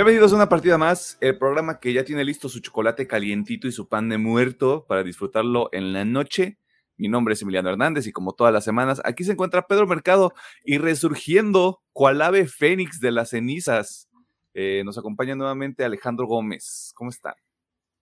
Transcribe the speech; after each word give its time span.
Bienvenidos 0.00 0.32
a 0.32 0.36
una 0.36 0.48
partida 0.48 0.78
más, 0.78 1.18
el 1.20 1.36
programa 1.36 1.78
que 1.78 1.92
ya 1.92 2.06
tiene 2.06 2.24
listo 2.24 2.48
su 2.48 2.60
chocolate 2.60 3.06
calientito 3.06 3.68
y 3.68 3.72
su 3.72 3.86
pan 3.86 4.08
de 4.08 4.16
muerto 4.16 4.86
para 4.88 5.02
disfrutarlo 5.02 5.68
en 5.72 5.92
la 5.92 6.06
noche. 6.06 6.56
Mi 6.96 7.08
nombre 7.08 7.34
es 7.34 7.42
Emiliano 7.42 7.68
Hernández 7.68 8.06
y 8.06 8.12
como 8.12 8.32
todas 8.32 8.50
las 8.50 8.64
semanas, 8.64 9.02
aquí 9.04 9.24
se 9.24 9.32
encuentra 9.32 9.66
Pedro 9.66 9.86
Mercado 9.86 10.32
y 10.64 10.78
resurgiendo 10.78 11.82
cual 11.92 12.22
ave 12.22 12.46
fénix 12.46 12.98
de 13.00 13.10
las 13.10 13.28
cenizas. 13.28 14.08
eh, 14.54 14.80
nos 14.86 14.96
acompaña 14.96 15.34
nuevamente 15.34 15.84
Alejandro 15.84 16.26
Gómez. 16.26 16.92
¿Cómo 16.94 17.10
están? 17.10 17.34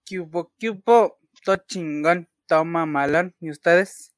Cubo, 0.09 0.53
cubo, 0.61 1.19
todo 1.45 1.57
chingón, 1.67 2.29
toma 2.47 2.87
malón. 2.87 3.35
¿Y 3.41 3.51
ustedes? 3.51 4.15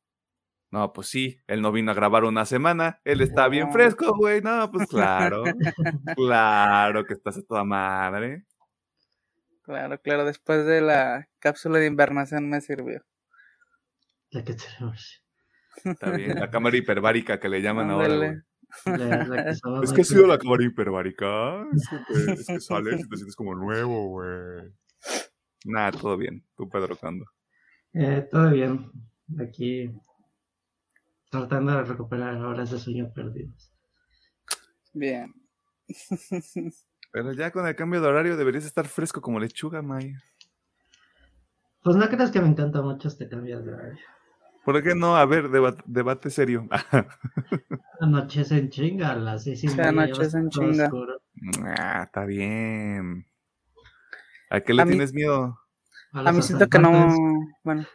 No, 0.72 0.92
pues 0.92 1.08
sí, 1.08 1.40
él 1.48 1.62
no 1.62 1.72
vino 1.72 1.90
a 1.90 1.94
grabar 1.94 2.22
una 2.24 2.44
semana, 2.44 3.00
él 3.04 3.20
está 3.22 3.48
bien 3.48 3.72
fresco, 3.72 4.14
güey. 4.16 4.40
No, 4.40 4.70
pues 4.70 4.86
claro, 4.88 5.42
claro 6.16 7.04
que 7.04 7.14
estás 7.14 7.38
a 7.38 7.42
toda 7.42 7.64
madre. 7.64 8.44
Claro, 9.62 10.00
claro, 10.00 10.24
después 10.24 10.64
de 10.66 10.80
la 10.80 11.28
cápsula 11.40 11.78
de 11.78 11.86
invernación 11.86 12.48
me 12.48 12.60
sirvió. 12.60 13.04
La 14.30 14.44
que 14.44 14.54
tenemos. 14.54 15.24
Está 15.84 16.10
bien, 16.10 16.38
la 16.38 16.50
cámara 16.50 16.76
hiperbárica 16.76 17.40
que 17.40 17.48
le 17.48 17.62
llaman 17.62 17.90
ahora, 17.90 18.16
güey. 18.16 18.28
Ándale. 18.86 19.08
La- 19.08 19.24
la 19.26 19.44
que 19.44 19.50
estaba 19.50 19.80
Es 19.82 19.92
que 19.92 20.00
ha 20.02 20.04
sido 20.04 20.26
la 20.28 20.38
cámara 20.38 20.64
hiperbárica. 20.64 21.62
Es 21.74 21.88
que, 21.88 22.32
es 22.32 22.46
que 22.46 22.60
sales 22.60 23.00
y 23.00 23.08
te 23.08 23.16
sientes 23.16 23.34
como 23.34 23.56
nuevo, 23.56 24.06
güey. 24.08 24.72
Nada, 25.64 25.90
todo 25.92 26.16
bien. 26.16 26.44
Tú, 26.56 26.68
Pedro, 26.68 26.96
¿cuándo? 26.96 27.24
Eh, 27.92 28.26
todo 28.30 28.50
bien. 28.50 28.90
Aquí 29.40 29.90
tratando 31.30 31.72
de 31.72 31.84
recuperar 31.84 32.36
horas 32.36 32.70
de 32.70 32.78
sueño 32.78 33.10
perdidos. 33.14 33.72
Bien. 34.92 35.32
Pero 37.12 37.32
ya 37.32 37.50
con 37.50 37.66
el 37.66 37.74
cambio 37.76 38.00
de 38.00 38.08
horario 38.08 38.36
deberías 38.36 38.64
estar 38.64 38.86
fresco 38.86 39.20
como 39.20 39.40
lechuga, 39.40 39.82
May. 39.82 40.12
Pues 41.82 41.96
no 41.96 42.08
crees 42.08 42.30
que 42.30 42.40
me 42.40 42.48
encanta 42.48 42.82
mucho 42.82 43.08
este 43.08 43.28
cambio 43.28 43.60
de 43.62 43.72
horario. 43.72 43.98
¿Por 44.64 44.82
qué 44.82 44.94
no? 44.94 45.16
A 45.16 45.24
ver, 45.24 45.48
deba- 45.48 45.82
debate 45.86 46.28
serio. 46.30 46.68
Anochece 48.00 48.58
en 48.58 48.68
chinga 48.70 49.14
las 49.14 49.44
seis 49.44 49.64
y 49.64 49.68
media. 49.68 49.88
anochece 49.88 50.36
en 50.38 50.50
chinga. 50.50 50.84
oscuro. 50.84 51.22
ah, 51.78 52.02
está 52.04 52.24
bien. 52.26 53.24
¿A 54.50 54.60
qué 54.60 54.74
le 54.74 54.82
A 54.82 54.84
mí- 54.84 54.90
tienes 54.92 55.12
miedo? 55.14 55.58
A 56.12 56.20
A 56.28 56.32
mí 56.32 56.42
siento 56.42 56.68
que 56.68 56.78
no, 56.78 56.92
bueno, 57.62 57.86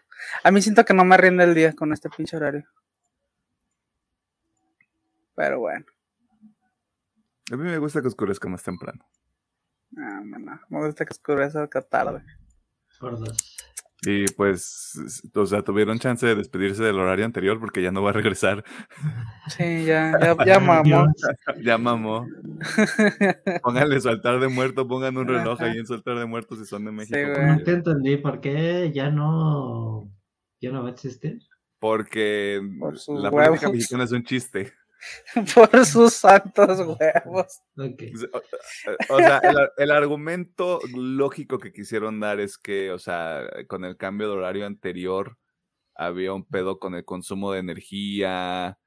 a 0.44 0.52
mí 0.52 0.62
siento 0.62 0.86
que 0.86 0.94
no 0.94 1.04
me 1.06 1.18
rinde 1.18 1.44
el 1.44 1.54
día 1.54 1.74
con 1.74 1.92
este 1.94 2.10
pinche 2.10 2.38
horario. 2.38 2.64
Pero 5.36 5.60
bueno, 5.60 5.86
A 7.52 7.56
mí 7.58 7.64
me 7.64 7.78
gusta 7.78 8.02
que 8.02 8.08
oscurezca 8.08 8.48
más 8.50 8.64
temprano. 8.64 9.06
no, 9.92 10.24
no, 10.26 10.40
no, 10.40 10.60
me 10.70 10.86
gusta 10.86 11.06
que 11.06 11.12
oscurezca 11.14 11.68
que 11.70 11.82
tarde. 11.82 12.24
Por 13.00 13.20
dos. 13.20 13.38
Y 14.08 14.26
pues, 14.34 14.94
o 15.34 15.46
sea, 15.48 15.64
tuvieron 15.64 15.98
chance 16.00 16.26
de 16.26 16.36
despedirse 16.36 16.84
del 16.84 17.00
horario 17.00 17.26
anterior 17.26 17.60
porque 17.60 17.82
ya 17.82 17.92
no 17.92 18.04
va 18.04 18.12
a 18.12 18.14
regresar. 18.14 18.64
Sí, 19.48 19.86
ya, 19.86 20.12
ya, 20.20 20.36
ya 20.46 20.60
mamó. 20.60 21.08
Ya 21.64 21.78
mamó. 21.78 22.28
Pónganle 23.64 24.00
su 24.02 24.10
altar 24.10 24.40
de 24.40 24.48
muerto, 24.48 24.88
pongan 24.88 25.18
un 25.18 25.28
reloj 25.28 25.60
ahí 25.62 25.78
en 25.78 25.86
su 25.88 25.94
altar 25.96 26.20
de 26.20 26.26
muertos 26.26 26.60
si 26.60 26.66
son 26.66 26.86
de 26.86 26.92
México. 26.92 27.18
porque- 27.26 27.46
No 27.46 27.64
te 27.64 27.72
entendí 27.72 28.18
por 28.18 28.42
qué 28.42 28.92
ya 28.94 29.10
no. 29.10 30.12
Ya 30.62 30.72
no 30.72 30.84
va 30.84 30.90
a 30.90 30.92
existir. 30.92 31.40
Porque 31.80 32.62
Por 32.80 32.94
la 32.96 33.32
política 33.32 33.32
huevos. 33.32 33.72
mexicana 33.74 34.04
es 34.04 34.12
un 34.12 34.24
chiste. 34.24 34.74
Por 35.56 35.86
sus 35.86 36.14
santos 36.14 36.80
huevos. 36.80 37.62
Ok. 37.78 38.04
O 39.10 39.18
sea, 39.20 39.40
el, 39.40 39.58
ar- 39.58 39.74
el 39.78 39.92
argumento 39.92 40.80
lógico 40.96 41.60
que 41.60 41.72
quisieron 41.72 42.20
dar 42.20 42.40
es 42.40 42.58
que, 42.58 42.92
o 42.92 43.00
sea, 43.00 43.48
con 43.68 43.86
el 43.86 43.98
cambio 43.98 44.28
de 44.28 44.34
horario 44.34 44.66
anterior 44.66 45.38
había 45.96 46.34
un 46.34 46.46
pedo 46.46 46.80
con 46.80 46.96
el 46.96 47.06
consumo 47.06 47.52
de 47.52 47.60
energía. 47.60 48.78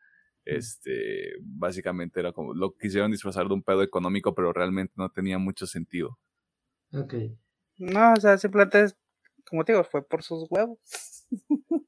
Este, 0.44 1.34
básicamente 1.42 2.20
era 2.20 2.32
como, 2.32 2.54
lo 2.54 2.74
quisieron 2.74 3.10
disfrazar 3.10 3.48
de 3.48 3.54
un 3.54 3.62
pedo 3.62 3.82
económico, 3.82 4.34
pero 4.34 4.52
realmente 4.52 4.94
no 4.96 5.10
tenía 5.10 5.36
mucho 5.38 5.66
sentido. 5.66 6.18
Ok. 6.92 7.14
No, 7.76 8.14
o 8.14 8.16
sea, 8.20 8.38
simplemente 8.38 8.82
es, 8.82 8.96
como 9.46 9.64
te 9.64 9.72
digo, 9.72 9.84
fue 9.84 10.02
por 10.06 10.22
sus 10.22 10.46
huevos. 10.50 10.78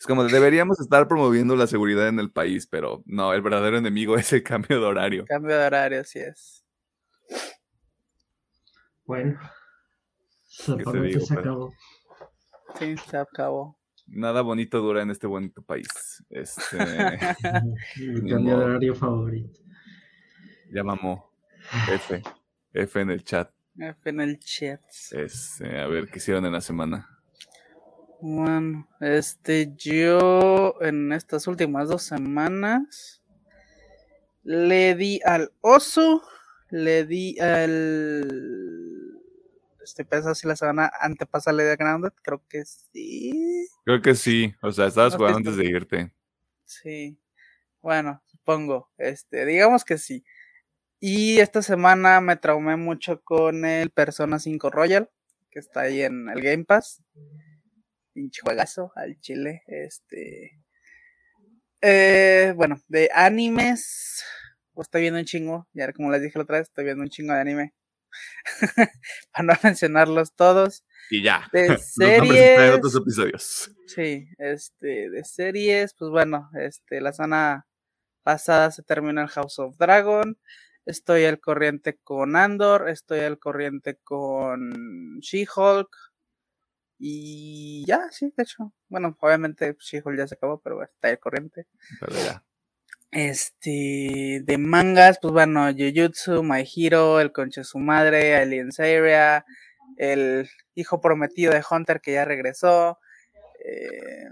Es 0.00 0.06
como, 0.06 0.24
deberíamos 0.24 0.80
estar 0.80 1.06
promoviendo 1.08 1.54
la 1.56 1.66
seguridad 1.66 2.08
en 2.08 2.18
el 2.20 2.30
país, 2.32 2.66
pero 2.66 3.02
no, 3.04 3.34
el 3.34 3.42
verdadero 3.42 3.76
enemigo 3.76 4.16
es 4.16 4.32
el 4.32 4.42
cambio 4.42 4.80
de 4.80 4.86
horario. 4.86 5.26
Cambio 5.26 5.58
de 5.58 5.66
horario, 5.66 6.00
así 6.00 6.20
es. 6.20 6.64
Bueno. 9.04 9.38
digo, 11.04 11.20
se 11.20 11.34
acabó. 11.34 11.74
Sí, 12.78 12.96
se 12.96 13.16
acabó. 13.18 13.78
Nada 14.06 14.40
bonito 14.40 14.80
dura 14.80 15.02
en 15.02 15.10
este 15.10 15.26
bonito 15.26 15.60
país. 15.60 15.86
Este, 16.30 16.78
Mi 17.98 18.30
cambio 18.30 18.58
de 18.58 18.64
horario 18.64 18.94
favorito. 18.94 19.60
ya 20.72 20.82
mamó. 20.82 21.30
F. 21.92 22.22
F 22.72 23.00
en 23.02 23.10
el 23.10 23.22
chat. 23.22 23.52
F 23.76 24.08
en 24.08 24.20
el 24.22 24.38
chat. 24.38 24.80
Este, 25.10 25.78
a 25.78 25.86
ver 25.88 26.08
qué 26.08 26.18
hicieron 26.18 26.46
en 26.46 26.52
la 26.52 26.62
semana. 26.62 27.19
Bueno, 28.22 28.86
este, 29.00 29.72
yo 29.76 30.74
en 30.82 31.12
estas 31.12 31.46
últimas 31.46 31.88
dos 31.88 32.02
semanas 32.02 33.22
le 34.42 34.94
di 34.94 35.20
al 35.24 35.52
oso, 35.60 36.22
le 36.68 37.06
di 37.06 37.38
al. 37.40 38.28
Estoy 39.82 40.04
pensando 40.04 40.34
si 40.34 40.46
la 40.46 40.56
semana 40.56 40.92
antepasada 41.00 41.56
le 41.56 41.64
di 41.64 41.70
a 41.70 41.76
Grounded, 41.76 42.12
creo 42.22 42.42
que 42.46 42.64
sí. 42.64 43.66
Creo 43.84 44.02
que 44.02 44.14
sí. 44.14 44.54
O 44.62 44.70
sea, 44.70 44.86
estabas 44.86 45.14
No 45.14 45.18
jugando 45.18 45.38
antes 45.38 45.56
de 45.56 45.64
irte. 45.64 46.12
Sí. 46.64 47.18
Bueno, 47.80 48.22
supongo. 48.26 48.90
Este, 48.98 49.46
digamos 49.46 49.84
que 49.84 49.96
sí. 49.96 50.24
Y 51.00 51.40
esta 51.40 51.62
semana 51.62 52.20
me 52.20 52.36
traumé 52.36 52.76
mucho 52.76 53.22
con 53.22 53.64
el 53.64 53.90
Persona 53.90 54.38
5 54.38 54.68
Royal, 54.68 55.10
que 55.50 55.58
está 55.58 55.80
ahí 55.80 56.02
en 56.02 56.28
el 56.28 56.42
Game 56.42 56.64
Pass. 56.64 57.02
Pinche 58.12 58.40
juegazo 58.42 58.92
al 58.96 59.18
chile. 59.20 59.62
Este. 59.66 60.60
Eh, 61.80 62.52
bueno, 62.56 62.80
de 62.88 63.10
animes. 63.14 64.24
Pues 64.72 64.86
estoy 64.86 65.02
viendo 65.02 65.20
un 65.20 65.26
chingo. 65.26 65.68
Ya 65.72 65.92
como 65.92 66.10
les 66.10 66.22
dije 66.22 66.38
la 66.38 66.44
otra 66.44 66.58
vez, 66.58 66.68
estoy 66.68 66.84
viendo 66.84 67.02
un 67.02 67.10
chingo 67.10 67.34
de 67.34 67.40
anime. 67.40 67.74
Para 69.32 69.44
no 69.44 69.52
mencionarlos 69.62 70.34
todos. 70.34 70.84
Y 71.10 71.22
ya. 71.22 71.48
De 71.52 71.76
series. 71.78 72.72
otros 72.72 72.96
episodios. 72.96 73.70
Sí, 73.86 74.28
este, 74.38 75.10
de 75.10 75.24
series, 75.24 75.94
pues 75.94 76.10
bueno, 76.10 76.48
este, 76.54 77.00
la 77.00 77.12
semana 77.12 77.66
pasada 78.22 78.70
se 78.70 78.82
terminó 78.82 79.22
el 79.22 79.28
House 79.28 79.58
of 79.58 79.76
Dragon. 79.78 80.38
Estoy 80.86 81.24
al 81.24 81.40
corriente 81.40 81.98
con 82.02 82.36
Andor, 82.36 82.88
estoy 82.88 83.20
al 83.20 83.38
corriente 83.38 83.98
con 84.02 85.18
She-Hulk. 85.20 85.88
Y 87.02 87.82
ya, 87.86 88.08
sí, 88.10 88.30
de 88.36 88.42
hecho. 88.42 88.74
Bueno, 88.90 89.16
obviamente 89.20 89.74
She-Hulk 89.80 90.18
ya 90.18 90.26
se 90.26 90.34
acabó, 90.34 90.60
pero 90.60 90.76
bueno, 90.76 90.90
está 90.92 91.08
al 91.08 91.18
corriente. 91.18 91.66
Pero 91.98 92.12
ya. 92.14 92.44
Este, 93.10 94.42
de 94.44 94.58
mangas, 94.58 95.18
pues 95.20 95.32
bueno, 95.32 95.70
Jujutsu, 95.72 96.42
My 96.42 96.62
Hero, 96.62 97.18
El 97.18 97.32
Conche 97.32 97.62
de 97.62 97.64
su 97.64 97.78
Madre, 97.78 98.36
Alien 98.36 98.68
Area, 98.78 99.46
El 99.96 100.48
Hijo 100.74 101.00
Prometido 101.00 101.54
de 101.54 101.64
Hunter 101.68 102.02
que 102.02 102.12
ya 102.12 102.26
regresó. 102.26 102.98
Eh, 103.64 104.28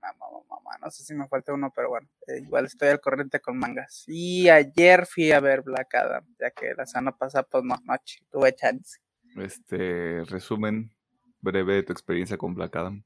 mamá, 0.00 0.26
mamá, 0.30 0.44
mamá, 0.48 0.78
no 0.80 0.90
sé 0.92 1.02
si 1.02 1.12
me 1.12 1.26
falta 1.26 1.52
uno, 1.54 1.72
pero 1.74 1.88
bueno, 1.88 2.08
eh, 2.28 2.38
igual 2.38 2.66
estoy 2.66 2.88
al 2.88 3.00
corriente 3.00 3.40
con 3.40 3.58
mangas. 3.58 4.04
Y 4.06 4.48
ayer 4.48 5.06
fui 5.06 5.32
a 5.32 5.40
ver 5.40 5.62
Black 5.62 5.92
Adam, 5.96 6.24
ya 6.38 6.52
que 6.52 6.72
la 6.74 6.86
semana 6.86 7.16
pasada, 7.16 7.42
pues 7.50 7.64
no, 7.64 7.76
noche, 7.84 8.20
tuve 8.30 8.54
chance. 8.54 9.00
Este, 9.34 10.22
resumen 10.24 10.95
breve 11.40 11.74
de 11.74 11.82
tu 11.82 11.92
experiencia 11.92 12.36
con 12.36 12.54
Black 12.54 12.74
Adam. 12.76 13.04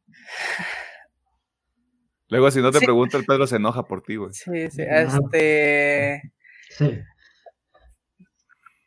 Luego, 2.29 2.51
si 2.51 2.61
no 2.61 2.71
te 2.71 2.79
Sí. 2.79 2.85
pregunto, 2.85 3.17
el 3.19 3.25
Pedro 3.25 3.47
se 3.47 3.57
enoja 3.57 3.85
por 3.85 4.03
ti, 4.03 4.17
güey. 4.17 4.33
Sí, 4.33 4.71
sí, 4.71 4.83
Ah. 4.83 5.03
este. 5.03 6.33
Sí. 6.71 7.01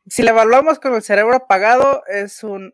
si 0.05 0.21
la 0.21 0.31
evaluamos 0.31 0.79
con 0.79 0.93
el 0.93 1.01
cerebro 1.01 1.35
apagado, 1.35 2.03
es 2.07 2.43
un- 2.43 2.73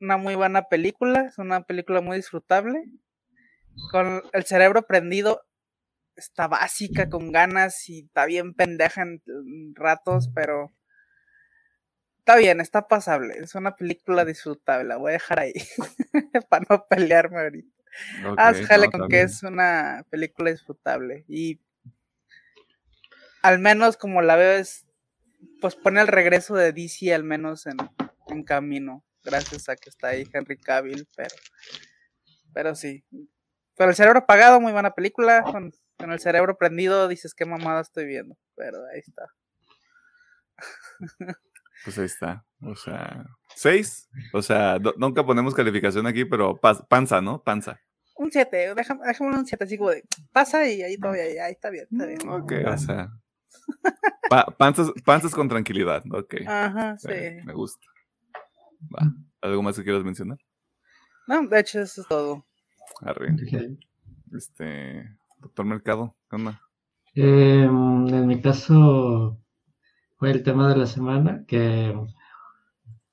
una 0.00 0.16
muy 0.16 0.34
buena 0.34 0.64
película, 0.64 1.26
es 1.26 1.38
una 1.38 1.62
película 1.62 2.00
muy 2.00 2.16
disfrutable. 2.16 2.84
Con 3.92 4.22
el 4.32 4.44
cerebro 4.44 4.82
prendido, 4.86 5.42
está 6.16 6.48
básica, 6.48 7.08
con 7.08 7.32
ganas 7.32 7.88
y 7.88 8.00
está 8.06 8.26
bien 8.26 8.52
pendeja 8.54 9.02
en, 9.02 9.22
en 9.26 9.74
ratos, 9.74 10.28
pero 10.34 10.72
está 12.30 12.40
bien, 12.40 12.60
está 12.60 12.86
pasable. 12.86 13.38
Es 13.38 13.54
una 13.56 13.74
película 13.74 14.24
disfrutable, 14.24 14.84
la 14.84 14.96
voy 14.96 15.10
a 15.10 15.12
dejar 15.14 15.40
ahí 15.40 15.52
para 16.48 16.64
no 16.68 16.86
pelearme 16.86 17.40
ahorita. 17.40 17.76
Ah, 18.36 18.50
Ok, 18.50 18.66
jale 18.66 18.86
no, 18.86 18.92
con 18.92 19.00
está 19.02 19.08
que 19.08 19.22
es 19.22 19.42
una 19.42 20.06
película 20.10 20.52
disfrutable. 20.52 21.24
Y 21.26 21.60
al 23.42 23.58
menos 23.58 23.96
como 23.96 24.22
la 24.22 24.36
veo 24.36 24.52
es, 24.52 24.86
pues 25.60 25.74
pone 25.74 26.00
el 26.00 26.06
regreso 26.06 26.54
de 26.54 26.72
DC 26.72 27.12
al 27.12 27.24
menos 27.24 27.66
en, 27.66 27.78
en 28.28 28.44
camino, 28.44 29.04
gracias 29.24 29.68
a 29.68 29.74
que 29.74 29.90
está 29.90 30.08
ahí 30.08 30.24
Henry 30.32 30.56
Cavill, 30.56 31.08
pero, 31.16 31.34
pero 32.54 32.74
sí. 32.76 33.04
Pero 33.76 33.90
el 33.90 33.96
cerebro 33.96 34.20
apagado, 34.20 34.60
muy 34.60 34.72
buena 34.72 34.92
película, 34.92 35.42
con, 35.42 35.72
con 35.98 36.12
el 36.12 36.20
cerebro 36.20 36.56
prendido 36.56 37.08
dices 37.08 37.34
qué 37.34 37.44
mamada 37.44 37.80
estoy 37.80 38.04
viendo, 38.06 38.36
pero 38.54 38.78
ahí 38.86 39.00
está. 39.00 39.26
Pues 41.84 41.98
ahí 41.98 42.04
está. 42.04 42.44
O 42.62 42.74
sea, 42.74 43.24
seis. 43.54 44.08
O 44.32 44.42
sea, 44.42 44.78
nunca 44.96 45.24
ponemos 45.24 45.54
calificación 45.54 46.06
aquí, 46.06 46.24
pero 46.24 46.58
panza, 46.58 47.20
¿no? 47.20 47.42
Panza. 47.42 47.80
Un 48.16 48.30
7, 48.30 48.74
déjame, 48.74 49.00
déjame 49.06 49.34
un 49.34 49.46
7, 49.46 49.64
así 49.64 49.78
como 49.78 49.90
de 49.90 50.04
pasa 50.30 50.68
y 50.68 50.82
ahí 50.82 50.98
todavía, 50.98 51.46
ahí 51.46 51.52
está 51.52 51.70
bien, 51.70 51.86
está 51.90 52.04
bien. 52.04 52.28
Ok, 52.28 52.52
o 52.66 52.76
sea. 52.76 53.10
panzas, 54.58 54.92
panzas 55.06 55.34
con 55.34 55.48
tranquilidad, 55.48 56.02
ok. 56.12 56.34
Ajá, 56.46 56.98
sí. 56.98 57.08
me 57.44 57.54
gusta. 57.54 57.86
Va. 58.94 59.10
¿Algo 59.40 59.62
más 59.62 59.76
que 59.76 59.84
quieras 59.84 60.04
mencionar? 60.04 60.36
No, 61.26 61.46
de 61.46 61.60
hecho, 61.60 61.80
eso 61.80 62.02
es 62.02 62.08
todo. 62.08 62.44
Arriba. 63.00 63.34
Este, 64.36 65.16
doctor 65.38 65.64
Mercado, 65.64 66.14
¿qué 66.28 66.36
onda? 66.36 66.60
Eh, 67.14 67.64
en 67.64 68.26
mi 68.26 68.42
caso, 68.42 69.40
fue 70.20 70.32
el 70.32 70.42
tema 70.42 70.68
de 70.68 70.76
la 70.76 70.86
semana, 70.86 71.46
que 71.48 71.98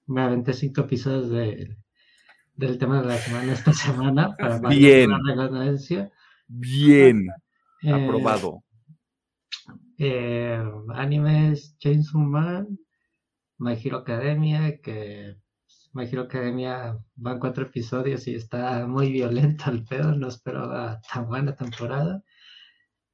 me 0.07 0.21
aventé 0.21 0.51
cinco 0.51 0.81
episodios 0.81 1.30
de, 1.30 1.77
del 2.54 2.77
tema 2.77 3.01
de 3.01 3.07
la 3.07 3.18
semana 3.18 3.54
esta 3.54 3.71
semana. 3.71 4.36
Para 4.36 4.59
Bien. 4.68 5.09
Bien. 6.50 7.25
Eh, 7.81 7.92
Aprobado. 7.94 8.62
Eh, 9.98 10.62
animes 10.95 11.77
Chainsaw 11.77 12.19
Man, 12.19 12.77
My 13.57 13.80
Hero 13.81 14.00
Academia, 14.00 14.81
que 14.81 15.38
My 15.94 16.04
Hero 16.04 16.24
Academia 16.24 17.00
van 17.15 17.39
cuatro 17.39 17.68
episodios 17.68 18.27
y 18.27 18.36
está 18.36 18.86
muy 18.86 19.13
violento 19.13 19.71
el 19.71 19.86
pedo, 19.86 20.13
no 20.13 20.27
esperaba 20.27 21.00
tan 21.09 21.25
buena 21.30 21.56
temporada. 21.56 22.21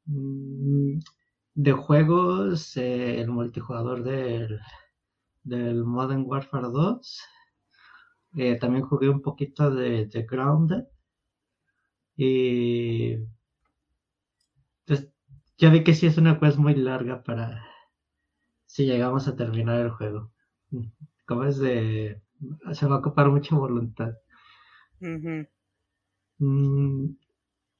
Mm, 0.06 0.98
de 1.56 1.72
juegos, 1.74 2.76
eh, 2.78 3.22
el 3.22 3.30
multijugador 3.30 4.04
del, 4.04 4.60
del, 5.44 5.84
Modern 5.84 6.24
Warfare 6.26 6.68
2. 6.70 7.22
Eh, 8.38 8.58
también 8.60 8.86
jugué 8.86 9.10
un 9.10 9.22
poquito 9.22 9.72
de, 9.72 10.08
The 10.08 10.24
Grounded. 10.24 10.86
Y 12.16 13.18
pues, 14.86 15.08
ya 15.58 15.70
vi 15.70 15.84
que 15.84 15.94
sí 15.94 16.08
es 16.08 16.18
una 16.18 16.40
quest 16.40 16.58
muy 16.58 16.76
larga 16.76 17.24
para 17.24 17.64
si 18.66 18.86
llegamos 18.86 19.28
a 19.28 19.36
terminar 19.36 19.82
el 19.82 19.92
juego. 19.92 20.32
Como 21.26 21.46
es 21.46 21.58
de... 21.60 22.22
Se 22.74 22.88
va 22.88 22.96
a 22.96 23.00
ocupar 23.00 23.30
mucha 23.30 23.56
voluntad. 23.56 24.14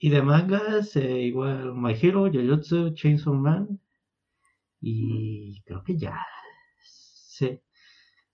Y 0.04 0.10
de 0.10 0.22
mangas, 0.22 0.98
eh, 0.98 1.22
igual 1.22 1.76
My 1.76 1.94
Hero, 1.94 2.30
Jujutsu, 2.30 2.94
Chainsaw 2.94 3.34
Man. 3.36 3.80
Y 4.82 5.62
creo 5.64 5.82
que 5.82 5.98
ya. 5.98 6.20
Sí. 6.82 7.62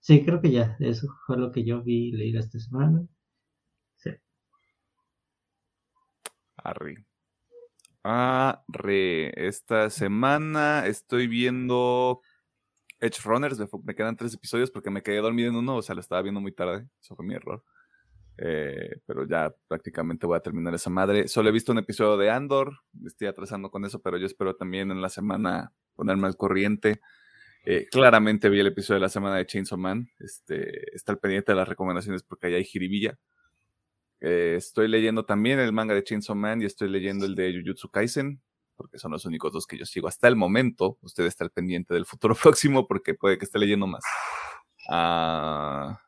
Sí, 0.00 0.24
creo 0.24 0.40
que 0.40 0.50
ya. 0.50 0.76
Eso 0.80 1.06
fue 1.24 1.38
lo 1.38 1.52
que 1.52 1.64
yo 1.64 1.80
vi 1.80 2.10
leer 2.10 2.38
esta 2.38 2.58
semana. 2.58 3.06
Sí. 3.98 4.10
Arre. 6.56 7.04
Esta 9.36 9.90
semana 9.90 10.88
estoy 10.88 11.28
viendo 11.28 12.20
Edge 12.98 13.20
Runners. 13.22 13.60
Me 13.84 13.94
quedan 13.94 14.16
tres 14.16 14.34
episodios 14.34 14.72
porque 14.72 14.90
me 14.90 15.04
quedé 15.04 15.18
dormido 15.18 15.50
en 15.50 15.54
uno. 15.54 15.76
O 15.76 15.82
sea, 15.82 15.94
lo 15.94 16.00
estaba 16.00 16.22
viendo 16.22 16.40
muy 16.40 16.50
tarde. 16.50 16.88
Eso 17.00 17.14
fue 17.14 17.24
mi 17.24 17.34
error. 17.34 17.62
Eh, 18.38 19.00
pero 19.04 19.26
ya 19.26 19.54
prácticamente 19.68 20.26
voy 20.26 20.36
a 20.36 20.40
terminar 20.40 20.74
esa 20.74 20.90
madre. 20.90 21.28
Solo 21.28 21.50
he 21.50 21.52
visto 21.52 21.72
un 21.72 21.78
episodio 21.78 22.16
de 22.16 22.30
Andor, 22.30 22.78
estoy 23.04 23.28
atrasando 23.28 23.70
con 23.70 23.84
eso, 23.84 24.00
pero 24.00 24.16
yo 24.16 24.26
espero 24.26 24.56
también 24.56 24.90
en 24.90 25.02
la 25.02 25.10
semana 25.10 25.72
ponerme 25.94 26.26
al 26.26 26.36
corriente. 26.36 27.00
Eh, 27.64 27.86
claramente 27.90 28.48
vi 28.48 28.60
el 28.60 28.68
episodio 28.68 28.96
de 28.96 29.02
la 29.02 29.08
semana 29.10 29.36
de 29.36 29.46
Chainsaw 29.46 29.78
Man. 29.78 30.08
Este, 30.18 30.94
está 30.94 31.12
al 31.12 31.18
pendiente 31.18 31.52
de 31.52 31.56
las 31.56 31.68
recomendaciones 31.68 32.22
porque 32.22 32.46
allá 32.46 32.56
hay 32.56 32.64
jiribilla. 32.64 33.18
Eh, 34.20 34.54
estoy 34.56 34.88
leyendo 34.88 35.24
también 35.24 35.58
el 35.58 35.72
manga 35.72 35.94
de 35.94 36.04
Chainsaw 36.04 36.36
Man 36.36 36.62
y 36.62 36.66
estoy 36.66 36.88
leyendo 36.88 37.26
el 37.26 37.34
de 37.34 37.52
Jujutsu 37.54 37.90
Kaisen, 37.90 38.40
porque 38.76 38.98
son 38.98 39.12
los 39.12 39.24
únicos 39.24 39.52
dos 39.52 39.66
que 39.66 39.78
yo 39.78 39.86
sigo 39.86 40.08
hasta 40.08 40.28
el 40.28 40.36
momento. 40.36 40.98
Usted 41.02 41.24
está 41.24 41.44
al 41.44 41.50
pendiente 41.50 41.94
del 41.94 42.06
futuro 42.06 42.34
próximo 42.42 42.86
porque 42.86 43.14
puede 43.14 43.38
que 43.38 43.44
esté 43.44 43.58
leyendo 43.58 43.86
más. 43.86 44.02
Ah, 44.88 46.00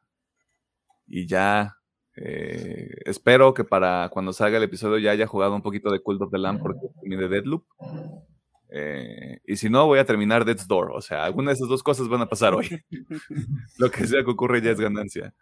y 1.06 1.26
ya, 1.26 1.76
eh, 2.14 2.90
espero 3.06 3.54
que 3.54 3.64
para 3.64 4.10
cuando 4.10 4.32
salga 4.32 4.58
el 4.58 4.64
episodio 4.64 4.98
ya 4.98 5.12
haya 5.12 5.26
jugado 5.26 5.54
un 5.54 5.62
poquito 5.62 5.90
de 5.90 6.00
Cult 6.00 6.20
of 6.20 6.30
the 6.30 6.38
Lamb 6.38 6.60
porque 6.60 6.80
terminé 7.00 7.28
Deadloop. 7.28 7.64
Eh, 8.74 9.40
y 9.46 9.56
si 9.56 9.68
no, 9.68 9.86
voy 9.86 9.98
a 9.98 10.04
terminar 10.04 10.44
Death's 10.44 10.66
Door. 10.66 10.92
O 10.92 11.00
sea, 11.00 11.24
alguna 11.24 11.50
de 11.50 11.54
esas 11.54 11.68
dos 11.68 11.82
cosas 11.82 12.08
van 12.08 12.22
a 12.22 12.28
pasar 12.28 12.54
hoy. 12.54 12.68
Lo 13.78 13.90
que 13.90 14.06
sea 14.06 14.24
que 14.24 14.30
ocurre 14.30 14.60
ya 14.62 14.70
es 14.70 14.80
ganancia. 14.80 15.34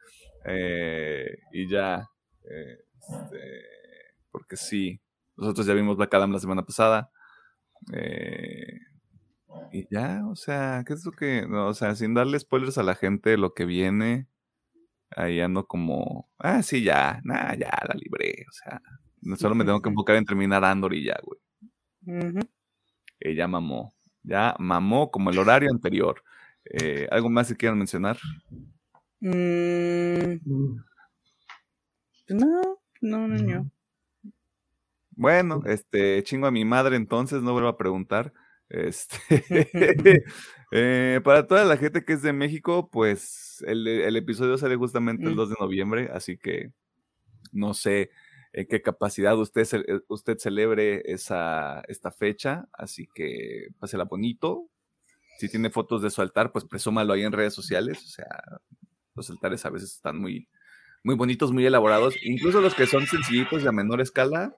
Eh, 0.45 1.39
y 1.53 1.69
ya. 1.69 2.09
Este, 2.43 3.39
porque 4.31 4.57
sí. 4.57 5.01
Nosotros 5.37 5.67
ya 5.67 5.75
vimos 5.75 5.97
Black 5.97 6.15
Adam 6.15 6.33
la 6.33 6.39
semana 6.39 6.65
pasada. 6.65 7.11
y 9.73 9.87
ya, 9.91 10.23
o 10.29 10.37
sea, 10.37 10.85
¿qué 10.87 10.93
es 10.93 11.05
lo 11.05 11.13
que.? 11.13 11.45
o 11.45 11.73
sea, 11.73 11.95
sin 11.95 12.15
darle 12.15 12.39
spoilers 12.39 12.79
a 12.79 12.83
la 12.83 12.95
gente 12.95 13.37
lo 13.39 13.55
que 13.55 13.65
viene 13.65 14.30
ahí 15.17 15.41
ando 15.41 15.67
como, 15.67 16.29
ah, 16.39 16.63
sí, 16.63 16.83
ya, 16.83 17.21
nada, 17.25 17.55
ya 17.55 17.71
la 17.89 17.95
libré, 17.95 18.45
o 18.49 18.53
sea, 18.53 18.83
solo 19.37 19.55
me 19.55 19.65
tengo 19.65 19.83
que 19.83 19.89
enfocar 19.89 20.17
en 20.17 20.25
terminar 20.25 20.65
Andor 20.65 20.95
y 20.95 21.05
ya, 21.05 21.19
güey. 21.23 21.41
Ella 23.21 23.47
mamó, 23.47 23.93
ya 24.23 24.55
mamó 24.59 25.11
como 25.11 25.31
el 25.31 25.39
horario 25.39 25.71
anterior. 25.71 26.23
Eh, 26.65 27.09
¿Algo 27.11 27.31
más 27.31 27.49
que 27.49 27.57
quieran 27.57 27.79
mencionar? 27.79 28.19
Mm. 29.21 30.37
No, 32.29 32.79
no, 33.01 33.29
no, 33.29 33.37
no. 33.37 33.71
Bueno, 35.11 35.63
este, 35.67 36.23
chingo 36.23 36.47
a 36.47 36.51
mi 36.51 36.65
madre 36.65 36.97
entonces, 36.97 37.43
no 37.43 37.53
vuelvo 37.53 37.69
a 37.69 37.77
preguntar. 37.77 38.33
Este, 38.71 39.19
eh, 40.71 41.21
para 41.25 41.47
toda 41.47 41.65
la 41.65 41.77
gente 41.77 42.05
que 42.05 42.13
es 42.13 42.23
de 42.23 42.33
México, 42.33 42.89
pues 42.91 43.63
el, 43.67 44.17
episodio 44.17 44.57
sale 44.57 44.77
justamente 44.77 45.27
el 45.27 45.35
2 45.35 45.49
mm. 45.49 45.53
de 45.53 45.57
noviembre, 45.61 46.11
así 46.13 46.37
que 46.39 46.73
no 47.53 47.75
sé 47.75 48.11
en 48.53 48.67
qué 48.67 48.81
capacidad 48.81 49.37
usted, 49.37 49.67
eh, 49.73 50.01
usted 50.09 50.39
celebre 50.39 51.03
esa, 51.13 51.83
esta 51.89 52.13
fecha, 52.13 52.69
así 52.73 53.09
que 53.13 53.69
pásela 53.79 54.05
bonito. 54.05 54.69
Si 55.39 55.49
tiene 55.49 55.71
fotos 55.71 56.03
de 56.03 56.11
su 56.11 56.21
altar, 56.21 56.53
pues 56.53 56.65
presúmalo 56.65 57.13
ahí 57.13 57.23
en 57.23 57.33
redes 57.33 57.55
sociales, 57.55 57.99
o 58.05 58.09
sea, 58.09 58.61
los 59.15 59.31
altares 59.31 59.65
a 59.65 59.71
veces 59.71 59.95
están 59.95 60.19
muy, 60.19 60.49
muy 61.03 61.17
bonitos, 61.17 61.51
muy 61.51 61.67
elaborados, 61.67 62.15
incluso 62.23 62.61
los 62.61 62.75
que 62.75 62.87
son 62.87 63.07
sencillitos 63.07 63.63
y 63.65 63.67
a 63.67 63.73
menor 63.73 64.01
escala, 64.01 64.55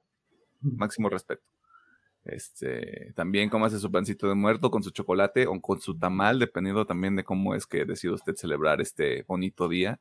máximo 0.60 1.08
respeto. 1.08 1.42
Este, 2.24 3.12
también 3.14 3.50
hace 3.64 3.78
su 3.78 3.90
pancito 3.90 4.28
de 4.28 4.34
muerto 4.34 4.70
con 4.70 4.82
su 4.82 4.90
chocolate 4.90 5.46
o 5.46 5.60
con 5.60 5.80
su 5.80 5.98
tamal, 5.98 6.38
dependiendo 6.38 6.86
también 6.86 7.16
de 7.16 7.24
cómo 7.24 7.54
es 7.54 7.66
que 7.66 7.84
decide 7.84 8.12
usted 8.12 8.34
celebrar 8.36 8.80
este 8.80 9.24
bonito 9.24 9.68
día. 9.68 10.00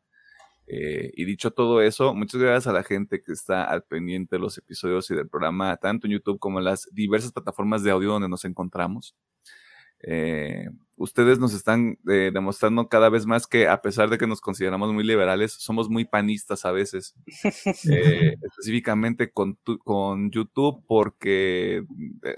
Eh, 0.68 1.12
y 1.16 1.26
dicho 1.26 1.52
todo 1.52 1.82
eso, 1.82 2.14
muchas 2.14 2.40
gracias 2.40 2.68
a 2.68 2.74
la 2.74 2.84
gente 2.84 3.22
que 3.22 3.34
está 3.34 3.66
al 3.66 3.84
pendiente 3.84 4.36
de 4.36 4.40
los 4.40 4.58
episodios 4.58 5.10
y 5.12 5.16
del 5.16 5.28
programa, 5.28 5.76
tanto 5.78 6.08
en 6.08 6.14
YouTube 6.14 6.40
como 6.40 6.60
en 6.60 6.66
las 6.66 6.88
diversas 6.92 7.32
plataformas 7.34 7.84
de 7.84 7.92
audio 7.92 8.12
donde 8.12 8.30
nos 8.30 8.46
encontramos. 8.46 9.16
Eh, 10.04 10.68
ustedes 10.96 11.40
nos 11.40 11.54
están 11.54 11.98
eh, 12.08 12.32
demostrando 12.34 12.88
cada 12.88 13.10
vez 13.10 13.26
más 13.26 13.48
que 13.48 13.68
a 13.68 13.82
pesar 13.82 14.10
de 14.10 14.18
que 14.18 14.28
nos 14.28 14.42
consideramos 14.42 14.94
muy 14.94 15.04
liberales, 15.04 15.54
somos 15.54 15.90
muy 15.90 16.06
panistas 16.06 16.66
a 16.66 16.72
veces, 16.72 17.16
eh, 17.90 18.36
específicamente 18.42 19.32
con, 19.32 19.58
con 19.84 20.32
YouTube, 20.32 20.84
porque 20.88 21.84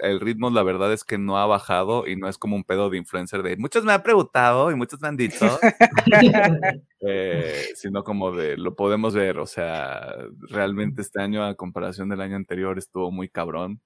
el 0.00 0.20
ritmo 0.20 0.50
la 0.50 0.62
verdad 0.62 0.92
es 0.92 1.04
que 1.04 1.18
no 1.18 1.38
ha 1.38 1.46
bajado 1.46 2.06
y 2.06 2.16
no 2.16 2.28
es 2.28 2.38
como 2.38 2.56
un 2.56 2.64
pedo 2.64 2.90
de 2.90 2.98
influencer 2.98 3.42
de 3.42 3.56
muchos 3.56 3.84
me 3.84 3.92
han 3.92 4.02
preguntado 4.02 4.70
y 4.70 4.74
muchos 4.74 5.00
me 5.00 5.08
han 5.08 5.16
dicho, 5.16 5.58
sino 7.74 8.02
como 8.04 8.32
de 8.32 8.56
lo 8.56 8.74
podemos 8.74 9.14
ver, 9.14 9.38
o 9.38 9.46
sea, 9.46 10.14
realmente 10.48 11.02
este 11.02 11.20
año 11.20 11.44
a 11.44 11.54
comparación 11.54 12.08
del 12.08 12.20
año 12.20 12.36
anterior 12.36 12.78
estuvo 12.78 13.10
muy 13.10 13.28
cabrón. 13.28 13.80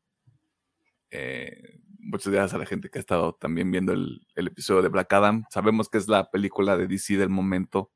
Eh, 1.10 1.80
muchas 2.08 2.32
gracias 2.32 2.54
a 2.54 2.58
la 2.58 2.66
gente 2.66 2.88
que 2.88 2.98
ha 2.98 3.00
estado 3.00 3.34
también 3.34 3.70
viendo 3.70 3.92
el, 3.92 4.22
episodio 4.34 4.82
de 4.82 4.88
Black 4.88 5.12
Adam. 5.12 5.44
Sabemos 5.50 5.88
que 5.88 5.98
es 5.98 6.08
la 6.08 6.30
película 6.30 6.76
de 6.76 6.86
DC 6.86 7.16
del 7.16 7.28
momento. 7.28 7.92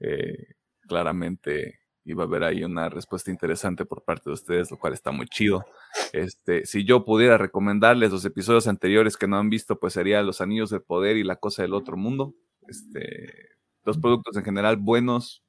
Eh, 0.00 0.54
claramente 0.86 1.80
iba 2.04 2.22
a 2.22 2.26
haber 2.26 2.44
ahí 2.44 2.62
una 2.62 2.88
respuesta 2.88 3.32
interesante 3.32 3.84
por 3.84 4.04
parte 4.04 4.30
de 4.30 4.34
ustedes, 4.34 4.70
lo 4.70 4.78
cual 4.78 4.92
está 4.92 5.10
muy 5.10 5.26
chido. 5.26 5.64
Este, 6.12 6.64
si 6.64 6.84
yo 6.84 7.04
pudiera 7.04 7.36
recomendarles 7.36 8.12
los 8.12 8.24
episodios 8.24 8.68
anteriores 8.68 9.16
que 9.16 9.26
no 9.26 9.38
han 9.38 9.50
visto, 9.50 9.80
pues 9.80 9.94
sería 9.94 10.22
Los 10.22 10.40
Anillos 10.40 10.70
del 10.70 10.82
Poder 10.82 11.16
y 11.16 11.24
La 11.24 11.36
Cosa 11.36 11.62
del 11.62 11.74
Otro 11.74 11.96
Mundo. 11.96 12.34
Este, 12.68 13.56
los 13.84 13.98
productos 13.98 14.36
en 14.36 14.44
general 14.44 14.76
buenos. 14.76 15.42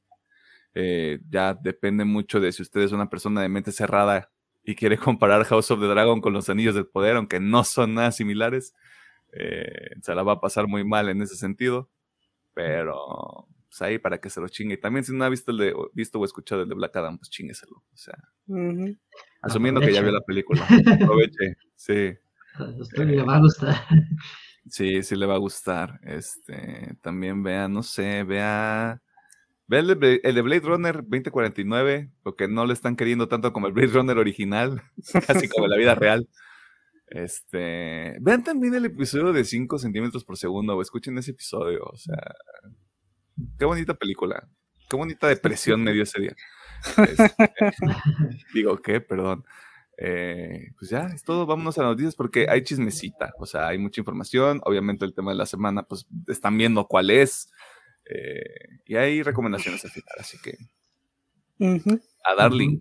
Eh, 0.74 1.20
ya 1.30 1.54
depende 1.54 2.06
mucho 2.06 2.40
de 2.40 2.52
si 2.52 2.64
usted 2.64 2.82
es 2.82 2.92
una 2.92 3.10
persona 3.10 3.42
de 3.42 3.50
mente 3.50 3.72
cerrada 3.72 4.32
y 4.68 4.76
quiere 4.76 4.98
comparar 4.98 5.46
House 5.46 5.72
of 5.72 5.80
the 5.80 5.88
Dragon 5.88 6.20
con 6.20 6.34
los 6.34 6.50
Anillos 6.50 6.76
del 6.76 6.86
Poder, 6.86 7.16
aunque 7.16 7.40
no 7.40 7.64
son 7.64 7.94
nada 7.94 8.12
similares. 8.12 8.76
Eh, 9.32 9.96
se 10.02 10.14
la 10.14 10.24
va 10.24 10.34
a 10.34 10.42
pasar 10.42 10.68
muy 10.68 10.84
mal 10.84 11.08
en 11.08 11.22
ese 11.22 11.38
sentido. 11.38 11.90
Pero 12.54 13.48
pues 13.70 13.82
ahí 13.82 13.98
para 13.98 14.20
que 14.20 14.30
se 14.30 14.42
lo 14.42 14.50
chingue. 14.50 14.76
También 14.76 15.06
si 15.06 15.16
no 15.16 15.24
ha 15.24 15.30
visto 15.30 15.52
el 15.52 15.58
de, 15.58 15.74
visto 15.94 16.20
o 16.20 16.26
escuchado 16.26 16.64
el 16.64 16.70
de 16.70 16.76
Black 16.76 16.94
Adam, 16.98 17.18
pues 17.18 17.30
chingueselo. 17.30 17.78
O 17.78 17.96
sea, 17.96 18.18
asumiendo 19.42 19.80
que 19.80 19.94
ya 19.94 20.02
vio 20.02 20.12
la 20.12 20.22
película. 20.22 20.68
Aproveche, 21.02 21.56
sí. 21.74 22.14
le 22.98 23.24
va 23.24 23.38
a 23.38 23.40
gustar. 23.40 23.76
Sí, 24.70 25.02
sí 25.02 25.16
le 25.16 25.26
va 25.26 25.36
a 25.36 25.40
gustar. 25.40 25.98
Este, 26.04 26.98
también 27.02 27.42
vea, 27.42 27.70
no 27.70 27.84
sé, 27.84 28.26
vea. 28.26 29.02
Ve 29.68 29.80
el 29.80 30.00
de, 30.00 30.22
el 30.24 30.36
de 30.36 30.42
Blade 30.42 30.62
Runner 30.62 30.96
2049, 30.96 32.10
porque 32.24 32.48
no 32.48 32.66
le 32.66 32.74
están 32.74 32.96
queriendo 32.96 33.28
tanto 33.28 33.52
como 33.52 33.68
el 33.68 33.74
Blade 33.74 33.92
Runner 33.94 34.18
original, 34.18 34.82
casi 35.28 35.50
como 35.50 35.68
la 35.68 35.78
vida 35.78 35.94
real. 35.94 36.28
Este, 37.08 38.18
vean 38.20 38.44
también 38.44 38.76
el 38.76 38.86
episodio 38.86 39.32
de 39.34 39.44
5 39.44 39.78
centímetros 39.78 40.24
por 40.24 40.38
segundo, 40.38 40.76
o 40.76 40.82
escuchen 40.82 41.18
ese 41.18 41.32
episodio, 41.32 41.84
o 41.84 41.98
sea, 41.98 42.36
qué 43.58 43.66
bonita 43.66 43.94
película, 43.94 44.48
qué 44.90 44.98
bonita 44.98 45.28
depresión 45.28 45.84
me 45.84 45.94
dio 45.94 46.04
ese 46.04 46.22
día. 46.22 46.36
Este, 46.98 47.54
digo, 48.54 48.78
¿qué? 48.82 49.02
Perdón. 49.02 49.46
Eh, 50.00 50.72
pues 50.78 50.92
ya, 50.92 51.08
es 51.08 51.24
todo, 51.24 51.46
vámonos 51.46 51.78
a 51.78 51.82
las 51.82 51.92
noticias 51.92 52.16
porque 52.16 52.48
hay 52.50 52.62
chismecita, 52.62 53.34
o 53.40 53.48
sea, 53.48 53.68
hay 53.68 53.80
mucha 53.80 54.00
información, 54.00 54.62
obviamente 54.64 55.06
el 55.06 55.16
tema 55.16 55.32
de 55.32 55.38
la 55.38 55.48
semana, 55.48 55.84
pues 55.84 56.06
están 56.28 56.56
viendo 56.56 56.86
cuál 56.86 57.10
es, 57.10 57.52
eh, 58.10 58.80
y 58.86 58.96
hay 58.96 59.24
recomendaciones 59.24 59.84
al 59.84 59.92
final, 59.92 60.16
así 60.20 60.38
que 60.42 60.58
a 62.24 62.36
Darling. 62.36 62.80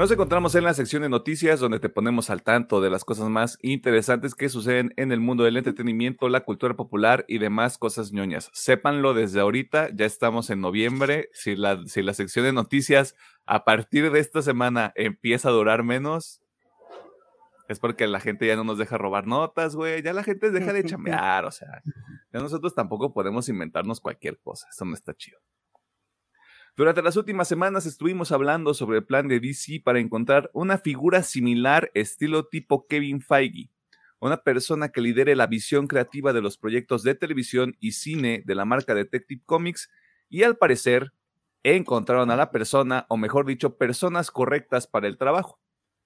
Nos 0.00 0.10
encontramos 0.10 0.54
en 0.54 0.64
la 0.64 0.72
sección 0.72 1.02
de 1.02 1.10
noticias 1.10 1.60
donde 1.60 1.78
te 1.78 1.90
ponemos 1.90 2.30
al 2.30 2.42
tanto 2.42 2.80
de 2.80 2.88
las 2.88 3.04
cosas 3.04 3.28
más 3.28 3.58
interesantes 3.60 4.34
que 4.34 4.48
suceden 4.48 4.94
en 4.96 5.12
el 5.12 5.20
mundo 5.20 5.44
del 5.44 5.58
entretenimiento, 5.58 6.30
la 6.30 6.40
cultura 6.40 6.72
popular 6.72 7.26
y 7.28 7.36
demás 7.36 7.76
cosas 7.76 8.10
ñoñas. 8.10 8.48
Sépanlo 8.54 9.12
desde 9.12 9.40
ahorita, 9.40 9.90
ya 9.92 10.06
estamos 10.06 10.48
en 10.48 10.62
noviembre. 10.62 11.28
Si 11.34 11.54
la, 11.54 11.82
si 11.86 12.00
la 12.00 12.14
sección 12.14 12.46
de 12.46 12.54
noticias 12.54 13.14
a 13.44 13.66
partir 13.66 14.10
de 14.10 14.20
esta 14.20 14.40
semana 14.40 14.94
empieza 14.96 15.50
a 15.50 15.52
durar 15.52 15.82
menos, 15.82 16.40
es 17.68 17.78
porque 17.78 18.06
la 18.06 18.20
gente 18.20 18.46
ya 18.46 18.56
no 18.56 18.64
nos 18.64 18.78
deja 18.78 18.96
robar 18.96 19.26
notas, 19.26 19.76
güey. 19.76 20.02
Ya 20.02 20.14
la 20.14 20.24
gente 20.24 20.50
deja 20.50 20.72
de 20.72 20.82
chambear, 20.86 21.44
o 21.44 21.50
sea, 21.50 21.82
ya 22.32 22.40
nosotros 22.40 22.74
tampoco 22.74 23.12
podemos 23.12 23.50
inventarnos 23.50 24.00
cualquier 24.00 24.38
cosa. 24.38 24.66
Eso 24.70 24.86
no 24.86 24.94
está 24.94 25.12
chido. 25.12 25.40
Durante 26.76 27.02
las 27.02 27.16
últimas 27.16 27.48
semanas 27.48 27.84
estuvimos 27.84 28.32
hablando 28.32 28.74
sobre 28.74 28.98
el 28.98 29.04
plan 29.04 29.28
de 29.28 29.40
DC 29.40 29.82
para 29.84 29.98
encontrar 29.98 30.50
una 30.52 30.78
figura 30.78 31.22
similar 31.22 31.90
estilo 31.94 32.46
tipo 32.46 32.86
Kevin 32.86 33.20
Feige, 33.20 33.70
una 34.20 34.42
persona 34.42 34.90
que 34.90 35.00
lidere 35.00 35.34
la 35.36 35.46
visión 35.46 35.86
creativa 35.88 36.32
de 36.32 36.40
los 36.40 36.56
proyectos 36.56 37.02
de 37.02 37.14
televisión 37.14 37.76
y 37.80 37.92
cine 37.92 38.42
de 38.46 38.54
la 38.54 38.64
marca 38.64 38.94
Detective 38.94 39.42
Comics 39.44 39.90
y 40.28 40.44
al 40.44 40.56
parecer 40.56 41.12
encontraron 41.62 42.30
a 42.30 42.36
la 42.36 42.50
persona, 42.50 43.04
o 43.08 43.16
mejor 43.16 43.46
dicho, 43.46 43.76
personas 43.76 44.30
correctas 44.30 44.86
para 44.86 45.08
el 45.08 45.18
trabajo. 45.18 45.58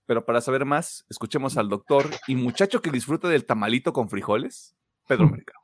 Pero 0.07 0.25
para 0.25 0.41
saber 0.41 0.65
más, 0.65 1.07
escuchemos 1.09 1.57
al 1.57 1.69
doctor 1.69 2.07
y 2.27 2.35
muchacho 2.35 2.83
que 2.83 2.91
disfruta 2.91 3.29
del 3.29 3.47
tamalito 3.47 3.93
con 3.93 4.09
frijoles, 4.09 4.77
Pedro 5.07 5.29
Mercado. 5.29 5.61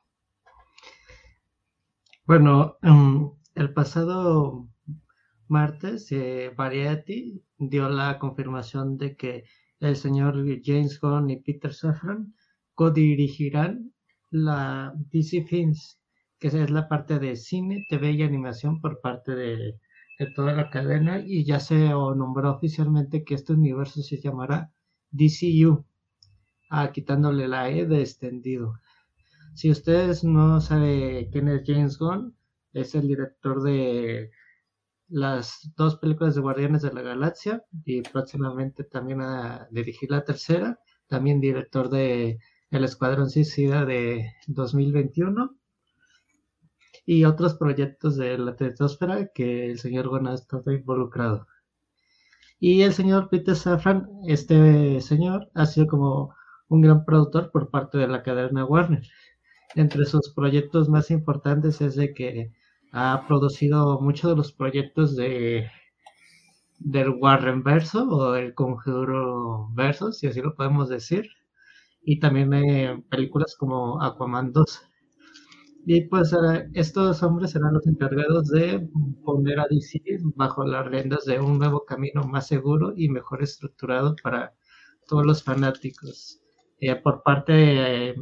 Bueno, 2.25 2.77
em, 2.83 3.31
el 3.55 3.73
pasado 3.75 4.69
martes, 5.51 6.11
eh, 6.13 6.53
Variety 6.57 7.43
dio 7.59 7.89
la 7.89 8.19
confirmación 8.19 8.97
de 8.97 9.17
que 9.17 9.45
el 9.81 9.97
señor 9.97 10.45
James 10.65 11.01
Gunn 11.01 11.31
y 11.31 11.41
Peter 11.41 11.75
Safran 11.75 12.35
co-dirigirán 12.75 13.93
la 14.31 14.95
DC 15.11 15.45
Films, 15.45 16.01
que 16.39 16.49
es 16.49 16.71
la 16.71 16.89
parte 16.89 17.19
de 17.19 17.37
cine, 17.37 17.85
TV 17.89 18.13
y 18.13 18.23
animación 18.23 18.81
por 18.81 19.01
parte 19.01 19.35
de, 19.35 19.79
toda 20.37 20.53
la 20.53 20.69
cadena 20.69 21.19
y 21.25 21.45
ya 21.45 21.61
se 21.61 21.89
nombró 21.89 22.51
oficialmente 22.53 23.25
que 23.25 23.35
este 23.35 23.55
universo 23.55 24.03
se 24.03 24.21
llamará 24.21 24.71
DCU, 25.11 25.85
ah, 26.71 26.93
quitándole 26.93 27.49
la 27.49 27.71
E 27.71 27.87
de 27.87 28.03
extendido. 28.03 28.79
Si 29.55 29.71
ustedes 29.71 30.23
no 30.23 30.61
saben 30.61 31.31
quién 31.31 31.49
es 31.49 31.63
James 31.67 31.99
Gunn, 31.99 32.37
es 32.75 32.95
el 32.95 33.09
director 33.09 33.63
de 33.63 34.31
las 35.11 35.73
dos 35.77 35.97
películas 35.97 36.35
de 36.37 36.41
Guardianes 36.41 36.83
de 36.83 36.93
la 36.93 37.03
Galaxia 37.03 37.65
y 37.85 38.03
próximamente 38.03 38.85
también 38.85 39.21
a 39.21 39.67
dirigir 39.71 40.11
la 40.11 40.25
tercera, 40.25 40.79
también 41.09 41.41
director 41.41 41.91
de 41.91 42.39
El 42.71 42.85
Escuadrón 42.85 43.29
Suicida 43.29 43.85
de 43.85 44.33
2021 44.47 45.57
y 47.05 47.25
otros 47.25 47.55
proyectos 47.55 48.17
de 48.17 48.39
la 48.39 48.55
tetosfera 48.55 49.31
que 49.35 49.67
el 49.67 49.79
señor 49.81 50.09
Gunn 50.09 50.29
estado 50.29 50.71
involucrado. 50.71 51.47
Y 52.61 52.83
el 52.83 52.93
señor 52.93 53.31
Peter 53.31 53.57
Safran, 53.57 54.09
este 54.29 55.01
señor, 55.01 55.51
ha 55.55 55.67
sido 55.67 55.89
como 55.89 56.35
un 56.69 56.83
gran 56.83 57.05
productor 57.05 57.51
por 57.51 57.71
parte 57.71 57.99
de 57.99 58.07
la 58.07 58.23
cadena 58.23 58.65
Warner. 58.65 59.03
Entre 59.75 60.05
sus 60.05 60.33
proyectos 60.35 60.89
más 60.89 61.11
importantes 61.11 61.81
es 61.81 61.97
de 61.97 62.15
que 62.15 62.53
ha 62.93 63.25
producido 63.27 64.01
muchos 64.01 64.31
de 64.31 64.37
los 64.37 64.53
proyectos 64.53 65.17
de 65.17 65.69
del 66.81 67.11
Warren 67.11 67.63
verso 67.63 68.09
o 68.09 68.33
del 68.33 68.55
Conjuro 68.55 69.69
verso, 69.75 70.13
si 70.13 70.27
así 70.27 70.41
lo 70.41 70.55
podemos 70.55 70.89
decir, 70.89 71.29
y 72.03 72.19
también 72.19 72.53
eh, 72.55 73.05
películas 73.11 73.55
como 73.57 74.03
Aquaman 74.03 74.53
2. 74.53 74.83
Y 75.87 76.03
pues 76.09 76.35
estos 76.75 77.23
hombres 77.23 77.53
serán 77.53 77.75
los 77.75 77.87
encargados 77.87 78.49
de 78.49 78.89
poner 79.25 79.61
a 79.61 79.67
DC 79.71 80.01
bajo 80.37 80.65
las 80.65 80.87
riendas 80.87 81.25
de 81.25 81.41
un 81.41 81.59
nuevo 81.59 81.85
camino 81.85 82.23
más 82.25 82.47
seguro 82.49 82.93
y 82.97 83.09
mejor 83.09 83.43
estructurado 83.43 84.15
para 84.23 84.55
todos 85.07 85.27
los 85.27 85.43
fanáticos. 85.43 86.41
Eh, 86.81 86.97
por 86.97 87.23
parte 87.23 88.11
eh, 88.11 88.15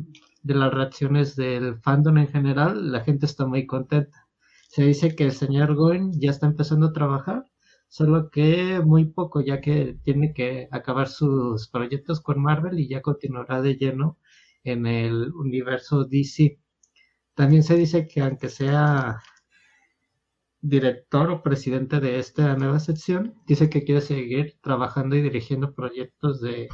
de 0.43 0.55
las 0.55 0.73
reacciones 0.73 1.37
del 1.37 1.81
fandom 1.81 2.19
en 2.19 2.29
general, 2.29 2.93
la 2.93 3.01
gente 3.01 3.27
está 3.27 3.47
muy 3.47 3.67
contenta 3.67 4.28
se 4.69 4.85
dice 4.85 5.17
que 5.17 5.25
el 5.25 5.33
señor 5.33 5.75
Goen 5.75 6.13
ya 6.21 6.31
está 6.31 6.47
empezando 6.47 6.89
a 6.89 6.93
trabajar, 6.93 7.45
solo 7.89 8.31
que 8.31 8.81
muy 8.85 9.07
poco, 9.07 9.41
ya 9.41 9.61
que 9.61 9.99
tiene 10.05 10.35
que 10.35 10.69
acabar 10.71 11.09
sus 11.09 11.69
proyectos 11.69 12.21
con 12.21 12.41
Marvel 12.43 12.79
y 12.79 12.89
ya 12.89 13.03
continuará 13.03 13.63
de 13.63 13.77
lleno 13.77 14.19
en 14.65 14.87
el 14.87 15.33
universo 15.35 16.05
DC. 16.05 16.61
También 17.35 17.63
se 17.63 17.77
dice 17.77 18.07
que 18.09 18.21
aunque 18.21 18.49
sea 18.51 19.21
director 20.61 21.31
o 21.31 21.43
presidente 21.43 22.01
de 22.01 22.19
esta 22.19 22.55
nueva 22.57 22.79
sección, 22.81 23.35
dice 23.47 23.71
que 23.71 23.85
quiere 23.85 24.01
seguir 24.03 24.59
trabajando 24.63 25.17
y 25.17 25.23
dirigiendo 25.23 25.75
proyectos 25.75 26.41
de 26.41 26.69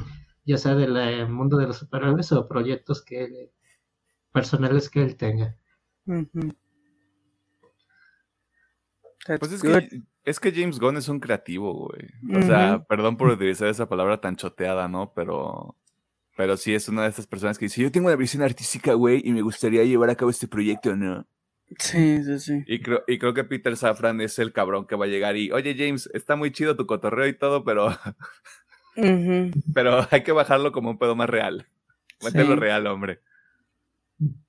ya 0.45 0.57
sea 0.57 0.75
del 0.75 1.29
mundo 1.29 1.57
de 1.57 1.67
los 1.67 1.77
superhéroes 1.77 2.31
o 2.33 2.47
proyectos 2.47 3.03
que 3.03 3.51
personales 4.31 4.89
que 4.89 5.01
él 5.03 5.15
tenga. 5.17 5.57
Pues 9.39 9.51
es 9.51 9.61
que, 9.61 10.03
es 10.23 10.39
que 10.39 10.51
James 10.51 10.79
Gunn 10.79 10.97
es 10.97 11.07
un 11.07 11.19
creativo, 11.19 11.73
güey. 11.73 12.07
O 12.37 12.41
sea, 12.43 12.83
perdón 12.87 13.17
por 13.17 13.29
utilizar 13.29 13.67
esa 13.67 13.89
palabra 13.89 14.21
tan 14.21 14.35
choteada, 14.35 14.87
¿no? 14.87 15.13
Pero, 15.15 15.75
pero 16.37 16.57
sí 16.57 16.75
es 16.75 16.87
una 16.89 17.03
de 17.03 17.09
estas 17.09 17.25
personas 17.25 17.57
que 17.57 17.65
dice, 17.65 17.81
yo 17.81 17.91
tengo 17.91 18.07
una 18.07 18.15
visión 18.15 18.43
artística, 18.43 18.93
güey, 18.93 19.21
y 19.23 19.31
me 19.31 19.41
gustaría 19.41 19.83
llevar 19.83 20.09
a 20.11 20.15
cabo 20.15 20.29
este 20.29 20.47
proyecto, 20.47 20.95
¿no? 20.95 21.25
Sí, 21.79 22.23
sí, 22.23 22.39
sí. 22.39 22.63
Y 22.67 22.81
creo, 22.81 23.03
y 23.07 23.17
creo 23.17 23.33
que 23.33 23.43
Peter 23.43 23.75
Safran 23.75 24.21
es 24.21 24.37
el 24.37 24.53
cabrón 24.53 24.85
que 24.85 24.95
va 24.95 25.05
a 25.05 25.09
llegar 25.09 25.35
y, 25.35 25.51
oye 25.51 25.75
James, 25.75 26.07
está 26.13 26.35
muy 26.35 26.51
chido 26.51 26.75
tu 26.75 26.85
cotorreo 26.85 27.27
y 27.27 27.37
todo, 27.37 27.63
pero... 27.63 27.89
Pero 29.73 30.07
hay 30.09 30.23
que 30.23 30.31
bajarlo 30.31 30.71
como 30.71 30.91
un 30.91 30.97
pedo 30.97 31.15
más 31.15 31.29
real. 31.29 31.67
Mételo 32.23 32.55
real, 32.55 32.87
hombre. 32.87 33.19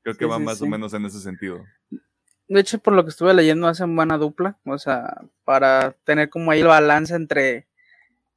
Creo 0.03 0.17
que 0.17 0.27
va 0.27 0.39
más 0.39 0.63
o 0.63 0.67
menos 0.67 0.95
en 0.95 1.05
ese 1.05 1.19
sentido. 1.21 1.65
De 2.49 2.61
hecho, 2.61 2.79
por 2.79 2.95
lo 2.95 3.05
que 3.05 3.11
estuve 3.11 3.35
leyendo, 3.35 3.67
hacen 3.67 3.95
buena 3.97 4.19
dupla. 4.19 4.59
O 4.65 4.79
sea, 4.79 5.23
para 5.45 5.93
tener 6.05 6.31
como 6.31 6.51
ahí 6.51 6.61
el 6.61 6.67
balance 6.67 7.15
entre 7.15 7.67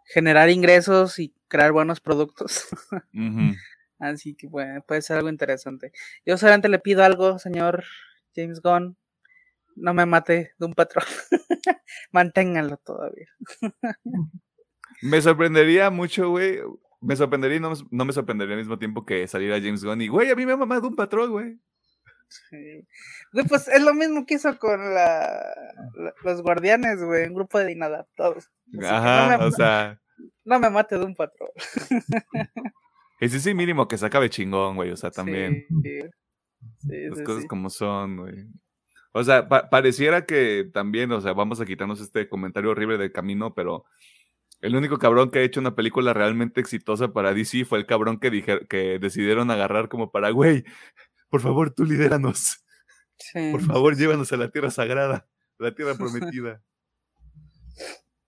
generar 0.06 0.50
ingresos 0.50 1.20
y 1.20 1.34
crear 1.48 1.72
buenos 1.72 2.00
productos. 2.00 2.68
Así 4.00 4.34
que 4.34 4.48
bueno, 4.48 4.82
puede 4.88 5.02
ser 5.02 5.18
algo 5.18 5.30
interesante. 5.30 5.92
Yo 6.26 6.38
solamente 6.38 6.70
le 6.70 6.80
pido 6.80 7.04
algo, 7.04 7.38
señor 7.38 7.84
James 8.36 8.62
Gunn. 8.62 8.98
No 9.76 9.94
me 9.94 10.06
mate 10.06 10.54
de 10.58 10.66
un 10.66 10.74
patrón. 10.74 11.06
Manténganlo 12.12 12.78
todavía. 12.78 13.28
me 15.02 15.22
sorprendería 15.22 15.90
mucho, 15.90 16.30
güey. 16.30 16.60
Me 17.02 17.16
sorprendería 17.16 17.58
y 17.58 17.60
no, 17.60 18.06
me 18.06 18.14
sorprendería 18.14 18.56
al 18.56 18.62
mismo 18.62 18.80
tiempo 18.80 19.06
que 19.06 19.28
saliera 19.28 19.60
James 19.60 19.84
Gunn 19.84 20.02
y, 20.02 20.08
güey, 20.08 20.30
a 20.32 20.36
mí 20.36 20.46
me 20.46 20.54
ha 20.54 20.58
mamado 20.58 20.88
un 20.88 20.96
patrón, 20.96 21.32
güey. 21.32 21.60
Sí. 22.30 22.88
Pues 23.48 23.68
es 23.68 23.82
lo 23.82 23.94
mismo 23.94 24.26
que 24.26 24.36
hizo 24.36 24.58
con 24.60 24.80
los 26.24 26.42
guardianes, 26.42 27.04
güey, 27.04 27.28
un 27.28 27.34
grupo 27.34 27.60
de 27.60 27.72
inadaptados. 27.72 28.50
Ajá, 28.84 29.46
o 29.46 29.52
sea. 29.52 30.00
No 30.44 30.60
me 30.60 30.70
mate 30.70 30.98
de 30.98 31.06
un 31.06 31.16
patrón. 31.16 31.50
Y 33.22 33.28
sí, 33.28 33.40
sí, 33.42 33.54
mínimo 33.54 33.86
que 33.86 33.98
se 33.98 34.06
acabe 34.06 34.30
chingón, 34.30 34.78
güey, 34.78 34.92
o 34.92 34.96
sea, 34.96 35.12
también. 35.12 35.66
Las 36.84 37.22
cosas 37.24 37.46
como 37.46 37.70
son, 37.70 38.16
güey. 38.16 38.48
O 39.12 39.24
sea, 39.24 39.50
pareciera 39.50 40.26
que 40.26 40.70
también, 40.72 41.12
o 41.12 41.20
sea, 41.20 41.34
vamos 41.34 41.60
a 41.60 41.66
quitarnos 41.66 42.00
este 42.00 42.30
comentario 42.30 42.72
horrible 42.72 42.98
del 42.98 43.12
camino, 43.12 43.54
pero 43.54 43.84
el 44.62 44.76
único 44.76 45.00
cabrón 45.00 45.32
que 45.32 45.40
ha 45.40 45.44
hecho 45.44 45.60
una 45.60 45.76
película 45.76 46.14
realmente 46.14 46.62
exitosa 46.62 47.12
para 47.12 47.34
DC 47.34 47.66
fue 47.66 47.80
el 47.80 47.86
cabrón 47.86 48.20
que, 48.20 48.66
que 48.70 49.00
decidieron 49.00 49.52
agarrar 49.52 49.90
como 49.90 50.12
para, 50.12 50.30
güey, 50.30 50.64
por 51.30 51.42
favor, 51.42 51.74
tú 51.74 51.86
lidéranos. 51.86 52.64
Por 53.52 53.62
favor, 53.62 53.96
llévanos 53.96 54.32
a 54.32 54.38
la 54.38 54.50
tierra 54.50 54.72
sagrada, 54.72 55.28
la 55.58 55.74
tierra 55.76 55.96
prometida. 55.96 56.62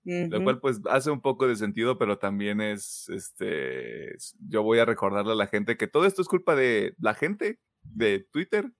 Lo 0.04 0.44
cual 0.44 0.60
pues 0.60 0.82
hace 0.90 1.12
un 1.12 1.22
poco 1.22 1.48
de 1.48 1.56
sentido, 1.56 1.98
pero 1.98 2.18
también 2.18 2.60
es, 2.60 3.08
este, 3.10 4.16
yo 4.48 4.64
voy 4.64 4.80
a 4.80 4.86
recordarle 4.86 5.34
a 5.34 5.36
la 5.36 5.48
gente 5.48 5.78
que 5.78 5.88
todo 5.88 6.06
esto 6.06 6.22
es 6.22 6.28
culpa 6.28 6.56
de 6.56 6.96
la 7.00 7.14
gente 7.14 7.60
de 7.84 8.26
Twitter, 8.32 8.72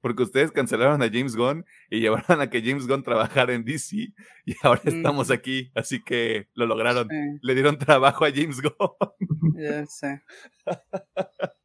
porque 0.00 0.22
ustedes 0.22 0.52
cancelaron 0.52 1.02
a 1.02 1.10
James 1.10 1.36
Gunn 1.36 1.66
y 1.90 2.00
llevaron 2.00 2.40
a 2.40 2.48
que 2.48 2.62
James 2.62 2.86
Gunn 2.86 3.02
trabajara 3.02 3.52
en 3.52 3.64
DC 3.64 3.96
y 4.46 4.54
ahora 4.62 4.80
estamos 4.84 5.30
aquí, 5.30 5.70
así 5.74 6.02
que 6.02 6.48
lo 6.54 6.66
lograron. 6.66 7.08
Le 7.42 7.54
dieron 7.54 7.76
trabajo 7.76 8.24
a 8.24 8.30
James 8.30 8.62
Gunn. 8.62 9.52
Ya 9.54 9.84
sé. 9.86 10.22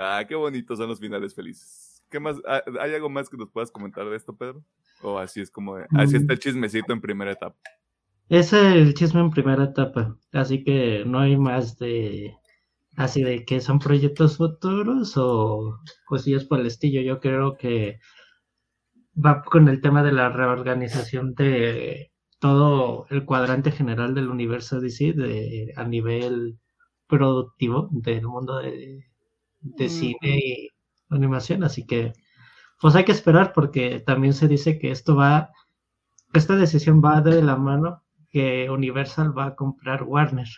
ah, 0.00 0.24
qué 0.26 0.34
bonitos 0.34 0.78
son 0.78 0.88
los 0.88 0.98
finales 0.98 1.34
felices. 1.34 2.02
¿Qué 2.10 2.18
más? 2.18 2.36
Ah, 2.46 2.62
¿Hay 2.80 2.94
algo 2.94 3.08
más 3.08 3.28
que 3.28 3.36
nos 3.36 3.50
puedas 3.50 3.70
comentar 3.70 4.08
de 4.08 4.16
esto, 4.16 4.36
Pedro? 4.36 4.64
O 5.02 5.18
así 5.18 5.40
es 5.40 5.50
como, 5.50 5.76
así 5.76 6.16
está 6.16 6.32
el 6.32 6.38
mm. 6.38 6.42
chismecito 6.42 6.92
en 6.92 7.00
primera 7.00 7.32
etapa. 7.32 7.56
Es 8.28 8.52
el 8.52 8.94
chisme 8.94 9.20
en 9.20 9.30
primera 9.30 9.64
etapa, 9.64 10.16
así 10.32 10.62
que 10.62 11.04
no 11.04 11.20
hay 11.20 11.36
más 11.36 11.78
de 11.78 12.34
así 12.96 13.22
de 13.22 13.44
que 13.44 13.60
son 13.60 13.78
proyectos 13.78 14.36
futuros 14.36 15.16
o 15.16 15.78
cosillas 16.06 16.44
por 16.44 16.60
el 16.60 16.66
estilo. 16.66 17.02
Yo 17.02 17.20
creo 17.20 17.56
que 17.56 17.98
va 19.16 19.42
con 19.42 19.68
el 19.68 19.80
tema 19.80 20.02
de 20.02 20.12
la 20.12 20.28
reorganización 20.30 21.34
de 21.34 22.12
todo 22.38 23.06
el 23.10 23.24
cuadrante 23.24 23.70
general 23.72 24.14
del 24.14 24.28
universo 24.28 24.80
DC 24.80 25.12
de, 25.12 25.72
a 25.76 25.84
nivel 25.84 26.58
productivo 27.06 27.88
del 27.92 28.26
mundo 28.26 28.58
de, 28.58 29.09
de 29.60 29.88
cine 29.88 30.38
y 30.38 30.68
animación. 31.08 31.64
Así 31.64 31.86
que, 31.86 32.12
pues 32.80 32.94
hay 32.94 33.04
que 33.04 33.12
esperar 33.12 33.52
porque 33.52 34.00
también 34.00 34.32
se 34.32 34.48
dice 34.48 34.78
que 34.78 34.90
esto 34.90 35.16
va, 35.16 35.50
esta 36.32 36.56
decisión 36.56 37.02
va 37.04 37.20
de 37.20 37.42
la 37.42 37.56
mano 37.56 38.02
que 38.30 38.70
Universal 38.70 39.36
va 39.36 39.46
a 39.46 39.56
comprar 39.56 40.04
Warner. 40.04 40.48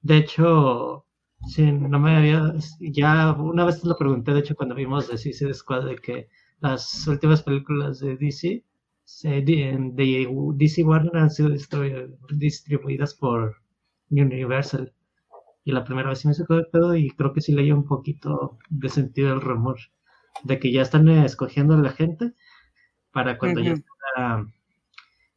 De 0.00 0.16
hecho, 0.16 1.04
sí, 1.46 1.70
no 1.72 1.98
me 1.98 2.16
había, 2.16 2.54
ya 2.80 3.32
una 3.32 3.64
vez 3.64 3.82
te 3.82 3.88
lo 3.88 3.96
pregunté, 3.98 4.32
de 4.32 4.40
hecho, 4.40 4.56
cuando 4.56 4.74
vimos 4.74 5.08
de 5.08 5.18
Suicide 5.18 5.52
Squad, 5.52 5.84
de 5.84 5.96
que 5.96 6.28
las 6.60 7.06
últimas 7.06 7.42
películas 7.42 8.00
de 8.00 8.16
DC, 8.16 8.64
de, 9.22 10.28
DC 10.54 10.82
Warner 10.82 11.16
han 11.16 11.30
sido 11.30 11.50
distribuidas 12.30 13.14
por 13.14 13.56
Universal. 14.10 14.92
Y 15.66 15.72
la 15.72 15.82
primera 15.82 16.08
vez 16.08 16.20
sí 16.20 16.28
me 16.28 16.34
sacó 16.34 16.54
de 16.54 16.62
pedo 16.62 16.94
y 16.94 17.10
creo 17.10 17.32
que 17.32 17.40
sí 17.40 17.52
leí 17.52 17.72
un 17.72 17.84
poquito 17.84 18.56
de 18.70 18.88
sentido 18.88 19.34
el 19.34 19.40
rumor 19.40 19.76
de 20.44 20.60
que 20.60 20.70
ya 20.70 20.80
están 20.80 21.08
escogiendo 21.08 21.74
a 21.74 21.78
la 21.78 21.90
gente 21.90 22.34
para 23.10 23.36
cuando 23.36 23.60
ya 23.60 23.72
está 23.72 24.46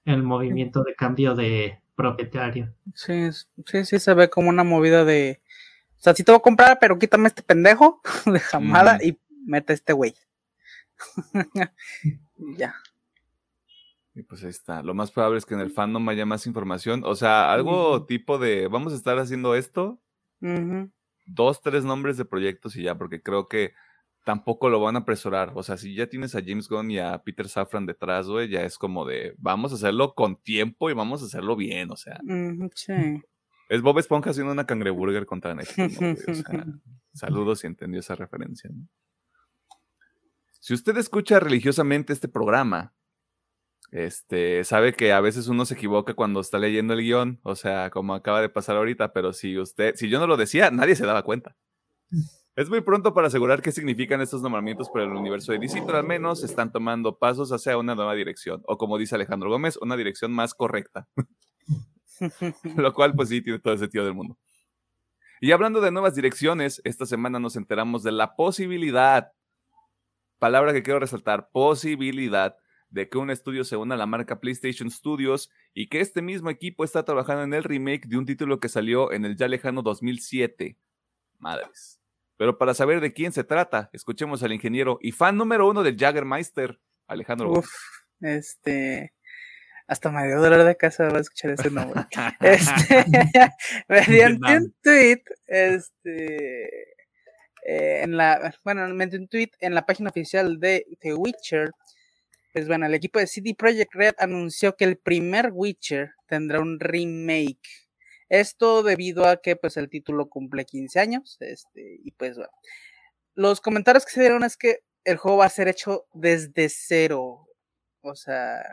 el 0.06 0.22
movimiento 0.22 0.84
de 0.84 0.94
cambio 0.94 1.34
de 1.34 1.82
propietario. 1.96 2.72
Sí, 2.94 3.32
sí, 3.65 3.86
sí 3.86 3.98
se 3.98 4.13
ve 4.13 4.30
como 4.30 4.50
una 4.50 4.63
movida 4.63 5.04
de, 5.04 5.42
o 5.98 6.00
sea, 6.00 6.13
sí 6.13 6.24
te 6.24 6.32
voy 6.32 6.38
a 6.38 6.44
comprar, 6.44 6.78
pero 6.80 7.00
quítame 7.00 7.28
este 7.28 7.42
pendejo 7.42 8.00
de 8.28 8.39
jamada 8.39 9.00
y 9.04 9.20
mete 9.48 9.74
este 9.74 9.94
güey. 9.94 10.13
ya. 12.38 12.76
Y 14.13 14.22
pues 14.22 14.44
ahí 14.44 14.52
está. 14.52 14.84
Lo 14.84 14.94
más 14.94 15.10
probable 15.10 15.39
es 15.39 15.46
que 15.48 15.56
en 15.56 15.62
el 15.62 15.72
fandom 15.72 16.08
haya 16.08 16.28
más 16.28 16.46
información. 16.46 17.02
O 17.04 17.15
sea, 17.15 17.52
algo 17.52 18.06
tipo 18.06 18.38
de, 18.38 18.68
vamos 18.68 18.94
a 18.94 18.96
estar 18.96 19.18
haciendo 19.18 19.56
esto. 19.56 20.00
Dos, 21.25 21.62
tres 21.62 21.84
nombres 21.84 22.17
de 22.17 22.25
proyectos 22.25 22.75
y 22.75 22.84
ya, 22.84 22.97
porque 22.97 23.21
creo 23.21 23.47
que 23.47 23.73
tampoco 24.25 24.69
lo 24.69 24.80
van 24.80 24.95
a 24.95 24.99
apresurar. 24.99 25.52
O 25.56 25.63
sea, 25.63 25.78
si 25.78 25.95
ya 25.95 26.08
tienes 26.08 26.36
a 26.36 26.41
James 26.45 26.67
Gunn 26.67 26.91
y 26.91 26.99
a 26.99 27.21
Peter 27.23 27.47
Safran 27.47 27.86
detrás, 27.86 28.28
güey, 28.28 28.49
ya 28.49 28.63
es 28.63 28.78
como 28.78 29.06
de, 29.06 29.36
vamos 29.38 29.71
a 29.71 29.75
hacerlo 29.75 30.13
con 30.13 30.36
tiempo 30.38 30.89
y 30.89 30.93
vamos 30.93 31.21
a 31.21 31.25
hacerlo 31.25 31.56
bien, 31.56 31.91
o 31.91 31.95
sea. 31.95 32.19
sí. 32.75 33.23
Es 33.69 33.84
Bob 33.84 33.99
Esponja 33.99 34.32
haciendo 34.32 34.52
una 34.52 34.65
cangreburger 34.65 35.28
contra 35.28 35.54
Netflix. 35.54 36.28
O 36.28 36.34
sea, 36.34 36.65
saludos 37.13 37.60
si 37.60 37.67
entendió 37.67 37.99
esa 37.99 38.15
referencia. 38.15 38.69
Si 40.60 40.73
usted 40.73 40.97
escucha 40.97 41.39
religiosamente 41.39 42.12
este 42.12 42.28
programa, 42.28 42.93
este, 43.91 44.63
sabe 44.63 44.93
que 44.93 45.13
a 45.13 45.21
veces 45.21 45.47
uno 45.47 45.65
se 45.65 45.73
equivoca 45.73 46.13
cuando 46.13 46.39
está 46.39 46.60
leyendo 46.60 46.93
el 46.93 47.02
guion, 47.02 47.39
o 47.43 47.56
sea, 47.56 47.89
como 47.89 48.13
acaba 48.13 48.41
de 48.41 48.49
pasar 48.49 48.78
ahorita, 48.78 49.13
pero 49.13 49.34
si 49.34 49.58
usted, 49.58 49.95
si 49.95 50.10
yo 50.10 50.19
no 50.19 50.28
lo 50.28 50.38
decía, 50.38 50.69
nadie 50.71 50.95
se 50.95 51.06
daba 51.06 51.23
cuenta. 51.23 51.56
Es 52.56 52.69
muy 52.69 52.82
pronto 52.82 53.13
para 53.13 53.28
asegurar 53.28 53.62
qué 53.62 53.71
significan 53.71 54.21
estos 54.21 54.41
nombramientos 54.41 54.89
para 54.89 55.06
el 55.06 55.12
universo 55.12 55.52
de 55.52 55.60
DC, 55.60 55.84
pero 55.86 55.97
al 55.97 56.04
menos 56.04 56.43
están 56.43 56.71
tomando 56.71 57.17
pasos 57.17 57.52
hacia 57.52 57.78
una 57.78 57.95
nueva 57.95 58.13
dirección, 58.15 58.62
o 58.65 58.78
como 58.78 58.97
dice 58.97 59.15
Alejandro 59.15 59.49
Gómez, 59.49 59.78
una 59.78 59.95
dirección 59.95 60.32
más 60.32 60.54
correcta. 60.54 61.08
Lo 62.75 62.93
cual, 62.93 63.13
pues 63.15 63.30
sí, 63.30 63.41
tiene 63.41 63.60
todo 63.60 63.73
el 63.73 63.80
sentido 63.80 64.04
del 64.06 64.13
mundo. 64.13 64.38
Y 65.41 65.52
hablando 65.52 65.80
de 65.80 65.91
nuevas 65.91 66.15
direcciones, 66.15 66.82
esta 66.84 67.06
semana 67.06 67.39
nos 67.39 67.56
enteramos 67.56 68.04
de 68.04 68.12
la 68.12 68.36
posibilidad, 68.36 69.32
palabra 70.38 70.73
que 70.73 70.84
quiero 70.84 70.99
resaltar, 70.99 71.49
posibilidad 71.52 72.58
de 72.89 73.10
que 73.10 73.17
un 73.17 73.30
estudio 73.30 73.63
se 73.63 73.75
una 73.75 73.95
a 73.95 73.97
la 73.97 74.06
marca 74.06 74.39
PlayStation 74.39 74.89
Studios 74.89 75.52
y 75.73 75.88
que 75.89 76.02
este 76.02 76.21
mismo 76.21 76.49
equipo 76.49 76.84
está 76.84 77.04
trabajando 77.04 77.43
en 77.43 77.54
el 77.54 77.63
remake 77.63 78.08
de 78.08 78.17
un 78.17 78.25
título 78.25 78.60
que 78.60 78.69
salió 78.69 79.12
en 79.12 79.25
el 79.25 79.36
ya 79.36 79.47
lejano 79.47 79.82
2007. 79.82 80.78
Madres. 81.38 81.99
Pero 82.38 82.58
para 82.58 82.73
saber 82.73 83.02
de 83.02 83.13
quién 83.13 83.32
se 83.32 83.43
trata, 83.43 83.89
escuchemos 83.91 84.43
al 84.43 84.54
ingeniero 84.54 84.97
y 85.02 85.12
fan 85.12 85.36
número 85.36 85.67
uno 85.67 85.84
del 85.84 85.97
Jaggermeister, 85.97 86.80
Alejandro. 87.08 87.52
Uf, 87.52 87.69
este. 88.21 89.13
Hasta 89.88 90.12
me 90.12 90.25
dio 90.28 90.39
dolor 90.39 90.63
de 90.63 90.78
casa 90.78 91.08
a 91.08 91.19
escuchar 91.19 91.52
ese 91.52 91.69
nombre. 91.69 92.06
este, 92.39 93.06
mediante 93.89 94.58
un 94.58 94.75
tweet, 94.82 95.23
este. 95.47 96.93
Eh, 97.65 98.04
en 98.04 98.15
la, 98.15 98.56
bueno, 98.63 98.88
mediante 98.88 99.17
un 99.17 99.28
tweet 99.28 99.52
en 99.60 99.73
la 99.73 99.86
página 99.86 100.10
oficial 100.10 100.60
de 100.60 100.86
The 101.02 101.15
Witcher, 101.15 101.71
pues 102.54 102.68
bueno, 102.68 102.86
el 102.86 102.94
equipo 102.94 103.20
de 103.20 103.28
CD 103.28 103.56
Projekt 103.56 103.94
Red 103.94 104.16
anunció 104.18 104.76
que 104.76 104.86
el 104.86 104.98
primer 104.98 105.52
Witcher 105.54 106.12
tendrá 106.28 106.60
un 106.60 106.80
remake 106.80 107.90
esto 108.30 108.84
debido 108.84 109.26
a 109.28 109.42
que 109.42 109.56
pues 109.56 109.76
el 109.78 109.90
título 109.90 110.30
cumple 110.30 110.66
15 110.66 111.00
años, 111.00 111.38
este, 111.42 112.00
y 112.04 112.12
pues 112.12 112.38
bueno. 112.38 112.52
Los 113.36 113.62
comentarios 113.62 114.06
que 114.06 114.12
se 114.12 114.22
dieron 114.22 114.44
es 114.44 114.58
que 114.58 114.80
el 115.04 115.18
juego 115.18 115.40
va 115.40 115.46
a 115.46 115.50
ser 115.50 115.68
hecho 115.68 116.06
desde 116.14 116.70
cero, 116.70 117.48
o 118.02 118.16
sea, 118.16 118.64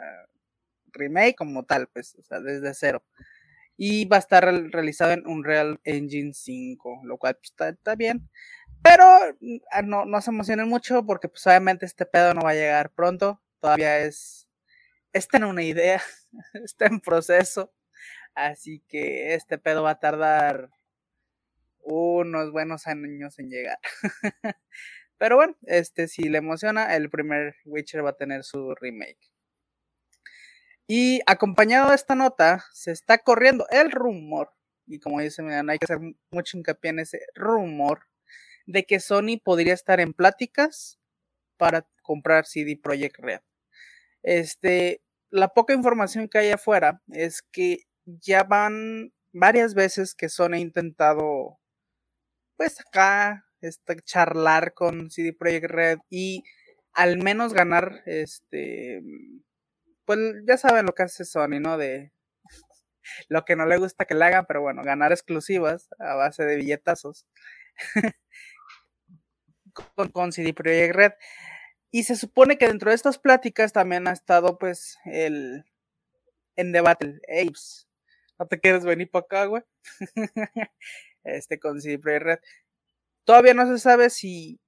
remake 0.93 1.37
como 1.37 1.65
tal, 1.65 1.89
pues, 1.89 2.17
o 2.17 2.23
sea, 2.23 2.41
desde 2.41 2.75
cero. 2.75 3.05
Y 3.77 4.07
va 4.07 4.17
a 4.17 4.21
estar 4.21 4.45
realizado 4.45 5.13
en 5.13 5.27
Unreal 5.27 5.81
Engine 5.85 6.33
5, 6.35 7.03
lo 7.05 7.19
cual 7.19 7.37
pues, 7.37 7.53
está, 7.73 7.95
bien. 7.95 8.29
Pero 8.83 9.05
ah, 9.73 9.83
no, 9.83 10.05
no 10.07 10.21
se 10.21 10.31
emocionen 10.31 10.69
mucho 10.69 11.05
porque 11.07 11.29
pues 11.29 11.47
obviamente 11.47 11.87
este 11.87 12.07
pedo 12.07 12.35
no 12.35 12.43
va 12.43 12.51
a 12.51 12.55
llegar 12.55 12.91
pronto. 12.93 13.41
Todavía 13.61 14.01
es, 14.01 14.49
está 15.13 15.39
en 15.39 15.45
una 15.45 15.63
idea, 15.63 16.03
está 16.65 16.87
en 16.87 17.01
proceso. 17.01 17.73
Así 18.35 18.83
que 18.89 19.35
este 19.35 19.59
pedo 19.59 19.83
va 19.83 19.93
a 19.93 20.01
tardar 20.01 20.71
unos 21.81 22.53
buenos 22.53 22.87
años 22.87 23.39
en 23.39 23.49
llegar. 23.49 23.79
Pero 25.19 25.37
bueno, 25.37 25.57
este, 25.63 26.09
si 26.09 26.29
le 26.29 26.39
emociona, 26.39 26.95
el 26.95 27.09
primer 27.09 27.57
Witcher 27.65 28.05
va 28.05 28.11
a 28.11 28.17
tener 28.17 28.45
su 28.45 28.75
remake. 28.75 29.31
Y 30.87 31.21
acompañado 31.27 31.89
de 31.89 31.97
esta 31.97 32.15
nota, 32.15 32.65
se 32.73 32.93
está 32.93 33.19
corriendo 33.19 33.67
el 33.71 33.91
rumor, 33.91 34.53
y 34.87 35.01
como 35.01 35.21
dice, 35.21 35.43
no 35.43 35.73
hay 35.73 35.79
que 35.79 35.87
hacer 35.87 35.99
mucho 36.31 36.59
hincapié 36.59 36.91
en 36.91 36.99
ese 37.01 37.21
rumor, 37.35 38.07
de 38.67 38.85
que 38.85 39.01
Sony 39.01 39.41
podría 39.43 39.75
estar 39.75 39.99
en 40.01 40.13
pláticas 40.13 41.01
para 41.57 41.87
comprar 42.07 42.47
CD 42.47 42.79
Projekt 42.83 43.19
Red. 43.19 43.41
Este, 44.23 45.03
la 45.31 45.49
poca 45.49 45.75
información 45.75 46.29
que 46.29 46.39
hay 46.39 46.51
afuera 46.51 47.03
es 47.13 47.43
que 47.43 47.81
ya 48.07 48.45
van 48.45 49.13
varias 49.33 49.75
veces 49.75 50.15
que 50.15 50.29
Sony 50.29 50.55
ha 50.55 50.59
intentado, 50.59 51.59
pues 52.57 52.81
acá, 52.81 53.47
este, 53.61 53.97
charlar 54.03 54.75
con 54.75 55.11
CD 55.11 55.33
Projekt 55.33 55.67
Red 55.67 55.99
y 56.11 56.45
al 56.93 57.19
menos 57.19 57.53
ganar, 57.53 58.03
este, 58.07 59.03
pues 60.07 60.19
ya 60.47 60.57
saben 60.57 60.87
lo 60.87 60.95
que 60.95 61.03
hace 61.05 61.25
Sony, 61.25 61.61
¿no? 61.61 61.77
De 61.79 62.13
lo 63.29 63.45
que 63.45 63.57
no 63.57 63.67
le 63.67 63.79
gusta 63.79 64.07
que 64.07 64.15
le 64.15 64.25
hagan, 64.25 64.47
pero 64.47 64.63
bueno, 64.63 64.83
ganar 64.83 65.13
exclusivas 65.13 65.89
a 65.99 66.15
base 66.15 66.45
de 66.45 66.57
billetazos 66.57 67.27
con, 69.95 70.09
con 70.11 70.33
CD 70.33 70.55
Projekt 70.55 70.95
Red. 70.95 71.13
Y 71.97 72.03
se 72.03 72.15
supone 72.15 72.59
que 72.59 72.69
dentro 72.69 72.91
de 72.91 72.95
estas 72.95 73.19
pláticas 73.19 73.73
también 73.73 74.07
ha 74.07 74.13
estado 74.13 74.59
pues 74.59 74.99
el 75.07 75.65
en 76.55 76.71
debate 76.71 77.07
el 77.07 77.23
Apes. 77.27 77.89
No 78.39 78.47
te 78.47 78.61
quieres 78.61 78.85
venir 78.85 79.11
para 79.11 79.25
acá, 79.25 79.45
güey. 79.47 79.63
este 81.25 81.59
con 81.59 81.81
Projekt 81.81 82.05
Red. 82.05 82.39
Todavía 83.25 83.55
no 83.55 83.67
se 83.67 83.79
sabe 83.79 84.11
si 84.11 84.61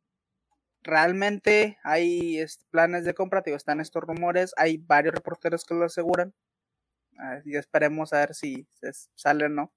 realmente 0.81 1.77
hay 1.85 2.43
planes 2.71 3.05
de 3.05 3.13
compra, 3.13 3.43
digo, 3.45 3.59
están 3.59 3.83
estos 3.83 4.05
rumores, 4.05 4.55
hay 4.57 4.79
varios 4.79 5.15
reporteros 5.15 5.67
que 5.67 5.75
lo 5.75 5.85
aseguran. 5.85 6.33
Y 7.45 7.59
esperemos 7.59 8.15
a 8.15 8.21
ver 8.21 8.35
si 8.35 8.67
sale 9.15 9.45
o 9.45 9.49
no. 9.51 9.71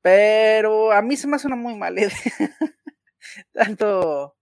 Pero 0.00 0.90
a 0.90 1.02
mí 1.02 1.18
se 1.18 1.26
me 1.26 1.36
hace 1.36 1.48
una 1.48 1.56
muy 1.56 1.76
mala 1.76 2.00
tanto 3.52 4.38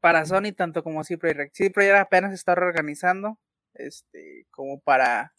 para 0.00 0.24
Sony, 0.26 0.52
tanto 0.56 0.82
como 0.82 1.04
CD 1.04 1.18
Projekt. 1.18 1.54
CD 1.54 1.70
Projekt 1.70 1.96
apenas 1.96 2.32
está 2.32 2.54
reorganizando, 2.54 3.38
este, 3.74 4.46
como 4.50 4.80
para 4.80 5.32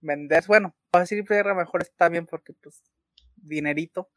vender. 0.00 0.44
Bueno, 0.46 0.76
para 0.90 1.06
CD 1.06 1.24
Projekt 1.24 1.56
mejor 1.56 1.82
está 1.82 2.08
bien 2.08 2.26
porque, 2.26 2.52
pues, 2.62 2.82
dinerito. 3.36 4.10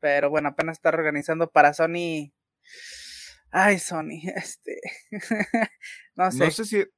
Pero 0.00 0.30
bueno, 0.30 0.48
apenas 0.48 0.78
está 0.78 0.90
reorganizando 0.90 1.50
para 1.50 1.74
Sony. 1.74 2.32
Ay, 3.50 3.78
Sony, 3.78 4.22
este. 4.36 4.80
no 6.16 6.30
sé. 6.32 6.38
No, 6.38 6.48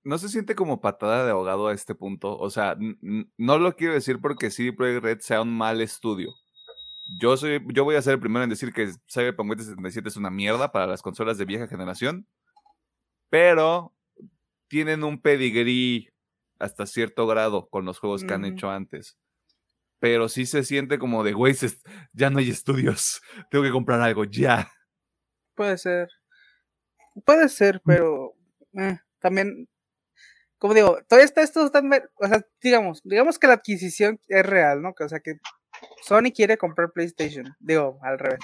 no 0.04 0.18
se 0.18 0.28
siente 0.28 0.54
como 0.54 0.80
patada 0.80 1.24
de 1.24 1.32
ahogado 1.32 1.68
a 1.68 1.74
este 1.74 1.94
punto. 1.94 2.38
O 2.38 2.50
sea, 2.50 2.76
no 2.78 3.58
lo 3.58 3.76
quiero 3.76 3.94
decir 3.94 4.20
porque 4.20 4.50
CD 4.50 4.72
Projekt 4.72 5.02
Red 5.02 5.18
sea 5.20 5.42
un 5.42 5.56
mal 5.56 5.80
estudio. 5.80 6.32
Yo, 7.06 7.36
soy, 7.36 7.60
yo 7.72 7.84
voy 7.84 7.96
a 7.96 8.02
ser 8.02 8.14
el 8.14 8.20
primero 8.20 8.44
en 8.44 8.50
decir 8.50 8.72
que 8.72 8.92
Cyberpunk 9.12 9.50
2077 9.50 10.08
es 10.08 10.16
una 10.16 10.30
mierda 10.30 10.72
para 10.72 10.86
las 10.86 11.02
consolas 11.02 11.38
de 11.38 11.44
vieja 11.44 11.66
generación. 11.66 12.26
Pero 13.30 13.94
tienen 14.68 15.04
un 15.04 15.20
pedigrí 15.20 16.08
hasta 16.58 16.86
cierto 16.86 17.26
grado 17.26 17.68
con 17.68 17.84
los 17.84 17.98
juegos 17.98 18.24
que 18.24 18.34
han 18.34 18.44
hecho 18.44 18.70
antes 18.70 19.18
pero 20.04 20.28
sí 20.28 20.44
se 20.44 20.64
siente 20.64 20.98
como 20.98 21.24
de, 21.24 21.32
güey, 21.32 21.54
ya 22.12 22.28
no 22.28 22.38
hay 22.38 22.50
estudios, 22.50 23.22
tengo 23.50 23.64
que 23.64 23.70
comprar 23.70 24.02
algo 24.02 24.24
ya. 24.24 24.70
Puede 25.54 25.78
ser. 25.78 26.10
Puede 27.24 27.48
ser, 27.48 27.80
pero 27.86 28.34
eh, 28.78 28.98
también, 29.18 29.66
como 30.58 30.74
digo, 30.74 30.98
todavía 31.08 31.24
está 31.24 31.40
esto, 31.40 31.64
o 31.64 32.28
sea, 32.28 32.46
digamos, 32.60 33.00
digamos 33.02 33.38
que 33.38 33.46
la 33.46 33.54
adquisición 33.54 34.20
es 34.28 34.44
real, 34.44 34.82
¿no? 34.82 34.92
o 34.98 35.08
sea, 35.08 35.20
que 35.20 35.36
Sony 36.02 36.32
quiere 36.34 36.56
comprar 36.56 36.92
PlayStation, 36.92 37.54
digo, 37.60 37.98
al 38.02 38.18
revés, 38.18 38.40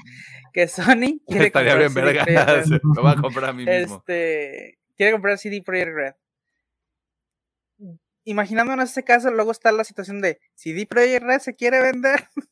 que 0.53 0.67
Sony 0.69 1.21
quiere 1.27 1.47
Estaría 1.47 1.73
comprar 1.73 1.79
bien 1.79 1.95
verga, 1.95 2.25
lo 2.95 3.03
va 3.03 3.13
a 3.13 3.17
comprar 3.17 3.51
a 3.51 3.53
mí 3.53 3.65
mismo. 3.65 3.97
Este, 3.97 4.79
quiere 4.97 5.13
comprar 5.13 5.39
CD 5.39 5.63
Projekt 5.63 5.95
Red 5.95 6.15
imaginando 8.25 8.73
en 8.73 8.81
este 8.81 9.03
caso, 9.03 9.31
luego 9.31 9.51
está 9.51 9.73
la 9.73 9.85
situación 9.85 10.21
de 10.21 10.41
CD 10.55 10.87
Projekt 10.87 11.25
Red 11.25 11.41
se 11.41 11.55
quiere 11.55 11.81
vender 11.81 12.29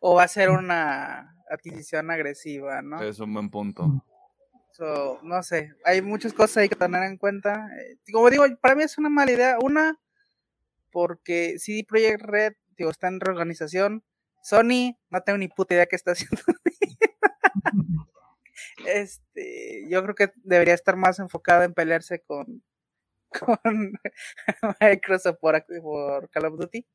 o 0.00 0.14
va 0.14 0.24
a 0.24 0.28
ser 0.28 0.50
una 0.50 1.34
adquisición 1.50 2.10
agresiva, 2.10 2.82
¿no? 2.82 3.02
Es 3.02 3.20
un 3.20 3.32
buen 3.32 3.50
punto. 3.50 4.04
no 5.22 5.42
sé, 5.42 5.72
hay 5.84 6.02
muchas 6.02 6.32
cosas 6.32 6.58
ahí 6.58 6.68
que 6.68 6.76
tener 6.76 7.02
en 7.04 7.18
cuenta. 7.18 7.68
Eh, 7.80 7.98
como 8.12 8.30
digo, 8.30 8.44
para 8.60 8.74
mí 8.74 8.82
es 8.82 8.98
una 8.98 9.08
mala 9.08 9.32
idea. 9.32 9.56
Una, 9.62 9.98
porque 10.90 11.58
CD 11.58 11.84
Projekt 11.86 12.22
Red, 12.22 12.52
digo, 12.76 12.90
está 12.90 13.08
en 13.08 13.20
reorganización. 13.20 14.04
Sony, 14.42 14.96
no 15.10 15.20
tengo 15.22 15.38
ni 15.38 15.48
puta 15.48 15.74
idea 15.74 15.86
qué 15.86 15.96
está 15.96 16.12
haciendo. 16.12 16.42
este, 18.86 19.86
yo 19.88 20.02
creo 20.02 20.14
que 20.14 20.32
debería 20.36 20.74
estar 20.74 20.96
más 20.96 21.18
enfocada 21.18 21.64
en 21.64 21.74
pelearse 21.74 22.22
con, 22.22 22.62
con 23.40 23.58
Microsoft 24.80 25.38
por, 25.40 25.64
por 25.82 26.30
Call 26.30 26.46
of 26.46 26.58
Duty. 26.58 26.86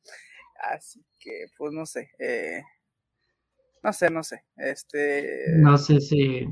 Así 0.61 1.03
que, 1.19 1.47
pues 1.57 1.73
no 1.73 1.85
sé. 1.85 2.11
Eh, 2.19 2.63
no 3.83 3.93
sé, 3.93 4.09
no 4.09 4.23
sé. 4.23 4.45
Este. 4.57 5.45
No 5.57 5.77
sé 5.77 5.99
si 5.99 6.47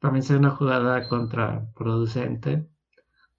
también 0.00 0.22
sea 0.22 0.38
una 0.38 0.50
jugada 0.50 1.08
contraproducente. 1.08 2.66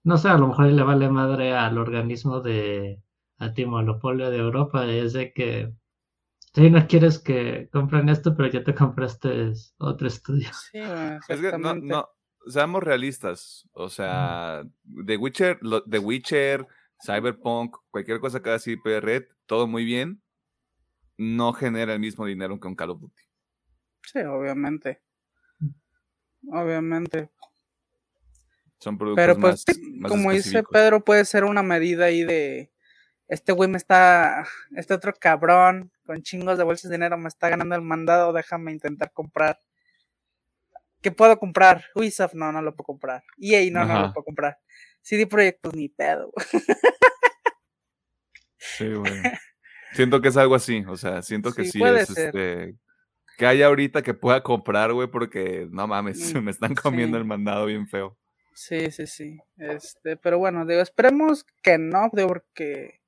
No 0.04 0.16
sé, 0.16 0.28
a 0.28 0.38
lo 0.38 0.48
mejor 0.48 0.66
le 0.66 0.82
vale 0.82 1.08
madre 1.08 1.54
al 1.54 1.78
organismo 1.78 2.40
de 2.40 3.02
antimonopolio 3.38 4.30
de 4.30 4.38
Europa. 4.38 4.86
Es 4.86 5.12
de 5.12 5.32
que 5.32 5.72
si 6.54 6.70
no 6.70 6.86
quieres 6.86 7.18
que 7.18 7.68
compren 7.72 8.08
esto, 8.08 8.36
pero 8.36 8.48
ya 8.48 8.62
te 8.62 8.74
compraste 8.74 9.52
otro 9.78 10.06
estudio. 10.06 10.48
Sí, 10.52 10.78
es 11.28 11.40
que 11.40 11.58
no, 11.58 12.08
seamos 12.46 12.82
realistas. 12.82 13.68
O 13.72 13.88
sea, 13.88 14.64
The 15.06 15.16
Witcher, 15.16 15.58
The 15.90 15.98
Witcher, 15.98 16.66
Cyberpunk, 17.04 17.76
cualquier 17.90 18.20
cosa 18.20 18.40
que 18.40 18.50
haga 18.50 18.58
CP 18.58 19.00
Red, 19.00 19.24
todo 19.46 19.66
muy 19.66 19.84
bien. 19.84 20.22
No 21.16 21.52
genera 21.52 21.92
el 21.92 22.00
mismo 22.00 22.26
dinero 22.26 22.58
que 22.58 22.68
un 22.68 22.74
Call 22.74 22.90
of 22.90 23.00
Duty. 23.00 23.22
Sí, 24.02 24.18
obviamente. 24.20 25.00
Obviamente. 26.48 27.30
Son 28.78 28.98
productos 28.98 29.24
Pero 29.24 29.40
pues, 29.40 29.64
más, 29.94 30.10
como 30.10 30.32
dice 30.32 30.62
Pedro, 30.64 31.02
puede 31.04 31.24
ser 31.24 31.44
una 31.44 31.62
medida 31.62 32.06
ahí 32.06 32.24
de. 32.24 32.70
Este 33.34 33.52
güey 33.52 33.68
me 33.68 33.78
está. 33.78 34.46
Este 34.76 34.94
otro 34.94 35.12
cabrón 35.12 35.90
con 36.06 36.22
chingos 36.22 36.56
de 36.56 36.64
bolsas 36.64 36.90
de 36.90 36.96
dinero 36.96 37.18
me 37.18 37.28
está 37.28 37.48
ganando 37.48 37.74
el 37.74 37.82
mandado. 37.82 38.32
Déjame 38.32 38.72
intentar 38.72 39.12
comprar 39.12 39.58
¿Qué 41.04 41.12
puedo 41.12 41.38
comprar? 41.38 41.84
Ubisoft, 41.94 42.32
no, 42.32 42.50
no 42.50 42.62
lo 42.62 42.74
puedo 42.74 42.86
comprar. 42.86 43.22
EA, 43.38 43.70
no, 43.70 43.84
no 43.84 44.00
lo 44.00 44.12
puedo 44.14 44.24
comprar. 44.24 44.58
CD 45.02 45.26
Projekt, 45.26 45.60
pues 45.60 45.76
ni 45.76 45.90
pedo. 45.90 46.32
sí, 48.56 48.90
güey. 48.90 49.12
Siento 49.92 50.22
que 50.22 50.28
es 50.28 50.36
algo 50.38 50.54
así, 50.54 50.82
o 50.88 50.96
sea, 50.96 51.20
siento 51.20 51.52
que 51.52 51.66
sí, 51.66 51.78
es 51.84 52.08
este. 52.08 52.74
Que 53.36 53.46
haya 53.46 53.66
ahorita 53.66 54.00
que 54.00 54.14
pueda 54.14 54.42
comprar, 54.42 54.94
güey, 54.94 55.08
porque 55.08 55.68
no 55.70 55.86
mames, 55.86 56.32
mm, 56.32 56.38
me 56.42 56.50
están 56.50 56.74
comiendo 56.74 57.18
el 57.18 57.26
mandado 57.26 57.66
bien 57.66 57.86
feo. 57.86 58.16
Sí, 58.54 58.90
sí, 58.90 59.06
sí. 59.06 59.36
Este, 59.58 60.16
pero 60.16 60.38
bueno, 60.38 60.64
digo, 60.64 60.80
esperemos 60.80 61.44
que 61.62 61.76
no, 61.76 62.08
digo, 62.14 62.28
porque 62.28 63.02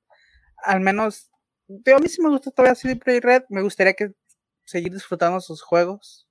al 0.63 0.81
menos, 0.81 1.29
digo, 1.67 1.97
a 1.97 2.01
mí 2.01 2.07
sí 2.07 2.21
me 2.21 2.29
gusta 2.29 2.51
todavía 2.51 2.75
CD 2.75 2.95
Projekt 2.95 3.25
Red, 3.25 3.43
me 3.49 3.61
gustaría 3.61 3.93
que 3.93 4.13
seguir 4.65 4.93
disfrutando 4.93 5.39
sus 5.39 5.61
juegos 5.61 6.27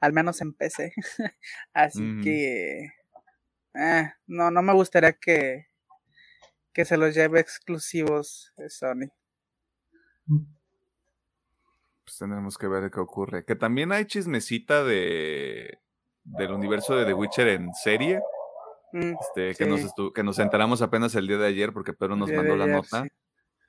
al 0.00 0.12
menos 0.12 0.40
en 0.40 0.52
PC. 0.52 0.92
Así 1.72 2.20
que 2.22 2.92
eh, 3.74 4.12
no, 4.26 4.50
no 4.50 4.62
me 4.62 4.72
gustaría 4.72 5.12
que, 5.12 5.66
que 6.72 6.84
se 6.84 6.96
los 6.96 7.14
lleve 7.14 7.40
exclusivos 7.40 8.52
Sony. 8.68 9.08
Pues 12.04 12.18
tendremos 12.18 12.58
que 12.58 12.68
ver 12.68 12.90
qué 12.90 13.00
ocurre. 13.00 13.44
Que 13.44 13.56
también 13.56 13.92
hay 13.92 14.06
chismecita 14.06 14.84
de 14.84 15.78
del 16.24 16.50
universo 16.50 16.96
de 16.96 17.04
The 17.04 17.14
Witcher 17.14 17.48
en 17.48 17.72
serie. 17.74 18.20
Mm, 18.92 19.14
este, 19.20 19.54
que, 19.54 19.66
nos 19.66 19.92
que 20.14 20.22
nos 20.22 20.38
enteramos 20.38 20.82
apenas 20.82 21.14
el 21.14 21.26
día 21.26 21.38
de 21.38 21.46
ayer 21.46 21.72
porque 21.72 21.92
Pedro 21.92 22.16
nos 22.16 22.30
mandó 22.30 22.56
la 22.56 22.66
nota. 22.66 23.06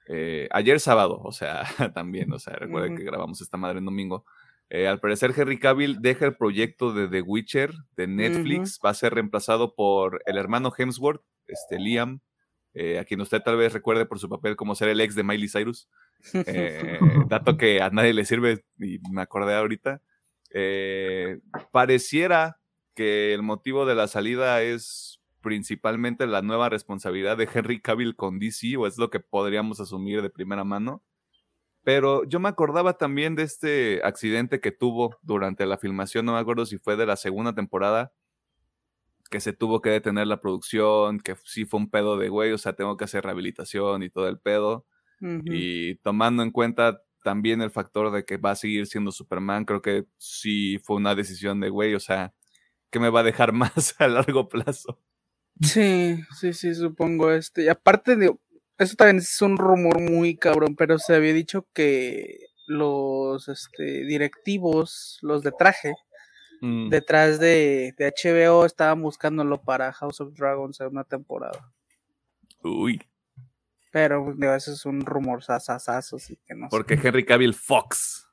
Eh, 0.10 0.48
ayer 0.52 0.80
sábado, 0.80 1.20
o 1.24 1.32
sea, 1.32 1.64
también, 1.94 2.32
o 2.32 2.40
sea, 2.40 2.54
recuerden 2.54 2.96
que 2.96 3.04
grabamos 3.04 3.42
esta 3.42 3.58
madre 3.58 3.80
en 3.80 3.86
domingo. 3.86 4.26
Eh, 4.70 4.88
al 4.88 5.00
parecer, 5.00 5.34
Henry 5.36 5.60
Cavill 5.60 6.02
deja 6.02 6.26
el 6.26 6.36
proyecto 6.36 6.94
de 6.94 7.08
The 7.08 7.22
Witcher 7.22 7.74
de 7.96 8.08
Netflix. 8.08 8.80
Va 8.84 8.90
a 8.92 8.94
ser 8.94 9.14
reemplazado 9.14 9.76
por 9.76 10.22
el 10.26 10.38
hermano 10.38 10.74
Hemsworth, 10.76 11.24
este, 11.48 11.80
Liam, 11.80 12.20
eh, 12.74 13.00
a 13.00 13.06
quien 13.06 13.22
usted 13.22 13.42
tal 13.42 13.58
vez 13.58 13.74
recuerde 13.74 14.06
por 14.06 14.20
su 14.20 14.30
papel 14.30 14.56
como 14.56 14.76
ser 14.76 14.90
el 14.90 15.02
ex 15.02 15.16
de 15.16 15.24
Miley 15.24 15.50
Cyrus. 15.50 15.90
Dato 17.30 17.58
que 17.58 17.82
a 17.82 17.90
nadie 17.90 18.14
le 18.14 18.26
sirve 18.26 18.66
y 18.78 19.00
me 19.12 19.22
acordé 19.22 19.56
ahorita. 19.56 20.02
Pareciera 21.72 22.60
que 22.94 23.34
el 23.34 23.44
motivo 23.44 23.86
de 23.86 23.96
la 23.96 24.08
salida 24.08 24.62
es 24.64 25.17
principalmente 25.48 26.28
la 26.28 26.42
nueva 26.42 26.68
responsabilidad 26.68 27.38
de 27.38 27.48
Henry 27.54 27.80
Cavill 27.80 28.18
con 28.18 28.38
DC, 28.38 28.76
o 28.76 28.86
es 28.86 28.98
lo 28.98 29.10
que 29.10 29.22
podríamos 29.22 29.80
asumir 29.80 30.22
de 30.22 30.30
primera 30.30 30.66
mano. 30.66 31.06
Pero 31.84 32.26
yo 32.26 32.42
me 32.42 32.50
acordaba 32.50 32.98
también 32.98 33.36
de 33.36 33.44
este 33.44 34.02
accidente 34.04 34.60
que 34.60 34.74
tuvo 34.74 35.16
durante 35.22 35.66
la 35.66 35.78
filmación, 35.78 36.26
no 36.26 36.34
me 36.34 36.40
acuerdo 36.40 36.66
si 36.66 36.78
fue 36.80 36.98
de 36.98 37.06
la 37.06 37.16
segunda 37.16 37.56
temporada, 37.56 38.12
que 39.32 39.40
se 39.40 39.54
tuvo 39.54 39.82
que 39.82 39.90
detener 39.90 40.28
la 40.28 40.42
producción, 40.42 41.22
que 41.22 41.38
sí 41.46 41.64
fue 41.64 41.80
un 41.80 41.90
pedo 41.90 42.18
de 42.18 42.28
güey, 42.28 42.52
o 42.52 42.58
sea, 42.58 42.74
tengo 42.74 42.98
que 42.98 43.06
hacer 43.06 43.24
rehabilitación 43.24 44.04
y 44.04 44.10
todo 44.10 44.28
el 44.28 44.40
pedo. 44.40 44.86
Y 45.46 45.96
tomando 46.00 46.44
en 46.44 46.52
cuenta 46.52 47.04
también 47.24 47.62
el 47.62 47.72
factor 47.72 48.12
de 48.12 48.26
que 48.26 48.36
va 48.36 48.52
a 48.52 48.56
seguir 48.56 48.86
siendo 48.86 49.14
Superman, 49.14 49.64
creo 49.64 49.82
que 49.82 50.08
sí 50.18 50.78
fue 50.84 50.98
una 50.98 51.16
decisión 51.16 51.62
de 51.62 51.70
güey, 51.70 51.96
o 51.96 52.02
sea, 52.02 52.34
que 52.92 53.00
me 53.00 53.10
va 53.10 53.22
a 53.22 53.24
dejar 53.24 53.54
más 53.54 53.96
a 54.00 54.10
largo 54.10 54.50
plazo. 54.50 55.00
Sí, 55.62 56.20
sí, 56.40 56.54
sí, 56.54 56.76
supongo 56.76 57.32
este. 57.32 57.64
Y 57.64 57.68
aparte 57.68 58.16
de, 58.16 58.36
eso 58.78 58.96
también 58.96 59.18
es 59.18 59.42
un 59.42 59.58
rumor 59.58 60.00
muy 60.00 60.36
cabrón, 60.38 60.76
pero 60.76 61.00
se 61.00 61.16
había 61.16 61.34
dicho 61.34 61.68
que 61.74 62.48
los 62.68 63.48
este, 63.48 64.06
directivos, 64.06 65.20
los 65.22 65.42
de 65.42 65.52
traje, 65.52 65.94
mm. 66.62 66.90
detrás 66.90 67.40
de, 67.40 67.96
de, 67.98 68.14
HBO 68.14 68.66
estaban 68.66 69.02
buscándolo 69.02 69.62
para 69.62 69.94
House 69.94 70.22
of 70.22 70.34
Dragons 70.36 70.80
en 70.82 70.88
una 70.88 71.04
temporada. 71.04 71.74
Uy. 72.64 73.02
Pero 73.92 74.26
pues, 74.26 74.38
eso 74.62 74.74
es 74.74 74.86
un 74.86 75.06
rumor 75.06 75.44
sasasazo, 75.44 76.18
así 76.18 76.38
que 76.46 76.54
no 76.54 76.68
Porque 76.70 77.00
Henry 77.02 77.26
Cavill 77.26 77.54
Fox. 77.54 78.28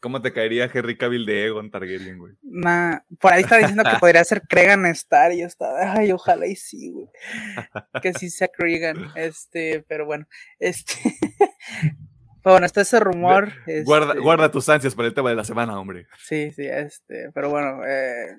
¿Cómo 0.00 0.22
te 0.22 0.32
caería 0.32 0.70
Henry 0.72 0.96
Cavill 0.96 1.26
de 1.26 1.44
Egon 1.46 1.70
Targaryen, 1.70 2.18
güey? 2.18 2.34
Nah, 2.42 3.00
por 3.20 3.34
ahí 3.34 3.42
está 3.42 3.58
diciendo 3.58 3.84
que 3.84 3.98
podría 4.00 4.24
ser 4.24 4.42
Cregan 4.48 4.86
Star 4.86 5.32
y 5.32 5.40
yo 5.40 5.46
estaba, 5.46 5.92
ay, 5.92 6.10
ojalá 6.10 6.46
y 6.46 6.56
sí, 6.56 6.90
güey. 6.90 7.08
que 8.02 8.14
sí 8.14 8.30
sea 8.30 8.48
Cregan, 8.48 9.10
este, 9.14 9.84
pero 9.86 10.06
bueno, 10.06 10.26
este. 10.58 10.94
bueno, 12.42 12.64
está 12.64 12.80
ese 12.80 12.98
rumor. 12.98 13.52
Guarda, 13.84 14.12
este 14.12 14.20
guarda 14.20 14.50
tus 14.50 14.68
ansias 14.70 14.94
para 14.94 15.08
el 15.08 15.14
tema 15.14 15.28
de 15.28 15.36
la 15.36 15.44
semana, 15.44 15.78
hombre. 15.78 16.06
Sí, 16.18 16.50
sí, 16.52 16.66
este, 16.66 17.30
pero 17.34 17.50
bueno, 17.50 17.84
eh, 17.86 18.38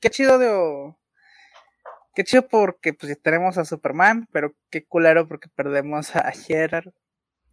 qué 0.00 0.10
chido 0.10 0.38
de. 0.38 0.94
Qué 2.14 2.24
chido 2.24 2.46
porque 2.46 2.92
pues 2.92 3.20
tenemos 3.22 3.56
a 3.56 3.64
Superman, 3.64 4.28
pero 4.32 4.54
qué 4.70 4.84
culero 4.84 5.26
porque 5.26 5.48
perdemos 5.48 6.14
a 6.14 6.30
Gerard. 6.30 6.92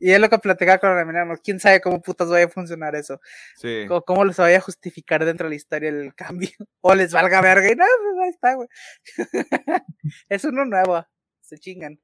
Y 0.04 0.12
es 0.12 0.20
lo 0.20 0.30
que 0.30 0.40
platicaba 0.40 0.80
con 0.80 0.98
Emiliano, 0.98 1.36
quién 1.44 1.60
sabe 1.60 1.80
cómo 1.80 2.02
putas 2.02 2.28
vaya 2.28 2.46
a 2.46 2.50
funcionar 2.50 2.96
eso. 2.96 3.22
Sí. 3.56 3.86
cómo 4.08 4.26
les 4.26 4.36
vaya 4.38 4.58
a 4.58 4.62
justificar 4.62 5.24
dentro 5.24 5.46
de 5.46 5.52
la 5.52 5.56
historia 5.56 5.90
el 5.90 6.16
cambio. 6.16 6.50
O 6.82 6.96
les 6.96 7.14
valga 7.14 7.40
verga 7.40 7.72
y 7.72 7.76
no, 7.76 7.86
pues 7.86 8.24
ahí 8.24 8.30
está, 8.30 8.56
güey. 8.56 8.68
es 10.30 10.44
uno 10.44 10.66
nuevo, 10.66 11.06
se 11.42 11.60
chingan. 11.60 12.00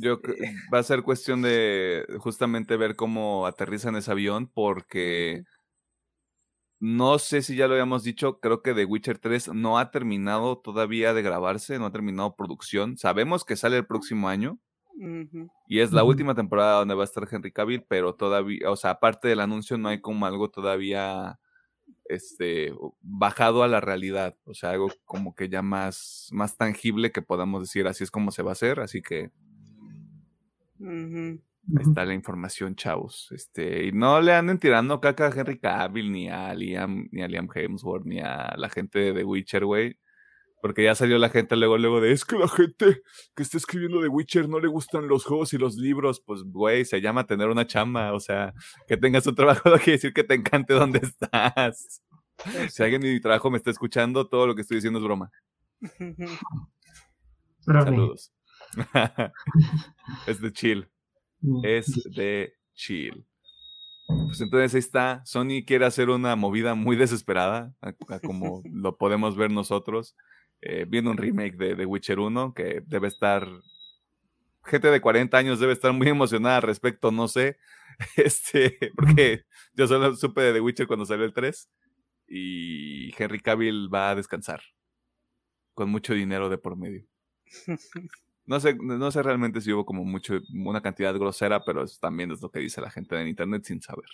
Yo 0.00 0.14
este 0.24 0.54
va 0.72 0.78
a 0.78 0.82
ser 0.82 1.02
cuestión 1.02 1.42
de 1.42 2.06
justamente 2.18 2.78
ver 2.78 2.96
cómo 2.96 3.46
aterrizan 3.46 3.94
ese 3.96 4.10
avión, 4.10 4.50
porque 4.50 5.44
no 6.80 7.18
sé 7.18 7.42
si 7.42 7.56
ya 7.56 7.66
lo 7.66 7.74
habíamos 7.74 8.04
dicho, 8.04 8.40
creo 8.40 8.62
que 8.62 8.72
The 8.72 8.86
Witcher 8.86 9.18
3 9.18 9.48
no 9.48 9.78
ha 9.78 9.90
terminado 9.90 10.58
todavía 10.58 11.12
de 11.12 11.20
grabarse, 11.20 11.78
no 11.78 11.84
ha 11.84 11.92
terminado 11.92 12.36
producción. 12.36 12.96
Sabemos 12.96 13.44
que 13.44 13.56
sale 13.56 13.76
el 13.76 13.86
próximo 13.86 14.30
año, 14.30 14.58
y 15.68 15.80
es 15.80 15.92
la 15.92 16.02
última 16.02 16.34
temporada 16.34 16.78
donde 16.78 16.94
va 16.94 17.02
a 17.02 17.04
estar 17.04 17.26
Henry 17.30 17.52
Cavill, 17.52 17.84
pero 17.86 18.14
todavía, 18.14 18.70
o 18.70 18.76
sea, 18.76 18.92
aparte 18.92 19.28
del 19.28 19.40
anuncio 19.40 19.78
no 19.78 19.88
hay 19.88 20.00
como 20.00 20.26
algo 20.26 20.50
todavía 20.50 21.38
este 22.06 22.72
bajado 23.00 23.62
a 23.62 23.68
la 23.68 23.80
realidad, 23.80 24.36
o 24.44 24.54
sea, 24.54 24.70
algo 24.70 24.90
como 25.04 25.34
que 25.34 25.48
ya 25.48 25.62
más 25.62 26.28
más 26.32 26.56
tangible 26.56 27.12
que 27.12 27.22
podamos 27.22 27.62
decir 27.62 27.86
así 27.86 28.04
es 28.04 28.10
como 28.10 28.30
se 28.30 28.42
va 28.42 28.50
a 28.50 28.52
hacer, 28.52 28.80
así 28.80 29.02
que 29.02 29.30
ahí 30.80 31.82
está 31.82 32.04
la 32.04 32.14
información, 32.14 32.74
chavos. 32.74 33.28
Este, 33.30 33.86
y 33.86 33.92
no 33.92 34.20
le 34.20 34.32
anden 34.32 34.58
tirando 34.58 35.00
caca 35.00 35.26
a 35.26 35.32
Henry 35.34 35.58
Cavill 35.58 36.10
ni 36.10 36.28
a 36.28 36.52
Liam 36.54 37.08
ni 37.12 37.22
a 37.22 37.28
Liam 37.28 37.48
Hemsworth 37.54 38.04
ni 38.04 38.20
a 38.20 38.54
la 38.56 38.68
gente 38.68 38.98
de 38.98 39.12
The 39.12 39.24
Witcher, 39.24 39.64
güey 39.64 39.96
porque 40.60 40.82
ya 40.84 40.94
salió 40.94 41.18
la 41.18 41.28
gente 41.28 41.56
luego, 41.56 41.78
luego 41.78 42.00
de, 42.00 42.12
es 42.12 42.24
que 42.24 42.36
la 42.36 42.48
gente 42.48 43.02
que 43.34 43.42
está 43.42 43.56
escribiendo 43.56 44.00
de 44.00 44.08
Witcher 44.08 44.48
no 44.48 44.58
le 44.58 44.68
gustan 44.68 45.06
los 45.06 45.24
juegos 45.24 45.52
y 45.52 45.58
los 45.58 45.76
libros. 45.76 46.20
Pues, 46.24 46.42
güey, 46.42 46.84
se 46.84 47.00
llama 47.00 47.26
tener 47.26 47.48
una 47.48 47.66
chamba. 47.66 48.12
O 48.12 48.20
sea, 48.20 48.52
que 48.86 48.96
tengas 48.96 49.26
un 49.26 49.34
trabajo 49.34 49.68
no 49.70 49.76
quiere 49.76 49.92
decir 49.92 50.12
que 50.12 50.24
te 50.24 50.34
encante 50.34 50.74
donde 50.74 50.98
estás. 50.98 52.02
Si 52.70 52.82
alguien 52.82 53.02
de 53.02 53.12
mi 53.12 53.20
trabajo 53.20 53.50
me 53.50 53.58
está 53.58 53.70
escuchando, 53.70 54.28
todo 54.28 54.46
lo 54.46 54.54
que 54.54 54.62
estoy 54.62 54.76
diciendo 54.76 54.98
es 54.98 55.04
broma. 55.04 55.30
Saludos. 57.60 58.32
es 60.26 60.40
de 60.40 60.52
chill. 60.52 60.88
Mm. 61.40 61.64
Es 61.64 61.86
de 62.16 62.52
chill. 62.74 63.24
Pues 64.08 64.40
entonces 64.40 64.74
ahí 64.74 64.78
está. 64.78 65.22
Sony 65.24 65.64
quiere 65.66 65.84
hacer 65.84 66.08
una 66.08 66.34
movida 66.34 66.74
muy 66.74 66.96
desesperada, 66.96 67.74
como 68.24 68.62
lo 68.64 68.96
podemos 68.96 69.36
ver 69.36 69.50
nosotros 69.50 70.16
eh, 70.60 70.84
viendo 70.88 71.10
un 71.10 71.16
remake 71.16 71.56
de 71.56 71.76
The 71.76 71.86
Witcher 71.86 72.18
1 72.18 72.54
que 72.54 72.82
debe 72.86 73.08
estar, 73.08 73.48
gente 74.64 74.88
de 74.88 75.00
40 75.00 75.36
años 75.36 75.60
debe 75.60 75.72
estar 75.72 75.92
muy 75.92 76.08
emocionada 76.08 76.56
al 76.56 76.62
respecto, 76.62 77.10
no 77.10 77.28
sé, 77.28 77.58
este, 78.16 78.78
porque 78.96 79.44
yo 79.74 79.86
solo 79.86 80.14
supe 80.16 80.42
de 80.42 80.52
The 80.54 80.60
Witcher 80.60 80.86
cuando 80.86 81.06
salió 81.06 81.24
el 81.24 81.32
3 81.32 81.70
y 82.28 83.14
Henry 83.16 83.40
Cavill 83.40 83.92
va 83.92 84.10
a 84.10 84.14
descansar 84.14 84.60
con 85.74 85.90
mucho 85.90 86.12
dinero 86.12 86.48
de 86.48 86.58
por 86.58 86.76
medio. 86.76 87.06
No 88.46 88.60
sé, 88.60 88.74
no 88.74 89.10
sé 89.10 89.22
realmente 89.22 89.60
si 89.60 89.72
hubo 89.72 89.84
como 89.84 90.04
mucho, 90.04 90.40
una 90.64 90.80
cantidad 90.80 91.14
grosera, 91.14 91.62
pero 91.64 91.84
también 92.00 92.32
es 92.32 92.40
lo 92.40 92.50
que 92.50 92.60
dice 92.60 92.80
la 92.80 92.90
gente 92.90 93.20
en 93.20 93.28
internet 93.28 93.62
sin 93.64 93.80
saber. 93.82 94.08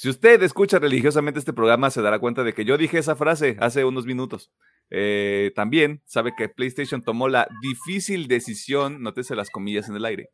Si 0.00 0.08
usted 0.08 0.40
escucha 0.44 0.78
religiosamente 0.78 1.40
este 1.40 1.52
programa, 1.52 1.90
se 1.90 2.02
dará 2.02 2.20
cuenta 2.20 2.44
de 2.44 2.54
que 2.54 2.64
yo 2.64 2.78
dije 2.78 2.98
esa 2.98 3.16
frase 3.16 3.56
hace 3.58 3.84
unos 3.84 4.06
minutos. 4.06 4.52
Eh, 4.90 5.50
también 5.56 6.02
sabe 6.06 6.34
que 6.38 6.48
PlayStation 6.48 7.02
tomó 7.02 7.26
la 7.26 7.48
difícil 7.62 8.28
decisión, 8.28 9.02
nótese 9.02 9.34
las 9.34 9.50
comillas 9.50 9.88
en 9.88 9.96
el 9.96 10.04
aire, 10.04 10.30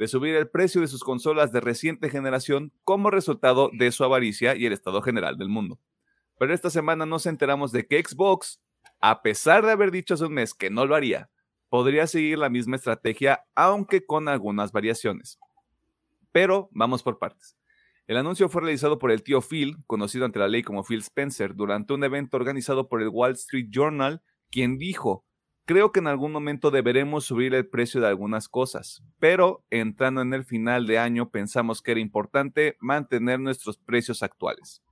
de 0.00 0.08
subir 0.08 0.34
el 0.34 0.50
precio 0.50 0.80
de 0.80 0.88
sus 0.88 1.04
consolas 1.04 1.52
de 1.52 1.60
reciente 1.60 2.10
generación 2.10 2.72
como 2.82 3.08
resultado 3.08 3.70
de 3.72 3.92
su 3.92 4.02
avaricia 4.02 4.56
y 4.56 4.66
el 4.66 4.72
estado 4.72 5.00
general 5.00 5.38
del 5.38 5.48
mundo. 5.48 5.78
Pero 6.36 6.52
esta 6.52 6.68
semana 6.68 7.06
nos 7.06 7.26
enteramos 7.26 7.70
de 7.70 7.86
que 7.86 8.02
Xbox, 8.02 8.60
a 9.00 9.22
pesar 9.22 9.64
de 9.64 9.70
haber 9.70 9.92
dicho 9.92 10.14
hace 10.14 10.24
un 10.24 10.34
mes 10.34 10.54
que 10.54 10.70
no 10.70 10.86
lo 10.86 10.96
haría, 10.96 11.30
podría 11.68 12.08
seguir 12.08 12.38
la 12.38 12.50
misma 12.50 12.74
estrategia, 12.74 13.44
aunque 13.54 14.04
con 14.04 14.26
algunas 14.26 14.72
variaciones. 14.72 15.38
Pero 16.32 16.68
vamos 16.72 17.04
por 17.04 17.20
partes. 17.20 17.56
El 18.06 18.18
anuncio 18.18 18.50
fue 18.50 18.60
realizado 18.60 18.98
por 18.98 19.10
el 19.10 19.22
tío 19.22 19.40
Phil, 19.40 19.78
conocido 19.86 20.26
ante 20.26 20.38
la 20.38 20.48
ley 20.48 20.62
como 20.62 20.84
Phil 20.84 21.00
Spencer, 21.00 21.54
durante 21.54 21.94
un 21.94 22.04
evento 22.04 22.36
organizado 22.36 22.86
por 22.86 23.00
el 23.00 23.08
Wall 23.08 23.32
Street 23.32 23.68
Journal, 23.70 24.22
quien 24.50 24.76
dijo, 24.76 25.24
creo 25.64 25.90
que 25.90 26.00
en 26.00 26.06
algún 26.06 26.30
momento 26.30 26.70
deberemos 26.70 27.24
subir 27.24 27.54
el 27.54 27.66
precio 27.66 28.02
de 28.02 28.08
algunas 28.08 28.50
cosas, 28.50 29.02
pero 29.18 29.64
entrando 29.70 30.20
en 30.20 30.34
el 30.34 30.44
final 30.44 30.86
de 30.86 30.98
año 30.98 31.30
pensamos 31.30 31.80
que 31.80 31.92
era 31.92 32.00
importante 32.00 32.76
mantener 32.78 33.40
nuestros 33.40 33.78
precios 33.78 34.22
actuales. 34.22 34.82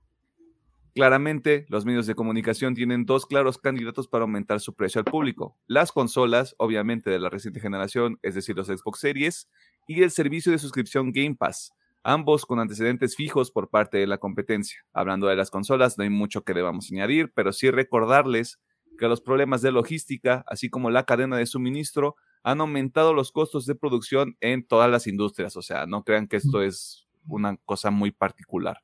Claramente, 0.95 1.65
los 1.69 1.85
medios 1.85 2.07
de 2.07 2.15
comunicación 2.15 2.73
tienen 2.73 3.05
dos 3.05 3.27
claros 3.27 3.59
candidatos 3.59 4.07
para 4.07 4.23
aumentar 4.23 4.59
su 4.59 4.73
precio 4.73 4.99
al 4.99 5.05
público. 5.05 5.55
Las 5.67 5.91
consolas, 5.91 6.55
obviamente 6.57 7.11
de 7.11 7.19
la 7.19 7.29
reciente 7.29 7.59
generación, 7.59 8.17
es 8.23 8.33
decir, 8.33 8.55
los 8.55 8.67
Xbox 8.67 8.99
Series, 8.99 9.49
y 9.87 10.01
el 10.01 10.09
servicio 10.09 10.51
de 10.51 10.59
suscripción 10.59 11.11
Game 11.11 11.35
Pass, 11.35 11.73
ambos 12.03 12.45
con 12.45 12.59
antecedentes 12.59 13.15
fijos 13.15 13.51
por 13.51 13.69
parte 13.69 13.97
de 13.97 14.07
la 14.07 14.17
competencia. 14.17 14.79
Hablando 14.93 15.27
de 15.27 15.35
las 15.35 15.49
consolas, 15.49 15.97
no 15.97 16.03
hay 16.03 16.09
mucho 16.09 16.43
que 16.43 16.53
debamos 16.53 16.91
añadir, 16.91 17.31
pero 17.33 17.53
sí 17.53 17.71
recordarles 17.71 18.59
que 18.97 19.07
los 19.07 19.21
problemas 19.21 19.61
de 19.61 19.71
logística, 19.71 20.43
así 20.47 20.69
como 20.69 20.91
la 20.91 21.05
cadena 21.05 21.37
de 21.37 21.45
suministro, 21.45 22.15
han 22.43 22.61
aumentado 22.61 23.13
los 23.13 23.31
costos 23.31 23.65
de 23.65 23.75
producción 23.75 24.35
en 24.41 24.65
todas 24.65 24.91
las 24.91 25.07
industrias. 25.07 25.55
O 25.55 25.61
sea, 25.61 25.85
no 25.85 26.03
crean 26.03 26.27
que 26.27 26.37
esto 26.37 26.61
es 26.61 27.07
una 27.27 27.57
cosa 27.65 27.89
muy 27.89 28.11
particular. 28.11 28.81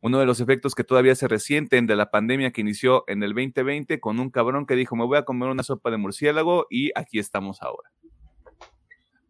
Uno 0.00 0.18
de 0.18 0.26
los 0.26 0.40
efectos 0.40 0.74
que 0.74 0.84
todavía 0.84 1.14
se 1.14 1.28
resienten 1.28 1.86
de 1.86 1.96
la 1.96 2.10
pandemia 2.10 2.52
que 2.52 2.60
inició 2.60 3.04
en 3.06 3.22
el 3.22 3.32
2020 3.32 4.00
con 4.00 4.20
un 4.20 4.30
cabrón 4.30 4.66
que 4.66 4.76
dijo, 4.76 4.96
me 4.96 5.06
voy 5.06 5.16
a 5.16 5.24
comer 5.24 5.48
una 5.48 5.62
sopa 5.62 5.90
de 5.90 5.96
murciélago 5.96 6.66
y 6.70 6.90
aquí 6.94 7.18
estamos 7.18 7.62
ahora. 7.62 7.90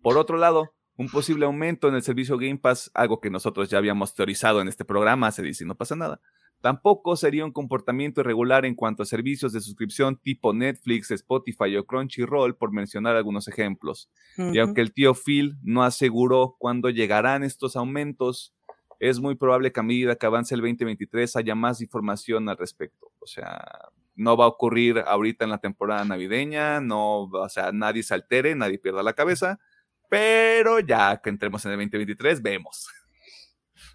Por 0.03 0.19
otro 0.19 0.37
lado, 0.37 0.75
un 0.97 1.09
posible 1.09 1.45
aumento 1.47 1.89
en 1.89 1.95
el 1.95 2.03
servicio 2.03 2.39
Game 2.39 2.59
Pass, 2.59 2.91
algo 2.95 3.21
que 3.21 3.31
nosotros 3.31 3.69
ya 3.69 3.79
habíamos 3.79 4.15
teorizado 4.15 4.61
en 4.61 4.69
este 4.69 4.85
programa, 4.85 5.31
se 5.33 5.43
dice, 5.43 5.65
no 5.65 5.75
pasa 5.75 5.97
nada. 5.97 6.21
Tampoco 6.61 7.17
sería 7.17 7.45
un 7.45 7.53
comportamiento 7.53 8.23
irregular 8.23 8.65
en 8.65 8.75
cuanto 8.75 9.03
a 9.03 9.07
servicios 9.07 9.53
de 9.53 9.61
suscripción 9.61 10.17
tipo 10.17 10.55
Netflix, 10.55 11.11
Spotify 11.11 11.77
o 11.77 11.85
Crunchyroll, 11.85 12.57
por 12.57 12.73
mencionar 12.73 13.17
algunos 13.17 13.49
ejemplos. 13.49 14.09
Y 14.39 14.59
aunque 14.59 14.81
el 14.81 14.95
tío 14.95 15.13
Phil 15.15 15.59
no 15.63 15.83
aseguró 15.83 16.57
cuándo 16.59 16.89
llegarán 16.89 17.45
estos 17.45 17.77
aumentos, 17.77 18.55
es 18.99 19.21
muy 19.21 19.35
probable 19.35 19.73
que 19.73 19.81
a 19.81 19.83
medida 19.83 20.17
que 20.17 20.25
avance 20.25 20.55
el 20.55 20.63
2023 20.63 21.37
haya 21.37 21.55
más 21.55 21.83
información 21.83 22.49
al 22.49 22.57
respecto. 22.57 23.13
O 23.19 23.27
sea, 23.27 23.91
no 24.15 24.37
va 24.37 24.47
a 24.47 24.49
ocurrir 24.49 25.03
ahorita 25.07 25.45
en 25.45 25.51
la 25.51 25.59
temporada 25.59 26.05
navideña, 26.05 26.81
no, 26.81 27.25
o 27.25 27.49
sea, 27.51 27.73
nadie 27.73 28.03
se 28.03 28.15
altere, 28.15 28.55
nadie 28.55 28.79
pierda 28.79 29.03
la 29.03 29.13
cabeza, 29.13 29.59
pero 30.15 30.79
ya 30.79 31.21
que 31.21 31.29
entremos 31.29 31.65
en 31.65 31.73
el 31.73 31.79
2023, 31.79 32.41
vemos. 32.41 32.87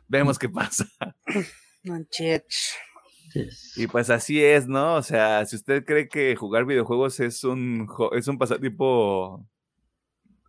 vemos 0.06 0.38
qué 0.38 0.50
pasa. 0.50 0.86
Y 3.78 3.88
pues 3.88 4.10
así 4.10 4.44
es, 4.44 4.68
¿no? 4.68 4.96
O 4.96 5.02
sea, 5.02 5.46
si 5.46 5.56
usted 5.56 5.86
cree 5.86 6.10
que 6.10 6.36
jugar 6.36 6.66
videojuegos 6.66 7.22
es 7.22 7.46
un, 7.46 7.88
es 8.12 8.28
un 8.28 8.38
pasatiempo 8.38 9.48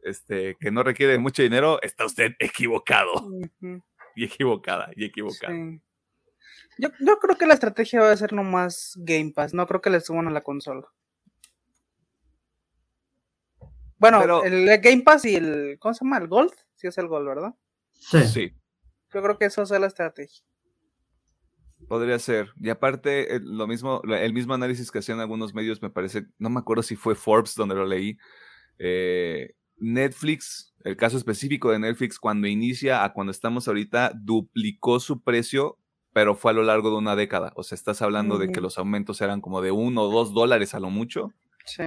este, 0.03 0.57
que 0.59 0.73
no 0.73 0.83
requiere 0.83 1.17
mucho 1.19 1.45
dinero, 1.45 1.81
está 1.83 2.05
usted 2.05 2.33
equivocado. 2.41 3.31
Y 4.17 4.25
equivocada, 4.25 4.91
y 4.97 5.05
equivocada. 5.05 5.55
Yo, 6.79 6.89
yo, 6.99 7.19
creo 7.21 7.39
que 7.39 7.47
la 7.47 7.55
estrategia 7.55 8.01
va 8.01 8.11
a 8.11 8.17
ser 8.17 8.33
nomás 8.33 8.95
Game 8.97 9.31
Pass, 9.33 9.55
no 9.55 9.69
creo 9.69 9.81
que 9.81 9.91
le 9.91 10.01
suban 10.01 10.27
a 10.27 10.33
la 10.33 10.41
consola. 10.41 10.89
Bueno, 14.01 14.43
el 14.43 14.67
Game 14.81 15.03
Pass 15.03 15.25
y 15.27 15.37
el, 15.37 15.77
¿cómo 15.79 15.95
se 15.95 16.05
llama? 16.05 16.19
El 16.19 16.27
Gold, 16.27 16.53
sí 16.75 16.87
es 16.87 16.99
el 16.99 17.07
Gold, 17.07 17.29
¿verdad? 17.29 17.55
Sí. 17.93 18.27
sí. 18.27 18.53
Yo 19.13 19.23
creo 19.23 19.39
que 19.39 19.45
eso 19.45 19.63
es 19.63 19.71
la 19.71 19.87
estrategia. 19.87 20.43
Podría 21.87 22.19
ser. 22.19 22.51
Y 22.61 22.71
aparte, 22.71 23.37
el, 23.37 23.57
lo 23.57 23.67
mismo, 23.67 24.03
el 24.05 24.33
mismo 24.33 24.55
análisis 24.55 24.91
que 24.91 25.01
hacían 25.01 25.21
algunos 25.21 25.55
medios, 25.55 25.83
me 25.83 25.91
parece, 25.91 26.27
no 26.39 26.51
me 26.51 26.61
acuerdo 26.61 26.83
si 26.83 26.97
fue 26.97 27.15
Forbes 27.15 27.55
donde 27.55 27.75
lo 27.75 27.85
leí. 27.85 28.17
Eh, 28.79 29.55
Netflix, 29.77 30.75
el 30.85 30.97
caso 30.97 31.17
específico 31.17 31.71
de 31.71 31.79
Netflix, 31.79 32.19
cuando 32.19 32.47
inicia 32.47 33.05
a 33.05 33.13
cuando 33.13 33.31
estamos 33.31 33.69
ahorita, 33.69 34.13
duplicó 34.15 34.99
su 34.99 35.23
precio 35.23 35.79
pero 36.13 36.35
fue 36.35 36.51
a 36.51 36.55
lo 36.55 36.63
largo 36.63 36.91
de 36.91 36.97
una 36.97 37.15
década. 37.15 37.53
O 37.55 37.63
sea, 37.63 37.77
estás 37.77 38.03
hablando 38.03 38.39
de 38.39 38.51
que 38.51 38.61
los 38.61 38.79
aumentos 38.79 39.21
eran 39.21 39.41
como 39.41 39.63
de 39.63 39.71
uno 39.71 40.03
o 40.03 40.11
dos 40.11 40.35
dólares 40.35 40.75
a 40.75 40.81
lo 40.81 40.91
mucho. 40.91 41.33
Sí. 41.65 41.85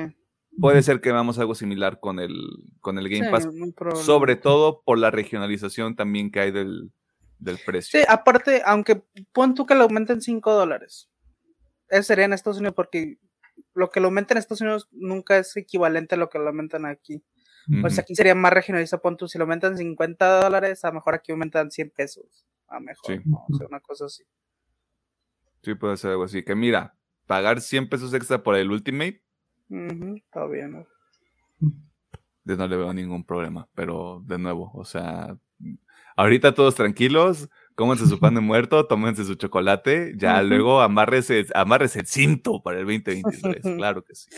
Puede 0.60 0.84
ser 0.84 1.02
que 1.02 1.12
veamos 1.12 1.40
algo 1.40 1.56
similar 1.56 2.00
con 2.00 2.20
el, 2.20 2.34
con 2.80 2.98
el 3.00 3.10
Game 3.10 3.32
Pass, 3.32 3.50
sobre 3.96 4.36
todo 4.36 4.82
por 4.84 4.98
la 5.00 5.10
regionalización 5.10 5.96
también 5.96 6.32
que 6.32 6.40
hay 6.40 6.52
del, 6.52 6.92
precio. 7.66 8.00
Sí, 8.00 8.06
aparte, 8.08 8.62
aunque 8.66 9.04
pon 9.32 9.56
tú 9.56 9.66
que 9.66 9.76
lo 9.76 9.84
aumenten 9.84 10.22
5 10.22 10.54
dólares, 10.54 11.10
eso 11.90 12.04
sería 12.04 12.26
en 12.26 12.34
Estados 12.34 12.58
Unidos 12.58 12.76
porque 12.76 13.18
lo 13.74 13.90
que 13.90 14.00
lo 14.00 14.08
aumenten 14.08 14.38
en 14.38 14.40
Estados 14.40 14.62
Unidos 14.62 14.88
nunca 14.92 15.38
es 15.38 15.56
equivalente 15.58 16.16
a 16.16 16.18
lo 16.18 16.30
que 16.30 16.40
lo 16.40 16.48
aumentan 16.48 16.86
aquí. 16.86 17.24
O 17.84 17.90
sea, 17.90 18.02
aquí 18.02 18.14
sería 18.14 18.36
más 18.36 18.52
regionalista, 18.52 18.98
pon 18.98 19.16
tú, 19.16 19.28
si 19.28 19.38
lo 19.38 19.46
aumentan 19.46 19.78
50 19.78 20.42
dólares, 20.42 20.84
a 20.84 20.90
lo 20.90 20.96
mejor 20.96 21.16
aquí 21.16 21.32
aumentan 21.32 21.72
100 21.72 21.92
pesos 21.92 22.46
a 22.68 22.80
mejor, 22.80 23.22
O 23.50 23.58
sea, 23.58 23.68
una 23.68 23.80
cosa 23.80 24.06
así. 24.06 24.24
Sí, 25.62 25.76
puede 25.76 25.98
ser 25.98 26.12
algo 26.12 26.24
así. 26.24 26.44
Que 26.44 26.56
mira, 26.56 26.98
pagar 27.26 27.62
100 27.62 27.90
pesos 27.90 28.14
extra 28.14 28.44
por 28.44 28.56
el 28.56 28.70
Ultimate. 28.72 29.24
Está 30.16 30.46
bien. 30.48 30.86
Yo 32.46 32.58
no 32.58 32.68
le 32.68 32.76
veo 32.76 32.94
ningún 32.94 33.24
problema, 33.24 33.68
pero 33.74 34.22
de 34.26 34.38
nuevo, 34.38 34.72
o 34.74 34.84
sea, 34.84 35.38
ahorita 36.16 36.54
todos 36.54 36.76
tranquilos, 36.76 37.50
cómense 37.76 38.06
su 38.08 38.20
pan 38.20 38.36
de 38.36 38.42
muerto, 38.42 38.86
tómense 38.86 39.24
su 39.24 39.36
chocolate, 39.36 40.14
ya 40.18 40.42
luego 40.44 40.82
amárrese, 40.82 41.46
amárrese 41.56 42.02
el 42.02 42.08
cinto 42.08 42.62
para 42.62 42.80
el 42.80 42.86
2023, 42.86 43.62
claro 43.78 44.04
que 44.04 44.16
sí. 44.16 44.30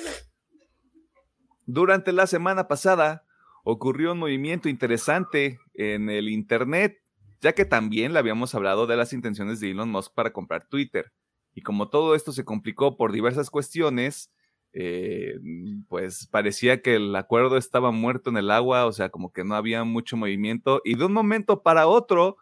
Durante 1.66 2.12
la 2.12 2.28
semana 2.28 2.68
pasada 2.68 3.26
ocurrió 3.64 4.12
un 4.12 4.20
movimiento 4.20 4.70
interesante 4.70 5.58
en 5.74 6.12
el 6.12 6.30
Internet 6.30 7.02
ya 7.46 7.54
que 7.54 7.66
también 7.66 8.12
le 8.12 8.18
habíamos 8.18 8.56
hablado 8.56 8.88
de 8.88 8.98
las 8.98 9.14
intenciones 9.14 9.60
de 9.60 9.70
Elon 9.70 9.92
Musk 9.92 10.14
para 10.16 10.34
comprar 10.34 10.68
Twitter. 10.68 11.12
Y 11.54 11.62
como 11.62 11.90
todo 11.90 12.16
esto 12.16 12.32
se 12.32 12.44
complicó 12.44 12.98
por 12.98 13.12
diversas 13.12 13.52
cuestiones, 13.52 14.34
eh, 14.78 15.40
pues 15.88 16.28
parecía 16.28 16.82
que 16.82 16.96
el 16.96 17.16
acuerdo 17.16 17.56
estaba 17.56 17.92
muerto 17.92 18.30
en 18.30 18.36
el 18.36 18.52
agua, 18.52 18.86
o 18.86 18.92
sea, 18.92 19.08
como 19.08 19.32
que 19.32 19.46
no 19.46 19.56
había 19.56 19.86
mucho 19.86 20.18
movimiento. 20.18 20.82
Y 20.84 20.96
de 20.96 21.06
un 21.06 21.14
momento 21.14 21.64
para 21.64 21.88
otro, 21.88 22.36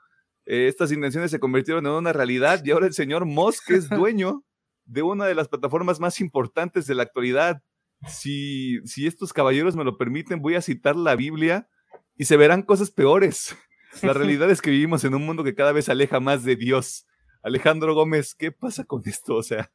eh, 0.47 0.67
estas 0.67 0.91
intenciones 0.91 1.29
se 1.29 1.39
convirtieron 1.39 1.85
en 1.85 1.91
una 1.91 2.11
realidad 2.11 2.65
y 2.65 2.71
ahora 2.71 2.87
el 2.87 2.93
señor 2.93 3.25
Musk 3.25 3.69
es 3.69 3.87
dueño 3.89 4.43
de 4.85 5.03
una 5.03 5.27
de 5.27 5.35
las 5.35 5.47
plataformas 5.47 5.99
más 5.99 6.19
importantes 6.19 6.87
de 6.87 6.95
la 6.95 7.03
actualidad. 7.03 7.61
Si, 8.07 8.79
si 8.83 9.05
estos 9.05 9.31
caballeros 9.31 9.75
me 9.75 9.83
lo 9.83 9.99
permiten, 9.99 10.41
voy 10.41 10.55
a 10.55 10.61
citar 10.63 10.95
la 10.95 11.15
Biblia 11.15 11.69
y 12.17 12.25
se 12.25 12.35
verán 12.35 12.63
cosas 12.63 12.89
peores. 12.89 13.55
La 14.01 14.13
realidad 14.13 14.49
es 14.49 14.59
que 14.59 14.71
vivimos 14.71 15.03
en 15.03 15.13
un 15.13 15.23
mundo 15.23 15.43
que 15.43 15.53
cada 15.53 15.71
vez 15.71 15.87
aleja 15.87 16.19
más 16.19 16.43
de 16.43 16.55
Dios. 16.55 17.05
Alejandro 17.43 17.93
Gómez, 17.93 18.33
¿qué 18.33 18.51
pasa 18.51 18.85
con 18.85 19.03
esto? 19.05 19.35
O 19.35 19.43
sea, 19.43 19.71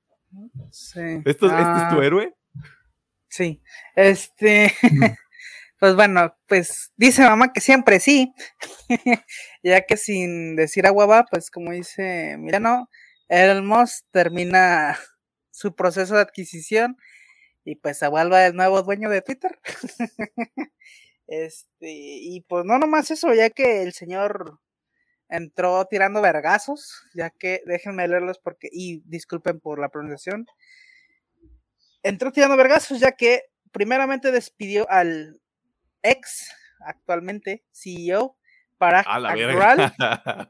sí. 0.73 1.01
¿esto, 1.25 1.47
¿este 1.47 1.61
es 1.61 1.89
tu 1.91 2.01
ah. 2.01 2.05
héroe? 2.05 2.35
Sí, 3.31 3.63
este, 3.95 4.73
pues 5.79 5.95
bueno, 5.95 6.37
pues 6.47 6.93
dice 6.97 7.23
mamá 7.23 7.53
que 7.53 7.61
siempre 7.61 8.01
sí, 8.01 8.33
ya 9.63 9.83
que 9.83 9.97
sin 9.97 10.57
decir 10.57 10.87
agua 10.87 11.07
va, 11.07 11.25
pues 11.31 11.51
como 11.51 11.73
dice 11.73 12.37
Mirano, 12.39 12.89
Elmos 13.29 14.05
termina 14.13 14.99
su 15.51 15.75
proceso 15.75 16.15
de 16.17 16.23
adquisición 16.23 16.97
y 17.65 17.77
pues 17.77 17.99
se 17.99 18.09
vuelve 18.09 18.47
el 18.47 18.57
nuevo 18.57 18.83
dueño 18.83 19.11
de 19.11 19.23
Twitter. 19.23 19.59
Este, 21.29 21.89
y 21.91 22.41
pues 22.49 22.65
no 22.65 22.79
nomás 22.79 23.11
eso, 23.11 23.35
ya 23.35 23.51
que 23.51 23.83
el 23.83 23.93
señor 23.93 24.61
entró 25.29 25.85
tirando 25.87 26.23
vergazos, 26.23 27.03
ya 27.15 27.31
que 27.31 27.63
déjenme 27.67 28.09
leerlos 28.09 28.39
porque, 28.39 28.69
y 28.73 29.03
disculpen 29.07 29.61
por 29.61 29.79
la 29.81 29.91
pronunciación, 29.91 30.47
entró 32.09 32.33
tirando 32.33 32.57
vergazos, 32.57 33.01
ya 33.01 33.13
que 33.13 33.45
primeramente 33.71 34.33
despidió 34.33 34.91
al 34.91 35.41
ex, 36.03 36.51
actualmente 36.81 37.65
CEO, 37.73 38.37
para 38.79 39.01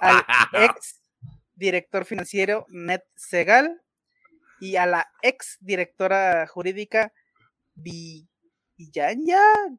al 0.00 0.24
ex 0.52 1.00
director 1.54 2.04
financiero 2.04 2.66
Ned 2.68 3.02
Segal 3.14 3.82
y 4.60 4.76
a 4.76 4.86
la 4.86 5.08
ex 5.22 5.58
directora 5.60 6.46
jurídica 6.46 7.12
Bi 7.74 8.28
y 8.76 8.90
ya, 8.90 9.14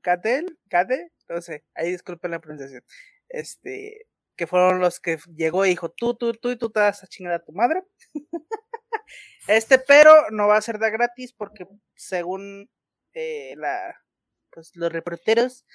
Catel, 0.01 0.57
Cate, 0.69 1.11
no 1.27 1.41
sé, 1.41 1.65
ahí 1.75 1.91
disculpen 1.91 2.31
la 2.31 2.39
pronunciación. 2.39 2.83
Este, 3.27 4.07
que 4.35 4.47
fueron 4.47 4.79
los 4.79 4.99
que 4.99 5.19
llegó 5.35 5.65
y 5.65 5.69
dijo, 5.69 5.89
tú, 5.89 6.15
tú, 6.15 6.33
tú 6.33 6.51
y 6.51 6.57
tú 6.57 6.69
te 6.71 6.79
vas 6.79 7.03
a 7.03 7.07
chingar 7.07 7.33
a 7.33 7.43
tu 7.43 7.51
madre. 7.51 7.83
este, 9.47 9.79
pero 9.79 10.29
no 10.31 10.47
va 10.47 10.57
a 10.57 10.61
ser 10.61 10.79
de 10.79 10.91
gratis 10.91 11.33
porque 11.33 11.67
según 11.95 12.69
eh, 13.13 13.53
la, 13.57 13.99
pues, 14.51 14.71
los 14.75 14.91
reporteros, 14.91 15.65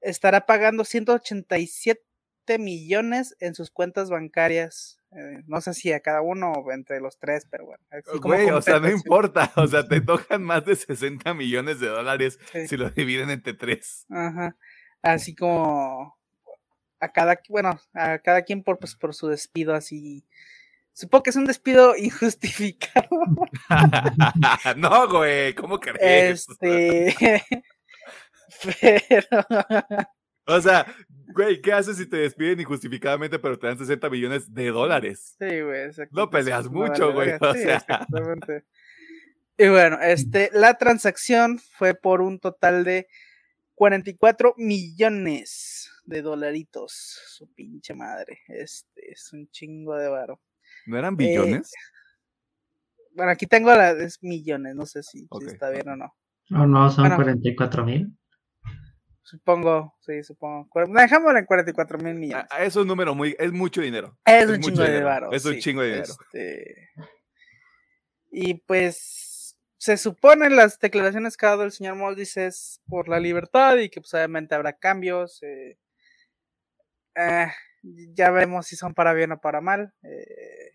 estará 0.00 0.46
pagando 0.46 0.84
187 0.84 2.00
millones 2.58 3.36
en 3.40 3.54
sus 3.54 3.70
cuentas 3.70 4.10
bancarias 4.10 5.02
eh, 5.14 5.42
no 5.46 5.60
sé 5.60 5.74
si 5.74 5.92
a 5.92 6.00
cada 6.00 6.22
uno 6.22 6.52
o 6.52 6.72
entre 6.72 6.98
los 7.00 7.18
tres, 7.18 7.46
pero 7.50 7.66
bueno. 7.66 7.84
Güey, 8.22 8.50
o 8.50 8.62
sea, 8.62 8.80
no 8.80 8.90
importa. 8.90 9.52
O 9.56 9.66
sea, 9.66 9.86
te 9.86 10.00
tocan 10.00 10.42
más 10.42 10.64
de 10.64 10.74
60 10.74 11.34
millones 11.34 11.80
de 11.80 11.88
dólares 11.88 12.38
si 12.66 12.76
lo 12.76 12.90
dividen 12.90 13.28
entre 13.30 13.52
tres. 13.52 14.06
Ajá. 14.10 14.56
Así 15.02 15.34
como 15.34 16.16
a 16.98 17.12
cada, 17.12 17.38
bueno, 17.48 17.78
a 17.92 18.18
cada 18.20 18.42
quien 18.42 18.62
por, 18.62 18.78
pues, 18.78 18.94
por 18.94 19.14
su 19.14 19.28
despido 19.28 19.74
así. 19.74 20.24
Supongo 20.92 21.22
que 21.22 21.30
es 21.30 21.36
un 21.36 21.46
despido 21.46 21.94
injustificado. 21.96 23.08
no, 24.76 25.08
güey, 25.08 25.54
¿cómo 25.54 25.80
crees? 25.80 26.48
Este. 26.48 27.42
pero. 28.80 29.46
O 30.46 30.60
sea, 30.60 30.86
güey, 31.34 31.60
¿qué 31.60 31.72
haces 31.72 31.96
si 31.96 32.06
te 32.06 32.16
despiden 32.16 32.60
injustificadamente 32.60 33.38
pero 33.38 33.58
te 33.58 33.68
dan 33.68 33.78
60 33.78 34.10
millones 34.10 34.52
de 34.52 34.70
dólares? 34.70 35.36
Sí, 35.38 35.60
güey. 35.60 35.90
No 36.10 36.28
peleas 36.28 36.68
mucho, 36.68 37.12
güey. 37.12 37.32
O 37.40 37.54
sea. 37.54 37.76
exactamente. 37.76 38.64
Y 39.56 39.68
bueno, 39.68 39.98
este, 40.00 40.50
la 40.52 40.74
transacción 40.74 41.58
fue 41.58 41.94
por 41.94 42.20
un 42.20 42.40
total 42.40 42.84
de 42.84 43.06
44 43.74 44.54
millones 44.56 45.90
de 46.04 46.22
dolaritos. 46.22 47.20
Su 47.28 47.52
pinche 47.52 47.94
madre. 47.94 48.40
Este 48.48 49.12
es 49.12 49.32
un 49.32 49.48
chingo 49.50 49.96
de 49.96 50.08
varo. 50.08 50.40
¿No 50.86 50.98
eran 50.98 51.16
billones? 51.16 51.72
bueno, 53.14 53.32
aquí 53.32 53.46
tengo 53.46 53.72
las 53.74 54.22
millones, 54.22 54.74
no 54.74 54.86
sé 54.86 55.02
si, 55.02 55.28
está 55.46 55.70
bien 55.70 55.88
o 55.88 55.96
no. 55.96 56.14
No, 56.48 56.66
no, 56.66 56.90
son 56.90 57.14
44 57.14 57.84
mil. 57.84 58.16
Supongo, 59.22 59.94
sí, 60.00 60.22
supongo. 60.22 60.68
Dejámoslo 60.88 61.38
en 61.38 61.46
44 61.46 61.98
mil 61.98 62.14
millones. 62.14 62.46
Ah, 62.50 62.64
es 62.64 62.76
un 62.76 62.86
número 62.86 63.14
muy, 63.14 63.34
es 63.38 63.52
mucho 63.52 63.80
dinero. 63.80 64.18
Es, 64.24 64.48
un 64.48 64.60
chingo 64.60 64.82
de 64.82 64.92
dinero. 64.92 65.32
Es 65.32 65.44
un 65.44 65.58
chingo 65.58 65.80
de 65.80 65.88
dinero. 65.88 66.12
Este, 66.12 66.90
y 68.30 68.54
pues 68.54 69.56
se 69.78 69.96
supone 69.96 70.50
las 70.50 70.78
declaraciones 70.78 71.36
que 71.36 71.46
ha 71.46 71.50
dado 71.50 71.64
el 71.64 71.72
señor 71.72 71.96
Moldis 71.96 72.36
es 72.36 72.80
por 72.86 73.08
la 73.08 73.20
libertad 73.20 73.78
y 73.78 73.88
que 73.88 74.00
pues 74.00 74.12
obviamente 74.14 74.54
habrá 74.54 74.74
cambios. 74.74 75.42
Eh, 75.42 75.78
eh, 77.14 77.48
ya 78.14 78.30
veremos 78.30 78.66
si 78.66 78.76
son 78.76 78.94
para 78.94 79.12
bien 79.12 79.32
o 79.32 79.40
para 79.40 79.60
mal. 79.60 79.94
Eh, 80.02 80.71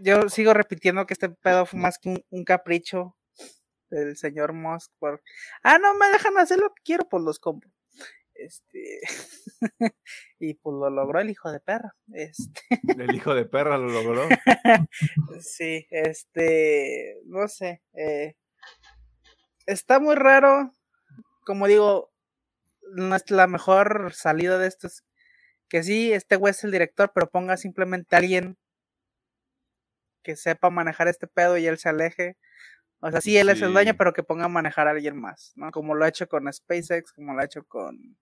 yo 0.00 0.28
sigo 0.28 0.54
repitiendo 0.54 1.06
que 1.06 1.14
este 1.14 1.28
pedo 1.28 1.66
fue 1.66 1.80
más 1.80 1.98
que 1.98 2.24
un, 2.30 2.44
capricho 2.44 3.16
del 3.90 4.16
señor 4.16 4.52
Musk 4.52 4.90
por, 4.98 5.22
ah, 5.62 5.78
no 5.78 5.94
me 5.94 6.06
dejan 6.08 6.38
hacer 6.38 6.58
lo 6.58 6.70
que 6.70 6.82
quiero, 6.84 7.08
pues 7.08 7.22
los 7.22 7.38
compro. 7.38 7.70
Este, 8.34 9.00
y 10.40 10.54
pues 10.54 10.74
lo 10.74 10.90
logró 10.90 11.20
el 11.20 11.30
hijo 11.30 11.50
de 11.52 11.60
perra. 11.60 11.94
Este. 12.12 12.60
El 12.98 13.14
hijo 13.14 13.34
de 13.34 13.44
perra 13.44 13.78
lo 13.78 13.88
logró. 13.88 14.26
sí, 15.40 15.86
este, 15.90 17.18
no 17.26 17.46
sé. 17.48 17.82
Eh, 17.92 18.34
está 19.66 20.00
muy 20.00 20.14
raro. 20.14 20.72
Como 21.44 21.66
digo, 21.66 22.12
no 22.94 23.14
es 23.14 23.30
la 23.30 23.46
mejor 23.46 24.12
salida 24.14 24.58
de 24.58 24.68
esto. 24.68 24.88
que 25.68 25.82
sí, 25.82 26.12
este 26.12 26.36
güey 26.36 26.52
es 26.52 26.64
el 26.64 26.72
director, 26.72 27.12
pero 27.14 27.30
ponga 27.30 27.56
simplemente 27.56 28.16
a 28.16 28.20
alguien 28.20 28.58
que 30.22 30.36
sepa 30.36 30.70
manejar 30.70 31.08
este 31.08 31.26
pedo 31.26 31.58
y 31.58 31.66
él 31.66 31.78
se 31.78 31.88
aleje. 31.88 32.36
O 33.00 33.10
sea, 33.10 33.20
sí, 33.20 33.36
él 33.36 33.48
es 33.48 33.60
el 33.62 33.72
dueño, 33.72 33.94
pero 33.98 34.12
que 34.12 34.22
ponga 34.22 34.44
a 34.44 34.48
manejar 34.48 34.86
a 34.86 34.92
alguien 34.92 35.20
más, 35.20 35.52
¿no? 35.56 35.70
Como 35.72 35.94
lo 35.94 36.04
ha 36.04 36.08
hecho 36.08 36.28
con 36.28 36.52
SpaceX, 36.52 37.12
como 37.12 37.34
lo 37.34 37.40
ha 37.40 37.44
hecho 37.44 37.64
con, 37.64 38.16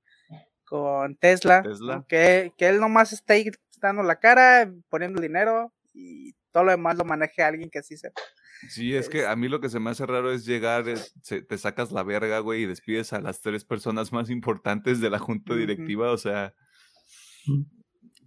con 0.65 1.17
Tesla. 1.17 1.63
Que, 2.09 2.53
que 2.57 2.69
él 2.69 2.81
nomás 2.81 3.13
esté 3.13 3.51
dando 3.79 4.03
la 4.03 4.19
cara, 4.19 4.73
poniendo 4.89 5.21
dinero 5.21 5.73
y 5.93 6.33
todo 6.51 6.65
lo 6.65 6.71
demás 6.71 6.97
lo 6.97 7.05
maneje 7.05 7.43
alguien 7.43 7.71
que 7.71 7.83
sí 7.83 7.97
sepa. 7.97 8.21
Sí, 8.69 8.95
es 8.95 9.09
que 9.09 9.27
a 9.27 9.37
mí 9.37 9.49
lo 9.49 9.61
que 9.61 9.71
se 9.71 9.81
me 9.81 9.91
hace 9.91 10.05
raro 10.05 10.33
es 10.33 10.45
llegar, 10.45 10.85
te 10.85 11.59
sacas 11.59 11.93
la 11.93 12.03
verga, 12.03 12.41
güey, 12.41 12.63
y 12.63 12.67
despides 12.67 13.13
a 13.13 13.21
las 13.21 13.41
tres 13.41 13.65
personas 13.65 14.13
más 14.13 14.29
importantes 14.29 15.01
de 15.01 15.09
la 15.09 15.19
junta 15.19 15.55
directiva, 15.55 16.11
o 16.13 16.19
sea, 16.19 16.55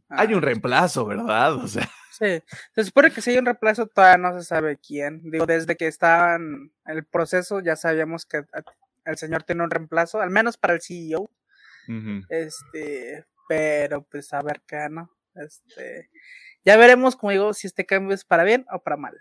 hay 0.10 0.34
un 0.34 0.42
reemplazo, 0.42 1.06
¿verdad? 1.06 1.56
O 1.56 1.68
sea. 1.68 1.90
Sí, 2.12 2.44
se 2.76 2.84
supone 2.84 3.10
que 3.10 3.22
si 3.22 3.32
hay 3.32 3.38
un 3.40 3.46
reemplazo 3.46 3.88
todavía 3.88 4.18
no 4.18 4.40
se 4.40 4.46
sabe 4.46 4.78
quién. 4.78 5.22
Digo, 5.24 5.48
desde 5.48 5.76
que 5.76 5.88
está 5.88 6.36
en 6.36 6.72
el 6.86 7.04
proceso 7.06 7.60
ya 7.60 7.76
sabíamos 7.76 8.26
que 8.26 8.44
el 9.06 9.18
señor 9.18 9.44
tiene 9.44 9.64
un 9.64 9.72
reemplazo, 9.72 10.22
al 10.22 10.30
menos 10.30 10.58
para 10.58 10.76
el 10.76 10.82
CEO. 10.82 11.30
Este, 12.30 13.26
pero 13.50 14.04
pues 14.04 14.32
a 14.32 14.42
ver 14.42 14.62
qué, 14.68 14.88
¿no? 14.90 15.10
Este, 15.36 16.10
ya 16.64 16.78
veremos, 16.78 17.16
como 17.16 17.32
digo, 17.32 17.54
si 17.54 17.68
este 17.68 17.86
cambio 17.86 18.14
es 18.14 18.24
para 18.24 18.44
bien 18.44 18.66
o 18.72 18.80
para 18.82 18.96
mal. 18.96 19.20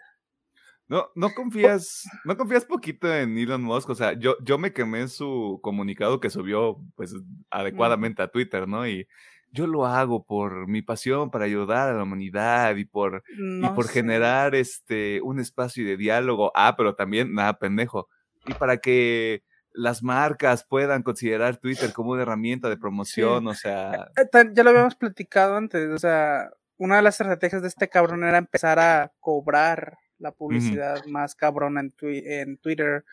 No, 0.87 1.09
no 1.15 1.33
confías, 1.33 2.05
no 2.25 2.37
confías 2.37 2.67
poquito 2.67 3.13
en 3.13 3.39
Elon 3.39 3.63
Musk, 3.63 3.89
o 3.89 3.95
sea, 3.95 4.13
yo, 4.13 4.37
yo 4.43 4.59
me 4.59 4.75
quemé 4.75 5.01
en 5.01 5.09
su 5.09 5.59
comunicado 5.63 6.21
que 6.21 6.29
subió 6.29 6.77
pues 6.97 7.15
adecuadamente 7.51 8.21
a 8.23 8.29
Twitter, 8.29 8.69
¿no? 8.69 8.87
Y 8.87 9.09
yo 9.53 9.67
lo 9.67 9.87
hago 9.87 10.25
por 10.25 10.67
mi 10.67 10.83
pasión 10.83 11.31
para 11.31 11.45
ayudar 11.45 11.91
a 11.91 11.95
la 11.95 12.03
humanidad 12.03 12.75
y 12.77 12.87
por, 12.87 13.23
y 13.39 13.69
por 13.69 13.87
generar 13.87 14.55
este 14.55 15.21
un 15.23 15.39
espacio 15.39 15.87
de 15.87 15.99
diálogo. 15.99 16.51
Ah, 16.55 16.75
pero 16.77 16.95
también, 16.95 17.35
nada, 17.35 17.59
pendejo. 17.59 18.09
Y 18.47 18.55
para 18.55 18.79
que 18.79 19.45
las 19.75 20.03
marcas 20.03 20.65
puedan 20.65 21.03
considerar 21.03 21.59
Twitter 21.59 21.93
como 21.93 22.13
una 22.13 22.23
herramienta 22.23 22.69
de 22.69 22.79
promoción, 22.79 23.47
o 23.47 23.55
sea. 23.55 24.09
Eh, 24.17 24.29
eh, 24.33 24.51
ya 24.55 24.65
lo 24.65 24.71
habíamos 24.71 24.97
platicado 24.97 25.57
antes, 25.57 25.89
o 25.91 25.99
sea, 25.99 26.51
una 26.79 26.97
de 26.97 27.03
las 27.03 27.21
estrategias 27.21 27.63
de 27.63 27.69
este 27.69 27.89
cabrón 27.89 28.25
era 28.25 28.39
empezar 28.39 28.79
a 28.79 29.13
cobrar 29.21 29.99
la 30.19 30.33
publicidad 30.33 31.05
más 31.07 31.35
cabrona 31.35 31.81
en, 31.81 31.93
en 32.01 32.57
Twitter. 32.57 33.05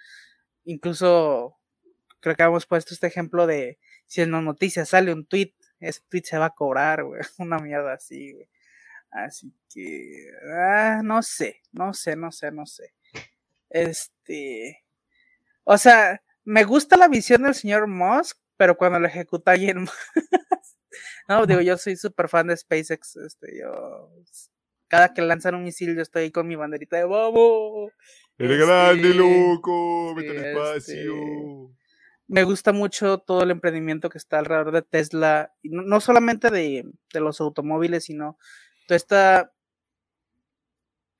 Incluso 0.64 1.58
creo 2.20 2.36
que 2.36 2.44
hemos 2.44 2.66
puesto 2.66 2.94
este 2.94 3.08
ejemplo 3.08 3.48
de 3.48 3.78
si 4.06 4.22
en 4.22 4.32
las 4.32 4.44
noticias 4.44 4.90
sale 4.90 5.14
un 5.14 5.26
tweet 5.26 5.54
ese 5.80 6.02
tweet 6.10 6.24
se 6.24 6.38
va 6.38 6.46
a 6.46 6.56
cobrar, 6.56 7.04
güey. 7.04 7.22
Una 7.38 7.60
mierda 7.60 7.94
así, 7.94 8.34
güey. 8.34 8.48
Así 9.12 9.54
que, 9.74 10.32
ah, 10.54 11.02
no 11.04 11.24
sé, 11.24 11.62
no 11.72 11.94
sé, 11.94 12.16
no 12.16 12.32
sé, 12.32 12.52
no 12.52 12.66
sé. 12.66 12.94
Este, 13.70 14.84
o 15.64 15.78
sea, 15.78 16.22
me 16.44 16.64
gusta 16.64 16.98
la 16.98 17.08
visión 17.08 17.44
del 17.44 17.56
señor 17.56 17.88
Musk, 17.88 18.38
pero 18.58 18.78
cuando 18.78 19.00
lo 19.00 19.08
ejecuta 19.08 19.52
alguien 19.52 19.84
más. 19.84 20.78
no, 21.28 21.46
digo, 21.46 21.62
yo 21.62 21.78
soy 21.78 21.96
súper 21.96 22.30
fan 22.30 22.48
de 22.48 22.58
SpaceX, 22.58 23.16
este, 23.18 23.60
yo, 23.60 24.12
cada 24.88 25.14
que 25.14 25.22
lanzan 25.22 25.56
un 25.56 25.64
misil, 25.64 25.96
yo 25.96 26.02
estoy 26.02 26.24
ahí 26.24 26.32
con 26.32 26.48
mi 26.48 26.56
banderita 26.56 26.98
de 26.98 27.06
¡Vamos! 27.06 27.92
¡Eres 28.38 28.58
grande, 28.60 29.10
este, 29.10 29.20
loco! 29.20 30.16
¡Vete 30.16 30.30
al 30.30 30.36
este, 30.38 30.52
espacio! 30.52 31.79
Me 32.30 32.44
gusta 32.44 32.72
mucho 32.74 33.18
todo 33.18 33.42
el 33.42 33.50
emprendimiento 33.50 34.10
que 34.10 34.20
está 34.20 34.38
alrededor 34.38 34.72
de 34.72 34.84
Tesla, 34.84 35.52
y 35.64 35.70
no, 35.70 36.00
solamente 36.00 36.52
de, 36.52 36.86
los 37.16 37.42
automóviles, 37.42 38.06
sino 38.06 38.38
todo 38.88 38.96
este 38.96 39.50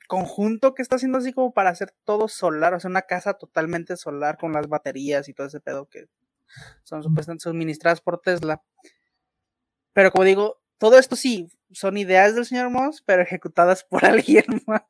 conjunto 0.08 0.76
que 0.76 0.84
está 0.84 0.98
haciendo 0.98 1.18
así 1.18 1.34
como 1.34 1.52
para 1.52 1.72
hacer 1.72 1.94
todo 2.04 2.28
solar, 2.28 2.76
o 2.76 2.80
sea, 2.80 2.92
una 2.92 3.02
casa 3.02 3.34
totalmente 3.34 3.98
solar 3.98 4.38
con 4.38 4.54
las 4.54 4.68
baterías 4.68 5.28
y 5.28 5.34
todo 5.34 5.48
ese 5.48 5.60
pedo 5.60 5.88
que 5.90 6.08
son 6.84 7.04
supuestamente 7.04 7.44
suministradas 7.44 8.02
por 8.02 8.22
Tesla. 8.22 8.62
Pero 9.94 10.12
como 10.12 10.26
digo, 10.26 10.62
todo 10.78 11.00
esto 11.00 11.16
sí, 11.16 11.52
son 11.72 11.98
ideas 11.98 12.36
del 12.36 12.46
señor 12.46 12.70
Moss, 12.70 13.02
pero 13.04 13.24
ejecutadas 13.24 13.84
por 13.84 14.06
alguien 14.06 14.46
más. 14.68 14.84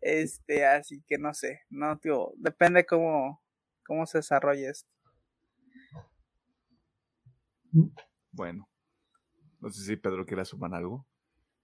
Este, 0.00 0.66
así 0.66 1.02
que 1.06 1.18
no 1.18 1.34
sé, 1.34 1.62
no, 1.70 1.98
tío, 1.98 2.32
depende 2.36 2.84
cómo, 2.84 3.40
cómo 3.84 4.06
se 4.06 4.18
desarrolle 4.18 4.70
esto. 4.70 4.90
Bueno, 8.32 8.68
no 9.60 9.70
sé 9.70 9.84
si 9.84 9.96
Pedro 9.96 10.24
quiere 10.24 10.44
sumar 10.44 10.74
algo. 10.74 11.06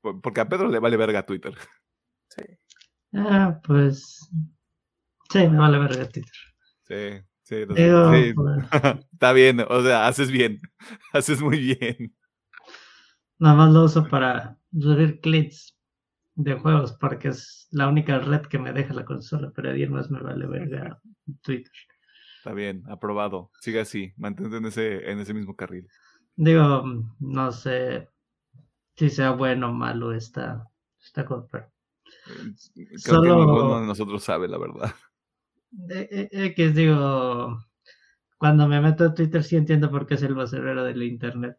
Porque 0.00 0.40
a 0.40 0.48
Pedro 0.48 0.68
le 0.68 0.78
vale 0.78 0.96
verga 0.96 1.26
Twitter. 1.26 1.54
Sí. 2.28 2.42
Ah, 3.14 3.60
pues. 3.64 4.30
Sí, 5.30 5.38
me 5.48 5.58
vale 5.58 5.78
verga 5.78 6.08
Twitter. 6.08 6.32
Sí, 6.84 7.22
sí. 7.42 7.64
sí. 7.66 8.34
Pues 8.34 8.64
Está 9.12 9.32
bien, 9.32 9.60
o 9.68 9.82
sea, 9.82 10.06
haces 10.06 10.30
bien. 10.30 10.60
Haces 11.12 11.40
muy 11.40 11.58
bien. 11.58 12.14
Nada 13.38 13.54
más 13.54 13.72
lo 13.72 13.84
uso 13.84 14.08
para 14.08 14.58
subir 14.72 15.20
clips 15.20 15.76
de 16.36 16.54
juegos 16.54 16.92
porque 17.00 17.28
es 17.28 17.68
la 17.70 17.88
única 17.88 18.18
red 18.18 18.42
que 18.42 18.58
me 18.58 18.72
deja 18.72 18.94
la 18.94 19.04
consola, 19.04 19.50
pero 19.54 19.70
a 19.70 19.90
más 19.90 20.10
me 20.10 20.20
vale 20.20 20.46
verga 20.46 21.00
Twitter. 21.42 21.72
Está 22.46 22.54
bien, 22.54 22.84
aprobado. 22.86 23.50
Sigue 23.58 23.80
así, 23.80 24.12
mantente 24.16 24.58
en 24.58 24.66
ese, 24.66 25.10
en 25.10 25.18
ese 25.18 25.34
mismo 25.34 25.56
carril. 25.56 25.88
Digo, 26.36 26.84
no 27.18 27.50
sé 27.50 28.08
si 28.94 29.10
sea 29.10 29.32
bueno 29.32 29.70
o 29.70 29.72
malo 29.72 30.12
esta, 30.12 30.70
esta 31.04 31.24
compra. 31.24 31.68
Creo 32.24 32.98
Solo... 32.98 33.22
que 33.22 33.28
ninguno 33.30 33.80
de 33.80 33.86
nosotros 33.88 34.22
sabe 34.22 34.46
la 34.46 34.58
verdad. 34.58 34.94
Eh, 35.90 36.28
eh, 36.30 36.54
que 36.54 36.70
digo, 36.70 37.58
cuando 38.38 38.68
me 38.68 38.80
meto 38.80 39.06
a 39.06 39.12
Twitter 39.12 39.42
sí 39.42 39.56
entiendo 39.56 39.90
por 39.90 40.06
qué 40.06 40.14
es 40.14 40.22
el 40.22 40.36
basurero 40.36 40.84
del 40.84 41.02
internet. 41.02 41.58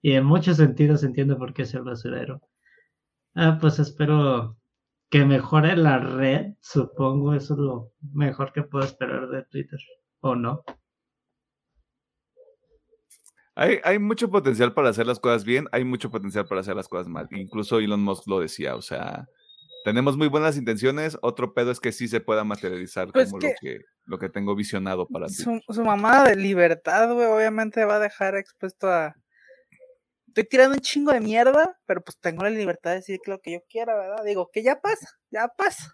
Y 0.00 0.12
en 0.12 0.24
muchos 0.24 0.58
sentidos 0.58 1.02
entiendo 1.02 1.36
por 1.36 1.52
qué 1.52 1.62
es 1.62 1.74
el 1.74 1.82
basurero. 1.82 2.40
Ah, 3.34 3.58
pues 3.60 3.80
espero 3.80 4.57
que 5.10 5.24
mejore 5.24 5.76
la 5.76 5.98
red, 5.98 6.54
supongo, 6.60 7.34
eso 7.34 7.54
es 7.54 7.60
lo 7.60 7.92
mejor 8.12 8.52
que 8.52 8.62
puedo 8.62 8.84
esperar 8.84 9.28
de 9.28 9.44
Twitter, 9.44 9.80
¿o 10.20 10.34
no? 10.34 10.62
Hay, 13.54 13.80
hay, 13.82 13.98
mucho 13.98 14.30
potencial 14.30 14.72
para 14.72 14.90
hacer 14.90 15.06
las 15.06 15.18
cosas 15.18 15.44
bien, 15.44 15.66
hay 15.72 15.82
mucho 15.82 16.10
potencial 16.10 16.46
para 16.46 16.60
hacer 16.60 16.76
las 16.76 16.86
cosas 16.86 17.08
mal. 17.08 17.26
Incluso 17.32 17.80
Elon 17.80 18.00
Musk 18.00 18.28
lo 18.28 18.38
decía, 18.38 18.76
o 18.76 18.82
sea, 18.82 19.26
tenemos 19.84 20.16
muy 20.16 20.28
buenas 20.28 20.56
intenciones, 20.56 21.18
otro 21.22 21.54
pedo 21.54 21.72
es 21.72 21.80
que 21.80 21.90
sí 21.90 22.06
se 22.06 22.20
pueda 22.20 22.44
materializar 22.44 23.10
pues 23.10 23.30
como 23.30 23.40
lo, 23.40 23.48
que, 23.60 23.80
lo 24.04 24.18
que 24.18 24.28
tengo 24.28 24.54
visionado 24.54 25.08
para 25.08 25.28
su, 25.28 25.60
Su 25.68 25.82
mamá 25.82 26.22
de 26.22 26.36
libertad, 26.36 27.12
güey, 27.12 27.26
obviamente 27.26 27.84
va 27.84 27.96
a 27.96 28.00
dejar 28.00 28.36
expuesto 28.36 28.88
a, 28.92 29.16
estoy 30.28 30.44
tirando 30.44 30.74
un 30.74 30.80
chingo 30.80 31.12
de 31.12 31.20
mierda, 31.20 31.78
pero 31.86 32.02
pues 32.02 32.18
tengo 32.18 32.44
la 32.44 32.50
libertad 32.50 32.90
de 32.90 32.96
decir 32.96 33.20
lo 33.26 33.40
que 33.40 33.52
yo 33.52 33.60
quiera, 33.68 33.96
¿verdad? 33.96 34.24
Digo, 34.24 34.50
que 34.52 34.62
ya 34.62 34.80
pasa, 34.80 35.08
ya 35.30 35.48
pasa. 35.48 35.92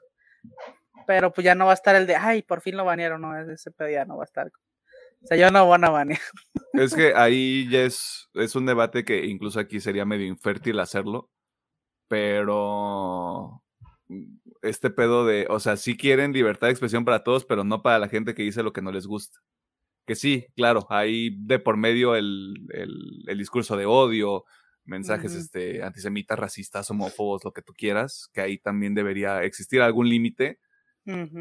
Pero 1.06 1.32
pues 1.32 1.44
ya 1.44 1.54
no 1.54 1.66
va 1.66 1.72
a 1.72 1.74
estar 1.74 1.96
el 1.96 2.06
de, 2.06 2.16
ay, 2.16 2.42
por 2.42 2.60
fin 2.60 2.76
lo 2.76 2.84
banearon, 2.84 3.20
no, 3.20 3.38
ese 3.38 3.70
pedo 3.70 3.88
ya 3.88 4.04
no 4.04 4.16
va 4.16 4.24
a 4.24 4.26
estar. 4.26 4.46
O 4.46 5.26
sea, 5.26 5.36
yo 5.36 5.50
no 5.50 5.68
van 5.68 5.84
a 5.84 5.90
banear. 5.90 6.20
Es 6.74 6.94
que 6.94 7.14
ahí 7.14 7.68
ya 7.70 7.82
es, 7.82 8.28
es 8.34 8.54
un 8.56 8.66
debate 8.66 9.04
que 9.04 9.24
incluso 9.26 9.60
aquí 9.60 9.80
sería 9.80 10.04
medio 10.04 10.26
infértil 10.26 10.80
hacerlo, 10.80 11.30
pero 12.08 13.62
este 14.62 14.90
pedo 14.90 15.24
de, 15.24 15.46
o 15.48 15.60
sea, 15.60 15.76
sí 15.76 15.96
quieren 15.96 16.32
libertad 16.32 16.66
de 16.66 16.72
expresión 16.72 17.04
para 17.04 17.24
todos, 17.24 17.44
pero 17.44 17.64
no 17.64 17.82
para 17.82 17.98
la 17.98 18.08
gente 18.08 18.34
que 18.34 18.42
dice 18.42 18.62
lo 18.62 18.72
que 18.72 18.82
no 18.82 18.92
les 18.92 19.06
gusta 19.06 19.40
que 20.06 20.14
sí, 20.14 20.46
claro, 20.56 20.86
hay 20.90 21.36
de 21.38 21.58
por 21.58 21.76
medio 21.76 22.14
el, 22.14 22.54
discurso 23.36 23.76
de 23.76 23.86
odio, 23.86 24.44
mensajes 24.84 25.34
este, 25.34 25.82
antisemitas, 25.82 26.38
racistas, 26.38 26.90
homófobos, 26.90 27.44
lo 27.44 27.52
que 27.52 27.62
tú 27.62 27.72
quieras, 27.72 28.28
que 28.32 28.40
ahí 28.40 28.58
también 28.58 28.94
debería 28.94 29.42
existir 29.42 29.80
algún 29.80 30.08
límite, 30.08 30.58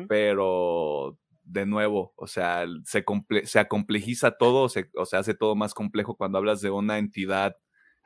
pero 0.08 1.18
de 1.44 1.66
nuevo, 1.66 2.14
o 2.16 2.28
sea, 2.28 2.66
se, 2.86 3.04
se 3.44 3.60
acomplejiza 3.60 4.32
todo, 4.38 4.70
se, 4.70 4.90
o 4.96 5.06
se 5.06 5.18
hace 5.18 5.34
todo 5.34 5.56
más 5.56 5.74
complejo 5.74 6.16
cuando 6.16 6.38
hablas 6.38 6.62
de 6.62 6.70
una 6.70 6.98
entidad 6.98 7.58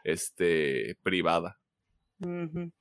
este, 0.03 0.97
privada. 1.03 1.59
Al 2.19 2.25
Mira, 2.31 2.71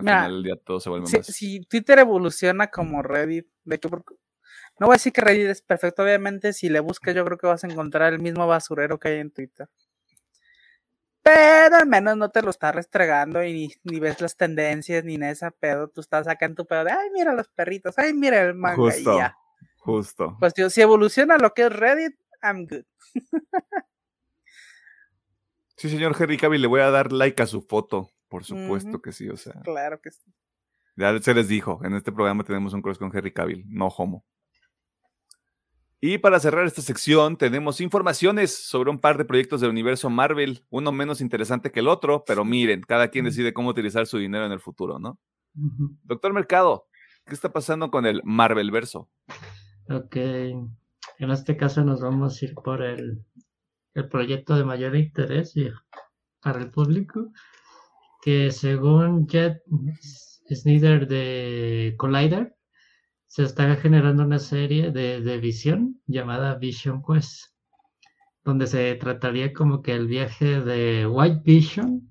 final 0.00 0.32
del 0.32 0.42
día 0.42 0.56
todo 0.56 0.80
se 0.80 0.90
vuelve 0.90 1.06
Si, 1.06 1.16
más. 1.18 1.26
si 1.26 1.60
Twitter 1.66 2.00
evoluciona 2.00 2.66
como 2.68 3.02
Reddit, 3.02 3.46
de 3.64 3.78
por- 3.78 4.04
no 4.78 4.86
voy 4.86 4.94
a 4.94 4.96
decir 4.96 5.12
que 5.12 5.20
Reddit 5.20 5.46
es 5.46 5.62
perfecto, 5.62 6.02
obviamente 6.02 6.52
si 6.52 6.68
le 6.68 6.80
buscas 6.80 7.14
yo 7.14 7.24
creo 7.24 7.38
que 7.38 7.46
vas 7.46 7.64
a 7.64 7.66
encontrar 7.66 8.12
el 8.12 8.20
mismo 8.20 8.46
basurero 8.46 8.98
que 8.98 9.08
hay 9.08 9.18
en 9.20 9.30
Twitter. 9.30 9.68
Pero 11.22 11.76
al 11.76 11.86
menos 11.86 12.16
no 12.16 12.30
te 12.30 12.40
lo 12.40 12.50
estás 12.50 12.74
restregando 12.74 13.42
y 13.42 13.52
ni, 13.52 13.72
ni 13.82 13.98
ves 13.98 14.20
las 14.20 14.36
tendencias 14.36 15.02
ni 15.04 15.16
en 15.16 15.24
esa 15.24 15.50
pedo. 15.50 15.88
Tú 15.88 16.00
estás 16.00 16.28
acá 16.28 16.46
en 16.46 16.54
tu 16.54 16.66
pedo 16.66 16.84
de, 16.84 16.92
ay, 16.92 17.08
mira 17.12 17.32
los 17.32 17.48
perritos, 17.48 17.98
ay, 17.98 18.14
mira 18.14 18.42
el 18.42 18.54
manga 18.54 18.76
Justo. 18.76 19.14
y 19.14 19.18
ya. 19.18 19.36
Justo. 19.78 20.36
Pues 20.38 20.54
tío, 20.54 20.70
si 20.70 20.82
evoluciona 20.82 21.36
lo 21.36 21.52
que 21.52 21.62
es 21.66 21.72
Reddit, 21.72 22.16
I'm 22.42 22.66
good. 22.66 22.84
Sí, 25.78 25.90
señor 25.90 26.16
Henry 26.18 26.38
Cavill, 26.38 26.62
le 26.62 26.68
voy 26.68 26.80
a 26.80 26.90
dar 26.90 27.12
like 27.12 27.42
a 27.42 27.46
su 27.46 27.60
foto. 27.60 28.10
Por 28.28 28.44
supuesto 28.44 29.02
que 29.02 29.12
sí, 29.12 29.28
o 29.28 29.36
sea. 29.36 29.60
Claro 29.62 30.00
que 30.00 30.10
sí. 30.10 30.32
Ya 30.96 31.16
se 31.20 31.34
les 31.34 31.48
dijo, 31.48 31.80
en 31.84 31.94
este 31.94 32.12
programa 32.12 32.44
tenemos 32.44 32.72
un 32.72 32.80
cross 32.80 32.98
con 32.98 33.14
Henry 33.14 33.32
Cavill, 33.32 33.64
no 33.68 33.88
homo. 33.88 34.24
Y 36.08 36.18
para 36.18 36.38
cerrar 36.38 36.64
esta 36.66 36.82
sección, 36.82 37.36
tenemos 37.36 37.80
informaciones 37.80 38.54
sobre 38.64 38.90
un 38.90 39.00
par 39.00 39.18
de 39.18 39.24
proyectos 39.24 39.60
del 39.60 39.70
universo 39.70 40.08
Marvel, 40.08 40.62
uno 40.70 40.92
menos 40.92 41.20
interesante 41.20 41.72
que 41.72 41.80
el 41.80 41.88
otro, 41.88 42.22
pero 42.24 42.44
miren, 42.44 42.82
cada 42.82 43.08
quien 43.08 43.24
decide 43.24 43.52
cómo 43.52 43.70
utilizar 43.70 44.06
su 44.06 44.16
dinero 44.18 44.46
en 44.46 44.52
el 44.52 44.60
futuro, 44.60 45.00
¿no? 45.00 45.18
Doctor 46.04 46.32
Mercado, 46.32 46.86
¿qué 47.24 47.34
está 47.34 47.52
pasando 47.52 47.90
con 47.90 48.06
el 48.06 48.20
Marvel 48.22 48.70
verso? 48.70 49.10
Ok, 49.90 50.14
en 50.14 50.70
este 51.18 51.56
caso 51.56 51.82
nos 51.84 52.00
vamos 52.00 52.40
a 52.40 52.44
ir 52.44 52.54
por 52.54 52.82
el, 52.84 53.24
el 53.94 54.08
proyecto 54.08 54.54
de 54.56 54.64
mayor 54.64 54.94
interés 54.94 55.56
y- 55.56 55.70
para 56.40 56.60
el 56.60 56.70
público, 56.70 57.32
que 58.22 58.52
según 58.52 59.26
Jet 59.26 59.60
Snyder 60.54 61.08
de 61.08 61.96
Collider, 61.98 62.55
se 63.26 63.42
está 63.44 63.76
generando 63.76 64.24
una 64.24 64.38
serie 64.38 64.90
de, 64.90 65.20
de 65.20 65.38
visión 65.38 66.00
llamada 66.06 66.54
Vision 66.56 67.02
Quest, 67.02 67.52
donde 68.44 68.66
se 68.66 68.94
trataría 68.94 69.52
como 69.52 69.82
que 69.82 69.92
el 69.92 70.06
viaje 70.06 70.60
de 70.60 71.06
White 71.06 71.42
Vision 71.44 72.10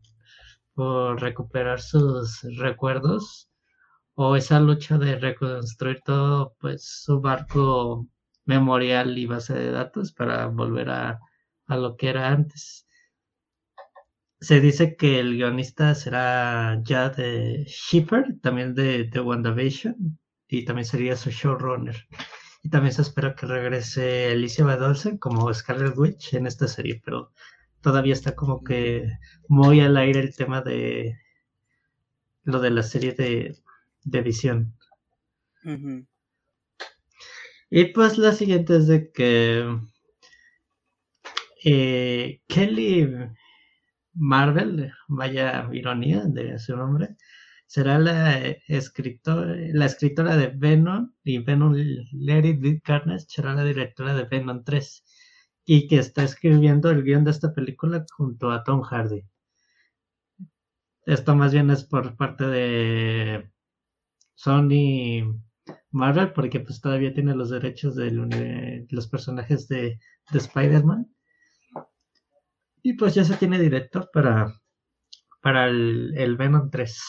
por 0.73 1.21
recuperar 1.21 1.79
sus 1.81 2.41
recuerdos 2.57 3.49
o 4.15 4.35
esa 4.35 4.59
lucha 4.59 4.97
de 4.97 5.17
reconstruir 5.17 6.01
todo 6.03 6.55
pues 6.59 6.85
su 7.03 7.21
barco 7.21 8.07
memorial 8.45 9.17
y 9.17 9.25
base 9.25 9.53
de 9.53 9.71
datos 9.71 10.11
para 10.13 10.47
volver 10.47 10.89
a, 10.89 11.19
a 11.67 11.77
lo 11.77 11.95
que 11.95 12.09
era 12.09 12.29
antes. 12.29 12.87
Se 14.39 14.59
dice 14.59 14.95
que 14.95 15.19
el 15.19 15.35
guionista 15.35 15.95
será 15.95 16.81
ya 16.83 17.09
de 17.09 17.63
Shipper, 17.65 18.37
también 18.41 18.75
de, 18.75 19.05
de 19.05 19.19
WandaVision, 19.19 20.19
y 20.47 20.65
también 20.65 20.85
sería 20.85 21.15
su 21.15 21.29
showrunner. 21.29 22.07
Y 22.63 22.69
también 22.69 22.93
se 22.93 23.03
espera 23.03 23.35
que 23.35 23.45
regrese 23.45 24.31
Alicia 24.31 24.65
Badolsen 24.65 25.17
como 25.17 25.53
Scarlet 25.53 25.97
Witch 25.97 26.33
en 26.33 26.47
esta 26.47 26.67
serie, 26.67 27.01
pero 27.03 27.31
todavía 27.81 28.13
está 28.13 28.35
como 28.35 28.63
que 28.63 29.07
muy 29.47 29.81
al 29.81 29.97
aire 29.97 30.19
el 30.19 30.35
tema 30.35 30.61
de 30.61 31.19
lo 32.43 32.59
de 32.59 32.71
la 32.71 32.83
serie 32.83 33.13
de, 33.13 33.57
de 34.03 34.21
visión. 34.21 34.75
Y 37.69 37.85
pues 37.85 38.17
la 38.17 38.31
siguiente 38.31 38.77
es 38.77 38.87
de 38.87 39.11
que 39.11 39.79
eh, 41.63 42.41
Kelly 42.47 43.09
Marvel, 44.13 44.93
vaya 45.07 45.67
ironía 45.73 46.23
de 46.25 46.57
su 46.59 46.75
nombre, 46.77 47.17
será 47.67 47.99
la 47.99 48.37
escritora, 48.67 50.37
de 50.37 50.47
Venom 50.55 51.13
y 51.23 51.39
Venom 51.39 51.73
Be 51.73 52.81
Carnage 52.83 53.25
será 53.27 53.53
la 53.53 53.63
directora 53.63 54.13
de 54.13 54.25
Venom 54.25 54.63
3 54.63 55.03
y 55.65 55.87
que 55.87 55.97
está 55.97 56.23
escribiendo 56.23 56.89
el 56.89 57.03
guion 57.03 57.23
de 57.23 57.31
esta 57.31 57.53
película 57.53 58.05
junto 58.15 58.51
a 58.51 58.63
Tom 58.63 58.81
Hardy. 58.81 59.23
Esto 61.05 61.35
más 61.35 61.53
bien 61.53 61.69
es 61.69 61.83
por 61.83 62.15
parte 62.15 62.45
de 62.45 63.51
Sony 64.35 65.39
Marvel 65.91 66.33
porque 66.33 66.59
pues 66.59 66.81
todavía 66.81 67.13
tiene 67.13 67.35
los 67.35 67.49
derechos 67.49 67.95
de 67.95 68.11
los 68.89 69.07
personajes 69.07 69.67
de, 69.67 69.99
de 70.31 70.37
Spider-Man. 70.37 71.07
Y 72.83 72.93
pues 72.93 73.15
ya 73.15 73.23
se 73.23 73.35
tiene 73.37 73.59
director 73.59 74.09
para, 74.13 74.61
para 75.41 75.67
el, 75.67 76.13
el 76.17 76.37
Venom 76.37 76.69
3. 76.69 77.01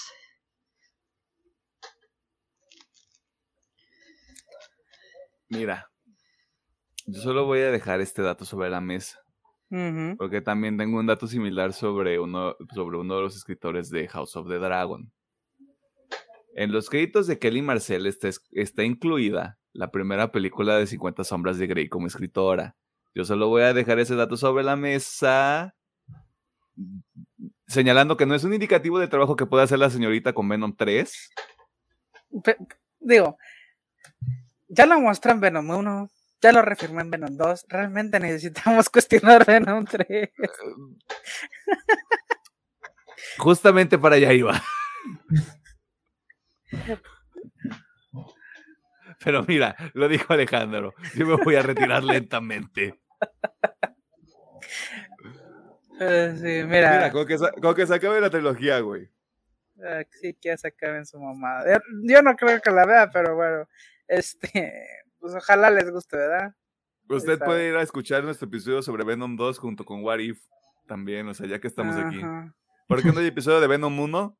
Mira, 5.48 5.90
yo 7.06 7.20
solo 7.20 7.44
voy 7.44 7.60
a 7.60 7.70
dejar 7.70 8.00
este 8.00 8.22
dato 8.22 8.44
sobre 8.44 8.68
la 8.70 8.80
mesa, 8.80 9.20
porque 10.16 10.40
también 10.40 10.76
tengo 10.76 10.98
un 10.98 11.06
dato 11.06 11.26
similar 11.26 11.72
sobre 11.72 12.18
uno, 12.18 12.56
sobre 12.74 12.98
uno 12.98 13.16
de 13.16 13.22
los 13.22 13.36
escritores 13.36 13.90
de 13.90 14.08
House 14.08 14.36
of 14.36 14.48
the 14.48 14.58
Dragon. 14.58 15.10
En 16.54 16.72
los 16.72 16.88
créditos 16.88 17.26
de 17.26 17.38
Kelly 17.38 17.62
Marcel 17.62 18.06
está, 18.06 18.28
es- 18.28 18.40
está 18.52 18.82
incluida 18.82 19.58
la 19.72 19.90
primera 19.90 20.32
película 20.32 20.76
de 20.78 20.86
50 20.86 21.22
sombras 21.24 21.58
de 21.58 21.66
Grey 21.66 21.88
como 21.88 22.06
escritora. 22.06 22.76
Yo 23.14 23.24
solo 23.24 23.48
voy 23.48 23.62
a 23.62 23.74
dejar 23.74 23.98
ese 23.98 24.14
dato 24.16 24.36
sobre 24.36 24.64
la 24.64 24.74
mesa, 24.76 25.74
señalando 27.66 28.16
que 28.16 28.26
no 28.26 28.34
es 28.34 28.44
un 28.44 28.54
indicativo 28.54 28.98
del 28.98 29.08
trabajo 29.08 29.36
que 29.36 29.46
puede 29.46 29.64
hacer 29.64 29.78
la 29.78 29.90
señorita 29.90 30.32
con 30.32 30.48
Venom 30.48 30.74
3. 30.76 31.30
Pe- 32.42 32.56
digo, 33.00 33.36
ya 34.68 34.86
lo 34.86 35.00
mostró 35.00 35.32
en 35.32 35.40
Venom 35.40 35.68
1, 35.70 36.10
ya 36.42 36.52
lo 36.52 36.62
reafirmó 36.62 37.00
en 37.00 37.10
Venom 37.10 37.36
2. 37.36 37.66
Realmente 37.68 38.20
necesitamos 38.20 38.88
cuestionar 38.90 39.44
Venom 39.44 39.84
3. 39.84 40.30
Justamente 43.38 43.98
para 43.98 44.16
allá 44.16 44.32
iba. 44.32 44.62
Pero 49.24 49.44
mira, 49.44 49.74
lo 49.94 50.08
dijo 50.08 50.32
Alejandro. 50.32 50.94
Yo 51.14 51.26
me 51.26 51.36
voy 51.36 51.54
a 51.56 51.62
retirar 51.62 52.02
lentamente. 52.04 53.00
Eh, 55.98 56.34
sí, 56.36 56.64
Mira, 56.66 56.90
mira, 56.92 57.10
con 57.12 57.26
que, 57.26 57.36
con 57.62 57.74
que 57.74 57.86
se 57.86 57.94
acabe 57.94 58.20
la 58.20 58.28
trilogía, 58.30 58.80
güey. 58.80 59.08
ah, 59.82 60.02
sí 60.20 60.34
que 60.40 60.56
se 60.58 60.68
acabe 60.68 60.98
en 60.98 61.06
su 61.06 61.18
mamada. 61.18 61.64
Yo, 61.74 61.80
yo 62.02 62.22
no 62.22 62.36
creo 62.36 62.60
que 62.60 62.70
la 62.70 62.84
vea, 62.84 63.10
pero 63.10 63.34
bueno, 63.34 63.66
este, 64.08 64.72
pues 65.18 65.34
ojalá 65.34 65.70
les 65.70 65.90
guste, 65.90 66.16
¿verdad? 66.16 66.52
Usted 67.08 67.34
Está 67.34 67.44
puede 67.44 67.68
ir 67.68 67.76
a 67.76 67.82
escuchar 67.82 68.24
nuestro 68.24 68.48
episodio 68.48 68.82
sobre 68.82 69.04
Venom 69.04 69.36
2 69.36 69.58
junto 69.58 69.84
con 69.84 70.02
What 70.02 70.18
If 70.18 70.40
también, 70.86 71.28
o 71.28 71.34
sea, 71.34 71.46
ya 71.46 71.60
que 71.60 71.68
estamos 71.68 71.96
aquí. 71.96 72.20
¿Por 72.88 73.02
qué 73.02 73.12
no 73.12 73.20
hay 73.20 73.26
episodio 73.26 73.60
de 73.60 73.66
Venom 73.66 73.98
1? 73.98 74.38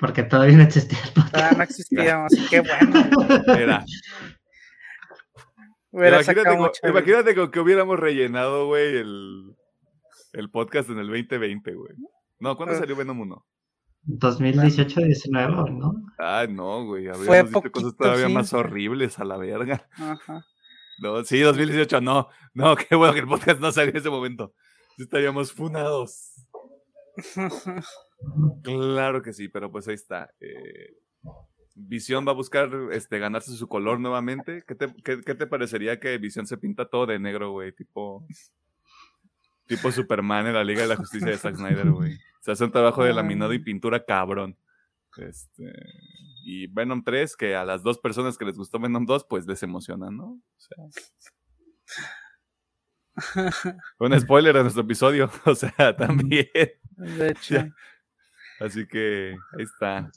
Porque 0.00 0.22
todavía 0.24 0.56
no 0.56 0.62
existía 0.64 0.98
el 1.04 1.12
podcast. 1.12 1.34
Ah, 1.36 1.52
no 1.56 1.62
existíamos, 1.62 2.32
qué 2.50 2.60
bueno. 2.60 3.08
Mira, 3.56 3.84
Hubiera 5.90 6.22
imagínate, 6.22 6.56
mucho- 6.56 6.88
imagínate 6.88 7.34
con 7.34 7.50
que 7.50 7.60
hubiéramos 7.60 7.98
rellenado, 8.00 8.66
güey, 8.66 8.96
el, 8.96 9.54
el 10.32 10.50
podcast 10.50 10.88
en 10.90 10.98
el 10.98 11.06
2020, 11.08 11.74
güey. 11.74 11.94
No, 12.38 12.56
¿cuándo 12.56 12.74
salió 12.76 12.96
Venom 12.96 13.20
1? 13.20 13.46
2018-19, 14.06 15.78
¿no? 15.78 15.94
Ah, 16.18 16.46
no, 16.48 16.86
güey. 16.86 17.06
Fue 17.06 17.14
Habríamos 17.14 17.50
dicho 17.50 17.52
poquito, 17.52 17.80
cosas 17.80 17.96
todavía 17.96 18.26
sí. 18.26 18.32
más 18.32 18.52
horribles 18.52 19.18
a 19.18 19.24
la 19.24 19.36
verga. 19.36 19.88
Ajá. 19.92 20.44
No, 20.98 21.24
sí, 21.24 21.40
2018, 21.40 22.00
no. 22.00 22.28
No, 22.54 22.76
qué 22.88 22.94
bueno 22.94 23.14
que 23.14 23.20
el 23.20 23.28
podcast 23.28 23.60
no 23.60 23.72
salió 23.72 23.90
en 23.90 23.96
ese 23.96 24.10
momento. 24.10 24.54
Estaríamos 24.98 25.52
funados. 25.52 26.46
Claro 28.62 29.20
que 29.20 29.32
sí, 29.32 29.48
pero 29.48 29.72
pues 29.72 29.88
ahí 29.88 29.94
está. 29.94 30.32
Eh, 30.38 30.94
Visión 31.74 32.24
va 32.24 32.30
a 32.30 32.36
buscar 32.36 32.70
este, 32.92 33.18
ganarse 33.18 33.50
su 33.56 33.66
color 33.66 33.98
nuevamente. 33.98 34.62
¿Qué 34.64 34.76
te, 34.76 34.94
qué, 35.02 35.20
qué 35.22 35.34
te 35.34 35.48
parecería 35.48 35.98
que 35.98 36.16
Visión 36.18 36.46
se 36.46 36.56
pinta 36.56 36.88
todo 36.88 37.06
de 37.06 37.18
negro, 37.18 37.50
güey? 37.50 37.72
Tipo, 37.72 38.24
tipo 39.76 39.90
Superman 39.90 40.46
en 40.46 40.54
la 40.54 40.64
Liga 40.64 40.82
de 40.82 40.88
la 40.88 40.96
Justicia 40.96 41.28
de 41.28 41.38
Zack 41.38 41.56
Snyder, 41.56 41.90
güey. 41.90 42.18
Se 42.40 42.52
hace 42.52 42.64
un 42.64 42.72
trabajo 42.72 43.04
de 43.04 43.14
laminado 43.14 43.52
y 43.54 43.58
pintura 43.58 44.04
cabrón. 44.04 44.58
Este, 45.16 45.72
y 46.44 46.66
Venom 46.66 47.02
3, 47.02 47.36
que 47.36 47.54
a 47.54 47.64
las 47.64 47.82
dos 47.82 47.98
personas 47.98 48.36
que 48.36 48.44
les 48.44 48.56
gustó 48.56 48.78
Venom 48.78 49.06
2, 49.06 49.26
pues 49.28 49.46
les 49.46 49.62
emociona, 49.62 50.10
¿no? 50.10 50.24
O 50.24 50.42
sea, 50.56 50.76
un 53.98 54.20
spoiler 54.20 54.54
de 54.54 54.62
nuestro 54.62 54.82
episodio, 54.82 55.30
o 55.44 55.54
sea, 55.54 55.96
también. 55.96 56.48
De 56.96 57.28
hecho. 57.28 57.54
Ya. 57.54 57.74
Así 58.60 58.86
que 58.86 59.36
ahí 59.56 59.64
está. 59.64 60.10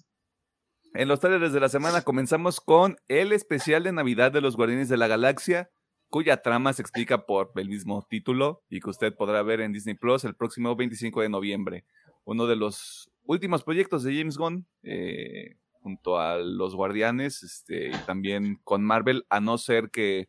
En 0.93 1.08
los 1.08 1.20
trailers 1.20 1.53
de 1.53 1.60
la 1.60 1.70
semana 1.70 2.01
comenzamos 2.01 2.62
con 2.62 2.97
el 3.08 3.32
especial 3.32 3.84
de 3.84 3.91
Navidad 3.91 4.32
de 4.32 4.41
los 4.41 4.56
Guardianes 4.56 4.89
de 4.89 4.97
la 4.97 5.08
Galaxia. 5.08 5.70
Cuya 6.10 6.41
trama 6.41 6.74
se 6.74 6.82
explica 6.82 7.26
por 7.26 7.51
el 7.56 7.70
mismo 7.70 8.06
título 8.10 8.64
y 8.70 8.80
que 8.80 8.89
usted 8.89 9.16
podrá 9.16 9.43
ver 9.43 9.62
en 9.62 9.74
Disney 9.74 9.95
Plus 9.95 10.24
el 10.24 10.36
próximo 10.36 10.76
25 10.76 11.22
de 11.22 11.30
noviembre. 11.30 11.86
Uno 12.24 12.47
de 12.47 12.56
los 12.56 13.12
últimos 13.24 13.64
proyectos 13.64 14.03
de 14.03 14.18
James 14.18 14.38
Gunn, 14.38 14.66
eh, 14.84 15.58
junto 15.72 16.20
a 16.20 16.38
los 16.38 16.76
Guardianes 16.76 17.43
este, 17.43 17.89
y 17.89 17.97
también 18.06 18.60
con 18.64 18.84
Marvel, 18.84 19.26
a 19.30 19.39
no 19.39 19.58
ser 19.58 19.89
que 19.91 20.28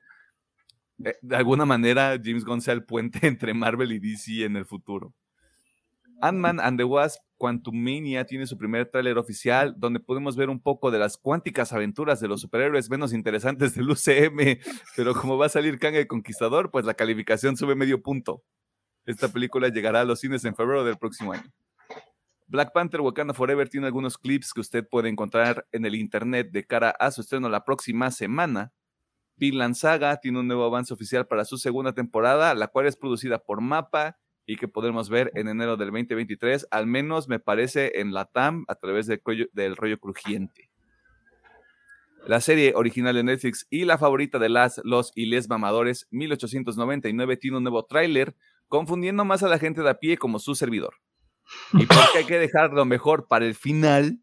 eh, 1.05 1.17
de 1.23 1.37
alguna 1.37 1.67
manera 1.67 2.19
James 2.23 2.45
Gunn 2.45 2.61
sea 2.61 2.75
el 2.75 2.85
puente 2.85 3.21
entre 3.27 3.55
Marvel 3.55 3.93
y 3.93 3.99
DC 3.99 4.45
en 4.45 4.57
el 4.57 4.67
futuro. 4.67 5.15
Ant-Man 6.21 6.61
and 6.61 6.79
the 6.79 6.85
Wasp 6.85 7.21
Quantumania 7.37 8.25
tiene 8.25 8.47
su 8.47 8.57
primer 8.57 8.91
tráiler 8.91 9.19
oficial 9.19 9.75
donde 9.77 10.01
podemos 10.01 10.37
ver 10.37 10.49
un 10.49 10.61
poco 10.61 10.91
de 10.91 10.99
las 10.99 11.17
cuánticas 11.19 11.73
aventuras 11.73 12.21
de 12.21 12.29
los 12.29 12.41
superhéroes 12.41 12.91
menos 12.91 13.13
interesantes 13.13 13.75
del 13.75 13.91
UCM, 13.91 14.59
pero 14.97 15.15
como 15.15 15.39
va 15.39 15.47
a 15.47 15.51
salir 15.51 15.79
Kang 15.79 15.95
el 15.95 16.07
Conquistador, 16.07 16.71
pues 16.71 16.85
la 16.85 16.95
calificación 16.95 17.57
sube 17.57 17.75
medio 17.75 18.03
punto. 18.03 18.43
Esta 19.05 19.29
película 19.29 19.69
llegará 19.69 20.01
a 20.01 20.05
los 20.05 20.21
cines 20.21 20.45
en 20.45 20.57
febrero 20.57 20.85
del 20.85 20.99
próximo 20.99 21.33
año. 21.33 21.53
Black 22.49 22.73
Panther 22.73 23.01
Wakanda 23.01 23.35
Forever 23.35 23.69
tiene 23.69 23.87
algunos 23.87 24.19
clips 24.19 24.53
que 24.53 24.61
usted 24.61 24.89
puede 24.89 25.09
encontrar 25.09 25.67
en 25.73 25.85
el 25.85 25.95
internet 25.95 26.51
de 26.53 26.65
cara 26.65 26.91
a 26.91 27.11
su 27.11 27.21
estreno 27.21 27.49
la 27.49 27.65
próxima 27.65 28.11
semana. 28.11 28.73
Vinland 29.37 29.75
Saga 29.75 30.17
tiene 30.17 30.41
un 30.41 30.47
nuevo 30.47 30.65
avance 30.65 30.95
oficial 30.95 31.27
para 31.27 31.45
su 31.45 31.59
segunda 31.59 31.93
temporada, 31.93 32.55
la 32.55 32.69
cual 32.69 32.87
es 32.87 32.97
producida 32.97 33.39
por 33.39 33.61
Mapa 33.61 34.17
y 34.47 34.57
que 34.57 34.69
podremos 34.69 35.11
ver 35.11 35.33
en 35.35 35.49
enero 35.49 35.77
del 35.77 35.89
2023, 35.89 36.69
al 36.71 36.87
menos 36.87 37.29
me 37.29 37.41
parece 37.41 38.01
en 38.01 38.15
la 38.15 38.27
TAM 38.27 38.65
a 38.69 38.77
través 38.77 39.07
del, 39.07 39.77
rollo 39.77 39.99
crujiente. 39.99 40.71
La 42.27 42.41
serie 42.41 42.73
original 42.75 43.15
de 43.15 43.25
Netflix 43.25 43.67
y 43.71 43.85
la 43.85 43.99
favorita 43.99 44.39
de 44.39 44.49
las, 44.49 44.81
los 44.85 45.13
y 45.15 45.27
les 45.27 45.49
mamadores 45.49 46.07
1899 46.11 47.37
tiene 47.37 47.57
un 47.57 47.65
nuevo 47.65 47.85
tráiler, 47.85 48.35
confundiendo 48.69 49.25
más 49.25 49.43
a 49.43 49.49
la 49.49 49.59
gente 49.59 49.83
de 49.83 49.91
a 49.91 49.99
pie 49.99 50.17
como 50.17 50.39
su 50.39 50.55
servidor. 50.55 50.95
Y 51.73 51.87
porque 51.87 52.19
hay 52.19 52.25
que 52.25 52.39
dejar 52.39 52.73
lo 52.73 52.85
mejor 52.85 53.29
para 53.29 53.47
el 53.47 53.55
final, 53.55 54.21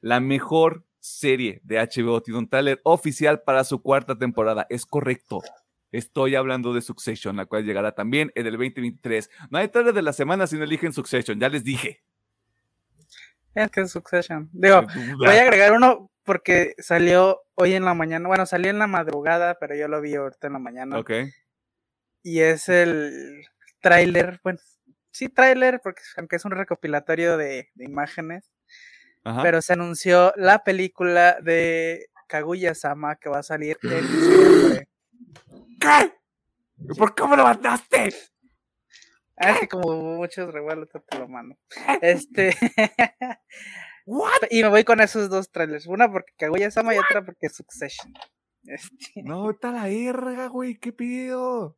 la 0.00 0.20
mejor 0.20 0.86
serie 1.00 1.60
de 1.64 1.78
HBO 1.78 2.22
tiene 2.22 2.38
un 2.38 2.48
tráiler 2.48 2.80
oficial 2.82 3.42
para 3.42 3.64
su 3.64 3.82
cuarta 3.82 4.16
temporada. 4.18 4.66
Es 4.70 4.86
correcto. 4.86 5.40
Estoy 5.94 6.34
hablando 6.34 6.74
de 6.74 6.80
Succession, 6.80 7.36
la 7.36 7.46
cual 7.46 7.64
llegará 7.64 7.92
también 7.92 8.32
en 8.34 8.46
el 8.46 8.54
2023. 8.54 9.30
No 9.48 9.58
hay 9.58 9.68
tarde 9.68 9.92
de 9.92 10.02
la 10.02 10.12
semana 10.12 10.48
si 10.48 10.56
no 10.56 10.64
eligen 10.64 10.92
Succession, 10.92 11.38
ya 11.38 11.48
les 11.48 11.62
dije. 11.62 12.02
Es 13.54 13.70
que 13.70 13.82
es 13.82 13.92
Succession. 13.92 14.50
Digo, 14.52 14.82
voy 15.18 15.36
a 15.36 15.42
agregar 15.42 15.72
uno 15.72 16.10
porque 16.24 16.74
salió 16.78 17.42
hoy 17.54 17.74
en 17.74 17.84
la 17.84 17.94
mañana. 17.94 18.26
Bueno, 18.26 18.44
salió 18.44 18.70
en 18.70 18.80
la 18.80 18.88
madrugada, 18.88 19.56
pero 19.60 19.76
yo 19.76 19.86
lo 19.86 20.00
vi 20.00 20.16
ahorita 20.16 20.48
en 20.48 20.52
la 20.54 20.58
mañana. 20.58 20.98
Ok. 20.98 21.12
Y 22.24 22.40
es 22.40 22.68
el 22.68 23.46
tráiler, 23.80 24.40
bueno, 24.42 24.58
sí 25.12 25.28
tráiler, 25.28 25.80
porque 25.80 26.02
aunque 26.16 26.34
es 26.36 26.44
un 26.44 26.50
recopilatorio 26.50 27.36
de, 27.36 27.70
imágenes. 27.76 28.50
Pero 29.42 29.62
se 29.62 29.74
anunció 29.74 30.32
la 30.36 30.64
película 30.64 31.38
de 31.40 32.08
Kaguya-sama 32.26 33.14
que 33.14 33.28
va 33.28 33.38
a 33.38 33.42
salir 33.44 33.78
en 33.84 33.90
diciembre. 34.12 34.83
¿Qué? 35.84 36.94
¿Por 36.98 37.14
qué 37.14 37.26
me 37.26 37.36
lo 37.36 37.44
mandaste? 37.44 38.14
Ah, 39.36 39.56
que 39.60 39.68
como 39.68 40.16
muchos 40.16 40.52
revuelos 40.52 40.88
te 40.90 41.18
lo 41.18 41.28
mando. 41.28 41.56
Este. 42.00 42.54
Y 44.50 44.62
me 44.62 44.68
voy 44.68 44.84
con 44.84 45.00
esos 45.00 45.30
dos 45.30 45.50
trailers. 45.50 45.86
Una 45.86 46.10
porque 46.10 46.34
Kaguya 46.36 46.70
Sama 46.70 46.94
y 46.94 46.98
otra 46.98 47.24
porque 47.24 47.48
Succession. 47.48 48.12
Este... 48.66 49.22
No, 49.22 49.50
está 49.50 49.72
la 49.72 49.84
verga, 49.84 50.46
güey. 50.46 50.76
¿Qué 50.76 50.90
pido? 50.92 51.76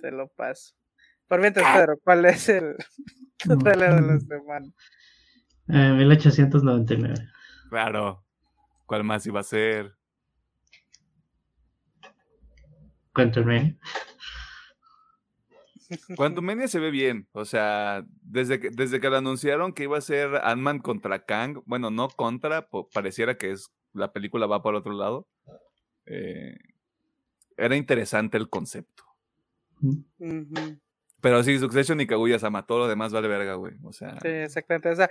Te 0.00 0.12
lo 0.12 0.28
paso. 0.28 0.74
Por 1.26 1.40
mientras, 1.40 1.76
Pedro, 1.76 1.98
¿cuál 2.04 2.24
es 2.26 2.48
el 2.48 2.76
trailer 3.62 3.94
de 3.96 4.00
la 4.02 4.20
semana? 4.20 4.66
Eh, 5.68 5.92
1899. 5.96 7.14
Claro. 7.68 8.24
¿Cuál 8.86 9.02
más 9.02 9.26
iba 9.26 9.40
a 9.40 9.42
ser? 9.42 9.97
Quantumania. 13.18 13.76
Quantumania 16.16 16.68
se 16.68 16.78
ve 16.78 16.90
bien, 16.90 17.26
o 17.32 17.44
sea, 17.44 18.04
desde 18.22 18.60
que, 18.60 18.70
desde 18.70 19.00
que 19.00 19.10
lo 19.10 19.16
anunciaron 19.16 19.72
que 19.72 19.84
iba 19.84 19.98
a 19.98 20.02
ser 20.02 20.36
Ant-Man 20.44 20.78
contra 20.80 21.24
Kang, 21.24 21.62
bueno, 21.66 21.90
no 21.90 22.08
contra, 22.10 22.68
pareciera 22.92 23.36
que 23.36 23.50
es 23.50 23.72
la 23.92 24.12
película 24.12 24.46
va 24.46 24.62
por 24.62 24.74
otro 24.74 24.92
lado. 24.92 25.26
Eh, 26.06 26.56
era 27.56 27.74
interesante 27.74 28.36
el 28.36 28.48
concepto. 28.48 29.04
Pero 31.20 31.42
sí, 31.42 31.58
Succession 31.58 32.00
y 32.00 32.06
Kaguya 32.06 32.38
Sama, 32.38 32.66
todo 32.66 32.80
lo 32.80 32.88
demás 32.88 33.12
vale 33.12 33.26
verga, 33.26 33.54
güey. 33.54 33.74
O 33.82 33.92
sea. 33.92 34.16
Sí, 34.20 34.28
exactamente. 34.28 34.90
O 34.90 34.96
sea, 34.96 35.10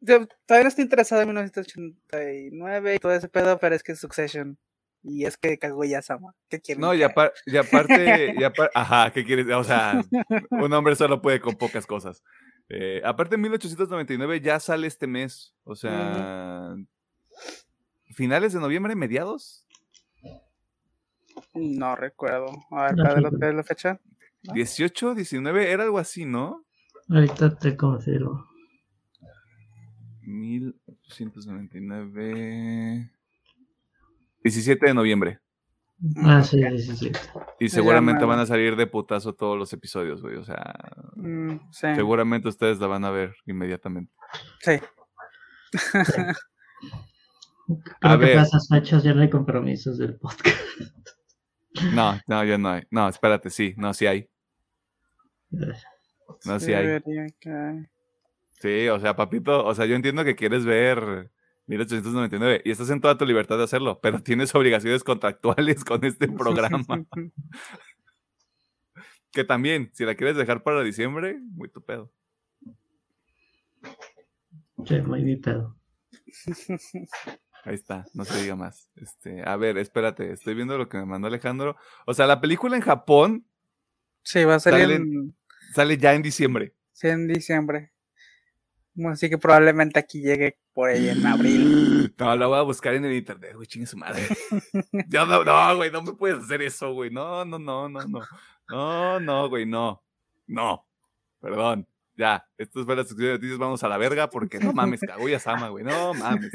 yo 0.00 0.26
todavía 0.46 0.64
no 0.64 0.68
estoy 0.68 0.84
interesado 0.84 1.22
en 1.22 1.28
1989 1.28 2.94
y 2.94 2.98
todo 2.98 3.12
ese 3.12 3.28
pedo, 3.28 3.58
pero 3.58 3.74
es 3.74 3.82
que 3.82 3.96
Succession 3.96 4.56
y 5.04 5.26
es 5.26 5.36
que 5.36 5.58
Kaguya 5.58 6.00
Sama. 6.00 6.34
¿Qué 6.48 6.60
quieres? 6.60 6.80
No, 6.80 6.94
y, 6.94 7.02
aparte, 7.02 7.34
ajá, 8.74 9.12
¿qué 9.12 9.24
quieres? 9.24 9.46
O 9.54 9.62
sea, 9.62 10.02
un 10.50 10.72
hombre 10.72 10.96
solo 10.96 11.20
puede 11.20 11.40
con 11.40 11.56
pocas 11.56 11.86
cosas. 11.86 12.22
Eh, 12.70 13.02
aparte, 13.04 13.34
en 13.34 13.42
1899 13.42 14.40
ya 14.40 14.58
sale 14.58 14.86
este 14.86 15.06
mes. 15.06 15.54
O 15.64 15.76
sea, 15.76 16.74
finales 18.14 18.54
de 18.54 18.60
noviembre, 18.60 18.96
mediados. 18.96 19.66
No 21.52 21.96
recuerdo. 21.96 22.46
A 22.70 22.92
ver, 22.92 22.94
que 23.38 23.48
es 23.48 23.54
la 23.54 23.62
fecha. 23.62 24.00
18, 24.54 25.14
19, 25.14 25.70
era 25.70 25.84
algo 25.84 25.98
así, 25.98 26.24
¿no? 26.24 26.64
Ahorita 27.10 27.54
te 27.56 27.76
confirmo. 27.76 28.46
1899. 30.22 33.10
17 34.44 34.86
de 34.86 34.94
noviembre. 34.94 35.40
Ah, 36.16 36.42
sí, 36.42 36.58
17. 36.58 37.18
Y 37.60 37.68
seguramente 37.70 38.24
van 38.24 38.38
a 38.38 38.46
salir 38.46 38.76
de 38.76 38.86
putazo 38.86 39.34
todos 39.34 39.58
los 39.58 39.72
episodios, 39.72 40.20
güey. 40.20 40.36
O 40.36 40.44
sea, 40.44 40.74
mm, 41.16 41.56
seguramente 41.70 42.48
ustedes 42.48 42.78
la 42.78 42.86
van 42.86 43.04
a 43.04 43.10
ver 43.10 43.34
inmediatamente. 43.46 44.12
Sí. 44.60 44.72
a 48.02 48.16
ver. 48.16 48.38
esas 48.38 48.68
fechas 48.68 49.02
ya 49.02 49.14
no 49.14 49.22
hay 49.22 49.30
compromisos 49.30 49.98
del 49.98 50.16
podcast. 50.16 50.58
No, 51.94 52.20
no, 52.26 52.44
ya 52.44 52.58
no 52.58 52.68
hay. 52.68 52.82
No, 52.90 53.08
espérate, 53.08 53.50
sí, 53.50 53.74
no, 53.76 53.94
sí 53.94 54.06
hay. 54.06 54.28
No, 56.44 56.60
sí 56.60 56.72
hay. 56.72 57.00
Sí, 58.60 58.88
o 58.88 59.00
sea, 59.00 59.16
papito, 59.16 59.64
o 59.64 59.74
sea, 59.74 59.86
yo 59.86 59.96
entiendo 59.96 60.24
que 60.24 60.36
quieres 60.36 60.64
ver 60.64 61.30
1899. 61.66 62.62
Y 62.64 62.70
estás 62.70 62.90
en 62.90 63.00
toda 63.00 63.16
tu 63.16 63.24
libertad 63.24 63.58
de 63.58 63.64
hacerlo, 63.64 64.00
pero 64.00 64.22
tienes 64.22 64.54
obligaciones 64.54 65.02
contractuales 65.04 65.84
con 65.84 66.04
este 66.04 66.28
programa. 66.28 66.84
que 69.32 69.44
también, 69.44 69.90
si 69.92 70.04
la 70.04 70.14
quieres 70.14 70.36
dejar 70.36 70.62
para 70.62 70.82
diciembre, 70.82 71.38
muy 71.40 71.68
tu 71.68 71.82
pedo. 71.82 72.12
Sí, 74.86 75.00
muy 75.00 75.24
mi 75.24 75.36
pedo. 75.36 75.76
Ahí 77.64 77.74
está, 77.74 78.04
no 78.12 78.24
se 78.24 78.42
diga 78.42 78.56
más. 78.56 78.90
Este, 78.96 79.42
a 79.48 79.56
ver, 79.56 79.78
espérate, 79.78 80.32
estoy 80.32 80.54
viendo 80.54 80.76
lo 80.76 80.88
que 80.88 80.98
me 80.98 81.06
mandó 81.06 81.28
Alejandro. 81.28 81.76
O 82.06 82.12
sea, 82.12 82.26
la 82.26 82.40
película 82.40 82.76
en 82.76 82.82
Japón. 82.82 83.46
Sí, 84.22 84.44
va 84.44 84.56
a 84.56 84.60
salir 84.60 84.86
sale, 84.86 85.00
sale 85.74 85.96
ya 85.96 86.14
en 86.14 86.22
diciembre. 86.22 86.74
Sí, 86.92 87.08
en 87.08 87.26
diciembre. 87.26 87.93
Así 89.10 89.28
que 89.28 89.38
probablemente 89.38 89.98
aquí 89.98 90.20
llegue 90.20 90.58
por 90.72 90.90
ahí 90.90 91.08
en 91.08 91.26
abril. 91.26 92.14
No, 92.18 92.36
lo 92.36 92.48
voy 92.48 92.58
a 92.58 92.62
buscar 92.62 92.94
en 92.94 93.04
el 93.04 93.12
internet, 93.12 93.54
güey, 93.54 93.66
chingue 93.66 93.86
su 93.86 93.96
madre. 93.96 94.22
no, 95.10 95.44
no, 95.44 95.76
güey, 95.76 95.90
no 95.90 96.02
me 96.02 96.12
puedes 96.12 96.44
hacer 96.44 96.62
eso, 96.62 96.92
güey. 96.92 97.10
No, 97.10 97.44
no, 97.44 97.58
no, 97.58 97.88
no, 97.88 98.06
no. 98.06 98.20
No, 98.68 99.20
no, 99.20 99.48
güey, 99.48 99.66
no. 99.66 100.02
No. 100.46 100.86
Perdón. 101.40 101.88
Ya, 102.16 102.46
esto 102.56 102.84
fue 102.84 102.94
la 102.94 103.02
sección 103.02 103.26
de 103.26 103.32
noticias, 103.34 103.58
vamos 103.58 103.82
a 103.82 103.88
la 103.88 103.98
verga 103.98 104.30
porque 104.30 104.60
no 104.60 104.72
mames, 104.72 105.00
Kaguya 105.06 105.40
Sama, 105.40 105.68
güey, 105.68 105.84
no 105.84 106.14
mames. 106.14 106.52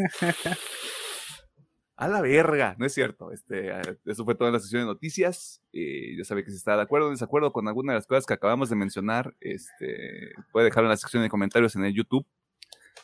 A 2.00 2.08
la 2.08 2.22
verga, 2.22 2.78
no 2.78 2.86
es 2.86 2.94
cierto. 2.94 3.30
Este, 3.34 3.74
eso 4.06 4.24
fue 4.24 4.34
toda 4.34 4.52
la 4.52 4.60
sesión 4.62 4.84
de 4.84 4.86
noticias. 4.86 5.62
Eh, 5.74 6.16
ya 6.18 6.24
sabe 6.24 6.46
que 6.46 6.50
si 6.50 6.56
está 6.56 6.78
de 6.78 6.82
acuerdo 6.82 7.08
o 7.08 7.10
desacuerdo 7.10 7.52
con 7.52 7.68
alguna 7.68 7.92
de 7.92 7.98
las 7.98 8.08
cosas 8.08 8.26
que 8.26 8.34
acabamos 8.34 8.70
de 8.70 8.78
mencionar, 8.78 9.36
este, 9.42 10.32
puede 10.54 10.68
dejarlo 10.68 10.88
en 10.88 10.92
la 10.92 10.96
sección 10.96 11.24
de 11.24 11.30
comentarios 11.30 11.76
en 11.76 11.84
el 11.84 11.94
YouTube. 11.94 12.26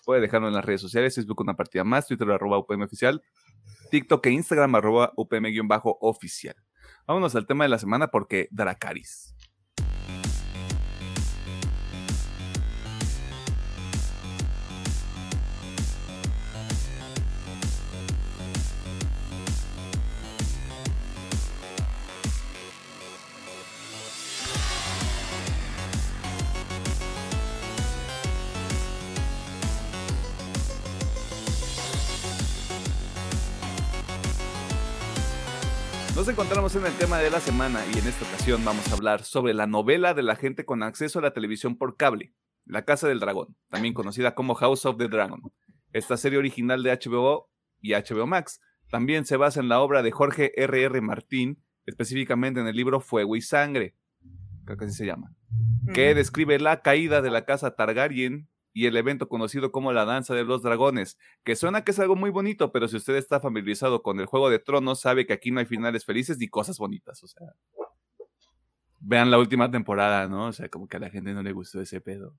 Puede 0.05 0.21
dejarlo 0.21 0.47
en 0.47 0.53
las 0.53 0.63
redes 0.63 0.79
sociales, 0.79 1.13
Facebook 1.13 1.41
una 1.41 1.57
partida 1.57 1.83
más, 1.83 2.07
Twitter 2.07 2.31
arroba 2.31 2.57
UPM 2.57 2.83
oficial, 2.83 3.21
TikTok 3.91 4.25
e 4.27 4.31
Instagram 4.31 4.75
arroba 4.75 5.11
UPM-oficial. 5.17 6.55
Vámonos 7.05 7.35
al 7.35 7.47
tema 7.47 7.65
de 7.65 7.71
la 7.71 7.79
semana 7.79 8.07
porque 8.07 8.47
Dracaris. 8.51 9.34
Nos 36.25 36.31
encontramos 36.31 36.75
en 36.75 36.87
el 36.87 36.93
tema 36.93 37.19
de 37.19 37.29
la 37.29 37.39
semana 37.39 37.85
y 37.93 37.99
en 37.99 38.07
esta 38.07 38.25
ocasión 38.25 38.65
vamos 38.65 38.89
a 38.89 38.95
hablar 38.95 39.23
sobre 39.23 39.53
la 39.53 39.67
novela 39.67 40.15
de 40.15 40.23
la 40.23 40.35
gente 40.35 40.65
con 40.65 40.81
acceso 40.81 41.19
a 41.19 41.21
la 41.21 41.33
televisión 41.33 41.77
por 41.77 41.97
cable, 41.97 42.33
La 42.65 42.83
Casa 42.83 43.07
del 43.07 43.19
Dragón, 43.19 43.55
también 43.69 43.93
conocida 43.93 44.33
como 44.33 44.55
House 44.55 44.87
of 44.87 44.97
the 44.97 45.07
Dragon. 45.07 45.39
Esta 45.93 46.17
serie 46.17 46.39
original 46.39 46.81
de 46.81 46.97
HBO 46.97 47.51
y 47.79 47.93
HBO 47.93 48.25
Max 48.25 48.59
también 48.89 49.25
se 49.25 49.37
basa 49.37 49.59
en 49.59 49.69
la 49.69 49.79
obra 49.81 50.01
de 50.01 50.09
Jorge 50.09 50.51
R.R. 50.59 50.97
R. 50.97 51.01
Martín, 51.01 51.63
específicamente 51.85 52.59
en 52.59 52.65
el 52.65 52.75
libro 52.75 53.01
Fuego 53.01 53.35
y 53.35 53.41
Sangre, 53.41 53.93
creo 54.65 54.79
que 54.79 54.85
así 54.85 54.95
se 54.95 55.05
llama, 55.05 55.31
que 55.93 56.15
describe 56.15 56.57
la 56.57 56.81
caída 56.81 57.21
de 57.21 57.29
la 57.29 57.45
casa 57.45 57.75
Targaryen 57.75 58.49
y 58.75 58.87
el 58.87 58.97
evento 58.97 59.29
conocido 59.29 59.71
como 59.71 59.93
la 59.93 60.03
Danza 60.03 60.35
de 60.35 60.43
los 60.43 60.61
Dragones, 60.61 61.17
que 61.45 61.55
suena 61.55 61.85
que 61.85 61.91
es 61.91 61.99
algo 61.99 62.17
muy 62.17 62.29
bonito, 62.29 62.73
pero 62.73 62.89
si 62.89 62.97
usted 62.97 63.15
está 63.15 63.39
familiarizado 63.39 64.03
con 64.03 64.19
el 64.19 64.25
Juego 64.25 64.49
de 64.49 64.59
Tronos, 64.59 64.99
sabe 64.99 65.25
que 65.25 65.31
aquí 65.31 65.49
no 65.49 65.61
hay 65.61 65.65
finales 65.65 66.03
felices 66.03 66.37
ni 66.39 66.49
cosas 66.49 66.77
bonitas, 66.77 67.23
o 67.23 67.27
sea. 67.27 67.53
Vean 68.99 69.31
la 69.31 69.39
última 69.39 69.71
temporada, 69.71 70.27
¿no? 70.27 70.47
O 70.47 70.51
sea, 70.51 70.67
como 70.67 70.89
que 70.89 70.97
a 70.97 70.99
la 70.99 71.09
gente 71.09 71.33
no 71.33 71.41
le 71.41 71.53
gustó 71.53 71.79
ese 71.79 72.01
pedo. 72.01 72.35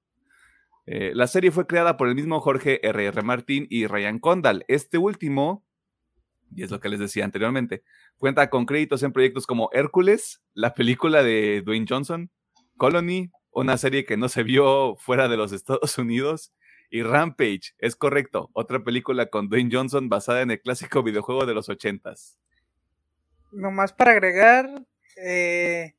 Eh, 0.84 1.12
la 1.14 1.26
serie 1.26 1.50
fue 1.50 1.66
creada 1.66 1.96
por 1.96 2.06
el 2.06 2.14
mismo 2.14 2.38
Jorge 2.40 2.86
R.R. 2.86 3.06
R. 3.06 3.22
Martín 3.22 3.66
y 3.70 3.86
Ryan 3.86 4.18
Condal. 4.18 4.66
Este 4.68 4.98
último, 4.98 5.64
y 6.54 6.64
es 6.64 6.70
lo 6.70 6.80
que 6.80 6.90
les 6.90 7.00
decía 7.00 7.24
anteriormente, 7.24 7.82
cuenta 8.18 8.50
con 8.50 8.66
créditos 8.66 9.02
en 9.02 9.12
proyectos 9.12 9.46
como 9.46 9.70
Hércules, 9.72 10.42
la 10.52 10.74
película 10.74 11.22
de 11.22 11.62
Dwayne 11.64 11.86
Johnson, 11.88 12.30
Colony, 12.76 13.30
una 13.56 13.78
serie 13.78 14.04
que 14.04 14.18
no 14.18 14.28
se 14.28 14.42
vio 14.42 14.96
fuera 14.96 15.28
de 15.28 15.36
los 15.38 15.52
Estados 15.52 15.98
Unidos. 15.98 16.52
Y 16.88 17.02
Rampage, 17.02 17.74
es 17.78 17.96
correcto, 17.96 18.48
otra 18.52 18.84
película 18.84 19.26
con 19.26 19.48
Dwayne 19.48 19.70
Johnson 19.72 20.08
basada 20.08 20.42
en 20.42 20.52
el 20.52 20.60
clásico 20.60 21.02
videojuego 21.02 21.44
de 21.44 21.52
los 21.52 21.68
ochentas. 21.68 22.38
Nomás 23.50 23.92
para 23.92 24.12
agregar, 24.12 24.70
eh, 25.16 25.94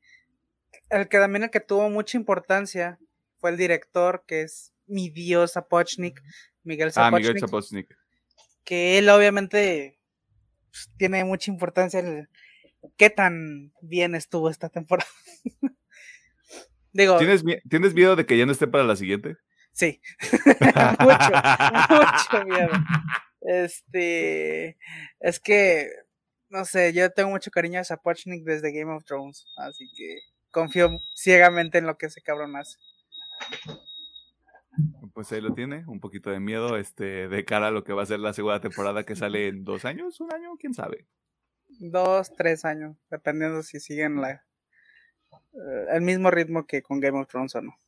el 0.88 1.08
que 1.08 1.18
también 1.18 1.42
el 1.42 1.50
que 1.50 1.60
tuvo 1.60 1.90
mucha 1.90 2.16
importancia 2.16 2.98
fue 3.36 3.50
el 3.50 3.58
director, 3.58 4.24
que 4.26 4.42
es 4.42 4.72
mi 4.86 5.10
dios 5.10 5.52
Zapochnik, 5.52 6.22
Miguel 6.62 6.90
Zapochnik. 6.90 7.14
Ah, 7.14 7.18
Miguel 7.18 7.40
Zapochnik. 7.40 7.98
Que 8.64 8.96
él 8.96 9.10
obviamente 9.10 10.00
pues, 10.70 10.90
tiene 10.96 11.22
mucha 11.24 11.50
importancia 11.50 12.00
en 12.00 12.30
qué 12.96 13.10
tan 13.10 13.74
bien 13.82 14.14
estuvo 14.14 14.48
esta 14.48 14.70
temporada. 14.70 15.10
¿Tienes, 17.18 17.94
miedo 17.94 18.16
de 18.16 18.26
que 18.26 18.36
ya 18.36 18.44
no 18.44 18.52
esté 18.52 18.66
para 18.66 18.84
la 18.84 18.96
siguiente? 18.96 19.36
Sí. 19.72 20.00
mucho, 21.00 21.30
mucho 21.90 22.44
miedo. 22.46 22.72
Este. 23.42 24.76
Es 25.20 25.38
que. 25.38 25.90
No 26.50 26.64
sé, 26.64 26.92
yo 26.94 27.10
tengo 27.12 27.30
mucho 27.30 27.50
cariño 27.50 27.78
a 27.78 27.84
Sapochnik 27.84 28.42
desde 28.42 28.72
Game 28.72 28.92
of 28.92 29.04
Thrones. 29.04 29.44
Así 29.58 29.86
que 29.96 30.18
confío 30.50 31.00
ciegamente 31.14 31.78
en 31.78 31.86
lo 31.86 31.98
que 31.98 32.06
ese 32.06 32.22
cabrón 32.22 32.56
hace. 32.56 32.78
Pues 35.12 35.30
ahí 35.32 35.40
lo 35.40 35.54
tiene, 35.54 35.84
un 35.86 36.00
poquito 36.00 36.30
de 36.30 36.40
miedo 36.40 36.76
este, 36.78 37.28
de 37.28 37.44
cara 37.44 37.68
a 37.68 37.70
lo 37.70 37.84
que 37.84 37.92
va 37.92 38.02
a 38.02 38.06
ser 38.06 38.20
la 38.20 38.32
segunda 38.32 38.60
temporada 38.60 39.04
que 39.04 39.16
sale 39.16 39.48
en 39.48 39.64
dos 39.64 39.84
años, 39.84 40.20
un 40.20 40.32
año, 40.32 40.56
quién 40.58 40.72
sabe. 40.72 41.06
Dos, 41.80 42.32
tres 42.34 42.64
años, 42.64 42.96
dependiendo 43.10 43.62
si 43.62 43.80
siguen 43.80 44.20
la, 44.20 44.47
eh, 45.58 45.86
el 45.92 46.02
mismo 46.02 46.30
ritmo 46.30 46.66
que 46.66 46.82
con 46.82 47.00
Game 47.00 47.18
of 47.18 47.28
Thrones 47.28 47.54
o 47.54 47.62
no. 47.62 47.78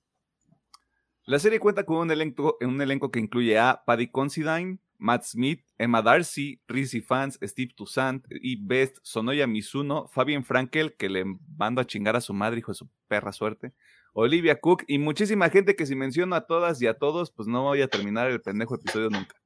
La 1.24 1.38
serie 1.38 1.60
cuenta 1.60 1.84
con 1.84 1.98
un 1.98 2.10
elenco, 2.10 2.56
un 2.60 2.80
elenco 2.80 3.10
que 3.10 3.20
incluye 3.20 3.58
a 3.58 3.82
Paddy 3.86 4.08
Considine, 4.08 4.78
Matt 4.98 5.24
Smith, 5.24 5.64
Emma 5.78 6.02
Darcy, 6.02 6.60
Rizzy 6.66 7.00
Fans, 7.00 7.38
Steve 7.42 7.72
Toussaint 7.76 8.24
y 8.30 8.56
Best 8.56 8.98
Sonoya 9.02 9.46
Mizuno, 9.46 10.08
Fabian 10.08 10.44
Frankel, 10.44 10.96
que 10.96 11.08
le 11.08 11.24
mando 11.56 11.80
a 11.80 11.86
chingar 11.86 12.16
a 12.16 12.20
su 12.20 12.34
madre, 12.34 12.58
hijo 12.58 12.72
de 12.72 12.76
su 12.76 12.90
perra 13.08 13.32
suerte, 13.32 13.72
Olivia 14.12 14.60
Cook 14.60 14.84
y 14.86 14.98
muchísima 14.98 15.48
gente 15.50 15.76
que 15.76 15.86
si 15.86 15.94
menciono 15.94 16.34
a 16.34 16.46
todas 16.46 16.82
y 16.82 16.86
a 16.86 16.94
todos, 16.94 17.30
pues 17.30 17.48
no 17.48 17.62
voy 17.62 17.82
a 17.82 17.88
terminar 17.88 18.30
el 18.30 18.40
pendejo 18.40 18.74
episodio 18.74 19.08
nunca. 19.08 19.36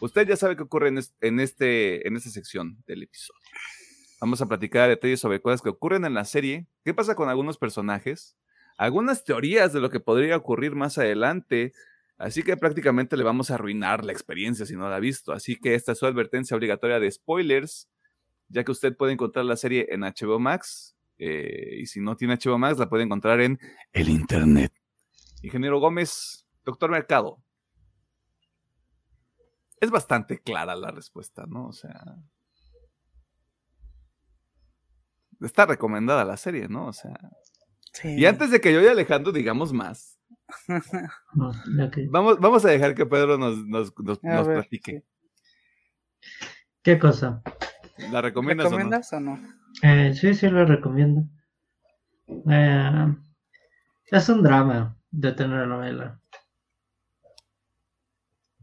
Usted 0.00 0.26
ya 0.26 0.36
sabe 0.36 0.56
qué 0.56 0.62
ocurre 0.62 0.88
en, 0.88 1.40
este, 1.40 2.06
en 2.06 2.16
esta 2.16 2.30
sección 2.30 2.82
del 2.86 3.02
episodio. 3.02 3.40
Vamos 4.24 4.40
a 4.40 4.46
platicar 4.46 4.88
detalles 4.88 5.20
sobre 5.20 5.42
cosas 5.42 5.60
que 5.60 5.68
ocurren 5.68 6.06
en 6.06 6.14
la 6.14 6.24
serie, 6.24 6.66
qué 6.82 6.94
pasa 6.94 7.14
con 7.14 7.28
algunos 7.28 7.58
personajes, 7.58 8.38
algunas 8.78 9.22
teorías 9.22 9.74
de 9.74 9.82
lo 9.82 9.90
que 9.90 10.00
podría 10.00 10.34
ocurrir 10.34 10.74
más 10.74 10.96
adelante, 10.96 11.74
así 12.16 12.42
que 12.42 12.56
prácticamente 12.56 13.18
le 13.18 13.22
vamos 13.22 13.50
a 13.50 13.56
arruinar 13.56 14.02
la 14.02 14.12
experiencia 14.12 14.64
si 14.64 14.76
no 14.76 14.88
la 14.88 14.96
ha 14.96 14.98
visto. 14.98 15.34
Así 15.34 15.56
que 15.56 15.74
esta 15.74 15.92
es 15.92 15.98
su 15.98 16.06
advertencia 16.06 16.56
obligatoria 16.56 16.98
de 17.00 17.10
spoilers, 17.10 17.90
ya 18.48 18.64
que 18.64 18.72
usted 18.72 18.96
puede 18.96 19.12
encontrar 19.12 19.44
la 19.44 19.56
serie 19.56 19.88
en 19.90 20.00
HBO 20.00 20.38
Max, 20.38 20.96
eh, 21.18 21.80
y 21.82 21.84
si 21.84 22.00
no 22.00 22.16
tiene 22.16 22.38
HBO 22.42 22.56
Max, 22.56 22.78
la 22.78 22.88
puede 22.88 23.04
encontrar 23.04 23.42
en 23.42 23.60
el 23.92 24.08
Internet. 24.08 24.72
Ingeniero 25.42 25.80
Gómez, 25.80 26.46
doctor 26.64 26.90
Mercado. 26.90 27.44
Es 29.82 29.90
bastante 29.90 30.38
clara 30.38 30.74
la 30.76 30.90
respuesta, 30.92 31.44
¿no? 31.46 31.66
O 31.66 31.72
sea, 31.74 32.16
está 35.44 35.66
recomendada 35.66 36.24
la 36.24 36.36
serie, 36.36 36.68
¿no? 36.68 36.86
O 36.86 36.92
sea. 36.92 37.18
Y 38.02 38.26
antes 38.26 38.50
de 38.50 38.60
que 38.60 38.72
yo 38.72 38.82
y 38.82 38.86
Alejandro 38.86 39.30
digamos 39.30 39.72
más, 39.72 40.18
vamos, 42.10 42.38
vamos 42.40 42.64
a 42.64 42.70
dejar 42.70 42.94
que 42.94 43.06
Pedro 43.06 43.38
nos, 43.38 43.58
nos, 43.66 43.92
nos, 43.98 44.18
platique. 44.18 45.04
¿Qué 46.82 46.98
cosa? 46.98 47.42
¿La 48.10 48.20
recomiendas, 48.20 49.12
o 49.12 49.20
no? 49.20 49.40
Eh, 49.82 50.12
sí, 50.14 50.34
sí, 50.34 50.48
lo 50.48 50.66
recomiendo. 50.66 51.24
Eh, 52.50 53.14
es 54.06 54.28
un 54.28 54.42
drama 54.42 54.96
de 55.10 55.32
telenovela. 55.32 56.20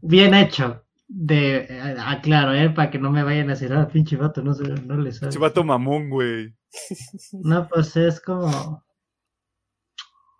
Bien 0.02 0.34
hecho 0.34 0.84
de 1.14 1.66
eh, 1.68 1.96
aclaro, 1.98 2.54
eh, 2.54 2.70
para 2.70 2.90
que 2.90 2.98
no 2.98 3.10
me 3.10 3.22
vayan 3.22 3.48
a 3.48 3.52
decir, 3.52 3.72
ah, 3.72 3.86
pinche 3.86 4.16
vato, 4.16 4.42
no, 4.42 4.54
no 4.54 4.96
le 4.96 5.12
sabe. 5.12 5.28
Pinche 5.28 5.38
vato 5.38 5.62
mamón, 5.62 6.08
güey. 6.08 6.54
No, 7.44 7.68
pues 7.68 7.96
es 7.96 8.18
como 8.20 8.82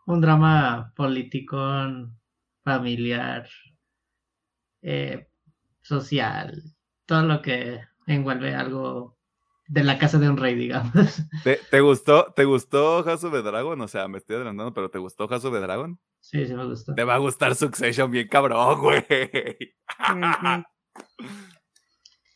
un 0.06 0.20
drama 0.20 0.92
político, 0.96 1.58
familiar, 2.64 3.46
eh, 4.80 5.28
social, 5.82 6.62
todo 7.04 7.22
lo 7.22 7.42
que 7.42 7.80
envuelve 8.06 8.54
algo 8.54 9.18
de 9.68 9.84
la 9.84 9.98
casa 9.98 10.18
de 10.18 10.30
un 10.30 10.38
rey, 10.38 10.54
digamos. 10.54 11.22
¿Te, 11.44 11.80
gustó, 11.80 12.32
¿Te 12.34 12.44
gustó 12.44 13.02
House 13.04 13.24
of 13.24 13.32
the 13.32 13.42
Dragon? 13.42 13.78
O 13.80 13.88
sea, 13.88 14.08
me 14.08 14.18
estoy 14.18 14.36
adelantando, 14.36 14.72
pero 14.72 14.90
¿te 14.90 14.98
gustó 14.98 15.28
House 15.28 15.44
of 15.44 15.52
the 15.52 15.60
Dragon? 15.60 16.00
Sí, 16.22 16.46
sí 16.46 16.54
me 16.54 16.64
gustó. 16.64 16.94
Te 16.94 17.04
va 17.04 17.16
a 17.16 17.18
gustar 17.18 17.54
Succession 17.54 18.10
bien 18.10 18.28
cabrón, 18.28 18.80
güey. 18.80 19.04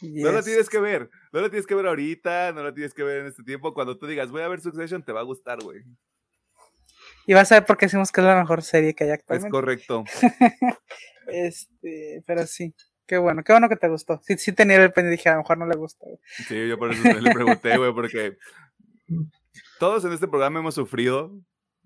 No 0.03 0.31
lo 0.31 0.43
tienes 0.43 0.69
que 0.69 0.79
ver, 0.79 1.09
no 1.33 1.41
lo 1.41 1.49
tienes 1.49 1.67
que 1.67 1.75
ver 1.75 1.87
ahorita, 1.87 2.53
no 2.53 2.63
lo 2.63 2.75
tienes 2.75 2.93
que 2.93 3.03
ver 3.03 3.21
en 3.21 3.27
este 3.27 3.43
tiempo. 3.45 3.73
Cuando 3.73 3.97
tú 3.97 4.07
digas, 4.07 4.31
voy 4.31 4.43
a 4.43 4.49
ver 4.49 4.61
Succession, 4.61 5.03
te 5.03 5.13
va 5.13 5.21
a 5.21 5.25
gustar, 5.25 5.63
güey. 5.63 5.85
Y 7.27 7.35
vas 7.35 7.51
a 7.51 7.57
ver 7.57 7.65
por 7.65 7.77
qué 7.79 7.87
decimos 7.87 8.13
que 8.13 8.21
es 8.21 8.27
la 8.27 8.39
mejor 8.39 8.63
serie 8.63 8.95
que 8.95 9.05
hay 9.05 9.11
actualmente. 9.11 9.49
Es 9.49 9.53
correcto. 9.53 10.05
este, 11.29 12.23
pero 12.27 12.47
sí. 12.47 12.75
Qué 13.07 13.19
bueno, 13.19 13.45
qué 13.45 13.53
bueno 13.53 13.69
que 13.69 13.77
te 13.77 13.89
gustó. 13.89 14.21
Sí, 14.25 14.37
sí 14.37 14.53
tenía 14.53 14.83
el 14.83 14.93
pendiente 14.93 15.15
y 15.15 15.17
dije, 15.19 15.29
a 15.29 15.35
lo 15.35 15.39
mejor 15.39 15.59
no 15.59 15.67
le 15.67 15.77
gusta. 15.77 16.07
Sí, 16.49 16.69
yo 16.69 16.77
por 16.77 16.93
eso 16.93 17.09
le 17.09 17.33
pregunté, 17.33 17.77
güey, 17.79 17.95
porque 17.95 18.37
todos 19.79 20.05
en 20.05 20.13
este 20.13 20.27
programa 20.27 20.59
hemos 20.59 20.75
sufrido 20.75 21.33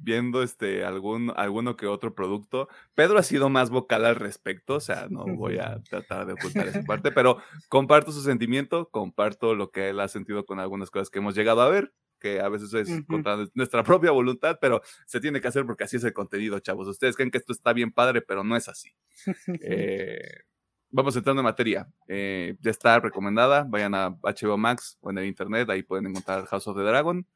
viendo 0.00 0.42
este 0.42 0.84
algún 0.84 1.32
alguno 1.36 1.76
que 1.76 1.86
otro 1.86 2.14
producto. 2.14 2.68
Pedro 2.94 3.18
ha 3.18 3.22
sido 3.22 3.48
más 3.48 3.70
vocal 3.70 4.04
al 4.04 4.16
respecto, 4.16 4.76
o 4.76 4.80
sea, 4.80 5.06
no 5.08 5.24
voy 5.24 5.58
a 5.60 5.80
tratar 5.82 6.26
de 6.26 6.32
ocultar 6.32 6.66
esa 6.68 6.82
parte, 6.82 7.12
pero 7.12 7.38
comparto 7.68 8.12
su 8.12 8.22
sentimiento, 8.22 8.88
comparto 8.90 9.54
lo 9.54 9.70
que 9.70 9.90
él 9.90 10.00
ha 10.00 10.08
sentido 10.08 10.44
con 10.44 10.60
algunas 10.60 10.90
cosas 10.90 11.10
que 11.10 11.18
hemos 11.18 11.34
llegado 11.34 11.60
a 11.60 11.68
ver, 11.68 11.92
que 12.18 12.40
a 12.40 12.48
veces 12.48 12.72
es 12.74 13.04
contra 13.06 13.36
nuestra 13.54 13.82
propia 13.82 14.10
voluntad, 14.10 14.58
pero 14.60 14.82
se 15.06 15.20
tiene 15.20 15.40
que 15.40 15.48
hacer 15.48 15.64
porque 15.66 15.84
así 15.84 15.96
es 15.96 16.04
el 16.04 16.12
contenido, 16.12 16.58
chavos. 16.60 16.86
Ustedes 16.86 17.16
creen 17.16 17.30
que 17.30 17.38
esto 17.38 17.52
está 17.52 17.72
bien 17.72 17.92
padre, 17.92 18.22
pero 18.22 18.44
no 18.44 18.56
es 18.56 18.68
así. 18.68 18.94
Eh, 19.62 20.42
vamos 20.90 21.16
entrando 21.16 21.40
en 21.40 21.44
materia. 21.44 21.88
Eh, 22.08 22.56
ya 22.60 22.70
está 22.70 22.98
recomendada. 23.00 23.64
Vayan 23.68 23.94
a 23.94 24.10
HBO 24.22 24.56
Max 24.56 24.98
o 25.00 25.10
en 25.10 25.18
el 25.18 25.26
internet, 25.26 25.68
ahí 25.70 25.82
pueden 25.82 26.06
encontrar 26.06 26.46
House 26.46 26.66
of 26.66 26.76
the 26.76 26.82
Dragon. 26.82 27.26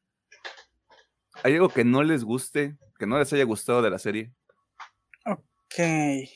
¿Hay 1.43 1.53
algo 1.53 1.69
que 1.69 1.83
no 1.83 2.03
les 2.03 2.23
guste, 2.23 2.77
que 2.97 3.05
no 3.05 3.19
les 3.19 3.31
haya 3.33 3.43
gustado 3.43 3.81
de 3.81 3.89
la 3.89 3.99
serie? 3.99 4.31
Ok. 5.25 6.29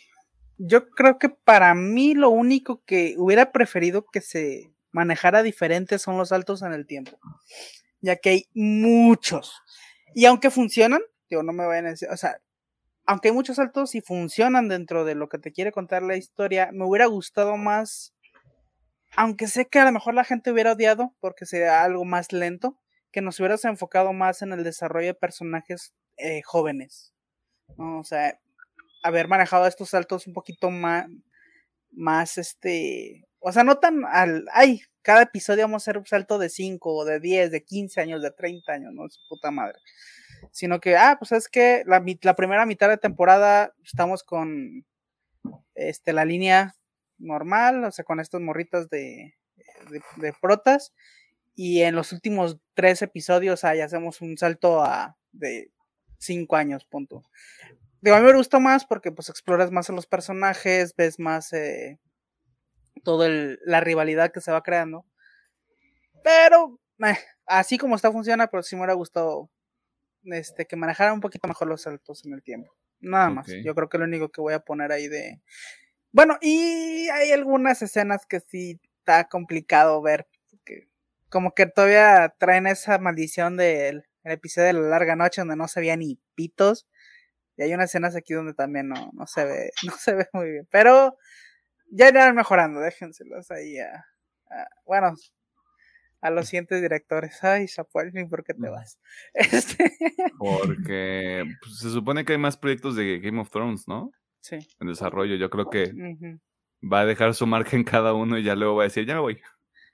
Yo 0.57 0.89
creo 0.89 1.17
que 1.17 1.29
para 1.29 1.73
mí 1.73 2.13
lo 2.13 2.29
único 2.29 2.83
que 2.85 3.15
hubiera 3.17 3.51
preferido 3.51 4.05
que 4.05 4.21
se 4.21 4.73
manejara 4.91 5.43
diferente 5.43 5.99
son 5.99 6.17
los 6.17 6.29
saltos 6.29 6.61
en 6.61 6.73
el 6.73 6.85
tiempo. 6.85 7.17
Ya 8.01 8.17
que 8.17 8.29
hay 8.29 8.47
muchos. 8.53 9.61
Y 10.13 10.25
aunque 10.25 10.51
funcionan, 10.51 11.01
digo, 11.29 11.43
no 11.43 11.53
me 11.53 11.65
vayan 11.65 11.85
a 11.87 11.89
decir, 11.91 12.09
o 12.11 12.17
sea, 12.17 12.41
aunque 13.05 13.29
hay 13.29 13.33
muchos 13.33 13.55
saltos 13.55 13.95
y 13.95 14.01
funcionan 14.01 14.67
dentro 14.67 15.05
de 15.05 15.15
lo 15.15 15.29
que 15.29 15.39
te 15.39 15.51
quiere 15.51 15.71
contar 15.71 16.03
la 16.03 16.17
historia, 16.17 16.69
me 16.71 16.85
hubiera 16.85 17.05
gustado 17.07 17.57
más, 17.57 18.13
aunque 19.15 19.47
sé 19.47 19.67
que 19.67 19.79
a 19.79 19.85
lo 19.85 19.91
mejor 19.91 20.13
la 20.13 20.23
gente 20.23 20.51
hubiera 20.51 20.73
odiado 20.73 21.15
porque 21.19 21.45
sea 21.45 21.83
algo 21.83 22.05
más 22.05 22.31
lento, 22.31 22.77
que 23.11 23.21
nos 23.21 23.39
hubieras 23.39 23.65
enfocado 23.65 24.13
más 24.13 24.41
en 24.41 24.53
el 24.53 24.63
desarrollo 24.63 25.07
de 25.07 25.13
personajes 25.13 25.93
eh, 26.17 26.41
jóvenes. 26.43 27.13
O 27.77 28.03
sea, 28.03 28.39
haber 29.03 29.27
manejado 29.27 29.67
estos 29.67 29.89
saltos 29.89 30.27
un 30.27 30.33
poquito 30.33 30.69
más, 30.71 31.07
más 31.91 32.37
este, 32.37 33.27
o 33.39 33.51
sea, 33.51 33.63
no 33.63 33.77
tan 33.79 34.03
al, 34.05 34.45
ay, 34.53 34.81
cada 35.01 35.23
episodio 35.23 35.63
vamos 35.63 35.81
a 35.81 35.85
hacer 35.85 35.97
un 35.97 36.05
salto 36.05 36.37
de 36.37 36.49
5 36.49 36.93
o 36.93 37.05
de 37.05 37.19
10, 37.19 37.51
de 37.51 37.63
15 37.63 38.01
años, 38.01 38.21
de 38.21 38.31
30 38.31 38.71
años, 38.71 38.93
no 38.93 39.05
es 39.05 39.19
puta 39.29 39.51
madre. 39.51 39.79
Sino 40.51 40.79
que, 40.79 40.95
ah, 40.97 41.17
pues 41.19 41.31
es 41.31 41.49
que 41.49 41.83
la, 41.85 42.03
la 42.21 42.35
primera 42.35 42.65
mitad 42.65 42.89
de 42.89 42.97
temporada 42.97 43.73
estamos 43.83 44.23
con 44.23 44.85
este, 45.75 46.13
la 46.13 46.25
línea 46.25 46.75
normal, 47.17 47.83
o 47.83 47.91
sea, 47.91 48.05
con 48.05 48.19
estas 48.19 48.41
morritas 48.41 48.89
de, 48.89 49.33
de, 50.17 50.33
protas. 50.41 50.93
Y 51.61 51.81
en 51.81 51.93
los 51.93 52.13
últimos 52.13 52.57
tres 52.73 53.01
episodios 53.01 53.65
ahí 53.65 53.81
hacemos 53.81 54.21
un 54.21 54.37
salto 54.37 54.81
a 54.81 55.17
de 55.33 55.69
cinco 56.17 56.55
años, 56.55 56.85
punto. 56.85 57.21
Digo, 57.99 58.15
a 58.15 58.21
mí 58.21 58.25
me 58.27 58.33
gustó 58.33 58.61
más 58.61 58.85
porque 58.85 59.11
pues 59.11 59.27
exploras 59.27 59.69
más 59.69 59.89
a 59.89 59.93
los 59.93 60.07
personajes, 60.07 60.95
ves 60.95 61.19
más 61.19 61.51
eh, 61.51 61.99
toda 63.03 63.27
la 63.65 63.81
rivalidad 63.81 64.31
que 64.31 64.39
se 64.39 64.53
va 64.53 64.63
creando. 64.63 65.05
Pero 66.23 66.79
eh, 67.05 67.17
así 67.45 67.77
como 67.77 67.97
está 67.97 68.09
funciona, 68.09 68.47
pero 68.47 68.63
sí 68.63 68.77
me 68.77 68.83
hubiera 68.83 68.93
gustado 68.93 69.49
este, 70.23 70.65
que 70.65 70.77
manejara 70.77 71.11
un 71.11 71.19
poquito 71.19 71.45
mejor 71.49 71.67
los 71.67 71.81
saltos 71.81 72.25
en 72.25 72.35
el 72.35 72.41
tiempo. 72.41 72.73
Nada 73.01 73.31
más. 73.31 73.47
Yo 73.65 73.75
creo 73.75 73.89
que 73.89 73.97
lo 73.97 74.05
único 74.05 74.29
que 74.29 74.39
voy 74.39 74.53
a 74.53 74.61
poner 74.61 74.93
ahí 74.93 75.09
de. 75.09 75.41
Bueno, 76.13 76.37
y 76.39 77.09
hay 77.09 77.33
algunas 77.33 77.81
escenas 77.81 78.25
que 78.25 78.39
sí 78.39 78.79
está 78.99 79.27
complicado 79.27 80.01
ver. 80.01 80.25
Como 81.29 81.53
que 81.53 81.65
todavía 81.67 82.33
traen 82.37 82.67
esa 82.67 82.97
maldición 82.97 83.57
del 83.57 84.05
episodio 84.23 84.67
de 84.67 84.73
la 84.73 84.89
larga 84.89 85.15
noche 85.15 85.41
donde 85.41 85.55
no 85.55 85.67
se 85.67 85.79
veía 85.79 85.95
ni 85.95 86.19
pitos. 86.35 86.87
Y 87.57 87.63
hay 87.63 87.73
unas 87.73 87.89
escenas 87.89 88.15
aquí 88.15 88.33
donde 88.33 88.53
también 88.53 88.87
no, 88.87 89.11
no 89.13 89.27
se 89.27 89.45
ve, 89.45 89.71
no 89.85 89.93
se 89.93 90.15
ve 90.15 90.27
muy 90.33 90.51
bien. 90.51 90.67
Pero 90.71 91.17
ya 91.91 92.09
irán 92.09 92.35
mejorando, 92.35 92.79
déjenselos 92.79 93.51
ahí 93.51 93.79
a, 93.79 94.05
bueno, 94.85 95.13
a 96.21 96.29
los 96.29 96.47
siguientes 96.47 96.81
directores. 96.81 97.43
Ay, 97.43 97.67
Chapuel, 97.67 98.11
¿por 98.29 98.43
qué 98.43 98.53
te 98.53 98.69
vas? 98.69 98.99
Este... 99.33 99.91
Porque 100.37 101.45
pues, 101.61 101.79
se 101.79 101.89
supone 101.89 102.25
que 102.25 102.33
hay 102.33 102.39
más 102.39 102.57
proyectos 102.57 102.95
de 102.95 103.19
Game 103.19 103.39
of 103.39 103.49
Thrones, 103.49 103.87
¿no? 103.87 104.11
Sí. 104.41 104.57
En 104.79 104.87
desarrollo. 104.87 105.35
Yo 105.35 105.49
creo 105.49 105.69
que 105.69 105.93
va 106.81 107.01
a 107.01 107.05
dejar 107.05 107.33
su 107.33 107.45
marca 107.45 107.75
en 107.75 107.83
cada 107.83 108.13
uno 108.13 108.37
y 108.37 108.43
ya 108.43 108.55
luego 108.55 108.75
va 108.75 108.83
a 108.83 108.87
decir, 108.87 109.05
ya 109.05 109.15
me 109.15 109.21
voy. 109.21 109.41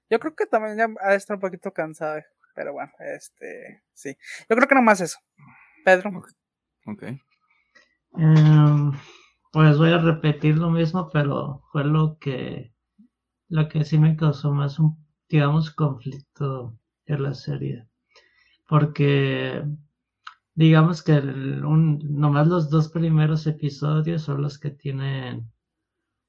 Yo 0.09 0.19
creo 0.19 0.35
que 0.35 0.45
también 0.45 0.77
ya 0.77 0.87
ha 1.01 1.15
estar 1.15 1.35
un 1.35 1.41
poquito 1.41 1.71
cansado, 1.71 2.21
pero 2.53 2.73
bueno, 2.73 2.91
este, 2.99 3.83
sí. 3.93 4.15
Yo 4.49 4.55
creo 4.55 4.67
que 4.67 4.75
nomás 4.75 5.01
eso. 5.01 5.19
Pedro. 5.83 6.23
Ok. 6.85 7.03
Em, 8.17 8.91
pues 9.51 9.77
voy 9.77 9.91
a 9.91 9.97
repetir 9.97 10.57
lo 10.57 10.69
mismo, 10.69 11.09
pero 11.11 11.63
fue 11.71 11.83
lo 11.83 12.17
que, 12.19 12.73
lo 13.49 13.67
que 13.67 13.83
sí 13.83 13.97
me 13.97 14.15
causó 14.15 14.51
más 14.53 14.79
un, 14.79 14.97
digamos, 15.29 15.71
conflicto 15.71 16.77
en 17.05 17.23
la 17.23 17.33
serie. 17.33 17.87
Porque 18.67 19.63
digamos 20.55 21.03
que 21.03 21.13
un, 21.13 21.99
nomás 22.03 22.47
los 22.47 22.69
dos 22.69 22.89
primeros 22.89 23.45
episodios 23.47 24.23
son 24.23 24.41
los 24.41 24.57
que 24.57 24.71
tienen 24.71 25.51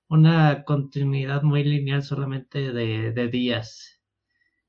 una 0.09 0.65
continuidad 0.65 1.43
muy 1.43 1.65
lineal 1.65 2.03
solamente 2.03 2.73
de, 2.73 3.29
días. 3.29 4.01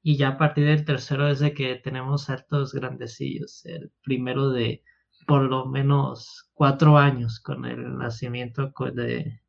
Y 0.02 0.18
ya 0.18 0.30
a 0.30 0.38
partir 0.38 0.66
del 0.66 0.86
tercero 0.86 1.28
es 1.28 1.40
de 1.40 1.54
que 1.54 1.76
tenemos 1.76 2.26
saltos 2.26 2.74
grandecillos. 2.74 3.66
El 3.66 3.92
primero 4.04 4.50
de 4.50 4.84
por 5.26 5.44
lo 5.44 5.66
menos 5.66 6.50
cuatro 6.54 6.98
años 6.98 7.40
con 7.40 7.66
el 7.66 7.98
nacimiento 7.98 8.72
de, 8.94 9.42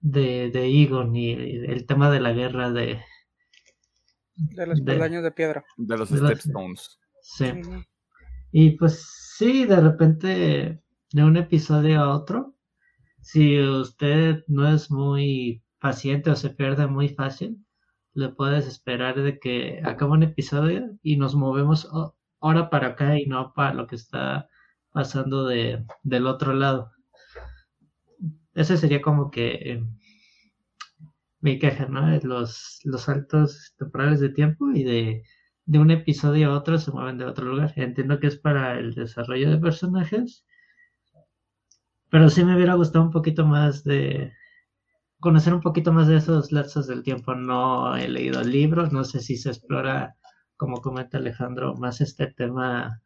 de, 0.00 0.50
de 0.50 0.82
Egon 0.82 1.16
y 1.16 1.32
el 1.32 1.86
tema 1.86 2.10
de 2.10 2.20
la 2.20 2.32
guerra 2.32 2.70
de... 2.70 3.00
De 4.34 4.66
los 4.66 4.80
peldaños 4.80 5.22
de, 5.22 5.30
piedra. 5.32 5.64
De 5.76 5.98
los 5.98 6.08
Stepstones. 6.08 6.98
Sí. 7.22 7.46
Y 8.52 8.70
pues 8.72 9.34
sí, 9.36 9.64
de 9.64 9.80
repente, 9.80 10.82
de 11.12 11.24
un 11.24 11.36
episodio 11.36 12.00
a 12.00 12.14
otro, 12.14 12.54
si 13.30 13.60
usted 13.60 14.42
no 14.48 14.68
es 14.68 14.90
muy 14.90 15.62
paciente 15.78 16.30
o 16.30 16.36
se 16.36 16.50
pierde 16.50 16.88
muy 16.88 17.10
fácil, 17.10 17.64
le 18.12 18.30
puedes 18.30 18.66
esperar 18.66 19.22
de 19.22 19.38
que 19.38 19.80
acabe 19.84 20.12
un 20.12 20.24
episodio 20.24 20.98
y 21.04 21.16
nos 21.16 21.36
movemos 21.36 21.88
ahora 22.40 22.70
para 22.70 22.88
acá 22.88 23.16
y 23.20 23.26
no 23.26 23.52
para 23.54 23.74
lo 23.74 23.86
que 23.86 23.94
está 23.94 24.48
pasando 24.90 25.46
de, 25.46 25.86
del 26.02 26.26
otro 26.26 26.54
lado. 26.54 26.90
Ese 28.54 28.76
sería 28.76 29.00
como 29.00 29.30
que 29.30 29.48
eh, 29.54 29.84
mi 31.40 31.60
queja, 31.60 31.86
¿no? 31.86 32.10
Los, 32.24 32.80
los 32.82 33.02
saltos 33.02 33.74
temporales 33.78 34.18
de 34.18 34.30
tiempo 34.30 34.72
y 34.72 34.82
de, 34.82 35.22
de 35.66 35.78
un 35.78 35.92
episodio 35.92 36.50
a 36.50 36.58
otro 36.58 36.78
se 36.78 36.90
mueven 36.90 37.18
de 37.18 37.26
otro 37.26 37.46
lugar. 37.46 37.72
Entiendo 37.76 38.18
que 38.18 38.26
es 38.26 38.36
para 38.38 38.76
el 38.80 38.92
desarrollo 38.92 39.50
de 39.50 39.58
personajes 39.58 40.44
pero 42.10 42.28
sí 42.28 42.44
me 42.44 42.56
hubiera 42.56 42.74
gustado 42.74 43.04
un 43.04 43.10
poquito 43.10 43.46
más 43.46 43.84
de 43.84 44.32
conocer 45.20 45.54
un 45.54 45.60
poquito 45.60 45.92
más 45.92 46.08
de 46.08 46.16
esos 46.16 46.50
lapsos 46.50 46.86
del 46.86 47.02
tiempo. 47.02 47.34
No 47.34 47.96
he 47.96 48.08
leído 48.08 48.42
libros, 48.42 48.92
no 48.92 49.04
sé 49.04 49.20
si 49.20 49.36
se 49.36 49.50
explora, 49.50 50.16
como 50.56 50.80
comenta 50.80 51.18
Alejandro, 51.18 51.74
más 51.76 52.00
este 52.00 52.26
tema 52.28 53.00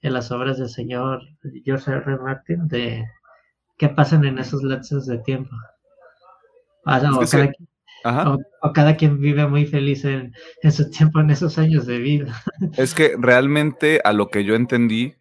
en 0.00 0.12
las 0.12 0.30
obras 0.30 0.58
del 0.58 0.68
señor 0.68 1.22
George 1.64 1.90
R. 1.90 2.18
Martin, 2.18 2.68
de 2.68 3.04
qué 3.76 3.88
pasan 3.88 4.24
en 4.24 4.38
esos 4.38 4.62
lapsos 4.62 5.06
de 5.06 5.18
tiempo. 5.18 5.50
Ah, 6.84 8.34
o, 8.62 8.72
cada, 8.72 8.96
quien 8.96 9.20
vive 9.20 9.46
muy 9.46 9.66
feliz 9.66 10.04
en, 10.04 10.32
en 10.62 10.72
su 10.72 10.88
tiempo, 10.88 11.20
en 11.20 11.30
esos 11.30 11.58
años 11.58 11.84
de 11.86 11.98
vida. 11.98 12.42
Es 12.76 12.94
que 12.94 13.14
realmente 13.18 14.00
a 14.04 14.12
lo 14.12 14.28
que 14.28 14.44
yo 14.44 14.54
entendí, 14.54 15.14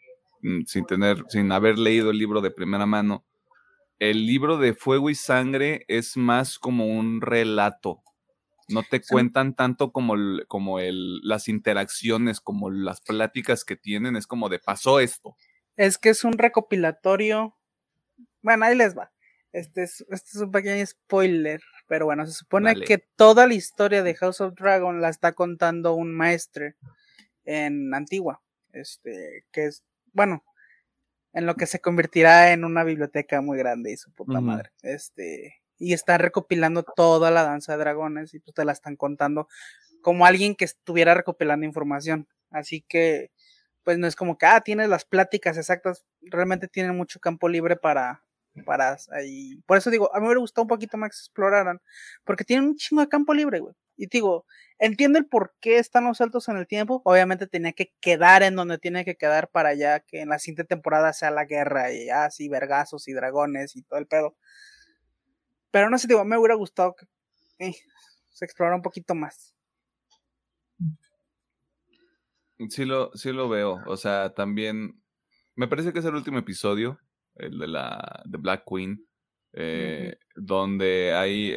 mm, 0.44 0.62
sin 0.66 0.86
tener, 0.86 1.24
sin 1.28 1.52
haber 1.52 1.78
leído 1.78 2.12
el 2.12 2.20
libro 2.20 2.40
de 2.40 2.52
primera 2.52 2.86
mano, 2.86 3.26
el 4.00 4.26
libro 4.26 4.58
de 4.58 4.74
Fuego 4.74 5.10
y 5.10 5.16
Sangre 5.16 5.86
es 5.88 6.18
más 6.18 6.60
como 6.60 6.86
un 6.86 7.22
relato. 7.22 8.04
No 8.70 8.84
te 8.84 9.02
cuentan 9.02 9.56
tanto 9.56 9.92
como, 9.92 10.16
como 10.48 10.80
el, 10.80 11.22
las 11.22 11.48
interacciones, 11.48 12.42
como 12.42 12.70
las 12.70 13.00
pláticas 13.00 13.64
que 13.64 13.78
tienen, 13.78 14.18
es 14.18 14.28
como 14.28 14.50
de 14.50 14.60
pasó 14.60 15.00
esto. 15.00 15.38
Es 15.78 15.98
que 15.98 16.10
es 16.10 16.24
un 16.26 16.34
recopilatorio. 16.34 17.56
Bueno, 18.42 18.66
ahí 18.66 18.76
les 18.76 18.98
va. 18.98 19.12
Este 19.54 19.84
es, 19.84 20.06
este 20.10 20.30
es 20.34 20.42
un 20.42 20.52
pequeño 20.52 20.86
spoiler, 20.86 21.62
pero 21.88 22.06
bueno, 22.06 22.26
se 22.26 22.34
supone 22.34 22.76
que 22.76 22.98
toda 22.98 23.48
la 23.48 23.54
historia 23.54 24.04
de 24.04 24.14
House 24.16 24.42
of 24.42 24.54
Dragon 24.56 25.02
la 25.02 25.10
está 25.10 25.32
contando 25.32 25.94
un 25.94 26.14
maestro 26.14 26.66
en 27.46 27.94
Antigua. 27.94 28.42
Este, 28.74 29.46
que 29.52 29.66
es, 29.66 29.84
bueno, 30.12 30.44
en 31.34 31.46
lo 31.46 31.56
que 31.56 31.66
se 31.68 31.80
convertirá 31.80 32.52
en 32.52 32.66
una 32.66 32.84
biblioteca 32.84 33.42
muy 33.42 33.58
grande 33.58 33.92
y 33.92 33.98
su 33.98 34.12
puta 34.12 34.42
madre. 34.42 34.72
Este, 34.82 35.56
y 35.78 35.94
está 35.94 36.18
recopilando 36.18 36.84
toda 36.84 37.32
la 37.32 37.44
danza 37.44 37.74
de 37.74 37.80
dragones 37.80 38.34
y 38.34 38.40
pues 38.40 38.54
te 38.54 38.66
la 38.66 38.72
están 38.72 38.96
contando 38.96 39.48
como 40.02 40.26
alguien 40.26 40.56
que 40.56 40.66
estuviera 40.66 41.14
recopilando 41.14 41.66
información. 41.66 42.28
Así 42.50 42.82
que, 42.88 43.32
pues 43.84 43.98
no 43.98 44.08
es 44.08 44.16
como 44.16 44.38
que, 44.38 44.46
ah, 44.46 44.62
tienes 44.62 44.90
las 44.90 45.06
pláticas 45.06 45.58
exactas, 45.58 46.06
realmente 46.22 46.68
tienen 46.68 46.96
mucho 46.96 47.20
campo 47.20 47.50
libre 47.50 47.76
para, 47.76 48.24
para 48.66 48.98
ahí. 49.12 49.62
Por 49.66 49.78
eso 49.78 49.90
digo, 49.90 50.14
a 50.14 50.18
mí 50.18 50.22
me 50.22 50.28
hubiera 50.28 50.40
gustado 50.40 50.64
un 50.64 50.70
poquito 50.70 50.98
más 50.98 51.12
que 51.12 51.18
exploraran, 51.18 51.82
porque 52.24 52.44
tienen 52.44 52.70
un 52.70 52.76
chingo 52.76 53.02
de 53.02 53.10
campo 53.10 53.34
libre, 53.34 53.60
güey. 53.60 53.76
Y 53.98 54.08
digo, 54.08 54.46
entiendo 54.80 55.20
el 55.20 55.26
por 55.26 55.56
qué 55.60 55.80
están 55.80 56.06
los 56.06 56.18
saltos 56.20 56.48
en 56.50 56.58
el 56.58 56.68
tiempo. 56.68 57.02
Obviamente 57.04 57.48
tenía 57.48 57.74
que 57.74 57.94
quedar 58.00 58.44
en 58.44 58.56
donde 58.56 58.78
tiene 58.78 59.04
que 59.04 59.18
quedar 59.18 59.50
para 59.50 59.74
ya 59.74 60.00
que 60.00 60.22
en 60.22 60.30
la 60.30 60.40
siguiente 60.40 60.64
temporada 60.64 61.12
sea 61.14 61.32
la 61.32 61.46
guerra 61.46 61.92
y 61.92 62.10
así, 62.10 62.48
vergazos 62.48 63.08
y 63.08 63.14
dragones 63.14 63.76
y 63.76 63.82
todo 63.82 64.00
el 64.00 64.08
pedo. 64.08 64.38
Pero 65.72 65.90
no 65.90 65.98
sé, 65.98 66.08
digo, 66.08 66.24
me 66.24 66.38
hubiera 66.38 66.56
gustado 66.56 66.96
que 66.96 67.08
eh, 67.60 67.76
se 68.30 68.46
explorara 68.46 68.76
un 68.76 68.84
poquito 68.84 69.16
más. 69.16 69.56
Sí 72.70 72.86
lo, 72.86 73.12
sí 73.16 73.32
lo 73.32 73.50
veo. 73.50 73.82
O 73.88 73.98
sea, 73.98 74.34
también 74.34 75.02
me 75.56 75.68
parece 75.68 75.92
que 75.92 76.00
es 76.00 76.06
el 76.06 76.16
último 76.16 76.38
episodio, 76.38 77.00
el 77.36 77.58
de 77.58 77.68
la 77.68 78.22
de 78.26 78.38
Black 78.38 78.64
Queen, 78.68 79.08
eh, 79.54 80.18
donde 80.36 81.14
ahí 81.14 81.52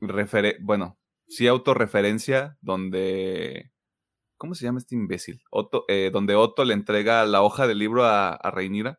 está 0.00 0.52
bueno, 0.60 0.98
sí 1.28 1.46
autorreferencia 1.46 2.56
donde... 2.60 3.70
¿Cómo 4.36 4.54
se 4.54 4.64
llama 4.64 4.78
este 4.78 4.94
imbécil? 4.94 5.42
Otto, 5.50 5.84
eh, 5.88 6.10
donde 6.12 6.34
Otto 6.34 6.64
le 6.64 6.74
entrega 6.74 7.24
la 7.24 7.42
hoja 7.42 7.66
del 7.66 7.78
libro 7.78 8.04
a, 8.04 8.30
a 8.34 8.50
Reinira. 8.50 8.98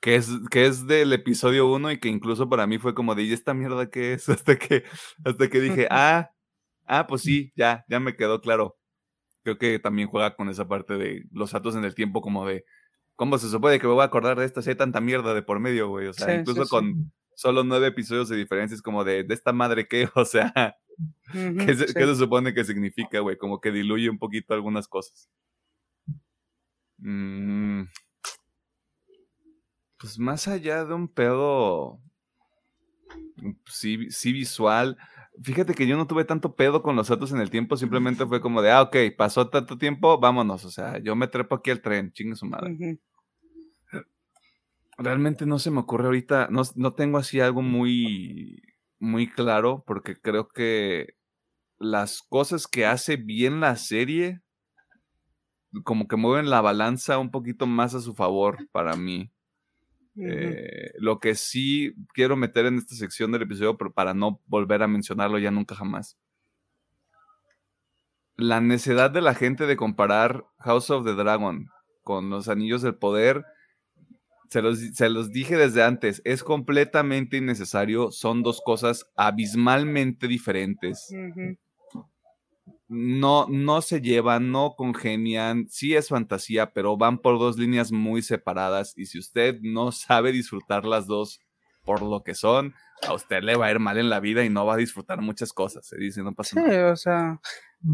que, 0.00 0.14
es, 0.14 0.30
que 0.50 0.66
es 0.66 0.86
del 0.86 1.12
episodio 1.12 1.66
1 1.72 1.92
y 1.92 1.98
que 1.98 2.08
incluso 2.08 2.48
para 2.48 2.66
mí 2.66 2.78
fue 2.78 2.94
como 2.94 3.14
de, 3.14 3.24
¿y 3.24 3.32
esta 3.32 3.54
mierda 3.54 3.90
qué 3.90 4.14
es? 4.14 4.28
Hasta 4.28 4.56
que, 4.56 4.84
hasta 5.24 5.48
que 5.48 5.60
dije, 5.60 5.88
ah, 5.90 6.30
ah, 6.86 7.06
pues 7.06 7.22
sí, 7.22 7.52
ya, 7.56 7.84
ya 7.88 8.00
me 8.00 8.16
quedó 8.16 8.40
claro. 8.40 8.78
creo 9.42 9.58
que 9.58 9.78
también 9.78 10.08
juega 10.08 10.36
con 10.36 10.48
esa 10.48 10.68
parte 10.68 10.94
de 10.96 11.24
los 11.32 11.50
saltos 11.50 11.74
en 11.74 11.84
el 11.84 11.94
tiempo, 11.94 12.20
como 12.22 12.46
de 12.46 12.64
cómo 13.16 13.38
se 13.38 13.48
supone 13.48 13.80
que 13.80 13.86
me 13.86 13.94
voy 13.94 14.02
a 14.02 14.06
acordar 14.06 14.38
de 14.38 14.44
esta, 14.44 14.62
si 14.62 14.70
hay 14.70 14.76
tanta 14.76 15.00
mierda 15.00 15.34
de 15.34 15.42
por 15.42 15.58
medio, 15.58 15.88
güey. 15.88 16.06
O 16.06 16.12
sea, 16.12 16.34
incluso 16.34 16.66
con 16.68 17.12
solo 17.36 17.62
nueve 17.62 17.86
episodios 17.86 18.28
de 18.28 18.36
diferencia, 18.36 18.74
es 18.74 18.82
como 18.82 19.04
de, 19.04 19.22
de 19.22 19.34
esta 19.34 19.52
madre 19.52 19.86
que, 19.86 20.08
o 20.16 20.24
sea, 20.24 20.76
¿qué, 21.32 21.76
se, 21.76 22.16
supone 22.16 22.52
que 22.52 22.64
significa, 22.64 23.20
güey? 23.20 23.36
Como 23.36 23.60
que 23.60 23.70
diluye 23.70 24.10
un 24.10 24.18
poquito 24.18 24.54
algunas 24.54 24.88
cosas. 24.88 25.30
Mm. 26.98 27.84
Pues 29.98 30.18
más 30.18 30.48
allá 30.48 30.84
de 30.84 30.94
un 30.94 31.08
pedo, 31.08 32.00
sí, 33.66 34.10
sí 34.10 34.32
visual, 34.32 34.98
Fíjate 35.42 35.74
que 35.74 35.86
yo 35.86 35.96
no 35.98 36.06
tuve 36.06 36.24
tanto 36.24 36.56
pedo 36.56 36.82
con 36.82 36.96
los 36.96 37.08
saltos 37.08 37.30
en 37.32 37.40
el 37.40 37.50
tiempo, 37.50 37.76
simplemente 37.76 38.24
fue 38.24 38.40
como 38.40 38.62
de, 38.62 38.70
ah, 38.70 38.82
ok, 38.82 38.96
pasó 39.18 39.48
tanto 39.48 39.76
tiempo, 39.76 40.18
vámonos. 40.18 40.64
O 40.64 40.70
sea, 40.70 40.98
yo 40.98 41.14
me 41.14 41.28
trepo 41.28 41.56
aquí 41.56 41.70
al 41.70 41.82
tren, 41.82 42.10
chingue 42.12 42.36
su 42.36 42.46
madre. 42.46 42.98
Realmente 44.98 45.44
no 45.46 45.58
se 45.58 45.70
me 45.70 45.80
ocurre 45.80 46.06
ahorita, 46.06 46.48
no, 46.50 46.62
no 46.74 46.94
tengo 46.94 47.18
así 47.18 47.40
algo 47.40 47.62
muy, 47.62 48.62
muy 48.98 49.30
claro, 49.30 49.84
porque 49.86 50.16
creo 50.16 50.48
que 50.48 51.16
las 51.78 52.22
cosas 52.22 52.66
que 52.66 52.86
hace 52.86 53.16
bien 53.16 53.60
la 53.60 53.76
serie, 53.76 54.40
como 55.84 56.08
que 56.08 56.16
mueven 56.16 56.48
la 56.48 56.60
balanza 56.60 57.18
un 57.18 57.30
poquito 57.30 57.66
más 57.66 57.94
a 57.94 58.00
su 58.00 58.14
favor 58.14 58.68
para 58.72 58.96
mí. 58.96 59.30
Eh, 60.18 60.92
lo 60.98 61.20
que 61.20 61.34
sí 61.34 61.94
quiero 62.14 62.36
meter 62.36 62.64
en 62.64 62.78
esta 62.78 62.94
sección 62.94 63.32
del 63.32 63.42
episodio, 63.42 63.76
pero 63.76 63.92
para 63.92 64.14
no 64.14 64.40
volver 64.46 64.82
a 64.82 64.88
mencionarlo 64.88 65.38
ya 65.38 65.50
nunca 65.50 65.74
jamás. 65.74 66.16
La 68.36 68.60
necesidad 68.60 69.10
de 69.10 69.20
la 69.20 69.34
gente 69.34 69.66
de 69.66 69.76
comparar 69.76 70.46
House 70.58 70.90
of 70.90 71.04
the 71.04 71.14
Dragon 71.14 71.68
con 72.02 72.30
los 72.30 72.48
Anillos 72.48 72.82
del 72.82 72.94
Poder, 72.94 73.44
se 74.50 74.62
los, 74.62 74.78
se 74.78 75.08
los 75.08 75.30
dije 75.30 75.56
desde 75.56 75.82
antes, 75.82 76.22
es 76.24 76.42
completamente 76.42 77.36
innecesario, 77.36 78.10
son 78.10 78.42
dos 78.42 78.60
cosas 78.64 79.06
abismalmente 79.16 80.28
diferentes. 80.28 81.12
No, 82.88 83.46
no 83.48 83.82
se 83.82 84.00
llevan, 84.00 84.52
no 84.52 84.74
congenian, 84.76 85.66
sí 85.68 85.96
es 85.96 86.08
fantasía, 86.08 86.72
pero 86.72 86.96
van 86.96 87.18
por 87.18 87.38
dos 87.38 87.58
líneas 87.58 87.90
muy 87.90 88.22
separadas 88.22 88.94
y 88.96 89.06
si 89.06 89.18
usted 89.18 89.58
no 89.60 89.90
sabe 89.92 90.30
disfrutar 90.32 90.84
las 90.84 91.06
dos 91.06 91.40
por 91.84 92.02
lo 92.02 92.22
que 92.22 92.34
son, 92.34 92.74
a 93.06 93.14
usted 93.14 93.42
le 93.42 93.56
va 93.56 93.66
a 93.66 93.70
ir 93.70 93.78
mal 93.78 93.98
en 93.98 94.10
la 94.10 94.20
vida 94.20 94.44
y 94.44 94.50
no 94.50 94.66
va 94.66 94.74
a 94.74 94.78
disfrutar 94.78 95.20
muchas 95.20 95.52
cosas, 95.52 95.86
se 95.86 95.96
dice, 95.96 96.22
no 96.22 96.32
pasa 96.34 96.60
sí, 96.60 96.76
o 96.76 96.96
sea, 96.96 97.40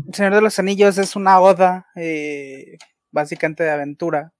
El 0.08 0.14
Señor 0.14 0.34
de 0.34 0.42
los 0.42 0.58
Anillos 0.58 0.98
es 0.98 1.16
una 1.16 1.40
oda 1.40 1.86
eh, 1.96 2.78
básicamente 3.10 3.64
de 3.64 3.70
aventura 3.70 4.32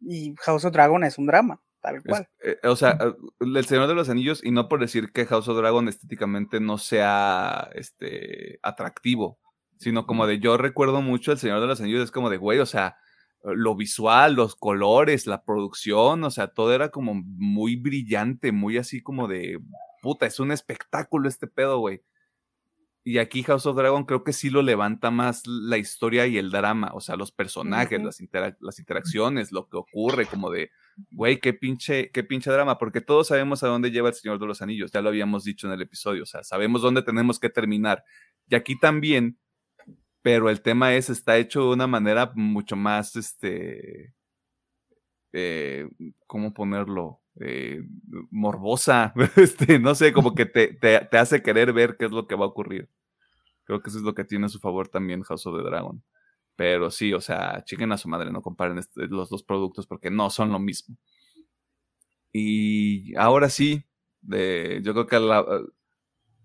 y 0.00 0.34
House 0.40 0.64
of 0.64 0.72
Dragon 0.72 1.04
es 1.04 1.18
un 1.18 1.26
drama. 1.26 1.60
Tal 1.80 2.02
cual. 2.02 2.28
Eh, 2.44 2.58
o 2.64 2.76
sea, 2.76 2.98
eh, 3.00 3.14
El 3.40 3.64
Señor 3.64 3.88
de 3.88 3.94
los 3.94 4.10
Anillos, 4.10 4.44
y 4.44 4.50
no 4.50 4.68
por 4.68 4.80
decir 4.80 5.12
que 5.12 5.24
House 5.24 5.48
of 5.48 5.56
Dragon 5.56 5.88
estéticamente 5.88 6.60
no 6.60 6.76
sea 6.76 7.70
este 7.74 8.58
atractivo, 8.62 9.38
sino 9.78 10.06
como 10.06 10.26
de 10.26 10.40
yo 10.40 10.58
recuerdo 10.58 11.00
mucho 11.00 11.32
El 11.32 11.38
Señor 11.38 11.60
de 11.60 11.66
los 11.66 11.80
Anillos, 11.80 12.04
es 12.04 12.10
como 12.10 12.28
de, 12.28 12.36
güey, 12.36 12.58
o 12.58 12.66
sea, 12.66 12.98
lo 13.42 13.74
visual, 13.74 14.34
los 14.34 14.56
colores, 14.56 15.26
la 15.26 15.42
producción, 15.42 16.22
o 16.24 16.30
sea, 16.30 16.48
todo 16.48 16.74
era 16.74 16.90
como 16.90 17.14
muy 17.14 17.76
brillante, 17.76 18.52
muy 18.52 18.76
así 18.76 19.02
como 19.02 19.26
de, 19.26 19.58
puta, 20.02 20.26
es 20.26 20.38
un 20.38 20.52
espectáculo 20.52 21.28
este 21.28 21.46
pedo, 21.46 21.78
güey. 21.78 22.02
Y 23.02 23.18
aquí 23.18 23.42
House 23.42 23.66
of 23.66 23.76
Dragon 23.76 24.04
creo 24.04 24.24
que 24.24 24.32
sí 24.32 24.50
lo 24.50 24.62
levanta 24.62 25.10
más 25.10 25.46
la 25.46 25.78
historia 25.78 26.26
y 26.26 26.36
el 26.36 26.50
drama, 26.50 26.90
o 26.92 27.00
sea, 27.00 27.16
los 27.16 27.32
personajes, 27.32 28.02
las, 28.02 28.20
las 28.60 28.78
interacciones, 28.78 29.52
lo 29.52 29.68
que 29.68 29.78
ocurre, 29.78 30.26
como 30.26 30.50
de, 30.50 30.70
güey, 31.10 31.40
qué 31.40 31.54
pinche, 31.54 32.10
qué 32.10 32.22
pinche 32.22 32.50
drama, 32.50 32.76
porque 32.76 33.00
todos 33.00 33.28
sabemos 33.28 33.62
a 33.62 33.68
dónde 33.68 33.90
lleva 33.90 34.10
el 34.10 34.14
Señor 34.14 34.38
de 34.38 34.46
los 34.46 34.60
Anillos, 34.60 34.92
ya 34.92 35.00
lo 35.00 35.08
habíamos 35.08 35.44
dicho 35.44 35.66
en 35.66 35.72
el 35.72 35.82
episodio, 35.82 36.24
o 36.24 36.26
sea, 36.26 36.42
sabemos 36.44 36.82
dónde 36.82 37.02
tenemos 37.02 37.38
que 37.38 37.48
terminar. 37.48 38.04
Y 38.48 38.54
aquí 38.54 38.78
también 38.78 39.38
pero 40.22 40.50
el 40.50 40.60
tema 40.60 40.94
es, 40.94 41.10
está 41.10 41.38
hecho 41.38 41.60
de 41.60 41.74
una 41.74 41.86
manera 41.86 42.32
mucho 42.34 42.76
más, 42.76 43.16
este, 43.16 44.14
eh, 45.32 45.88
¿cómo 46.26 46.52
ponerlo? 46.52 47.20
Eh, 47.42 47.82
morbosa, 48.30 49.14
este, 49.36 49.78
no 49.78 49.94
sé, 49.94 50.12
como 50.12 50.34
que 50.34 50.44
te, 50.44 50.74
te, 50.74 51.16
hace 51.16 51.42
querer 51.42 51.72
ver 51.72 51.96
qué 51.96 52.04
es 52.04 52.10
lo 52.10 52.26
que 52.26 52.34
va 52.34 52.44
a 52.44 52.48
ocurrir. 52.48 52.90
Creo 53.64 53.80
que 53.80 53.88
eso 53.88 53.98
es 53.98 54.04
lo 54.04 54.14
que 54.14 54.24
tiene 54.24 54.46
a 54.46 54.50
su 54.50 54.60
favor 54.60 54.88
también 54.88 55.22
House 55.22 55.46
of 55.46 55.56
the 55.56 55.62
Dragon. 55.62 56.02
Pero 56.54 56.90
sí, 56.90 57.14
o 57.14 57.20
sea, 57.20 57.62
chiquen 57.64 57.92
a 57.92 57.96
su 57.96 58.08
madre, 58.08 58.30
no 58.30 58.42
comparen 58.42 58.78
este, 58.78 59.06
los 59.06 59.30
dos 59.30 59.42
productos 59.42 59.86
porque 59.86 60.10
no 60.10 60.28
son 60.28 60.52
lo 60.52 60.58
mismo. 60.58 60.96
Y 62.32 63.16
ahora 63.16 63.48
sí, 63.48 63.84
de, 64.20 64.80
yo 64.82 64.92
creo 64.92 65.06
que 65.06 65.18
la, 65.18 65.44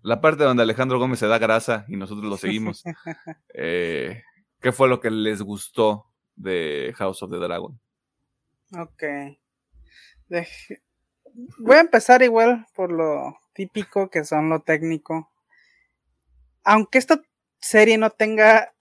la 0.02 0.20
parte 0.20 0.44
donde 0.44 0.62
Alejandro 0.62 0.98
Gómez 0.98 1.18
se 1.18 1.26
da 1.26 1.38
grasa 1.38 1.84
y 1.88 1.96
nosotros 1.96 2.24
lo 2.24 2.36
seguimos. 2.36 2.82
Eh, 3.58 4.22
¿Qué 4.60 4.72
fue 4.72 4.88
lo 4.88 5.00
que 5.00 5.10
les 5.10 5.42
gustó 5.42 6.12
de 6.34 6.92
House 6.96 7.22
of 7.22 7.30
the 7.30 7.38
Dragon? 7.38 7.80
Ok. 8.72 9.02
Voy 11.58 11.76
a 11.76 11.80
empezar 11.80 12.22
igual 12.22 12.66
por 12.74 12.90
lo 12.90 13.38
típico 13.52 14.08
que 14.08 14.24
son 14.24 14.48
lo 14.48 14.60
técnico. 14.60 15.30
Aunque 16.64 16.98
esta 16.98 17.20
serie 17.60 17.98
no 17.98 18.10
tenga 18.10 18.72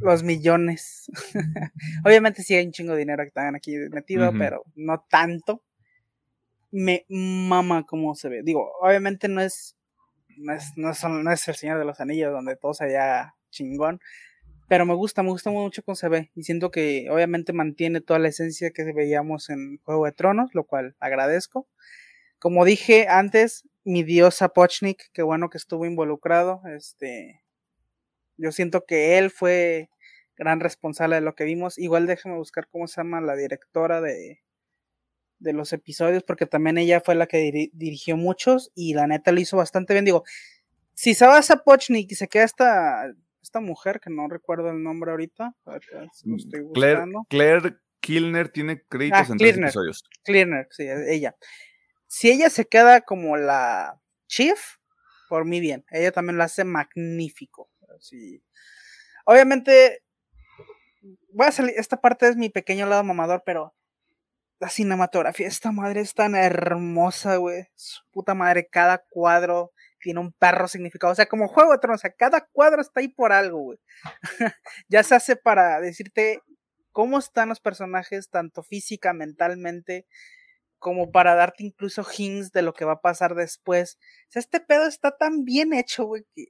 los 0.00 0.22
millones. 0.22 1.10
Obviamente 2.04 2.42
sí 2.42 2.54
hay 2.54 2.66
un 2.66 2.72
chingo 2.72 2.92
de 2.92 2.98
dinero 2.98 3.22
que 3.22 3.28
están 3.28 3.54
aquí 3.54 3.76
metido, 3.90 4.32
pero 4.38 4.64
no 4.74 5.04
tanto. 5.08 5.62
Me 6.70 7.06
mama 7.08 7.84
cómo 7.86 8.14
se 8.14 8.28
ve. 8.28 8.42
Digo, 8.42 8.72
obviamente 8.80 9.28
no 9.28 9.40
es 9.40 9.76
no 10.36 10.52
es, 10.52 10.72
no, 10.76 10.90
es, 11.32 11.48
el 11.48 11.54
Señor 11.54 11.78
de 11.78 11.84
los 11.84 12.00
Anillos 12.00 12.32
donde 12.32 12.56
todo 12.56 12.74
se 12.74 12.86
vea 12.86 13.34
chingón, 13.50 14.00
pero 14.68 14.86
me 14.86 14.94
gusta, 14.94 15.22
me 15.22 15.30
gusta 15.30 15.50
mucho 15.50 15.82
cómo 15.82 15.96
se 15.96 16.30
y 16.34 16.42
siento 16.42 16.70
que 16.70 17.08
obviamente 17.10 17.52
mantiene 17.52 18.00
toda 18.00 18.18
la 18.18 18.28
esencia 18.28 18.70
que 18.70 18.84
veíamos 18.92 19.50
en 19.50 19.78
Juego 19.84 20.06
de 20.06 20.12
Tronos, 20.12 20.54
lo 20.54 20.64
cual 20.64 20.96
agradezco. 21.00 21.68
Como 22.38 22.64
dije 22.64 23.06
antes, 23.08 23.68
mi 23.84 24.02
dios 24.02 24.38
Pochnik, 24.54 25.10
qué 25.12 25.22
bueno 25.22 25.50
que 25.50 25.58
estuvo 25.58 25.86
involucrado, 25.86 26.62
este, 26.66 27.42
yo 28.36 28.52
siento 28.52 28.84
que 28.84 29.18
él 29.18 29.30
fue 29.30 29.90
gran 30.36 30.60
responsable 30.60 31.16
de 31.16 31.20
lo 31.20 31.34
que 31.34 31.44
vimos. 31.44 31.78
Igual 31.78 32.06
déjame 32.06 32.36
buscar 32.36 32.68
cómo 32.68 32.88
se 32.88 32.96
llama 32.96 33.20
la 33.20 33.36
directora 33.36 34.00
de, 34.00 34.42
de 35.38 35.52
los 35.52 35.72
episodios, 35.72 36.22
porque 36.24 36.46
también 36.46 36.78
ella 36.78 37.00
fue 37.00 37.14
la 37.14 37.26
que 37.26 37.70
dirigió 37.72 38.16
muchos 38.16 38.72
y 38.74 38.94
la 38.94 39.06
neta 39.06 39.32
lo 39.32 39.40
hizo 39.40 39.56
bastante 39.56 39.94
bien. 39.94 40.04
Digo, 40.04 40.24
si 40.94 41.14
se 41.14 41.26
va 41.26 41.38
a 41.38 41.56
Pochnik 41.64 42.10
y 42.10 42.14
se 42.14 42.28
queda 42.28 42.44
esta, 42.44 43.14
esta 43.44 43.60
mujer, 43.60 44.00
que 44.00 44.10
no 44.10 44.26
recuerdo 44.26 44.70
el 44.70 44.82
nombre 44.82 45.10
ahorita, 45.10 45.54
mm, 46.24 46.72
Claire, 46.72 47.04
Claire 47.28 47.76
Kilner 48.00 48.48
tiene 48.48 48.82
créditos 48.88 49.28
ah, 49.28 49.32
en 49.32 49.38
tres 49.38 49.58
episodios. 49.58 50.04
Kilner, 50.24 50.66
sí, 50.70 50.86
ella. 51.08 51.36
Si 52.06 52.30
ella 52.30 52.48
se 52.48 52.66
queda 52.66 53.02
como 53.02 53.36
la 53.36 54.00
chief, 54.26 54.76
por 55.28 55.44
mí 55.44 55.60
bien. 55.60 55.84
Ella 55.90 56.10
también 56.10 56.38
lo 56.38 56.44
hace 56.44 56.64
magnífico. 56.64 57.70
Obviamente, 59.26 60.02
voy 61.28 61.46
a 61.46 61.52
salir, 61.52 61.74
esta 61.76 62.00
parte 62.00 62.28
es 62.28 62.36
mi 62.36 62.48
pequeño 62.48 62.86
lado 62.86 63.04
mamador, 63.04 63.42
pero 63.44 63.74
la 64.58 64.70
cinematografía, 64.70 65.46
esta 65.46 65.70
madre 65.70 66.00
es 66.00 66.14
tan 66.14 66.34
hermosa, 66.34 67.36
güey. 67.36 67.68
Su 67.74 68.02
puta 68.10 68.34
madre, 68.34 68.68
cada 68.70 68.98
cuadro 68.98 69.72
tiene 70.04 70.20
un 70.20 70.32
perro 70.32 70.68
significado. 70.68 71.14
O 71.14 71.16
sea, 71.16 71.26
como 71.26 71.48
Juego 71.48 71.72
de 71.72 71.78
Tronos, 71.78 72.00
o 72.00 72.02
sea, 72.02 72.12
cada 72.12 72.46
cuadro 72.52 72.82
está 72.82 73.00
ahí 73.00 73.08
por 73.08 73.32
algo, 73.32 73.58
güey. 73.60 73.78
ya 74.88 75.02
se 75.02 75.14
hace 75.14 75.34
para 75.34 75.80
decirte 75.80 76.42
cómo 76.92 77.18
están 77.18 77.48
los 77.48 77.60
personajes, 77.60 78.28
tanto 78.28 78.62
física, 78.62 79.14
mentalmente, 79.14 80.06
como 80.78 81.10
para 81.10 81.34
darte 81.34 81.64
incluso 81.64 82.04
hints 82.04 82.52
de 82.52 82.60
lo 82.60 82.74
que 82.74 82.84
va 82.84 82.92
a 82.92 83.00
pasar 83.00 83.34
después. 83.34 83.96
O 84.28 84.32
sea, 84.32 84.40
este 84.40 84.60
pedo 84.60 84.86
está 84.86 85.16
tan 85.16 85.46
bien 85.46 85.72
hecho, 85.72 86.04
güey, 86.04 86.26
que, 86.34 86.48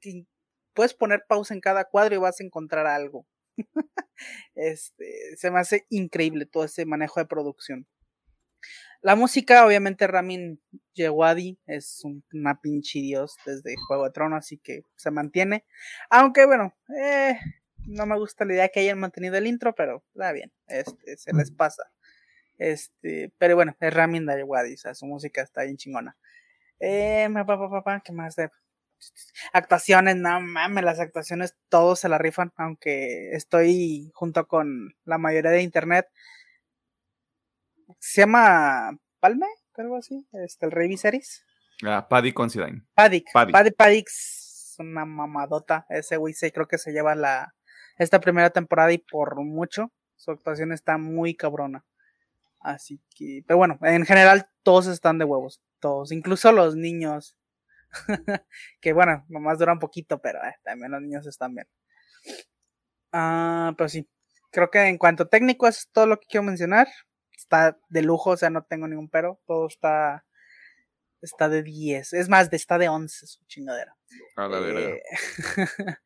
que 0.00 0.26
puedes 0.74 0.92
poner 0.92 1.24
pausa 1.26 1.54
en 1.54 1.60
cada 1.60 1.86
cuadro 1.86 2.14
y 2.14 2.18
vas 2.18 2.38
a 2.40 2.44
encontrar 2.44 2.86
algo. 2.86 3.26
este, 4.54 5.36
se 5.38 5.50
me 5.50 5.58
hace 5.58 5.86
increíble 5.88 6.44
todo 6.44 6.64
ese 6.64 6.84
manejo 6.84 7.20
de 7.20 7.26
producción. 7.26 7.86
La 9.00 9.16
música, 9.16 9.66
obviamente, 9.66 10.06
Ramin 10.06 10.60
Djawadi 10.94 11.58
es 11.66 12.02
una 12.32 12.60
pinche 12.60 13.00
dios 13.00 13.36
desde 13.44 13.74
Juego 13.86 14.04
de 14.04 14.10
Tronos, 14.12 14.38
así 14.38 14.58
que 14.58 14.82
se 14.96 15.10
mantiene. 15.10 15.64
Aunque, 16.08 16.46
bueno, 16.46 16.74
eh, 16.98 17.38
no 17.86 18.06
me 18.06 18.16
gusta 18.16 18.44
la 18.44 18.54
idea 18.54 18.68
que 18.68 18.80
hayan 18.80 18.98
mantenido 18.98 19.36
el 19.36 19.46
intro, 19.46 19.74
pero 19.74 20.02
está 20.14 20.32
bien, 20.32 20.52
este, 20.68 21.16
se 21.18 21.32
les 21.34 21.50
pasa. 21.50 21.84
Este, 22.56 23.32
pero 23.36 23.56
bueno, 23.56 23.76
es 23.78 23.92
Ramin 23.92 24.26
Djawadi, 24.26 24.74
o 24.74 24.78
sea, 24.78 24.94
su 24.94 25.06
música 25.06 25.42
está 25.42 25.64
bien 25.64 25.76
chingona. 25.76 26.16
Eh, 26.80 27.28
papá, 27.32 27.58
papá, 27.70 28.02
¿qué 28.04 28.12
más 28.12 28.36
de 28.36 28.50
Actuaciones, 29.52 30.16
no 30.16 30.40
mames, 30.40 30.84
las 30.84 31.00
actuaciones 31.00 31.56
todos 31.68 32.00
se 32.00 32.08
la 32.08 32.18
rifan, 32.18 32.52
aunque 32.56 33.32
estoy 33.32 34.10
junto 34.14 34.46
con 34.46 34.94
la 35.04 35.18
mayoría 35.18 35.50
de 35.50 35.62
internet. 35.62 36.08
Se 38.06 38.20
llama 38.20 38.98
Palme, 39.18 39.46
algo 39.78 39.96
así, 39.96 40.28
este, 40.32 40.66
el 40.66 40.72
Rey 40.72 40.88
Viserys. 40.88 41.42
Ah, 41.82 42.06
Paddy 42.06 42.34
Considine. 42.34 42.82
Paddy. 42.94 43.24
Paddy. 43.32 43.50
Paddy 43.50 43.70
Paddix, 43.70 44.76
una 44.78 45.06
mamadota. 45.06 45.86
Ese 45.88 46.18
güey 46.18 46.34
se 46.34 46.52
creo 46.52 46.68
que 46.68 46.76
se 46.76 46.92
lleva 46.92 47.14
la 47.14 47.54
esta 47.96 48.20
primera 48.20 48.50
temporada 48.50 48.92
y 48.92 48.98
por 48.98 49.42
mucho. 49.42 49.90
Su 50.16 50.32
actuación 50.32 50.70
está 50.70 50.98
muy 50.98 51.34
cabrona. 51.34 51.86
Así 52.60 53.00
que, 53.16 53.42
pero 53.46 53.56
bueno, 53.56 53.78
en 53.80 54.04
general 54.04 54.50
todos 54.62 54.86
están 54.86 55.16
de 55.16 55.24
huevos, 55.24 55.62
todos, 55.80 56.12
incluso 56.12 56.52
los 56.52 56.76
niños. 56.76 57.38
que 58.82 58.92
bueno, 58.92 59.24
nomás 59.30 59.58
duran 59.58 59.78
poquito, 59.78 60.20
pero 60.20 60.44
eh, 60.44 60.56
también 60.62 60.92
los 60.92 61.00
niños 61.00 61.26
están 61.26 61.54
bien. 61.54 61.66
Ah, 63.12 63.72
pero 63.78 63.88
sí, 63.88 64.06
creo 64.50 64.70
que 64.70 64.88
en 64.88 64.98
cuanto 64.98 65.26
técnico 65.26 65.66
es 65.66 65.88
todo 65.90 66.06
lo 66.06 66.20
que 66.20 66.26
quiero 66.26 66.44
mencionar. 66.44 66.86
Está 67.36 67.78
de 67.88 68.02
lujo, 68.02 68.30
o 68.30 68.36
sea, 68.36 68.50
no 68.50 68.62
tengo 68.64 68.86
ningún 68.88 69.08
pero. 69.08 69.40
Todo 69.46 69.66
está 69.66 70.24
está 71.22 71.48
de 71.48 71.62
10. 71.62 72.12
Es 72.12 72.28
más, 72.28 72.52
está 72.52 72.76
de 72.78 72.88
11 72.90 73.26
su 73.26 73.44
chingadera. 73.46 73.96
A 74.36 74.46
la. 74.46 74.58
Eh, 74.80 75.02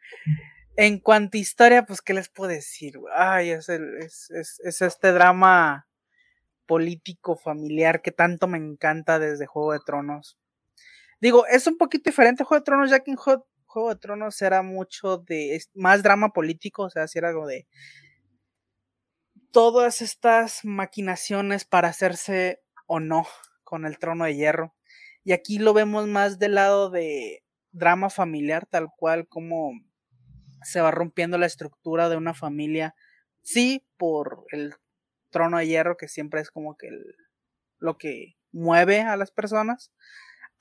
en 0.76 1.00
cuanto 1.00 1.36
a 1.36 1.40
historia, 1.40 1.84
pues, 1.84 2.00
¿qué 2.00 2.14
les 2.14 2.28
puedo 2.28 2.50
decir? 2.50 2.98
Ay, 3.14 3.50
es, 3.50 3.68
el- 3.68 3.98
es, 3.98 4.30
es- 4.30 4.60
es 4.62 4.80
este 4.82 5.12
drama 5.12 5.88
político 6.66 7.36
familiar 7.36 8.02
que 8.02 8.12
tanto 8.12 8.46
me 8.46 8.58
encanta 8.58 9.18
desde 9.18 9.46
Juego 9.46 9.72
de 9.72 9.80
Tronos. 9.84 10.38
Digo, 11.20 11.46
es 11.46 11.66
un 11.66 11.78
poquito 11.78 12.10
diferente 12.10 12.44
Juego 12.44 12.60
de 12.60 12.64
Tronos, 12.64 12.90
ya 12.90 13.00
que 13.00 13.10
en 13.10 13.16
Juego, 13.16 13.48
Juego 13.66 13.88
de 13.88 13.96
Tronos 13.96 14.40
era 14.42 14.62
mucho 14.62 15.18
de 15.18 15.60
más 15.74 16.02
drama 16.02 16.28
político, 16.32 16.84
o 16.84 16.90
sea, 16.90 17.08
si 17.08 17.18
era 17.18 17.30
algo 17.30 17.46
de 17.46 17.66
todas 19.52 20.02
estas 20.02 20.64
maquinaciones 20.64 21.64
para 21.64 21.88
hacerse 21.88 22.60
o 22.86 23.00
no 23.00 23.26
con 23.64 23.84
el 23.84 23.98
trono 23.98 24.24
de 24.24 24.34
hierro. 24.34 24.74
Y 25.24 25.32
aquí 25.32 25.58
lo 25.58 25.74
vemos 25.74 26.06
más 26.06 26.38
del 26.38 26.54
lado 26.54 26.90
de 26.90 27.42
drama 27.72 28.10
familiar, 28.10 28.66
tal 28.66 28.88
cual 28.96 29.28
como 29.28 29.72
se 30.62 30.80
va 30.80 30.90
rompiendo 30.90 31.38
la 31.38 31.46
estructura 31.46 32.08
de 32.08 32.16
una 32.16 32.34
familia. 32.34 32.94
Sí, 33.42 33.86
por 33.96 34.44
el 34.52 34.74
trono 35.30 35.58
de 35.58 35.66
hierro, 35.66 35.96
que 35.96 36.08
siempre 36.08 36.40
es 36.40 36.50
como 36.50 36.76
que 36.76 36.88
lo 37.78 37.98
que 37.98 38.36
mueve 38.52 39.02
a 39.02 39.16
las 39.16 39.30
personas. 39.30 39.92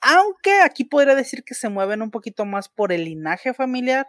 Aunque 0.00 0.60
aquí 0.60 0.84
podría 0.84 1.14
decir 1.14 1.44
que 1.44 1.54
se 1.54 1.68
mueven 1.68 2.02
un 2.02 2.10
poquito 2.10 2.44
más 2.44 2.68
por 2.68 2.92
el 2.92 3.04
linaje 3.04 3.54
familiar. 3.54 4.08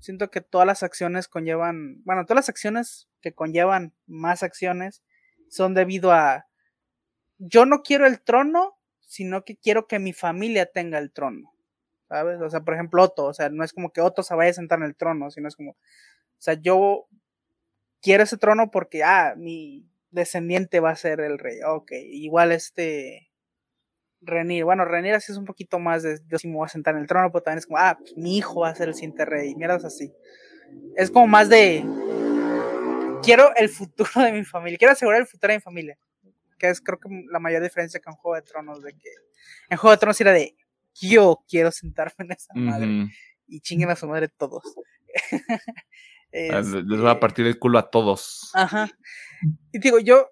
Siento 0.00 0.30
que 0.30 0.40
todas 0.40 0.66
las 0.66 0.82
acciones 0.82 1.28
conllevan, 1.28 2.02
bueno, 2.04 2.24
todas 2.24 2.36
las 2.36 2.48
acciones 2.48 3.08
que 3.20 3.34
conllevan 3.34 3.94
más 4.06 4.42
acciones 4.42 5.02
son 5.48 5.74
debido 5.74 6.12
a 6.12 6.46
yo 7.38 7.66
no 7.66 7.82
quiero 7.82 8.06
el 8.06 8.20
trono, 8.20 8.78
sino 9.00 9.44
que 9.44 9.56
quiero 9.56 9.86
que 9.86 9.98
mi 9.98 10.12
familia 10.12 10.66
tenga 10.66 10.98
el 10.98 11.12
trono. 11.12 11.52
¿Sabes? 12.08 12.40
O 12.40 12.48
sea, 12.48 12.60
por 12.60 12.74
ejemplo, 12.74 13.02
Otto, 13.02 13.26
o 13.26 13.34
sea, 13.34 13.50
no 13.50 13.64
es 13.64 13.72
como 13.72 13.92
que 13.92 14.00
Otto 14.00 14.22
se 14.22 14.34
vaya 14.34 14.50
a 14.50 14.54
sentar 14.54 14.78
en 14.78 14.86
el 14.86 14.96
trono, 14.96 15.30
sino 15.30 15.46
es 15.48 15.56
como, 15.56 15.72
o 15.72 15.76
sea, 16.38 16.54
yo 16.54 17.06
quiero 18.00 18.22
ese 18.22 18.38
trono 18.38 18.70
porque, 18.70 19.04
ah, 19.04 19.34
mi 19.36 19.86
descendiente 20.10 20.80
va 20.80 20.90
a 20.90 20.96
ser 20.96 21.20
el 21.20 21.38
rey. 21.38 21.58
Ok, 21.66 21.92
igual 21.92 22.52
este 22.52 23.27
Renir, 24.20 24.64
bueno, 24.64 24.84
Renir 24.84 25.14
así 25.14 25.32
es 25.32 25.38
un 25.38 25.44
poquito 25.44 25.78
más 25.78 26.02
de, 26.02 26.18
yo 26.28 26.38
sí 26.38 26.48
me 26.48 26.56
voy 26.56 26.66
a 26.66 26.68
sentar 26.68 26.94
en 26.94 27.02
el 27.02 27.06
trono, 27.06 27.30
pero 27.30 27.42
también 27.42 27.58
es 27.58 27.66
como, 27.66 27.78
ah, 27.78 27.96
pues, 27.98 28.16
mi 28.16 28.36
hijo 28.36 28.60
va 28.60 28.70
a 28.70 28.74
ser 28.74 28.88
el 28.88 28.94
siguiente 28.94 29.24
rey, 29.24 29.54
mierdas 29.54 29.84
así. 29.84 30.12
Es 30.96 31.10
como 31.10 31.26
más 31.26 31.48
de, 31.48 31.84
quiero 33.22 33.54
el 33.56 33.68
futuro 33.68 34.10
de 34.22 34.32
mi 34.32 34.44
familia, 34.44 34.78
quiero 34.78 34.92
asegurar 34.92 35.20
el 35.20 35.26
futuro 35.26 35.52
de 35.52 35.58
mi 35.58 35.62
familia 35.62 35.98
que 36.58 36.68
es 36.68 36.80
creo 36.80 36.98
que 36.98 37.08
la 37.30 37.38
mayor 37.38 37.62
diferencia 37.62 38.00
con 38.00 38.14
Juego 38.14 38.34
de 38.34 38.42
Tronos, 38.42 38.82
de 38.82 38.92
que 38.92 39.08
en 39.70 39.76
Juego 39.78 39.92
de 39.94 39.98
Tronos 39.98 40.20
era 40.20 40.32
de 40.32 40.56
yo 41.00 41.44
quiero 41.48 41.70
sentarme 41.70 42.14
en 42.18 42.32
esa 42.32 42.52
madre 42.54 43.02
Ujú. 43.04 43.10
y 43.46 43.60
chinguen 43.60 43.90
a 43.90 43.94
su 43.96 44.08
madre 44.08 44.28
todos. 44.28 44.62
Ah, 46.52 46.60
Les 46.60 46.66
les 46.84 47.02
va 47.02 47.10
a 47.10 47.12
Este, 47.12 47.20
partir 47.20 47.46
el 47.46 47.58
culo 47.58 47.78
a 47.78 47.88
todos. 47.90 48.50
Ajá. 48.54 48.90
Y 49.72 49.78
digo, 49.78 49.98
yo, 49.98 50.28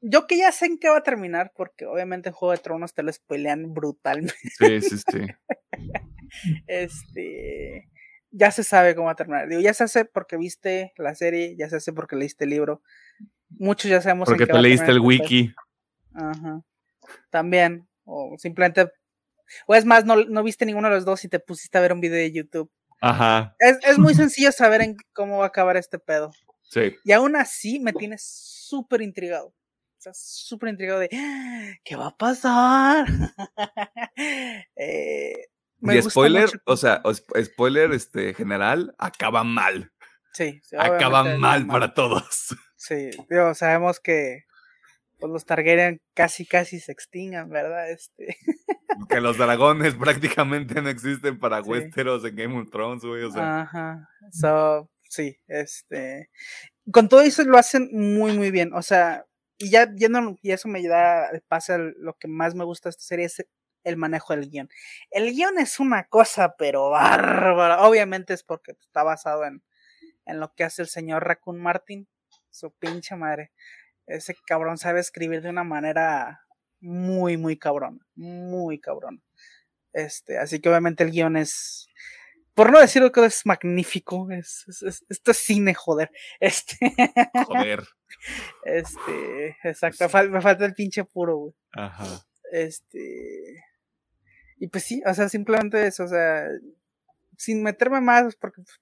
yo 0.00 0.26
que 0.26 0.38
ya 0.38 0.52
sé 0.52 0.66
en 0.66 0.78
qué 0.78 0.88
va 0.88 0.98
a 0.98 1.02
terminar, 1.02 1.52
porque 1.54 1.86
obviamente 1.86 2.30
en 2.30 2.34
Juego 2.34 2.52
de 2.52 2.58
Tronos 2.58 2.94
te 2.94 3.02
lo 3.02 3.12
spoilean 3.12 3.74
brutalmente. 3.74 4.34
Sí, 4.58 4.80
sí, 4.80 4.96
sí. 4.98 5.26
Este, 6.68 7.88
ya 8.30 8.52
se 8.52 8.62
sabe 8.62 8.94
cómo 8.94 9.06
va 9.06 9.12
a 9.12 9.16
terminar. 9.16 9.48
Digo, 9.48 9.60
ya 9.60 9.74
se 9.74 9.84
hace 9.84 10.04
porque 10.04 10.36
viste 10.36 10.92
la 10.96 11.14
serie, 11.16 11.56
ya 11.58 11.68
se 11.68 11.76
hace 11.76 11.92
porque 11.92 12.14
leíste 12.14 12.44
el 12.44 12.50
libro. 12.50 12.82
Muchos 13.48 13.90
ya 13.90 14.00
sabemos 14.00 14.28
en 14.28 14.32
Porque 14.32 14.44
qué 14.44 14.46
te 14.46 14.52
va 14.52 14.58
a 14.60 14.62
leíste 14.62 14.86
terminar 14.86 15.02
el 15.02 15.06
wiki. 15.06 15.54
Ajá. 16.14 16.62
También. 17.30 17.88
O 18.04 18.36
simplemente. 18.38 18.92
O 19.66 19.74
es 19.74 19.84
más, 19.84 20.04
no, 20.04 20.24
no 20.24 20.42
viste 20.44 20.64
ninguno 20.64 20.88
de 20.88 20.94
los 20.94 21.04
dos 21.04 21.24
y 21.24 21.28
te 21.28 21.40
pusiste 21.40 21.76
a 21.76 21.80
ver 21.80 21.92
un 21.92 22.00
video 22.00 22.18
de 22.18 22.30
YouTube. 22.30 22.70
Ajá. 23.00 23.56
Es, 23.58 23.78
es 23.82 23.98
muy 23.98 24.14
sencillo 24.30 24.52
saber 24.52 24.82
en 24.82 24.96
cómo 25.12 25.38
va 25.38 25.46
a 25.46 25.48
acabar 25.48 25.76
este 25.76 25.98
pedo. 25.98 26.30
Sí. 26.62 26.94
Y 27.04 27.10
aún 27.10 27.34
así 27.34 27.80
me 27.80 27.92
tienes 27.92 28.22
súper 28.22 29.02
intrigado. 29.02 29.52
Sea, 30.00 30.12
súper 30.14 30.70
intrigado 30.70 30.98
de 31.00 31.10
"Ah, 31.12 31.72
¿qué 31.84 31.94
va 31.94 32.06
a 32.08 32.16
pasar? 32.16 33.06
Eh, 34.76 35.34
me 35.78 35.96
Y 35.98 36.02
spoiler, 36.02 36.44
mucho 36.46 36.58
o 36.64 36.76
sea, 36.76 37.02
spoiler 37.42 37.92
este, 37.92 38.34
general, 38.34 38.94
acaba 38.98 39.44
mal. 39.44 39.92
sí, 40.32 40.60
sí, 40.62 40.76
Acaba 40.78 41.24
mal 41.36 41.66
para 41.66 41.94
todos. 41.94 42.48
Sí, 42.82 43.10
digo, 43.28 43.52
sabemos 43.54 44.00
que 44.00 44.44
pues, 45.18 45.30
los 45.30 45.44
Targaryen 45.44 46.00
casi 46.14 46.46
casi 46.46 46.80
se 46.80 46.92
extingan, 46.92 47.50
¿verdad? 47.50 47.90
Este, 47.90 48.38
que 49.10 49.20
los 49.20 49.36
dragones 49.36 49.94
prácticamente 50.00 50.80
no 50.80 50.88
existen 50.88 51.38
para 51.38 51.62
Sí. 51.62 51.68
Westeros 51.68 52.24
en 52.24 52.36
Game 52.36 52.58
of 52.58 52.70
Thrones, 52.70 53.04
güey. 53.04 53.24
O 53.24 53.30
sea, 53.30 53.60
Ajá. 53.60 54.08
So, 54.32 54.90
sí, 55.10 55.36
este. 55.46 56.30
Con 56.90 57.10
todo 57.10 57.20
eso 57.20 57.44
lo 57.44 57.58
hacen 57.58 57.90
muy, 57.92 58.32
muy 58.38 58.50
bien. 58.50 58.72
O 58.72 58.80
sea, 58.80 59.26
y 59.60 59.68
ya 59.70 59.94
yendo, 59.94 60.38
y 60.40 60.52
eso 60.52 60.68
me 60.68 60.82
da 60.88 61.28
el 61.28 61.42
pase 61.42 61.74
a 61.74 61.78
lo 61.78 62.14
que 62.14 62.28
más 62.28 62.54
me 62.54 62.64
gusta 62.64 62.88
de 62.88 62.92
esta 62.92 63.02
serie 63.02 63.26
es 63.26 63.44
el 63.84 63.98
manejo 63.98 64.34
del 64.34 64.48
guion. 64.48 64.70
El 65.10 65.32
guion 65.34 65.58
es 65.58 65.78
una 65.80 66.04
cosa, 66.08 66.54
pero 66.56 66.88
bárbara. 66.88 67.82
Obviamente 67.82 68.32
es 68.32 68.42
porque 68.42 68.72
está 68.72 69.02
basado 69.02 69.44
en, 69.44 69.62
en 70.24 70.40
lo 70.40 70.54
que 70.54 70.64
hace 70.64 70.80
el 70.80 70.88
señor 70.88 71.24
Raccoon 71.26 71.60
Martin. 71.60 72.08
Su 72.48 72.72
pinche 72.72 73.16
madre. 73.16 73.52
Ese 74.06 74.34
cabrón 74.46 74.78
sabe 74.78 75.00
escribir 75.00 75.42
de 75.42 75.50
una 75.50 75.62
manera 75.62 76.40
muy, 76.80 77.36
muy 77.36 77.58
cabrona. 77.58 77.98
Muy 78.14 78.80
cabrona. 78.80 79.20
Este, 79.92 80.38
así 80.38 80.60
que 80.60 80.70
obviamente 80.70 81.04
el 81.04 81.10
guion 81.10 81.36
es, 81.36 81.89
por 82.54 82.70
no 82.72 82.80
decir 82.80 83.10
que 83.12 83.24
es 83.24 83.46
magnífico, 83.46 84.30
es, 84.30 84.64
es- 84.68 84.82
es- 84.82 85.04
esto 85.08 85.30
es 85.30 85.36
cine, 85.38 85.74
joder. 85.74 86.10
Este, 86.40 86.76
joder. 87.46 87.84
este, 88.64 89.56
exacto, 89.64 90.08
fal- 90.08 90.30
me 90.30 90.40
falta 90.40 90.64
el 90.66 90.74
pinche 90.74 91.04
puro, 91.04 91.36
güey. 91.36 91.54
Ajá. 91.72 92.04
Este, 92.52 93.62
y 94.58 94.66
pues 94.68 94.84
sí, 94.84 95.02
o 95.06 95.14
sea, 95.14 95.28
simplemente 95.28 95.86
eso, 95.86 96.04
o 96.04 96.08
sea, 96.08 96.44
sin 97.38 97.62
meterme 97.62 98.00
más, 98.00 98.34
porque 98.36 98.62
pues, 98.62 98.80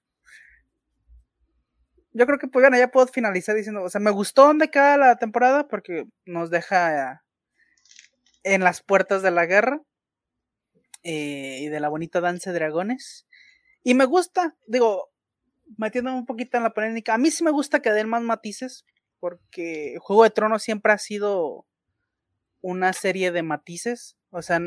yo 2.12 2.26
creo 2.26 2.38
que 2.38 2.48
pues 2.48 2.62
bueno, 2.64 2.76
ya 2.78 2.90
puedo 2.90 3.06
finalizar 3.06 3.54
diciendo, 3.54 3.82
o 3.82 3.90
sea, 3.90 4.00
me 4.00 4.10
gustó 4.10 4.46
donde 4.46 4.70
queda 4.70 4.96
la 4.96 5.16
temporada 5.16 5.68
porque 5.68 6.06
nos 6.24 6.50
deja 6.50 7.22
en 8.42 8.64
las 8.64 8.82
puertas 8.82 9.22
de 9.22 9.30
la 9.30 9.46
guerra 9.46 9.80
eh, 11.04 11.58
y 11.60 11.68
de 11.68 11.78
la 11.80 11.88
bonita 11.90 12.20
danza 12.20 12.50
de 12.50 12.58
dragones. 12.58 13.27
Y 13.88 13.94
me 13.94 14.04
gusta, 14.04 14.54
digo, 14.66 15.10
metiéndome 15.78 16.18
un 16.18 16.26
poquito 16.26 16.58
en 16.58 16.62
la 16.62 16.74
polémica, 16.74 17.14
a 17.14 17.16
mí 17.16 17.30
sí 17.30 17.42
me 17.42 17.50
gusta 17.50 17.80
que 17.80 17.90
den 17.90 18.06
más 18.06 18.22
matices, 18.22 18.84
porque 19.18 19.96
Juego 19.98 20.24
de 20.24 20.30
Tronos 20.30 20.62
siempre 20.62 20.92
ha 20.92 20.98
sido 20.98 21.64
una 22.60 22.92
serie 22.92 23.32
de 23.32 23.42
matices, 23.42 24.18
o 24.28 24.42
sea, 24.42 24.60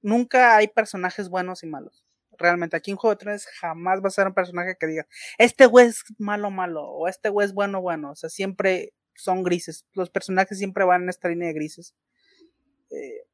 nunca 0.00 0.56
hay 0.56 0.68
personajes 0.68 1.28
buenos 1.28 1.62
y 1.62 1.66
malos. 1.66 2.02
Realmente, 2.38 2.74
aquí 2.74 2.90
en 2.90 2.96
Juego 2.96 3.14
de 3.14 3.18
Tronos 3.18 3.46
jamás 3.60 4.02
va 4.02 4.06
a 4.06 4.10
ser 4.10 4.28
un 4.28 4.32
personaje 4.32 4.74
que 4.80 4.86
diga, 4.86 5.06
este 5.36 5.66
güey 5.66 5.88
es 5.88 6.02
malo, 6.16 6.50
malo, 6.50 6.82
o 6.82 7.08
este 7.08 7.28
güey 7.28 7.44
es 7.44 7.52
bueno, 7.52 7.82
bueno, 7.82 8.12
o 8.12 8.16
sea, 8.16 8.30
siempre 8.30 8.94
son 9.14 9.42
grises, 9.42 9.84
los 9.92 10.08
personajes 10.08 10.56
siempre 10.56 10.86
van 10.86 11.02
en 11.02 11.08
esta 11.10 11.28
línea 11.28 11.48
de 11.48 11.52
grises. 11.52 11.94
Eh, 12.88 13.26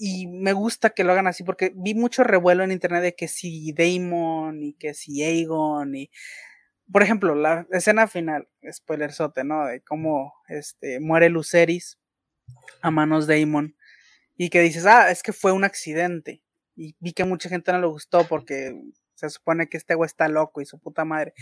y 0.00 0.26
me 0.28 0.54
gusta 0.54 0.90
que 0.90 1.04
lo 1.04 1.12
hagan 1.12 1.26
así 1.26 1.44
porque 1.44 1.72
vi 1.76 1.94
mucho 1.94 2.24
revuelo 2.24 2.64
en 2.64 2.72
internet 2.72 3.02
de 3.02 3.14
que 3.14 3.28
si 3.28 3.72
Damon 3.72 4.62
y 4.62 4.74
que 4.74 4.94
si 4.94 5.22
Aegon 5.22 5.94
y 5.94 6.10
por 6.92 7.02
ejemplo, 7.04 7.34
la 7.36 7.66
escena 7.70 8.08
final, 8.08 8.48
spoilerzote, 8.68 9.44
¿no? 9.44 9.66
De 9.66 9.80
cómo 9.82 10.34
este 10.48 11.00
muere 11.00 11.28
Luceris 11.30 11.98
a 12.82 12.90
manos 12.90 13.26
de 13.26 13.34
Aemon 13.36 13.76
y 14.36 14.50
que 14.50 14.60
dices, 14.62 14.86
"Ah, 14.86 15.10
es 15.10 15.22
que 15.22 15.32
fue 15.32 15.52
un 15.52 15.64
accidente." 15.64 16.42
y 16.80 16.96
vi 16.98 17.12
que 17.12 17.24
mucha 17.24 17.48
gente 17.50 17.72
no 17.72 17.80
le 17.80 17.86
gustó 17.86 18.26
porque 18.26 18.74
se 19.14 19.28
supone 19.28 19.68
que 19.68 19.76
este 19.76 19.94
güey 19.94 20.06
está 20.06 20.28
loco 20.28 20.62
y 20.62 20.66
su 20.66 20.78
puta 20.78 21.04
madre. 21.04 21.34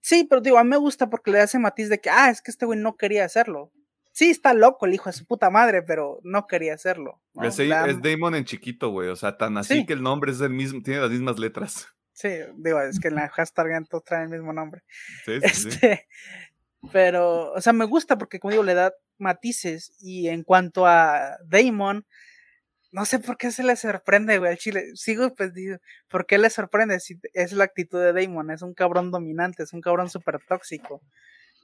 Sí, 0.00 0.26
pero 0.28 0.42
digo, 0.42 0.58
a 0.58 0.64
mí 0.64 0.70
me 0.70 0.76
gusta 0.76 1.08
porque 1.10 1.30
le 1.30 1.40
hace 1.40 1.58
matiz 1.58 1.88
de 1.88 2.00
que, 2.00 2.10
ah, 2.10 2.30
es 2.30 2.42
que 2.42 2.50
este 2.50 2.66
güey 2.66 2.78
no 2.78 2.96
quería 2.96 3.24
hacerlo. 3.24 3.72
Sí, 4.18 4.30
está 4.30 4.52
loco 4.52 4.84
el 4.84 4.94
hijo 4.94 5.08
de 5.08 5.12
su 5.12 5.24
puta 5.26 5.48
madre, 5.48 5.80
pero 5.80 6.18
no 6.24 6.48
quería 6.48 6.74
hacerlo. 6.74 7.22
Es, 7.40 7.56
Damon 8.02 8.34
en 8.34 8.44
chiquito, 8.44 8.90
güey. 8.90 9.10
O 9.10 9.14
sea, 9.14 9.36
tan 9.36 9.56
así 9.56 9.86
que 9.86 9.92
el 9.92 10.02
nombre 10.02 10.32
es 10.32 10.40
el 10.40 10.50
mismo, 10.50 10.82
tiene 10.82 11.00
las 11.00 11.10
mismas 11.10 11.38
letras. 11.38 11.86
Sí, 12.14 12.30
digo, 12.56 12.80
es 12.80 12.98
que 12.98 13.06
en 13.06 13.14
la 13.14 13.28
hashtag 13.28 13.86
todos 13.88 14.02
traen 14.02 14.24
el 14.24 14.30
mismo 14.30 14.52
nombre. 14.52 14.82
Sí, 15.24 15.38
sí, 15.40 15.68
este, 15.68 16.08
Pero, 16.90 17.52
o 17.52 17.60
sea, 17.60 17.72
me 17.72 17.84
gusta 17.84 18.18
porque, 18.18 18.40
como 18.40 18.50
digo, 18.50 18.64
le 18.64 18.74
da 18.74 18.92
matices. 19.18 19.94
Y 20.00 20.26
en 20.26 20.42
cuanto 20.42 20.84
a 20.84 21.38
Damon, 21.46 22.04
no 22.90 23.04
sé 23.04 23.20
por 23.20 23.36
qué 23.36 23.52
se 23.52 23.62
le 23.62 23.76
sorprende, 23.76 24.38
güey, 24.38 24.50
al 24.50 24.58
chile. 24.58 24.96
Sigo 24.96 25.32
pues, 25.32 25.52
¿por 26.08 26.26
qué 26.26 26.38
le 26.38 26.50
sorprende? 26.50 26.98
Si 26.98 27.20
es 27.34 27.52
la 27.52 27.62
actitud 27.62 28.00
de 28.00 28.12
Damon, 28.12 28.50
es 28.50 28.62
un 28.62 28.74
cabrón 28.74 29.12
dominante, 29.12 29.62
es 29.62 29.72
un 29.72 29.80
cabrón 29.80 30.10
súper 30.10 30.40
tóxico. 30.48 31.02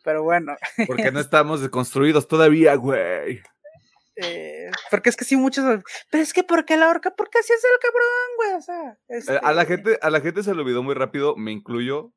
Pero 0.04 0.22
bueno. 0.22 0.54
Porque 0.86 1.10
no 1.10 1.18
estamos 1.20 1.62
deconstruidos 1.62 2.28
todavía, 2.28 2.76
güey. 2.76 3.42
Eh, 4.16 4.70
porque 4.90 5.08
es 5.08 5.16
que 5.16 5.24
sí, 5.24 5.36
muchos. 5.36 5.82
Pero 6.10 6.22
es 6.22 6.32
que, 6.32 6.44
¿por 6.44 6.64
qué 6.64 6.76
la 6.76 6.88
horca? 6.88 7.12
Porque 7.16 7.38
así 7.38 7.52
es 7.52 7.64
el 7.64 7.80
cabrón, 7.80 8.36
güey. 8.36 8.52
O 8.52 8.60
sea. 8.60 9.34
Eh, 9.34 9.40
a, 9.42 9.52
la 9.52 9.64
gente, 9.64 9.98
a 10.00 10.10
la 10.10 10.20
gente 10.20 10.42
se 10.42 10.54
le 10.54 10.60
olvidó 10.60 10.82
muy 10.82 10.94
rápido, 10.94 11.34
me 11.36 11.50
incluyo. 11.50 12.12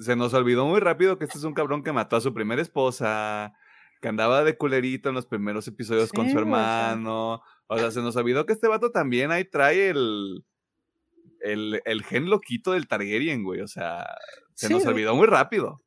Se 0.00 0.14
nos 0.14 0.34
olvidó 0.34 0.66
muy 0.66 0.78
rápido 0.78 1.18
que 1.18 1.24
este 1.24 1.38
es 1.38 1.44
un 1.44 1.54
cabrón 1.54 1.82
que 1.82 1.92
mató 1.92 2.16
a 2.16 2.20
su 2.20 2.34
primera 2.34 2.60
esposa, 2.60 3.54
que 4.02 4.08
andaba 4.08 4.44
de 4.44 4.58
culerito 4.58 5.08
en 5.08 5.14
los 5.14 5.26
primeros 5.26 5.66
episodios 5.66 6.12
con 6.12 6.30
su 6.30 6.38
hermano. 6.38 7.42
O 7.66 7.78
sea, 7.78 7.90
se 7.90 8.02
nos 8.02 8.14
olvidó 8.16 8.44
que 8.44 8.52
este 8.52 8.68
vato 8.68 8.92
también 8.92 9.32
ahí 9.32 9.44
trae 9.44 9.88
el. 9.88 10.44
El, 11.40 11.82
el 11.84 12.02
gen 12.04 12.30
loquito 12.30 12.72
del 12.72 12.88
Targaryen, 12.88 13.42
güey. 13.42 13.60
O 13.60 13.66
sea, 13.66 14.06
se 14.54 14.70
nos 14.70 14.86
olvidó 14.86 15.14
muy 15.14 15.26
rápido. 15.26 15.83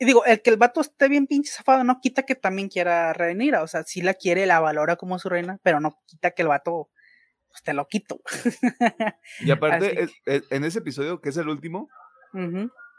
Y 0.00 0.06
digo, 0.06 0.24
el 0.24 0.40
que 0.40 0.48
el 0.48 0.56
vato 0.56 0.80
esté 0.80 1.08
bien 1.08 1.26
pinche 1.26 1.52
zafado 1.52 1.84
no 1.84 2.00
quita 2.00 2.22
que 2.24 2.34
también 2.34 2.70
quiera 2.70 3.12
revenir. 3.12 3.54
O 3.56 3.66
sea, 3.66 3.84
sí 3.84 4.00
la 4.00 4.14
quiere, 4.14 4.46
la 4.46 4.58
valora 4.58 4.96
como 4.96 5.18
su 5.18 5.28
reina, 5.28 5.60
pero 5.62 5.78
no 5.78 6.00
quita 6.06 6.30
que 6.30 6.40
el 6.40 6.48
vato 6.48 6.88
pues, 7.50 7.62
te 7.62 7.74
lo 7.74 7.86
quito. 7.86 8.18
Y 9.40 9.50
aparte, 9.50 10.08
en 10.24 10.64
ese 10.64 10.78
episodio, 10.78 11.20
que 11.20 11.28
es 11.28 11.36
el 11.36 11.50
último, 11.50 11.90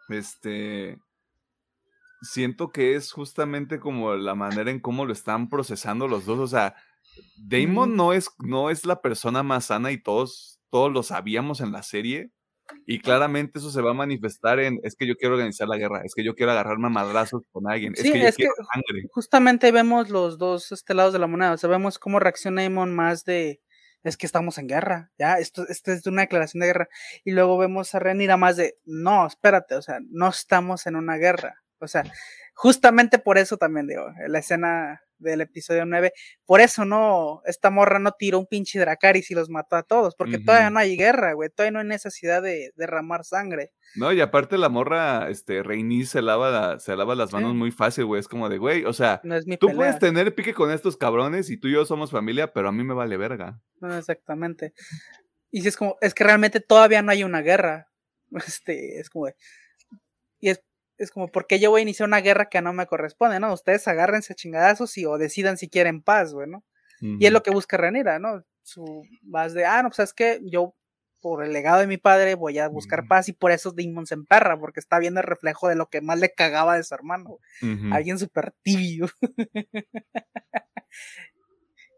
este. 0.10 0.99
Siento 2.22 2.72
que 2.72 2.94
es 2.94 3.11
justamente 3.11 3.80
como 3.80 4.14
la 4.14 4.36
manera 4.36 4.69
en 4.69 4.80
cómo 4.80 5.06
lo 5.06 5.11
están 5.11 5.49
procesando 5.49 6.07
los 6.07 6.26
dos. 6.26 6.38
O 6.38 6.45
sea, 6.45 6.76
Damon 7.36 7.95
no, 7.95 8.14
es, 8.14 8.30
no 8.38 8.69
es 8.69 8.86
la 8.86 9.02
persona 9.02 9.41
más 9.41 9.65
sana 9.65 9.91
y 9.91 9.98
todos, 9.98 10.61
todos 10.69 10.91
lo 10.91 11.02
sabíamos 11.02 11.61
en 11.61 11.72
la 11.72 11.82
serie 11.82 12.32
y 12.85 12.99
claramente 12.99 13.60
eso 13.60 13.72
se 13.72 13.81
va 13.81 13.91
a 13.91 13.95
manifestar 13.95 14.60
en, 14.60 14.80
es 14.84 14.95
que 14.95 15.07
yo 15.07 15.15
quiero 15.15 15.35
organizar 15.35 15.68
la 15.68 15.77
guerra, 15.77 16.02
es 16.03 16.14
que 16.15 16.23
yo 16.23 16.35
quiero 16.35 16.52
agarrarme 16.52 16.88
a 16.88 16.89
madrazos 16.89 17.43
con 17.52 17.69
alguien, 17.69 17.93
es 17.95 18.03
que 18.03 18.19
yo 18.19 18.31
quiero 18.34 18.53
sangre. 18.73 19.07
Justamente 19.11 19.72
vemos 19.72 20.10
los 20.10 20.38
dos 20.38 20.72
este, 20.72 20.93
lados 20.93 21.14
de 21.14 21.19
la 21.19 21.27
moneda, 21.27 21.53
o 21.53 21.57
sea, 21.57 21.69
vemos 21.69 21.99
cómo 21.99 22.19
reacciona 22.19 22.64
Emon 22.64 22.93
más 22.93 23.23
de, 23.26 23.61
es 24.03 24.18
que 24.18 24.26
estamos 24.26 24.57
en 24.57 24.68
guerra, 24.68 25.11
ya, 25.18 25.35
esto, 25.35 25.68
esto 25.68 25.91
es 25.91 26.06
una 26.07 26.23
declaración 26.23 26.61
de 26.61 26.68
guerra. 26.68 26.89
Y 27.23 27.31
luego 27.31 27.57
vemos 27.57 27.93
a 27.93 27.99
Renira 27.99 28.38
más 28.38 28.57
de, 28.57 28.76
no, 28.85 29.27
espérate, 29.27 29.76
o 29.76 29.81
sea, 29.81 29.99
no 30.10 30.30
estamos 30.30 30.88
en 30.88 30.95
una 30.95 31.18
guerra. 31.18 31.61
O 31.80 31.88
sea, 31.88 32.03
justamente 32.53 33.19
por 33.19 33.38
eso 33.38 33.57
también 33.57 33.88
digo, 33.88 34.07
la 34.27 34.39
escena 34.39 35.02
del 35.22 35.41
episodio 35.41 35.85
9. 35.85 36.11
Por 36.45 36.61
eso 36.61 36.85
no, 36.85 37.41
esta 37.45 37.69
morra 37.69 37.99
no 37.99 38.11
tiró 38.11 38.39
un 38.39 38.48
pinche 38.48 38.80
Dracaris 38.80 39.31
y 39.31 39.35
los 39.35 39.49
mató 39.49 39.76
a 39.76 39.84
todos, 39.84 40.15
porque 40.15 40.39
todavía 40.39 40.69
no 40.69 40.80
hay 40.80 40.98
guerra, 40.98 41.34
güey, 41.34 41.49
todavía 41.49 41.72
no 41.72 41.80
hay 41.80 41.88
necesidad 41.88 42.41
de 42.41 42.72
derramar 42.76 43.23
sangre. 43.23 43.72
No, 43.95 44.11
y 44.14 44.22
aparte 44.22 44.57
la 44.57 44.69
morra, 44.69 45.30
este, 45.30 45.64
Reiní 45.64 46.06
se 46.06 46.22
lava, 46.22 46.80
se 46.80 46.95
lava 46.95 47.15
las 47.15 47.34
manos 47.34 47.56
muy 47.56 47.72
fácil, 47.72 48.06
güey, 48.06 48.19
es 48.19 48.27
como 48.27 48.49
de, 48.49 48.57
güey, 48.57 48.85
o 48.85 48.93
sea, 48.93 49.22
tú 49.60 49.69
puedes 49.76 49.99
tener 49.99 50.34
pique 50.35 50.53
con 50.53 50.72
estos 50.72 50.98
cabrones 50.98 51.49
y 51.49 51.57
tú 51.57 51.68
y 51.68 51.73
yo 51.73 51.85
somos 51.85 52.11
familia, 52.11 52.53
pero 52.53 52.69
a 52.69 52.72
mí 52.72 52.84
me 52.84 52.93
vale 52.93 53.18
verga. 53.18 53.61
No, 53.80 53.98
exactamente. 53.98 54.73
Y 55.52 55.61
si 55.61 55.68
es 55.68 55.77
como, 55.77 55.98
es 56.02 56.14
que 56.14 56.23
realmente 56.23 56.61
todavía 56.61 57.02
no 57.02 57.11
hay 57.11 57.23
una 57.23 57.41
guerra. 57.41 57.88
Este, 58.48 58.98
es 59.02 59.10
como 59.10 59.26
de, 59.26 59.35
y 60.39 60.49
es 60.49 60.64
es 61.02 61.10
como, 61.10 61.30
¿por 61.30 61.48
qué 61.48 61.60
yo 61.60 61.72
voy 61.72 61.80
a 61.80 61.82
iniciar 61.82 62.07
una 62.07 62.22
guerra 62.22 62.48
que 62.48 62.61
no 62.61 62.73
me 62.73 62.86
corresponde, 62.86 63.40
no? 63.40 63.52
Ustedes 63.53 63.88
agárrense 63.88 64.34
a 64.34 64.36
chingadazos 64.36 64.95
y 64.99 65.06
o 65.06 65.18
decidan 65.18 65.57
si 65.57 65.68
quieren 65.68 66.03
paz, 66.03 66.32
güey, 66.34 66.48
¿no? 66.48 66.64
Y 67.02 67.26
es 67.26 67.32
lo 67.32 67.41
que 67.41 67.49
busca 67.49 67.78
Renira, 67.78 68.19
¿no? 68.19 68.45
Su 68.61 69.03
vas 69.23 69.56
de, 69.56 69.65
ah, 69.65 69.82
no, 69.82 69.90
pues 69.90 69.98
es 69.98 70.14
que 70.14 70.40
yo, 70.44 70.76
por 71.19 71.44
el 71.44 71.52
legado 71.52 71.80
de 71.80 71.88
mi 71.88 71.98
padre, 71.98 72.36
voy 72.36 72.60
a 72.60 72.68
buscar 72.68 73.07
paz 73.07 73.28
y 73.28 73.34
por 73.34 73.52
eso 73.52 73.72
Demon 73.72 74.06
se 74.06 74.14
emperra, 74.14 74.60
porque 74.60 74.80
está 74.80 74.99
viendo 74.99 75.19
el 75.19 75.26
reflejo 75.26 75.68
de 75.68 75.73
lo 75.76 75.88
que 75.88 76.02
más 76.02 76.19
le 76.19 76.32
cagaba 76.32 76.78
de 76.78 76.84
su 76.84 76.94
hermano. 76.94 77.40
Alguien 77.91 78.19
súper 78.19 78.53
tibio. 78.61 79.07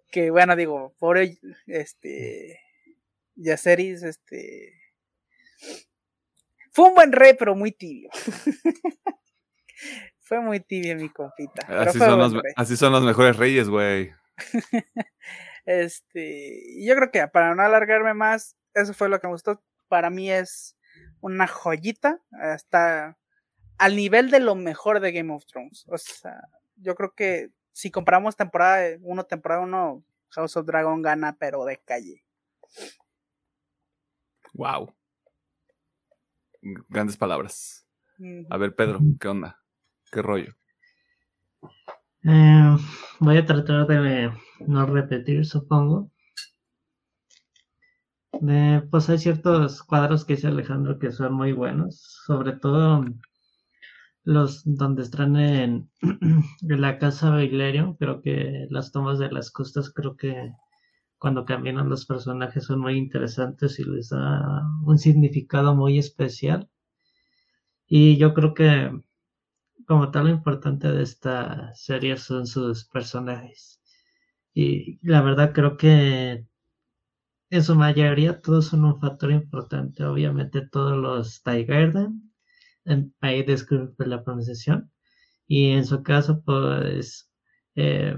que 0.09 0.31
bueno, 0.31 0.55
digo, 0.55 0.95
pobre, 0.97 1.37
este, 1.67 2.61
Yaceris, 3.35 4.03
este, 4.03 4.71
fue 6.73 6.89
un 6.89 6.95
buen 6.95 7.11
rey, 7.11 7.35
pero 7.37 7.55
muy 7.55 7.71
tibio. 7.71 8.09
Fue 10.21 10.39
muy 10.39 10.59
tibio 10.61 10.95
mi 10.95 11.09
compita. 11.09 11.67
Así 11.67 11.99
son, 11.99 12.17
los, 12.17 12.33
así 12.55 12.77
son, 12.77 12.93
los, 12.93 13.03
mejores 13.03 13.35
reyes, 13.35 13.67
güey. 13.67 14.13
este, 15.65 16.83
yo 16.83 16.95
creo 16.95 17.11
que 17.11 17.27
para 17.27 17.53
no 17.53 17.61
alargarme 17.61 18.13
más, 18.13 18.55
eso 18.73 18.93
fue 18.93 19.09
lo 19.09 19.19
que 19.19 19.27
me 19.27 19.33
gustó. 19.33 19.61
Para 19.89 20.09
mí 20.09 20.31
es 20.31 20.77
una 21.19 21.45
joyita, 21.45 22.21
hasta 22.41 23.17
al 23.77 23.95
nivel 23.97 24.31
de 24.31 24.39
lo 24.39 24.55
mejor 24.55 25.01
de 25.01 25.11
Game 25.11 25.33
of 25.33 25.45
Thrones. 25.45 25.85
O 25.89 25.97
sea, 25.97 26.47
yo 26.77 26.95
creo 26.95 27.13
que 27.13 27.49
si 27.73 27.91
compramos 27.91 28.37
temporada 28.37 28.97
1, 29.01 29.25
temporada 29.25 29.61
1, 29.61 30.03
House 30.29 30.57
of 30.57 30.65
Dragon 30.65 31.01
gana, 31.01 31.35
pero 31.37 31.65
de 31.65 31.77
calle. 31.85 32.23
Wow 34.53 34.95
grandes 36.89 37.17
palabras. 37.17 37.85
A 38.49 38.57
ver, 38.57 38.75
Pedro, 38.75 38.99
¿qué 39.19 39.27
onda? 39.27 39.59
¿Qué 40.11 40.21
rollo? 40.21 40.53
Eh, 42.23 42.77
voy 43.19 43.37
a 43.37 43.45
tratar 43.45 43.85
de 43.87 44.31
no 44.65 44.85
repetir, 44.85 45.45
supongo. 45.45 46.09
pues 48.91 49.09
hay 49.09 49.17
ciertos 49.17 49.83
cuadros 49.83 50.25
que 50.25 50.35
dice 50.35 50.47
Alejandro 50.47 50.99
que 50.99 51.11
son 51.11 51.33
muy 51.33 51.51
buenos, 51.51 51.99
sobre 52.25 52.53
todo 52.53 53.05
los 54.23 54.61
donde 54.63 55.03
están 55.03 55.35
en, 55.35 55.89
la 56.61 56.97
casa 56.97 57.29
Bailerio, 57.29 57.97
creo 57.99 58.21
que 58.21 58.67
las 58.69 58.91
tomas 58.91 59.19
de 59.19 59.31
las 59.31 59.51
costas, 59.51 59.91
creo 59.91 60.15
que 60.15 60.53
cuando 61.23 61.45
caminan 61.45 61.87
los 61.87 62.05
personajes 62.05 62.65
son 62.65 62.81
muy 62.81 62.97
interesantes 62.97 63.79
y 63.79 63.85
les 63.85 64.09
da 64.09 64.61
un 64.83 64.97
significado 64.97 65.73
muy 65.73 65.97
especial. 65.97 66.69
Y 67.87 68.17
yo 68.17 68.33
creo 68.33 68.53
que 68.53 68.91
como 69.87 70.11
tal 70.11 70.25
lo 70.25 70.31
importante 70.31 70.91
de 70.91 71.01
esta 71.01 71.73
serie 71.75 72.17
son 72.17 72.45
sus 72.45 72.83
personajes. 72.83 73.81
Y 74.53 74.99
la 75.01 75.21
verdad 75.21 75.53
creo 75.53 75.77
que 75.77 76.45
en 77.51 77.63
su 77.63 77.75
mayoría 77.75 78.41
todos 78.41 78.65
son 78.65 78.83
un 78.83 78.99
factor 78.99 79.31
importante. 79.31 80.03
Obviamente 80.03 80.67
todos 80.67 80.97
los 80.97 81.41
Taigarden, 81.41 82.33
ahí 83.21 83.43
disculpe 83.43 84.05
la 84.07 84.25
pronunciación. 84.25 84.91
Y 85.47 85.69
en 85.69 85.85
su 85.85 86.03
caso, 86.03 86.43
pues 86.43 87.31
eh, 87.75 88.17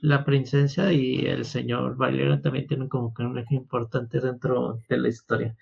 la 0.00 0.24
princesa 0.24 0.92
y 0.92 1.26
el 1.26 1.44
señor 1.44 1.96
Valerian 1.96 2.42
también 2.42 2.66
tienen 2.66 2.88
como 2.88 3.12
que 3.12 3.22
un 3.22 3.38
eje 3.38 3.54
importante 3.54 4.20
dentro 4.20 4.80
de 4.88 4.98
la 4.98 5.08
historia 5.08 5.56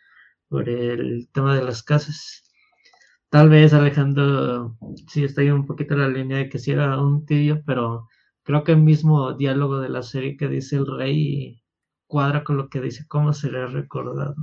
por 0.48 0.68
el 0.68 1.28
tema 1.32 1.56
de 1.56 1.64
las 1.64 1.82
casas. 1.82 2.44
Tal 3.30 3.48
vez 3.48 3.72
Alejandro 3.72 4.76
sí 5.08 5.24
está 5.24 5.40
ahí 5.40 5.50
un 5.50 5.66
poquito 5.66 5.94
en 5.94 6.00
la 6.00 6.08
línea 6.08 6.38
de 6.38 6.48
que 6.48 6.58
sí 6.58 6.72
era 6.72 7.00
un 7.00 7.24
tibio, 7.24 7.62
pero 7.64 8.08
creo 8.42 8.64
que 8.64 8.72
el 8.72 8.82
mismo 8.82 9.32
diálogo 9.34 9.80
de 9.80 9.88
la 9.88 10.02
serie 10.02 10.36
que 10.36 10.48
dice 10.48 10.76
el 10.76 10.86
rey 10.86 11.62
cuadra 12.06 12.44
con 12.44 12.58
lo 12.58 12.68
que 12.68 12.80
dice 12.80 13.06
cómo 13.08 13.32
se 13.32 13.50
le 13.50 13.60
ha 13.60 13.66
recordado. 13.66 14.34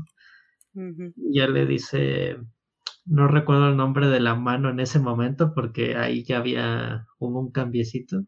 Ya 0.74 1.48
le 1.48 1.66
dice, 1.66 2.38
no 3.06 3.28
recuerdo 3.28 3.70
el 3.70 3.78
nombre 3.78 4.08
de 4.08 4.20
la 4.20 4.36
mano 4.36 4.70
en 4.70 4.80
ese 4.80 5.00
momento 5.00 5.54
porque 5.54 5.96
ahí 5.96 6.24
ya 6.24 6.40
había, 6.40 7.06
hubo 7.20 7.40
un 7.40 7.52
cambiecito 7.52 8.24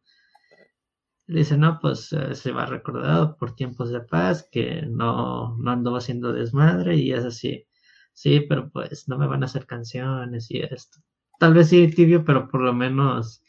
dice, 1.31 1.57
no, 1.57 1.79
pues 1.79 2.11
eh, 2.13 2.35
se 2.35 2.51
va 2.51 2.65
recordado 2.65 3.35
por 3.37 3.55
tiempos 3.55 3.91
de 3.91 4.01
paz, 4.01 4.47
que 4.51 4.83
no, 4.83 5.57
no 5.57 5.71
andó 5.71 5.95
haciendo 5.95 6.33
desmadre 6.33 6.95
y 6.97 7.13
es 7.13 7.25
así. 7.25 7.67
Sí, 8.13 8.41
pero 8.47 8.69
pues 8.71 9.07
no 9.07 9.17
me 9.17 9.27
van 9.27 9.43
a 9.43 9.45
hacer 9.45 9.65
canciones 9.65 10.51
y 10.51 10.59
esto. 10.61 10.99
Tal 11.39 11.53
vez 11.53 11.69
sí 11.69 11.87
tibio, 11.87 12.23
pero 12.25 12.47
por 12.47 12.61
lo 12.61 12.73
menos 12.73 13.41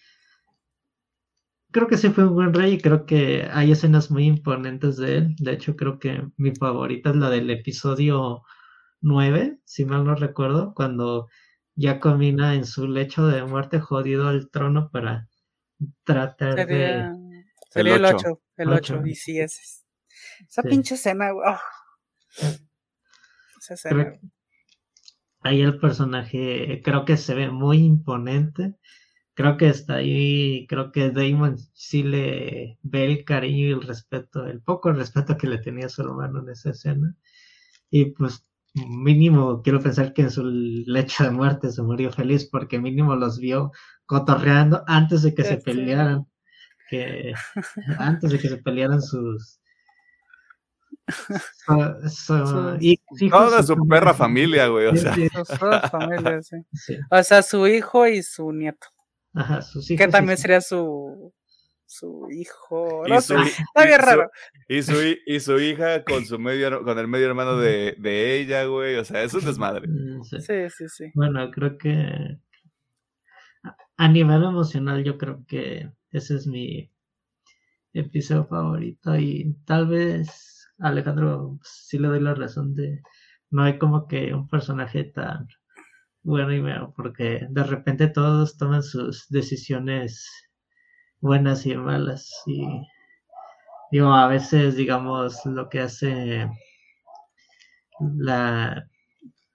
creo 1.73 1.89
que 1.89 1.97
sí 1.97 2.11
fue 2.11 2.27
un 2.27 2.35
buen 2.35 2.55
rey 2.55 2.75
y 2.75 2.81
creo 2.81 3.07
que 3.07 3.49
hay 3.51 3.73
escenas 3.73 4.11
muy 4.11 4.27
imponentes 4.27 4.97
de 4.99 5.17
él. 5.19 5.37
De 5.39 5.53
hecho, 5.53 5.75
creo 5.75 5.99
que 5.99 6.23
mi 6.37 6.55
favorita 6.55 7.11
es 7.11 7.17
la 7.17 7.31
del 7.31 7.51
episodio 7.51 8.43
9, 9.01 9.59
si 9.65 9.85
mal 9.85 10.05
no 10.05 10.15
recuerdo, 10.15 10.75
cuando 10.75 11.29
ya 11.75 11.99
camina 11.99 12.55
en 12.55 12.67
su 12.67 12.87
lecho 12.87 13.27
de 13.27 13.45
muerte 13.45 13.81
jodido 13.81 14.29
al 14.29 14.51
trono 14.51 14.91
para 14.91 15.29
tratar 16.05 16.67
de... 16.67 17.22
el 17.75 17.87
El 17.89 18.05
8. 18.05 18.43
El 18.57 18.69
Ocho. 18.71 18.95
8. 18.99 19.07
Y 19.07 19.15
sí, 19.15 19.39
es. 19.41 19.85
Esa 20.49 20.63
Sí. 20.63 20.69
pinche 20.69 20.95
escena, 20.95 21.31
güey. 21.33 21.47
ah. 21.49 21.61
Esa 23.61 23.75
escena. 23.75 24.13
Ahí 25.41 25.61
el 25.61 25.79
personaje 25.79 26.81
creo 26.85 27.05
que 27.05 27.17
se 27.17 27.35
ve 27.35 27.51
muy 27.51 27.79
imponente. 27.79 28.77
Creo 29.35 29.57
que 29.57 29.69
está 29.69 29.95
ahí, 29.95 30.67
creo 30.69 30.93
que 30.93 31.11
Damon 31.11 31.57
sí 31.73 32.03
le 32.03 32.79
ve 32.83 33.07
el 33.07 33.25
cariño 33.25 33.67
y 33.69 33.73
el 33.73 33.83
respeto, 33.83 34.47
el 34.47 34.61
poco 34.63 34.93
respeto 34.93 35.37
que 35.39 35.47
le 35.49 35.59
tenía 35.59 35.87
a 35.87 35.89
su 35.89 36.03
hermano 36.03 36.41
en 36.41 36.51
esa 36.51 36.71
escena. 36.71 37.17
Y 37.91 38.07
pues 38.13 38.47
mínimo 38.75 39.63
quiero 39.63 39.81
pensar 39.81 40.13
que 40.13 40.23
en 40.23 40.31
su 40.31 40.45
lecho 40.45 41.25
de 41.25 41.31
muerte 41.31 41.71
se 41.73 41.83
murió 41.83 42.13
feliz 42.13 42.49
porque 42.51 42.79
mínimo 42.79 43.17
los 43.17 43.39
vio 43.39 43.73
cotorreando 44.07 44.85
antes 44.87 45.23
de 45.23 45.35
que 45.35 45.45
se 45.45 45.57
Sí. 45.57 45.63
pelearan. 45.65 46.27
Que 46.93 47.33
antes 47.99 48.31
de 48.31 48.39
que 48.39 48.49
se 48.49 48.59
pelearan 48.59 49.01
sus 49.01 49.59
su- 51.09 52.09
su- 52.09 52.47
Sus- 52.47 52.77
y- 52.83 53.01
hijos, 53.21 53.31
Toda 53.51 53.63
su 53.63 53.77
perra 53.89 54.13
familia. 54.15 54.67
güey. 54.69 54.87
O 54.89 54.93
Sí, 54.93 54.99
sea, 54.99 55.15
sí, 55.15 55.29
Sus 55.29 55.59
dos 55.59 55.91
familias, 55.91 56.47
sí. 56.49 56.57
sí. 56.75 56.99
O 57.11 57.23
sea, 57.23 57.43
su 57.43 57.67
hijo 57.67 58.07
y 58.07 58.23
su 58.23 58.53
nieto. 58.53 58.87
Ajá, 59.35 59.63
sus 59.63 59.87
Que 59.89 59.95
hijos. 59.95 60.07
y 60.09 60.11
también 60.11 60.37
sería 60.39 60.61
su. 60.61 61.33
Su 61.87 62.29
hijo. 62.31 63.05
y 63.07 63.11
No 63.11 63.21
su, 63.21 63.35
Está 63.75 63.85
bien 63.87 63.99
y 63.99 64.03
su- 64.03 64.07
raro. 64.07 64.31
y 64.69 64.83
su, 64.83 64.95
y 65.27 65.41
su 65.41 65.59
hija 65.61 66.05
con 66.05 66.25
su 66.27 66.39
medio, 66.39 66.83
con 66.85 66.99
el 66.99 67.09
medio 67.09 67.27
hermano 67.27 67.57
de, 67.57 67.97
de 67.99 68.39
ella, 68.41 68.65
güey. 68.65 68.97
O 68.97 69.05
sea, 69.05 69.23
es 69.23 69.33
un 69.35 69.45
desmadre. 69.45 69.89
Mm, 69.89 70.23
sí. 70.25 70.41
Sí, 70.41 70.55
sí, 70.77 70.89
sí. 70.89 71.05
Bueno, 71.15 71.51
creo 71.51 71.77
que 71.79 72.39
a 73.97 74.09
nivel 74.09 74.43
emocional 74.45 75.05
yo 75.05 75.17
creo 75.19 75.45
que 75.47 75.91
ese 76.13 76.37
es 76.37 76.47
mi 76.47 76.91
episodio 77.95 78.47
favorito 78.47 79.17
y 79.17 79.55
tal 79.67 79.89
vez 79.89 80.69
Alejandro 80.79 81.59
sí 81.63 81.99
le 81.99 82.09
doy 82.09 82.21
la 82.21 82.35
razón 82.35 82.75
de 82.75 83.03
no 83.51 83.63
hay 83.63 83.79
como 83.79 84.07
que 84.09 84.35
un 84.35 84.49
personaje 84.49 85.05
tan 85.05 85.49
bueno 86.23 86.53
y 86.53 86.61
malo 86.61 86.93
porque 86.97 87.47
de 87.51 87.65
repente 87.65 88.09
todos 88.09 88.57
toman 88.57 88.83
sus 88.83 89.29
decisiones 89.29 90.29
buenas 91.21 91.67
y 91.67 91.77
malas 91.77 92.31
y 92.47 92.67
digo 93.91 94.13
a 94.13 94.29
veces 94.29 94.77
digamos 94.77 95.45
lo 95.47 95.69
que 95.69 95.81
hace 95.81 96.49
la 98.01 98.89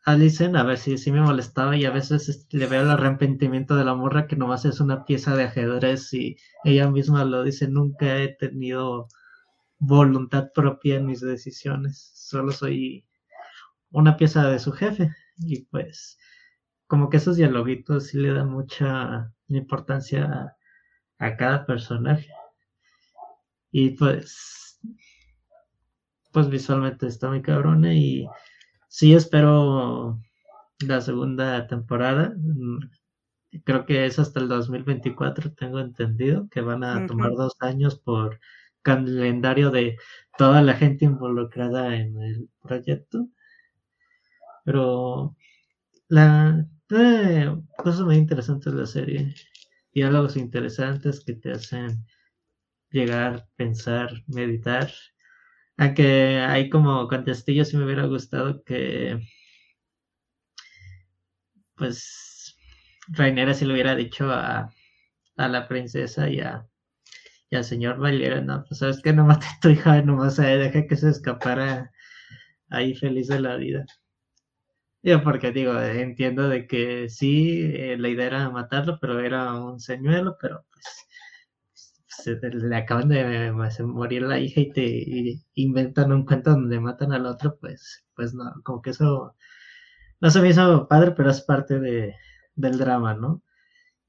Alison, 0.07 0.55
a 0.55 0.63
ver 0.63 0.77
si 0.77 0.97
sí 0.97 1.11
me 1.11 1.19
molestaba 1.19 1.75
y 1.75 1.83
a 1.83 1.91
veces 1.91 2.29
este, 2.29 2.57
le 2.57 2.67
veo 2.67 2.81
el 2.83 2.91
arrepentimiento 2.91 3.75
de 3.75 3.83
la 3.83 3.93
morra 3.93 4.25
que 4.25 4.37
nomás 4.37 4.63
es 4.63 4.79
una 4.79 5.03
pieza 5.03 5.35
de 5.35 5.43
ajedrez 5.43 6.13
y 6.13 6.37
ella 6.63 6.89
misma 6.89 7.25
lo 7.25 7.43
dice, 7.43 7.67
nunca 7.67 8.15
he 8.15 8.29
tenido 8.29 9.09
voluntad 9.79 10.51
propia 10.53 10.95
en 10.95 11.07
mis 11.07 11.19
decisiones, 11.19 12.11
solo 12.15 12.53
soy 12.53 13.05
una 13.91 14.15
pieza 14.15 14.47
de 14.47 14.59
su 14.59 14.71
jefe 14.71 15.13
y 15.39 15.63
pues 15.65 16.17
como 16.87 17.09
que 17.09 17.17
esos 17.17 17.35
dialoguitos 17.35 18.07
sí 18.07 18.17
le 18.17 18.31
dan 18.31 18.49
mucha 18.49 19.33
importancia 19.49 20.55
a, 21.19 21.35
cada 21.35 21.65
personaje. 21.65 22.29
Y 23.71 23.89
pues 23.89 24.79
pues 26.31 26.49
visualmente 26.49 27.07
está 27.07 27.27
muy 27.27 27.41
cabrona 27.41 27.93
y 27.93 28.25
sí 28.97 29.13
espero 29.13 30.19
la 30.79 31.01
segunda 31.01 31.67
temporada. 31.67 32.33
Mm, 32.35 32.79
Creo 33.63 33.85
que 33.85 34.05
es 34.05 34.19
hasta 34.19 34.39
el 34.41 34.49
2024, 34.49 35.53
tengo 35.53 35.79
entendido, 35.79 36.49
que 36.49 36.61
van 36.61 36.83
a 36.83 37.05
tomar 37.07 37.31
dos 37.31 37.55
años 37.61 37.99
por 37.99 38.39
calendario 38.81 39.71
de 39.71 39.97
toda 40.37 40.61
la 40.61 40.73
gente 40.75 41.05
involucrada 41.05 41.95
en 41.95 42.21
el 42.21 42.49
proyecto. 42.61 43.29
Pero 44.65 45.35
la 46.09 46.65
eh, 46.91 47.55
cosas 47.77 48.01
muy 48.01 48.15
interesantes 48.15 48.73
de 48.73 48.79
la 48.79 48.85
serie, 48.87 49.35
diálogos 49.93 50.37
interesantes 50.37 51.23
que 51.23 51.33
te 51.33 51.51
hacen 51.51 52.05
llegar, 52.91 53.47
pensar, 53.55 54.11
meditar. 54.27 54.91
Aunque 55.77 56.39
hay 56.39 56.69
como 56.69 57.07
contestillo, 57.07 57.63
si 57.65 57.77
me 57.77 57.85
hubiera 57.85 58.05
gustado 58.05 58.63
que, 58.63 59.17
pues, 61.75 62.55
Rainera 63.09 63.53
si 63.53 63.65
le 63.65 63.73
hubiera 63.73 63.95
dicho 63.95 64.31
a, 64.31 64.69
a 65.37 65.47
la 65.47 65.67
princesa 65.67 66.29
y, 66.29 66.41
a, 66.41 66.67
y 67.51 67.57
al 67.57 67.63
señor 67.65 67.99
Valera, 67.99 68.41
no, 68.41 68.63
pues 68.67 68.79
sabes 68.79 69.01
que 69.03 69.13
no 69.13 69.25
mate 69.25 69.47
a 69.47 69.59
tu 69.61 69.69
hija, 69.69 70.01
nomás 70.03 70.39
eh, 70.39 70.57
deja 70.57 70.87
que 70.87 70.97
se 70.97 71.09
escapara 71.11 71.91
ahí 72.69 72.95
feliz 72.95 73.29
de 73.29 73.41
la 73.41 73.57
vida. 73.57 73.85
Yo 75.03 75.23
porque 75.23 75.51
digo, 75.51 75.79
entiendo 75.81 76.49
de 76.49 76.67
que 76.67 77.09
sí, 77.09 77.61
eh, 77.73 77.97
la 77.97 78.09
idea 78.09 78.27
era 78.27 78.49
matarlo, 78.49 78.97
pero 78.99 79.19
era 79.19 79.53
un 79.53 79.79
señuelo, 79.79 80.37
pero 80.41 80.65
pues 80.71 80.85
se 82.23 82.35
te- 82.37 82.49
le 82.51 82.75
acaban 82.75 83.09
de 83.09 83.51
morir 83.85 84.23
la 84.23 84.39
hija 84.39 84.61
y 84.61 84.71
te 84.73 84.83
y 84.85 85.41
inventan 85.55 86.11
un 86.11 86.25
cuento 86.25 86.51
donde 86.51 86.79
matan 86.79 87.13
al 87.13 87.25
otro, 87.25 87.57
pues, 87.59 88.05
pues 88.15 88.33
no, 88.33 88.45
como 88.63 88.81
que 88.81 88.91
eso 88.91 89.35
no 90.21 90.29
se 90.31 90.41
me 90.41 90.49
hizo 90.49 90.87
padre, 90.87 91.11
pero 91.11 91.29
es 91.31 91.41
parte 91.41 91.79
de, 91.79 92.15
del 92.55 92.77
drama, 92.77 93.13
¿no? 93.15 93.43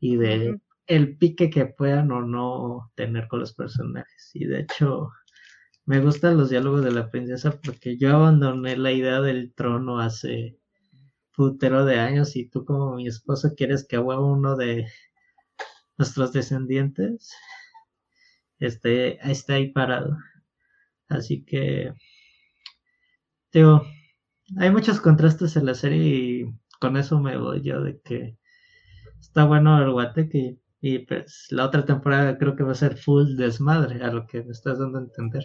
Y 0.01 0.17
de 0.17 0.61
el 0.87 1.19
pique 1.19 1.51
que 1.51 1.67
puedan 1.67 2.13
o 2.13 2.23
no 2.23 2.93
tener 2.97 3.29
con 3.29 3.41
los 3.41 3.55
personajes. 3.55 4.31
Y 4.35 4.47
de 4.47 4.61
hecho, 4.63 5.11
me 5.87 6.01
gustan 6.01 6.37
los 6.39 6.51
diálogos 6.51 6.85
de 6.85 6.93
la 6.93 7.11
princesa 7.11 7.53
porque 7.65 7.99
yo 7.99 8.15
abandoné 8.17 8.77
la 8.77 8.93
idea 8.93 9.21
del 9.23 9.55
trono 9.55 10.01
hace 10.01 10.59
putero 11.37 11.85
de 11.87 11.99
años 12.01 12.37
y 12.37 12.49
tú 12.49 12.65
como 12.65 12.97
mi 12.97 13.09
esposo 13.09 13.55
quieres 13.57 13.87
que 13.89 13.97
a 13.97 14.01
huevo 14.03 14.33
uno 14.33 14.57
de 14.57 14.87
nuestros 15.99 16.33
descendientes 16.33 17.33
esté, 18.67 19.19
esté 19.31 19.55
ahí 19.55 19.73
parado. 19.73 20.17
Así 21.09 21.45
que, 21.45 21.93
digo, 23.53 23.83
hay 24.59 24.71
muchos 24.71 25.01
contrastes 25.01 25.57
en 25.57 25.67
la 25.67 25.75
serie 25.75 26.05
y 26.05 26.45
con 26.81 26.97
eso 26.97 27.21
me 27.21 27.37
voy 27.37 27.63
yo 27.63 27.81
de 27.83 28.01
que 28.01 28.37
está 29.21 29.45
bueno 29.45 29.83
el 29.83 29.91
Guateque 29.91 30.59
y 30.81 31.01
pues 31.01 31.47
la 31.51 31.65
otra 31.67 31.85
temporada 31.85 32.39
creo 32.39 32.55
que 32.55 32.63
va 32.63 32.73
a 32.73 32.77
ser 32.77 32.97
full 32.97 33.37
desmadre 33.37 34.03
a 34.05 34.13
lo 34.13 34.27
que 34.27 34.43
me 34.43 34.53
estás 34.53 34.79
dando 34.79 34.99
a 34.99 35.03
entender. 35.03 35.45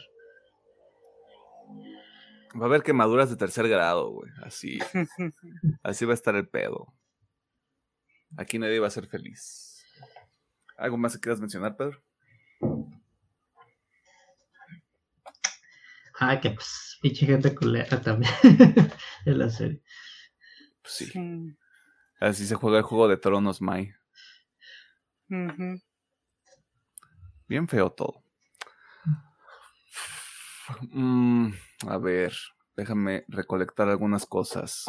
Va 2.56 2.65
a 2.65 2.68
haber 2.68 2.84
quemaduras 2.84 3.31
de 3.31 3.35
tercer 3.35 3.68
grado, 3.68 4.11
güey. 4.11 4.30
Así, 4.44 4.77
así 5.84 6.06
va 6.06 6.11
a 6.11 6.14
estar 6.14 6.35
el 6.35 6.48
pedo. 6.48 6.94
Aquí 8.38 8.60
nadie 8.60 8.80
va 8.80 8.88
a 8.88 8.91
ser 8.91 9.07
feliz. 9.07 9.84
¿Algo 10.77 10.98
más 10.98 11.14
que 11.14 11.19
quieras 11.19 11.40
mencionar, 11.40 11.76
Pedro? 11.76 12.03
Ah, 16.26 16.40
que 16.40 16.52
pues 16.52 16.98
pinche 17.02 17.26
gente 17.26 17.54
culera 17.54 18.02
también 18.02 18.32
en 19.26 19.38
la 19.38 19.50
serie. 19.50 19.82
Pues 20.82 20.94
sí. 20.94 21.06
Sí. 21.08 21.56
Así 22.20 22.45
se 22.48 22.56
juega 22.56 22.78
el 22.78 22.84
juego 22.84 23.10
de 23.10 23.18
tronos, 23.18 23.62
Mai. 23.62 23.94
Bien 27.48 27.68
feo 27.68 27.91
todo. 27.91 28.24
Mm, 30.91 31.50
a 31.88 31.98
ver, 31.98 32.34
déjame 32.78 33.26
recolectar 33.28 33.90
algunas 33.90 34.26
cosas. 34.26 34.86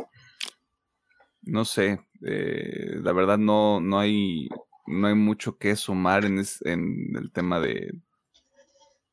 No 1.42 1.64
sé, 1.64 2.00
eh, 2.24 2.96
la 3.02 3.12
verdad 3.12 3.38
no, 3.38 3.80
no 3.80 3.98
hay 3.98 4.48
no 4.86 5.08
hay 5.08 5.14
mucho 5.14 5.56
que 5.58 5.74
sumar 5.76 6.24
en, 6.26 6.38
es- 6.38 6.64
en 6.64 7.16
el 7.16 7.32
tema 7.32 7.58
de 7.58 7.92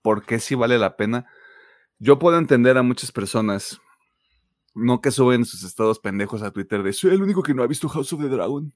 por 0.01 0.25
qué 0.25 0.39
sí 0.39 0.53
vale 0.55 0.77
la 0.77 0.95
pena. 0.97 1.27
Yo 2.03 2.17
puedo 2.17 2.39
entender 2.39 2.79
a 2.79 2.81
muchas 2.81 3.11
personas, 3.11 3.79
no 4.73 5.01
que 5.01 5.11
suben 5.11 5.45
sus 5.45 5.61
estados 5.61 5.99
pendejos 5.99 6.41
a 6.41 6.49
Twitter 6.49 6.81
de 6.81 6.93
soy 6.93 7.11
el 7.11 7.21
único 7.21 7.43
que 7.43 7.53
no 7.53 7.61
ha 7.61 7.67
visto 7.67 7.87
House 7.87 8.11
of 8.11 8.21
the 8.21 8.27
Dragon, 8.27 8.73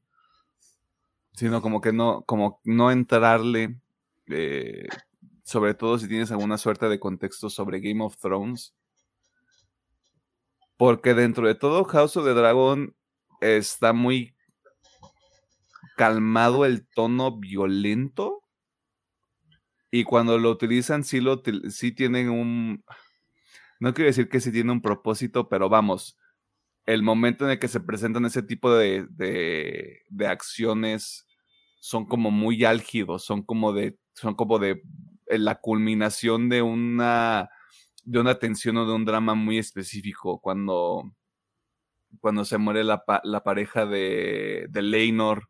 sino 1.34 1.60
como 1.60 1.82
que 1.82 1.92
no, 1.92 2.22
como 2.28 2.62
no 2.64 2.92
entrarle, 2.92 3.82
eh, 4.28 4.88
sobre 5.44 5.74
todo 5.74 5.98
si 5.98 6.08
tienes 6.08 6.30
alguna 6.30 6.60
suerte 6.60 6.88
de 6.88 7.00
contexto 7.00 7.50
sobre 7.50 7.80
Game 7.80 8.04
of 8.04 8.16
Thrones. 8.18 8.76
Porque 10.78 11.16
dentro 11.16 11.48
de 11.48 11.56
todo 11.56 11.84
House 11.84 12.18
of 12.18 12.26
the 12.26 12.34
Dragon 12.36 12.96
está 13.42 13.92
muy 13.92 14.36
calmado 15.98 16.64
el 16.64 16.86
tono 16.86 17.40
violento. 17.40 18.44
Y 19.90 20.04
cuando 20.04 20.38
lo 20.38 20.52
utilizan, 20.52 21.04
sí, 21.04 21.22
lo, 21.22 21.42
sí 21.72 21.92
tienen 21.92 22.30
un... 22.30 22.86
No 23.80 23.94
quiero 23.94 24.08
decir 24.08 24.30
que 24.30 24.40
sí 24.40 24.52
tiene 24.52 24.72
un 24.72 24.82
propósito, 24.82 25.50
pero 25.50 25.70
vamos, 25.70 26.18
el 26.86 27.04
momento 27.04 27.46
en 27.46 27.52
el 27.52 27.60
que 27.60 27.68
se 27.68 27.80
presentan 27.80 28.26
ese 28.26 28.44
tipo 28.44 28.74
de, 28.74 29.06
de, 29.10 30.28
acciones 30.28 31.26
son 31.80 32.06
como 32.06 32.32
muy 32.32 32.64
álgidos, 32.64 33.26
son 33.26 33.44
como 33.44 33.74
de, 33.74 33.98
son 34.14 34.36
como 34.36 34.60
de 34.60 34.82
eh, 35.28 35.38
la 35.40 35.56
culminación 35.56 36.50
de 36.50 36.62
una, 36.62 37.50
de 38.04 38.20
una 38.20 38.40
tensión 38.40 38.78
o 38.78 38.86
de 38.86 38.94
un 38.94 39.06
drama 39.06 39.36
muy 39.36 39.58
específico. 39.58 40.40
Cuando, 40.40 41.12
cuando 42.20 42.46
se 42.46 42.58
muere 42.58 42.84
la, 42.84 43.04
la 43.24 43.44
pareja 43.44 43.86
de, 43.86 44.68
de 44.70 44.82
Leinor, 44.82 45.50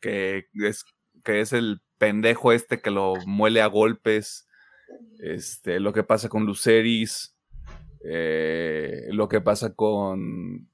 que 0.00 0.46
es, 0.54 0.84
que 1.24 1.40
es 1.40 1.52
el 1.52 1.80
pendejo 1.98 2.52
este 2.52 2.80
que 2.80 2.90
lo 2.90 3.14
muele 3.26 3.62
a 3.62 3.66
golpes, 3.66 4.45
este, 5.18 5.80
lo 5.80 5.92
que 5.92 6.02
pasa 6.02 6.28
con 6.28 6.44
Luceris, 6.44 7.36
eh, 8.04 9.06
lo 9.10 9.28
que 9.28 9.40
pasa 9.40 9.74
con 9.74 10.68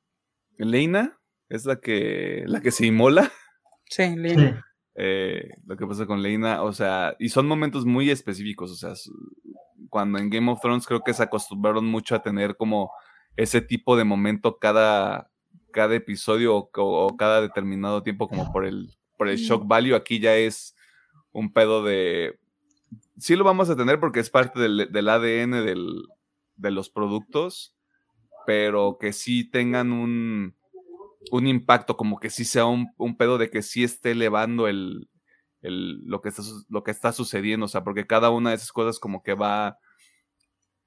Leina, 0.58 1.18
es 1.48 1.64
la 1.64 1.80
que, 1.80 2.44
la 2.46 2.60
que 2.60 2.70
se 2.70 2.86
inmola. 2.86 3.30
Sí, 3.86 4.16
Leina. 4.16 4.64
Eh, 4.94 5.48
lo 5.64 5.76
que 5.76 5.86
pasa 5.86 6.06
con 6.06 6.22
Leina, 6.22 6.62
o 6.62 6.72
sea, 6.72 7.16
y 7.18 7.30
son 7.30 7.46
momentos 7.46 7.86
muy 7.86 8.10
específicos, 8.10 8.70
o 8.70 8.74
sea, 8.74 8.92
cuando 9.88 10.18
en 10.18 10.28
Game 10.30 10.50
of 10.50 10.60
Thrones 10.60 10.86
creo 10.86 11.02
que 11.02 11.14
se 11.14 11.22
acostumbraron 11.22 11.86
mucho 11.86 12.14
a 12.14 12.22
tener 12.22 12.56
como 12.56 12.90
ese 13.36 13.62
tipo 13.62 13.96
de 13.96 14.04
momento 14.04 14.58
cada, 14.58 15.30
cada 15.72 15.94
episodio 15.94 16.70
o, 16.74 17.16
cada 17.16 17.40
determinado 17.40 18.02
tiempo 18.02 18.28
como 18.28 18.52
por 18.52 18.66
el, 18.66 18.90
por 19.16 19.28
el 19.28 19.38
shock 19.38 19.66
value, 19.66 19.94
aquí 19.94 20.18
ya 20.20 20.36
es 20.36 20.74
un 21.32 21.52
pedo 21.52 21.82
de... 21.82 22.38
Sí 23.18 23.36
lo 23.36 23.44
vamos 23.44 23.70
a 23.70 23.76
tener 23.76 24.00
porque 24.00 24.20
es 24.20 24.30
parte 24.30 24.60
del, 24.60 25.08
ADN 25.08 25.64
del, 25.64 26.02
de 26.56 26.70
los 26.70 26.90
productos, 26.90 27.74
pero 28.46 28.98
que 29.00 29.12
sí 29.12 29.48
tengan 29.48 29.92
un, 29.92 30.54
un 31.30 31.46
impacto, 31.46 31.96
como 31.96 32.18
que 32.18 32.30
sí 32.30 32.44
sea 32.44 32.66
un, 32.66 33.16
pedo 33.16 33.38
de 33.38 33.50
que 33.50 33.62
sí 33.62 33.84
esté 33.84 34.12
elevando 34.12 34.66
el, 34.66 35.08
lo, 35.60 36.20
que 36.20 36.30
está, 36.30 36.42
lo 36.68 36.82
que 36.82 36.90
está 36.90 37.12
sucediendo, 37.12 37.66
o 37.66 37.68
sea, 37.68 37.84
porque 37.84 38.06
cada 38.06 38.30
una 38.30 38.50
de 38.50 38.56
esas 38.56 38.72
cosas 38.72 38.98
como 38.98 39.22
que 39.22 39.34
va, 39.34 39.78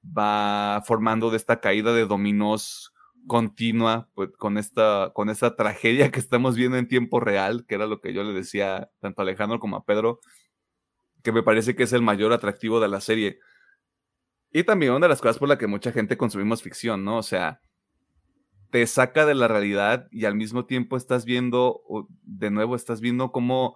va 0.05 0.83
formando 0.85 1.29
de 1.31 1.37
esta 1.37 1.59
caída 1.59 1.93
de 1.93 2.05
dominos 2.05 2.91
continua 3.27 4.09
pues, 4.13 4.29
con, 4.37 4.57
esta, 4.57 5.11
con 5.13 5.29
esta 5.29 5.55
tragedia 5.55 6.11
que 6.11 6.19
estamos 6.19 6.55
viendo 6.55 6.77
en 6.77 6.87
tiempo 6.87 7.19
real, 7.19 7.65
que 7.67 7.75
era 7.75 7.87
lo 7.87 8.01
que 8.01 8.13
yo 8.13 8.23
le 8.23 8.33
decía 8.33 8.91
tanto 8.99 9.21
a 9.21 9.23
Alejandro 9.23 9.59
como 9.59 9.77
a 9.77 9.85
Pedro, 9.85 10.19
que 11.25 11.31
me 11.31 11.43
parece 11.43 11.75
que 11.75 11.83
es 11.83 11.91
el 11.91 12.03
mayor 12.03 12.31
atractivo 12.31 12.79
de 12.79 12.87
la 12.87 13.01
serie. 13.01 13.39
Y 14.51 14.63
también 14.63 14.93
una 14.93 15.07
de 15.07 15.09
las 15.09 15.21
cosas 15.21 15.39
por 15.39 15.49
la 15.49 15.57
que 15.57 15.65
mucha 15.65 15.91
gente 15.91 16.17
consumimos 16.17 16.61
ficción, 16.61 17.03
¿no? 17.03 17.17
O 17.17 17.23
sea, 17.23 17.61
te 18.69 18.85
saca 18.85 19.25
de 19.25 19.33
la 19.33 19.47
realidad 19.47 20.07
y 20.11 20.25
al 20.25 20.35
mismo 20.35 20.65
tiempo 20.65 20.95
estás 20.95 21.25
viendo, 21.25 21.81
de 22.21 22.51
nuevo, 22.51 22.75
estás 22.75 23.01
viendo 23.01 23.31
cómo 23.31 23.75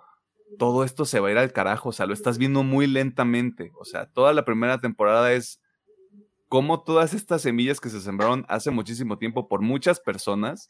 todo 0.60 0.84
esto 0.84 1.06
se 1.06 1.20
va 1.20 1.30
a 1.30 1.32
ir 1.32 1.38
al 1.40 1.52
carajo, 1.52 1.90
o 1.90 1.92
sea, 1.92 2.06
lo 2.06 2.14
estás 2.14 2.38
viendo 2.38 2.64
muy 2.64 2.86
lentamente. 2.86 3.72
O 3.80 3.84
sea, 3.84 4.06
toda 4.06 4.32
la 4.32 4.46
primera 4.46 4.78
temporada 4.78 5.34
es 5.34 5.60
cómo 6.50 6.84
todas 6.84 7.16
estas 7.16 7.42
semillas 7.42 7.80
que 7.80 7.90
se 7.90 8.00
sembraron 8.00 8.46
hace 8.48 8.70
muchísimo 8.70 9.18
tiempo 9.18 9.48
por 9.48 9.62
muchas 9.62 10.00
personas 10.00 10.70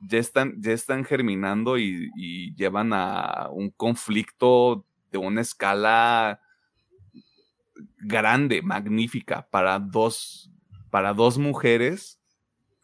ya 0.00 0.18
están, 0.18 0.54
ya 0.62 0.72
están 0.72 1.04
germinando 1.04 1.78
y, 1.78 2.10
y 2.16 2.54
llevan 2.54 2.92
a 2.92 3.48
un 3.50 3.70
conflicto 3.70 4.86
de 5.10 5.18
una 5.18 5.40
escala 5.40 6.40
grande, 7.98 8.62
magnífica 8.62 9.48
para 9.50 9.78
dos, 9.78 10.50
para 10.90 11.12
dos 11.12 11.38
mujeres 11.38 12.20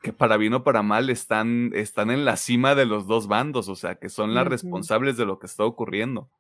que 0.03 0.13
para 0.13 0.37
bien 0.37 0.55
o 0.55 0.63
para 0.63 0.83
mal 0.83 1.11
están, 1.11 1.73
están 1.75 2.11
en 2.11 2.25
la 2.25 2.37
cima 2.37 2.75
de 2.75 2.87
los 2.87 3.07
dos 3.07 3.27
bandos, 3.27 3.69
o 3.69 3.75
sea, 3.75 3.97
que 3.97 4.09
son 4.09 4.35
las 4.35 4.47
responsables 4.47 5.17
de 5.17 5.27
lo 5.27 5.39
que 5.39 5.47
está 5.47 5.65
ocurriendo. 5.65 6.31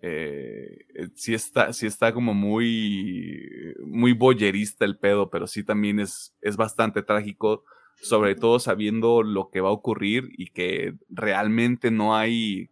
Eh, 0.00 0.86
eh, 0.94 1.08
sí, 1.14 1.34
está, 1.34 1.72
sí 1.72 1.86
está 1.86 2.14
como 2.14 2.32
muy, 2.32 3.74
muy 3.84 4.12
boyerista 4.12 4.84
el 4.84 4.96
pedo, 4.96 5.28
pero 5.28 5.46
sí 5.46 5.64
también 5.64 6.00
es, 6.00 6.34
es 6.40 6.56
bastante 6.56 7.02
trágico, 7.02 7.64
sobre 8.00 8.34
todo 8.34 8.58
sabiendo 8.58 9.22
lo 9.22 9.50
que 9.50 9.60
va 9.60 9.68
a 9.68 9.72
ocurrir 9.72 10.30
y 10.38 10.46
que 10.48 10.94
realmente 11.10 11.90
no 11.90 12.16
hay 12.16 12.70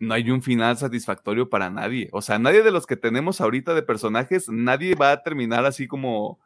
no 0.00 0.14
hay 0.14 0.30
un 0.30 0.42
final 0.42 0.78
satisfactorio 0.78 1.50
para 1.50 1.70
nadie. 1.70 2.08
O 2.12 2.22
sea, 2.22 2.38
nadie 2.38 2.62
de 2.62 2.72
los 2.72 2.86
que 2.86 2.96
tenemos 2.96 3.40
ahorita 3.40 3.74
de 3.74 3.82
personajes, 3.82 4.48
nadie 4.48 4.94
va 4.94 5.12
a 5.12 5.22
terminar 5.22 5.66
así 5.66 5.86
como 5.86 6.40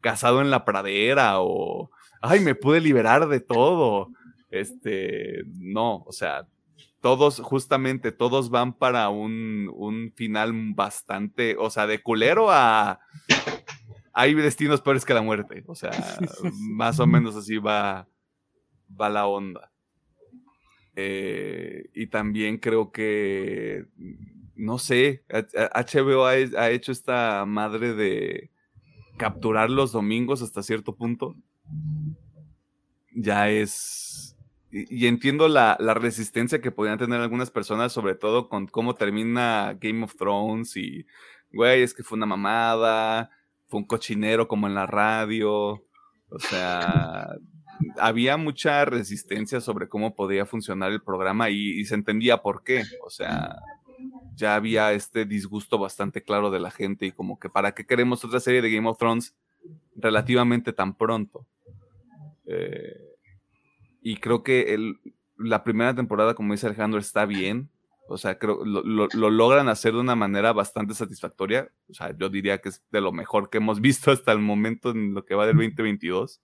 casado 0.00 0.40
en 0.40 0.50
la 0.50 0.64
pradera 0.64 1.40
o, 1.40 1.90
ay, 2.22 2.40
me 2.40 2.54
pude 2.54 2.80
liberar 2.80 3.28
de 3.28 3.40
todo. 3.40 4.08
Este, 4.48 5.42
no, 5.58 6.04
o 6.06 6.12
sea, 6.12 6.46
todos, 7.00 7.40
justamente, 7.40 8.12
todos 8.12 8.48
van 8.48 8.74
para 8.74 9.08
un, 9.08 9.68
un 9.74 10.12
final 10.14 10.52
bastante, 10.74 11.56
o 11.58 11.68
sea, 11.68 11.86
de 11.88 12.00
culero 12.02 12.50
a... 12.50 13.00
Hay 14.12 14.34
destinos 14.34 14.80
peores 14.80 15.04
que 15.04 15.14
la 15.14 15.22
muerte. 15.22 15.64
O 15.66 15.74
sea, 15.74 15.90
más 16.60 17.00
o 17.00 17.06
menos 17.06 17.34
así 17.34 17.58
va, 17.58 18.06
va 19.00 19.08
la 19.08 19.26
onda. 19.26 19.70
Eh, 20.96 21.90
y 21.94 22.08
también 22.08 22.58
creo 22.58 22.90
que, 22.90 23.86
no 24.54 24.78
sé, 24.78 25.24
HBO 25.28 26.26
ha, 26.26 26.70
hecho 26.70 26.92
esta 26.92 27.44
madre 27.46 27.94
de 27.94 28.50
capturar 29.16 29.70
los 29.70 29.92
domingos 29.92 30.42
hasta 30.42 30.62
cierto 30.62 30.94
punto. 30.96 31.36
Ya 33.14 33.50
es... 33.50 34.36
Y, 34.72 35.06
entiendo 35.06 35.48
la, 35.48 35.76
la, 35.80 35.94
resistencia 35.94 36.60
que 36.60 36.70
podrían 36.70 36.98
tener 36.98 37.20
algunas 37.20 37.50
personas, 37.50 37.92
sobre 37.92 38.14
todo 38.14 38.48
con 38.48 38.68
cómo 38.68 38.94
termina 38.94 39.76
Game 39.80 40.04
of 40.04 40.14
Thrones 40.14 40.76
y, 40.76 41.06
güey, 41.52 41.82
es 41.82 41.92
que 41.92 42.04
fue 42.04 42.16
una 42.16 42.26
mamada, 42.26 43.30
fue 43.66 43.80
un 43.80 43.86
cochinero 43.86 44.46
como 44.46 44.68
en 44.68 44.74
la 44.74 44.86
radio. 44.86 45.84
O 46.30 46.38
sea, 46.38 47.34
había 47.98 48.36
mucha 48.36 48.84
resistencia 48.84 49.60
sobre 49.60 49.88
cómo 49.88 50.14
podía 50.14 50.46
funcionar 50.46 50.92
el 50.92 51.02
programa 51.02 51.50
y, 51.50 51.84
se 51.84 51.94
entendía 51.94 52.38
por 52.38 52.62
qué. 52.62 52.84
O 53.04 53.10
sea, 53.10 53.56
ya 54.34 54.54
había 54.54 54.92
este 54.92 55.24
disgusto 55.24 55.78
bastante 55.78 56.22
claro 56.22 56.50
de 56.50 56.60
la 56.60 56.70
gente 56.70 57.06
y 57.06 57.12
como 57.12 57.38
que 57.38 57.48
para 57.48 57.72
qué 57.72 57.84
queremos 57.86 58.24
otra 58.24 58.40
serie 58.40 58.62
de 58.62 58.70
Game 58.70 58.88
of 58.88 58.98
Thrones 58.98 59.34
relativamente 59.96 60.72
tan 60.72 60.94
pronto. 60.94 61.46
Eh, 62.46 63.10
y 64.02 64.16
creo 64.16 64.42
que 64.42 64.74
el, 64.74 64.98
la 65.36 65.62
primera 65.62 65.94
temporada, 65.94 66.34
como 66.34 66.52
dice 66.52 66.66
Alejandro, 66.66 67.00
está 67.00 67.26
bien. 67.26 67.70
O 68.08 68.18
sea, 68.18 68.38
creo 68.38 68.64
lo, 68.64 68.82
lo, 68.82 69.30
logran 69.30 69.68
hacer 69.68 69.92
de 69.92 70.00
una 70.00 70.16
manera 70.16 70.52
bastante 70.52 70.94
satisfactoria. 70.94 71.70
O 71.88 71.94
sea, 71.94 72.16
yo 72.16 72.28
diría 72.28 72.58
que 72.58 72.70
es 72.70 72.82
de 72.90 73.00
lo 73.00 73.12
mejor 73.12 73.50
que 73.50 73.58
hemos 73.58 73.80
visto 73.80 74.10
hasta 74.10 74.32
el 74.32 74.40
momento 74.40 74.90
en 74.90 75.14
lo 75.14 75.24
que 75.24 75.34
va 75.34 75.46
del 75.46 75.56
2022. 75.56 76.40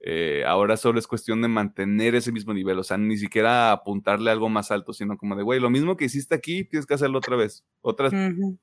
Eh, 0.00 0.44
ahora 0.46 0.76
solo 0.76 1.00
es 1.00 1.08
cuestión 1.08 1.42
de 1.42 1.48
mantener 1.48 2.14
ese 2.14 2.30
mismo 2.30 2.54
nivel, 2.54 2.78
o 2.78 2.84
sea, 2.84 2.96
ni 2.96 3.16
siquiera 3.16 3.72
apuntarle 3.72 4.30
algo 4.30 4.48
más 4.48 4.70
alto, 4.70 4.92
sino 4.92 5.18
como 5.18 5.34
de, 5.34 5.42
güey, 5.42 5.58
lo 5.58 5.70
mismo 5.70 5.96
que 5.96 6.04
hiciste 6.04 6.36
aquí, 6.36 6.62
tienes 6.64 6.86
que 6.86 6.94
hacerlo 6.94 7.18
otra 7.18 7.34
vez, 7.34 7.64
otras 7.80 8.12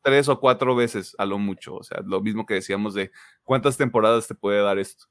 tres 0.01 0.29
o 0.29 0.39
cuatro 0.39 0.75
veces 0.75 1.13
a 1.17 1.25
lo 1.25 1.37
mucho, 1.37 1.75
o 1.75 1.83
sea, 1.83 1.99
lo 2.05 2.21
mismo 2.21 2.45
que 2.45 2.53
decíamos 2.53 2.93
de 2.93 3.11
cuántas 3.43 3.75
temporadas 3.75 4.27
te 4.27 4.35
puede 4.35 4.61
dar 4.61 4.79
esto. 4.79 5.07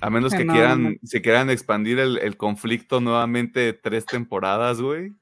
A 0.00 0.10
menos 0.10 0.34
que 0.34 0.46
quieran, 0.46 0.98
si 1.04 1.22
quieran 1.22 1.48
expandir 1.48 2.00
el, 2.00 2.36
conflicto 2.36 3.00
nuevamente 3.00 3.72
tres 3.72 4.04
temporadas, 4.04 4.80
güey. 4.80 5.12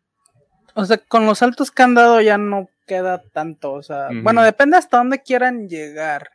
O 0.74 0.86
sea, 0.86 0.97
con 0.97 1.26
los 1.26 1.39
saltos 1.39 1.70
que 1.70 1.82
han 1.82 1.94
dado 1.94 2.20
ya 2.22 2.39
no 2.39 2.68
queda 2.86 3.22
tanto, 3.30 3.74
o 3.74 3.82
sea, 3.82 4.09
bueno, 4.22 4.43
depende 4.43 4.78
hasta 4.78 4.97
dónde 4.97 5.22
quieran 5.22 5.68
llegar. 5.68 6.30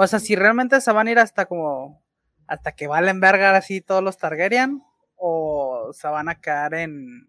O 0.00 0.06
sea, 0.06 0.20
si 0.20 0.36
realmente 0.36 0.80
se 0.80 0.92
van 0.92 1.08
a 1.08 1.10
ir 1.10 1.18
hasta 1.18 1.46
como. 1.46 2.04
Hasta 2.46 2.72
que 2.72 2.86
valen 2.86 3.20
verga 3.20 3.54
así 3.56 3.80
todos 3.80 4.02
los 4.02 4.16
Targaryen. 4.16 4.80
O 5.16 5.90
se 5.92 6.06
van 6.06 6.28
a 6.28 6.40
quedar 6.40 6.74
en. 6.74 7.28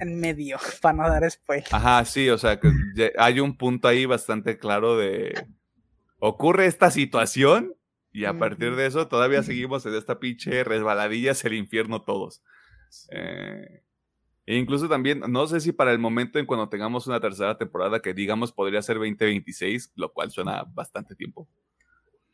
En 0.00 0.18
medio, 0.18 0.58
para 0.80 0.96
no 0.96 1.08
dar 1.10 1.30
spoiler. 1.30 1.66
Ajá, 1.72 2.04
sí, 2.06 2.30
o 2.30 2.38
sea, 2.38 2.58
que 2.58 2.72
hay 3.18 3.40
un 3.40 3.56
punto 3.56 3.86
ahí 3.86 4.06
bastante 4.06 4.58
claro 4.58 4.96
de. 4.96 5.46
Ocurre 6.18 6.66
esta 6.66 6.90
situación. 6.90 7.74
Y 8.10 8.24
a 8.24 8.38
partir 8.38 8.74
de 8.74 8.86
eso, 8.86 9.06
todavía 9.06 9.42
seguimos 9.42 9.84
en 9.84 9.94
esta 9.94 10.18
pinche 10.18 10.64
resbaladilla 10.64 11.32
hacia 11.32 11.48
el 11.48 11.54
infierno 11.54 12.02
todos. 12.02 12.42
Eh, 13.10 13.84
e 14.48 14.56
incluso 14.56 14.88
también, 14.88 15.20
no 15.28 15.46
sé 15.46 15.60
si 15.60 15.72
para 15.72 15.92
el 15.92 15.98
momento 15.98 16.38
en 16.38 16.46
cuando 16.46 16.70
tengamos 16.70 17.06
una 17.06 17.20
tercera 17.20 17.58
temporada 17.58 18.00
que 18.00 18.14
digamos 18.14 18.50
podría 18.50 18.80
ser 18.80 18.96
2026, 18.96 19.92
lo 19.94 20.10
cual 20.10 20.30
suena 20.30 20.64
bastante 20.72 21.14
tiempo. 21.14 21.46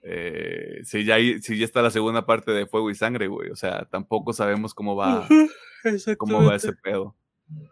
Eh, 0.01 0.79
si, 0.85 1.05
ya 1.05 1.17
si 1.43 1.59
ya 1.59 1.65
está 1.65 1.83
la 1.83 1.91
segunda 1.91 2.25
parte 2.25 2.53
de 2.53 2.67
Fuego 2.67 2.89
y 2.89 2.95
Sangre, 2.95 3.27
güey. 3.27 3.51
O 3.51 3.57
sea, 3.57 3.89
tampoco 3.91 4.33
sabemos 4.33 4.75
cómo 4.75 4.95
va, 4.95 5.27
cómo 6.19 6.45
va 6.45 6.55
ese 6.55 6.73
pedo. 6.75 7.17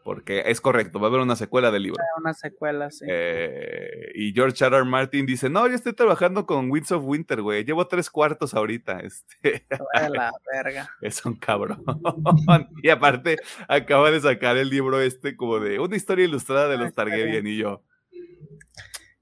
Porque 0.04 0.42
es 0.46 0.60
correcto, 0.60 1.00
va 1.00 1.06
a 1.06 1.10
haber 1.10 1.20
una 1.20 1.36
secuela 1.36 1.70
del 1.70 1.84
libro. 1.84 2.02
Una 2.18 2.34
secuela, 2.34 2.90
sí. 2.90 3.06
Eh, 3.08 4.12
y 4.14 4.32
George 4.32 4.64
R. 4.64 4.76
R. 4.76 4.84
Martin 4.84 5.24
dice, 5.24 5.48
no, 5.48 5.66
yo 5.66 5.74
estoy 5.74 5.94
trabajando 5.94 6.44
con 6.44 6.70
Winds 6.70 6.92
of 6.92 7.04
Winter, 7.04 7.40
güey. 7.40 7.64
Llevo 7.64 7.86
tres 7.86 8.10
cuartos 8.10 8.54
ahorita. 8.54 9.00
Este. 9.00 9.66
la 10.10 10.32
verga. 10.52 10.90
Es 11.00 11.24
un 11.24 11.36
cabrón. 11.36 11.82
y 12.82 12.90
aparte, 12.90 13.38
acaba 13.68 14.10
de 14.10 14.20
sacar 14.20 14.56
el 14.56 14.68
libro 14.68 15.00
este 15.00 15.36
como 15.36 15.58
de 15.58 15.78
una 15.78 15.96
historia 15.96 16.26
ilustrada 16.26 16.68
de 16.68 16.78
los 16.78 16.92
Targaryen 16.94 17.46
y 17.46 17.56
yo. 17.56 17.82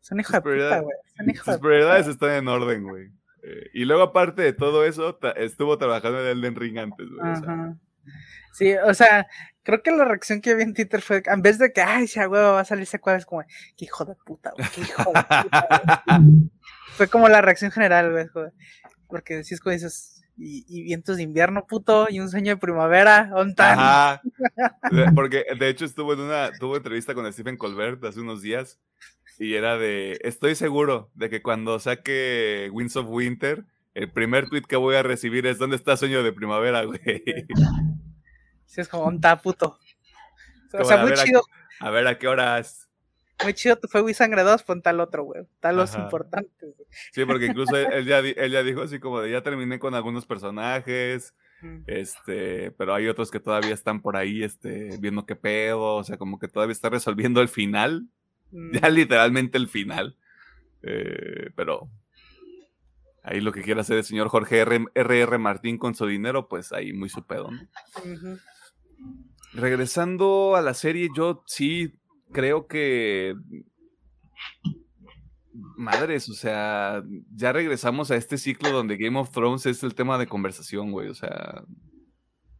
Es 0.02 0.10
un 0.10 0.20
hijo 0.20 0.32
de 0.32 0.40
puta, 0.40 0.80
güey. 0.80 0.96
Sus 1.44 1.58
prioridades 1.58 2.06
están 2.08 2.30
en 2.30 2.48
orden, 2.48 2.82
güey. 2.82 3.10
Eh, 3.42 3.70
y 3.72 3.84
luego, 3.84 4.02
aparte 4.02 4.42
de 4.42 4.52
todo 4.52 4.84
eso, 4.84 5.18
estuvo 5.36 5.78
trabajando 5.78 6.20
en 6.20 6.38
Elden 6.38 6.56
Ring 6.56 6.78
antes, 6.78 7.08
güey. 7.08 7.76
Sí, 8.52 8.74
o 8.74 8.94
sea, 8.94 9.26
creo 9.62 9.82
que 9.82 9.90
la 9.90 10.04
reacción 10.04 10.40
que 10.40 10.54
vi 10.54 10.62
en 10.62 10.74
Twitter 10.74 11.00
fue, 11.00 11.22
en 11.24 11.42
vez 11.42 11.58
de 11.58 11.72
que, 11.72 11.80
ay, 11.82 12.06
si 12.06 12.20
a 12.20 12.28
huevo 12.28 12.54
va 12.54 12.60
a 12.60 12.64
salir 12.64 12.86
secuela, 12.86 13.18
es 13.18 13.26
como, 13.26 13.42
qué 13.76 13.84
hijo 13.84 14.04
de 14.04 14.14
puta, 14.24 14.52
güey, 14.56 14.68
qué 14.74 14.80
hijo 14.82 15.12
de 15.12 15.22
puta, 15.22 16.04
Fue 16.96 17.08
como 17.08 17.28
la 17.28 17.40
reacción 17.40 17.70
general, 17.70 18.12
güey, 18.12 18.26
porque 19.08 19.36
decís 19.36 19.60
como 19.60 19.72
dices, 19.72 20.22
y, 20.36 20.82
vientos 20.84 21.18
de 21.18 21.22
invierno, 21.22 21.66
puto, 21.66 22.08
y 22.10 22.20
un 22.20 22.30
sueño 22.30 22.54
de 22.54 22.56
primavera, 22.56 23.30
on 23.34 23.54
Ajá. 23.58 24.22
Porque 25.14 25.44
de 25.58 25.68
hecho 25.68 25.84
estuvo 25.84 26.14
en 26.14 26.20
una, 26.20 26.50
tuvo 26.58 26.76
entrevista 26.76 27.14
con 27.14 27.30
Stephen 27.32 27.56
Colbert 27.56 28.02
hace 28.04 28.20
unos 28.20 28.42
días, 28.42 28.78
y 29.38 29.54
era 29.54 29.78
de, 29.78 30.18
estoy 30.22 30.54
seguro 30.54 31.10
de 31.14 31.30
que 31.30 31.42
cuando 31.42 31.78
saque 31.78 32.68
Winds 32.72 32.96
of 32.96 33.06
Winter, 33.08 33.64
el 33.94 34.10
primer 34.10 34.48
tweet 34.48 34.62
que 34.62 34.76
voy 34.76 34.96
a 34.96 35.02
recibir 35.02 35.46
es, 35.46 35.58
¿dónde 35.58 35.76
está 35.76 35.96
sueño 35.96 36.22
de 36.22 36.32
primavera, 36.32 36.84
güey? 36.84 37.00
Sí, 38.66 38.80
es 38.80 38.86
como, 38.86 39.06
un 39.06 39.20
puto? 39.42 39.80
O 40.72 40.84
sea, 40.84 40.98
muy 40.98 41.12
chido. 41.14 41.42
A, 41.80 41.90
ver 41.90 42.06
a 42.06 42.20
qué 42.20 42.28
horas. 42.28 42.88
Muy 43.42 43.52
chido 43.52 43.74
tu 43.74 43.88
fue 43.88 44.14
Sangre 44.14 44.44
2, 44.44 44.62
pon 44.62 44.80
tal 44.80 45.00
otro, 45.00 45.24
güey. 45.24 45.42
Tal 45.58 45.76
los 45.76 45.96
importantes. 45.96 46.76
Sí, 47.10 47.24
porque 47.24 47.46
incluso 47.46 47.76
él, 47.76 48.06
ya, 48.06 48.20
él 48.20 48.52
ya 48.52 48.62
dijo 48.62 48.82
así 48.82 49.00
como 49.00 49.20
de 49.20 49.32
ya 49.32 49.42
terminé 49.42 49.80
con 49.80 49.96
algunos 49.96 50.24
personajes. 50.24 51.34
Este, 51.86 52.70
pero 52.72 52.94
hay 52.94 53.08
otros 53.08 53.30
que 53.30 53.40
todavía 53.40 53.74
están 53.74 54.00
por 54.00 54.16
ahí, 54.16 54.42
este, 54.42 54.96
viendo 54.98 55.26
qué 55.26 55.36
pedo, 55.36 55.96
o 55.96 56.04
sea, 56.04 56.16
como 56.16 56.38
que 56.38 56.48
todavía 56.48 56.72
está 56.72 56.88
resolviendo 56.88 57.42
el 57.42 57.48
final, 57.48 58.06
ya 58.52 58.88
literalmente 58.88 59.58
el 59.58 59.68
final. 59.68 60.16
Eh, 60.82 61.50
pero 61.56 61.90
ahí 63.22 63.40
lo 63.40 63.52
que 63.52 63.62
quiera 63.62 63.82
hacer 63.82 63.98
el 63.98 64.04
señor 64.04 64.28
Jorge 64.28 64.58
R. 64.58 64.86
R. 64.94 65.38
Martín 65.38 65.78
con 65.78 65.94
su 65.94 66.06
dinero, 66.06 66.48
pues 66.48 66.72
ahí 66.72 66.92
muy 66.92 67.08
su 67.08 67.26
pedo, 67.26 67.50
¿no? 67.50 67.60
Regresando 69.52 70.54
a 70.56 70.62
la 70.62 70.74
serie, 70.74 71.08
yo 71.14 71.42
sí 71.46 71.98
creo 72.32 72.66
que. 72.66 73.34
Madres, 75.76 76.28
o 76.28 76.34
sea, 76.34 77.02
ya 77.34 77.52
regresamos 77.52 78.10
a 78.10 78.16
este 78.16 78.38
ciclo 78.38 78.70
donde 78.70 78.96
Game 78.96 79.18
of 79.18 79.30
Thrones 79.30 79.66
es 79.66 79.82
el 79.82 79.94
tema 79.94 80.16
de 80.18 80.26
conversación, 80.26 80.92
güey. 80.92 81.08
O 81.08 81.14
sea, 81.14 81.64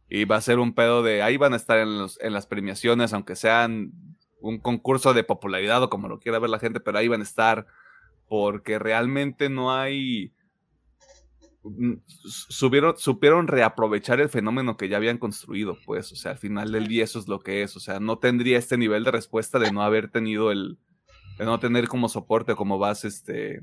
y 0.09 0.25
va 0.25 0.35
a 0.35 0.41
ser 0.41 0.59
un 0.59 0.73
pedo 0.73 1.01
de 1.01 1.21
ahí 1.21 1.37
van 1.37 1.53
a 1.53 1.55
estar 1.55 1.79
en, 1.79 1.89
en 2.19 2.33
las 2.33 2.47
premiaciones, 2.47 3.13
aunque 3.13 3.35
sean 3.35 3.93
un 4.41 4.59
concurso 4.59 5.13
de 5.13 5.23
popularidad 5.23 5.81
o 5.83 5.89
como 5.89 6.09
lo 6.09 6.19
quiera 6.19 6.39
ver 6.39 6.49
la 6.49 6.59
gente, 6.59 6.79
pero 6.79 6.97
ahí 6.97 7.07
van 7.07 7.21
a 7.21 7.23
estar 7.23 7.67
porque 8.27 8.79
realmente 8.79 9.49
no 9.49 9.73
hay 9.73 10.33
subieron, 12.25 12.97
supieron 12.97 13.47
reaprovechar 13.47 14.19
el 14.19 14.29
fenómeno 14.29 14.77
que 14.77 14.89
ya 14.89 14.97
habían 14.97 15.17
construido, 15.17 15.77
pues, 15.85 16.11
o 16.11 16.15
sea, 16.15 16.31
al 16.31 16.37
final 16.37 16.71
del 16.71 16.87
día 16.87 17.03
eso 17.03 17.19
es 17.19 17.27
lo 17.27 17.39
que 17.39 17.63
es, 17.63 17.75
o 17.75 17.79
sea, 17.79 17.99
no 17.99 18.17
tendría 18.17 18.57
este 18.57 18.77
nivel 18.77 19.03
de 19.03 19.11
respuesta 19.11 19.59
de 19.59 19.71
no 19.71 19.83
haber 19.83 20.09
tenido 20.09 20.51
el, 20.51 20.79
de 21.37 21.45
no 21.45 21.59
tener 21.59 21.87
como 21.87 22.09
soporte, 22.09 22.55
como 22.55 22.79
base 22.79 23.07
este 23.07 23.61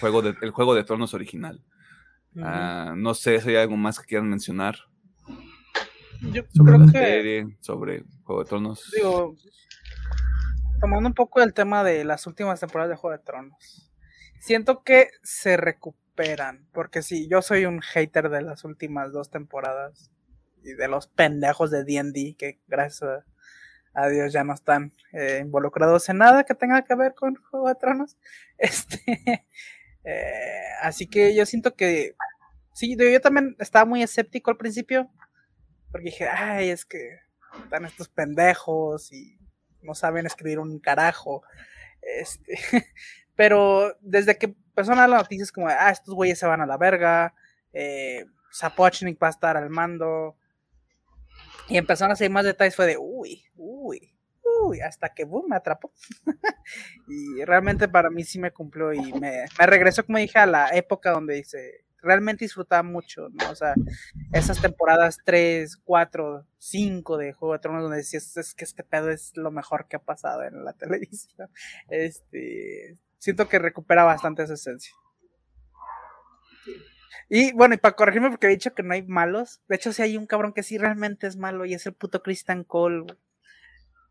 juego 0.00 0.22
de, 0.22 0.34
el 0.40 0.50
juego 0.50 0.74
de 0.74 0.84
tronos 0.84 1.14
original. 1.14 1.62
Ah, 2.40 2.94
no 2.96 3.14
sé 3.14 3.40
si 3.40 3.50
hay 3.50 3.56
algo 3.56 3.76
más 3.76 3.98
que 3.98 4.06
quieran 4.06 4.28
mencionar. 4.28 4.76
Yo 6.32 6.42
sobre 6.54 6.72
creo 6.72 6.92
que 6.92 7.56
sobre 7.60 8.04
Juego 8.22 8.44
de 8.44 8.48
Tronos. 8.48 8.90
Digo, 8.94 9.34
tomando 10.80 11.08
un 11.08 11.14
poco 11.14 11.42
el 11.42 11.52
tema 11.52 11.82
de 11.82 12.04
las 12.04 12.26
últimas 12.26 12.60
temporadas 12.60 12.90
de 12.90 12.96
Juego 12.96 13.16
de 13.16 13.24
Tronos. 13.24 13.92
Siento 14.40 14.82
que 14.82 15.10
se 15.22 15.56
recupera 16.12 16.58
porque 16.72 17.02
sí, 17.02 17.28
yo 17.28 17.42
soy 17.42 17.64
un 17.66 17.80
hater 17.80 18.28
de 18.28 18.42
las 18.42 18.64
últimas 18.64 19.12
dos 19.12 19.30
temporadas 19.30 20.10
y 20.62 20.74
de 20.74 20.88
los 20.88 21.08
pendejos 21.08 21.70
de 21.70 21.84
D&D 21.84 22.36
que 22.38 22.60
gracias 22.66 23.24
a, 23.94 24.08
Dios 24.08 24.32
ya 24.32 24.42
no 24.42 24.54
están 24.54 24.94
eh, 25.12 25.40
involucrados 25.42 26.08
en 26.08 26.18
nada 26.18 26.44
que 26.44 26.54
tenga 26.54 26.82
que 26.82 26.94
ver 26.94 27.14
con 27.14 27.34
Juego 27.34 27.68
de 27.68 27.74
Tronos. 27.74 28.16
Este, 28.58 29.46
eh, 30.04 30.62
así 30.80 31.06
que 31.06 31.34
yo 31.34 31.44
siento 31.44 31.74
que 31.74 32.14
sí, 32.72 32.96
yo 32.96 33.20
también 33.20 33.56
estaba 33.58 33.84
muy 33.84 34.02
escéptico 34.02 34.50
al 34.50 34.56
principio 34.56 35.10
porque 35.90 36.06
dije, 36.06 36.28
ay, 36.28 36.70
es 36.70 36.86
que 36.86 37.18
están 37.64 37.84
estos 37.84 38.08
pendejos 38.08 39.12
y 39.12 39.38
no 39.82 39.94
saben 39.94 40.26
escribir 40.26 40.58
un 40.58 40.78
carajo. 40.78 41.42
Este, 42.00 42.54
pero 43.36 43.96
desde 44.00 44.36
que 44.38 44.46
empezaron 44.46 45.00
a 45.00 45.08
las 45.08 45.22
noticias 45.22 45.52
como, 45.52 45.68
ah, 45.68 45.90
estos 45.90 46.14
güeyes 46.14 46.38
se 46.38 46.46
van 46.46 46.60
a 46.60 46.66
la 46.66 46.76
verga, 46.76 47.34
eh, 47.72 48.26
Zapochnik 48.54 49.22
va 49.22 49.28
a 49.28 49.30
estar 49.30 49.56
al 49.56 49.70
mando, 49.70 50.36
y 51.68 51.76
empezaron 51.76 52.10
a 52.10 52.14
hacer 52.14 52.30
más 52.30 52.44
detalles, 52.44 52.76
fue 52.76 52.86
de, 52.86 52.96
uy, 52.98 53.44
uy, 53.56 54.14
uy, 54.62 54.80
hasta 54.80 55.14
que, 55.14 55.24
boom, 55.24 55.46
me 55.48 55.56
atrapó. 55.56 55.92
y 57.08 57.44
realmente 57.44 57.88
para 57.88 58.10
mí 58.10 58.24
sí 58.24 58.38
me 58.38 58.50
cumplió 58.50 58.92
y 58.92 59.12
me, 59.14 59.46
me 59.58 59.66
regresó, 59.66 60.04
como 60.04 60.18
dije, 60.18 60.38
a 60.38 60.46
la 60.46 60.68
época 60.70 61.12
donde 61.12 61.34
dice, 61.34 61.84
realmente 62.02 62.44
disfrutaba 62.44 62.82
mucho, 62.82 63.28
¿no? 63.30 63.50
O 63.50 63.54
sea, 63.54 63.74
esas 64.32 64.60
temporadas 64.60 65.18
3, 65.24 65.76
4, 65.84 66.46
5 66.58 67.16
de 67.16 67.32
Juego 67.32 67.54
de 67.54 67.60
Tronos 67.60 67.82
donde 67.82 67.98
decías, 67.98 68.36
es 68.36 68.54
que 68.54 68.64
este 68.64 68.84
pedo 68.84 69.10
es 69.10 69.32
lo 69.36 69.50
mejor 69.50 69.86
que 69.88 69.96
ha 69.96 70.02
pasado 70.02 70.42
en 70.42 70.64
la 70.64 70.72
televisión. 70.74 71.48
Este, 71.88 72.98
siento 73.22 73.48
que 73.48 73.60
recupera 73.60 74.02
bastante 74.02 74.42
esa 74.42 74.54
esencia. 74.54 74.92
Y 77.28 77.52
bueno, 77.52 77.74
y 77.74 77.78
para 77.78 77.94
corregirme, 77.94 78.30
porque 78.30 78.48
he 78.48 78.50
dicho 78.50 78.74
que 78.74 78.82
no 78.82 78.94
hay 78.94 79.02
malos. 79.06 79.60
De 79.68 79.76
hecho, 79.76 79.92
sí 79.92 80.02
hay 80.02 80.16
un 80.16 80.26
cabrón 80.26 80.52
que 80.52 80.64
sí 80.64 80.76
realmente 80.76 81.28
es 81.28 81.36
malo 81.36 81.64
y 81.64 81.72
es 81.72 81.86
el 81.86 81.92
puto 81.92 82.20
Christian 82.20 82.64
Cole. 82.64 83.14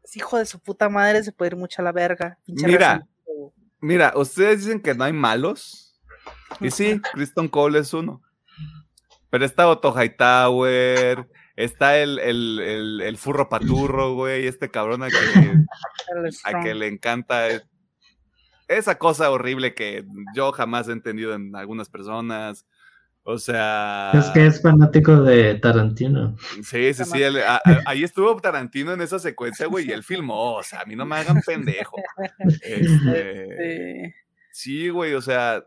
Es 0.02 0.16
hijo 0.16 0.38
de 0.38 0.46
su 0.46 0.62
puta 0.62 0.88
madre, 0.88 1.24
se 1.24 1.34
puede 1.34 1.50
ir 1.50 1.58
mucho 1.58 1.82
a 1.82 1.86
la 1.86 1.92
verga. 1.92 2.40
mira, 2.48 3.06
mira, 3.82 4.14
ustedes 4.16 4.64
dicen 4.64 4.82
que 4.82 4.96
no 4.96 5.04
hay 5.04 5.14
malos. 5.14 6.02
Y 6.62 6.72
sí, 6.72 7.02
Christian 7.14 7.50
Cole 7.50 7.80
es 7.80 7.94
uno. 7.94 8.22
Pero 9.30 9.44
está 9.44 9.68
Otto 9.68 9.94
Hightower, 9.94 11.28
está 11.58 11.98
el, 11.98 12.18
el, 12.18 13.02
el, 13.04 13.18
furro 13.18 13.50
paturro, 13.50 14.14
güey, 14.14 14.48
este 14.48 14.72
cabrón 14.72 15.04
a 15.04 15.10
que, 15.10 15.16
a 16.46 16.62
que 16.62 16.74
le 16.76 16.88
encanta 16.88 17.62
esa 18.78 18.98
cosa 18.98 19.30
horrible 19.32 19.74
que 19.74 20.06
yo 20.36 20.52
jamás 20.52 20.88
he 20.88 20.92
entendido 20.92 21.34
en 21.34 21.56
algunas 21.56 21.90
personas. 21.90 22.66
O 23.24 23.38
sea. 23.38 24.12
Es 24.14 24.26
que 24.32 24.48
es 24.48 24.62
fanático 24.62 25.22
de 25.22 25.56
Tarantino. 25.56 26.36
Sí, 26.64 26.94
sí, 26.94 27.06
sí. 27.06 27.24
ahí 27.86 28.04
estuvo 28.04 28.36
Tarantino 28.40 28.94
en 28.94 29.02
esa 29.02 29.20
secuencia, 29.20 29.68
güey, 29.68 29.88
y 29.88 29.92
él 29.92 30.04
filmó. 30.04 30.56
O 30.56 30.64
sea, 30.64 30.82
a 30.82 30.86
mí 30.86 30.96
no 30.96 31.06
me 31.06 31.18
hagan 31.18 31.42
pendejo. 31.46 31.98
Este, 32.62 34.16
sí, 34.52 34.90
güey, 34.90 35.14
o 35.14 35.22
sea. 35.22 35.64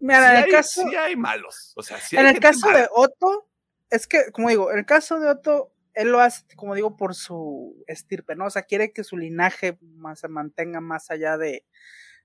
Mira, 0.00 0.38
en 0.38 0.44
el 0.44 0.50
caso. 0.50 0.82
Sí 0.82 0.96
hay 0.96 1.16
malos. 1.16 1.72
O 1.76 1.82
sea, 1.82 1.98
sí 1.98 2.16
En 2.16 2.26
el 2.26 2.40
caso 2.40 2.70
de 2.70 2.88
Otto, 2.94 3.48
es 3.90 4.06
que, 4.06 4.30
como 4.32 4.48
digo, 4.48 4.72
en 4.72 4.78
el 4.78 4.86
caso 4.86 5.20
de 5.20 5.28
Otto, 5.28 5.73
él 5.94 6.10
lo 6.10 6.20
hace, 6.20 6.44
como 6.56 6.74
digo, 6.74 6.96
por 6.96 7.14
su 7.14 7.82
estirpe, 7.86 8.34
¿no? 8.34 8.46
O 8.46 8.50
sea, 8.50 8.62
quiere 8.62 8.92
que 8.92 9.04
su 9.04 9.16
linaje 9.16 9.78
más, 9.80 10.20
se 10.20 10.28
mantenga 10.28 10.80
más 10.80 11.10
allá 11.10 11.38
de. 11.38 11.64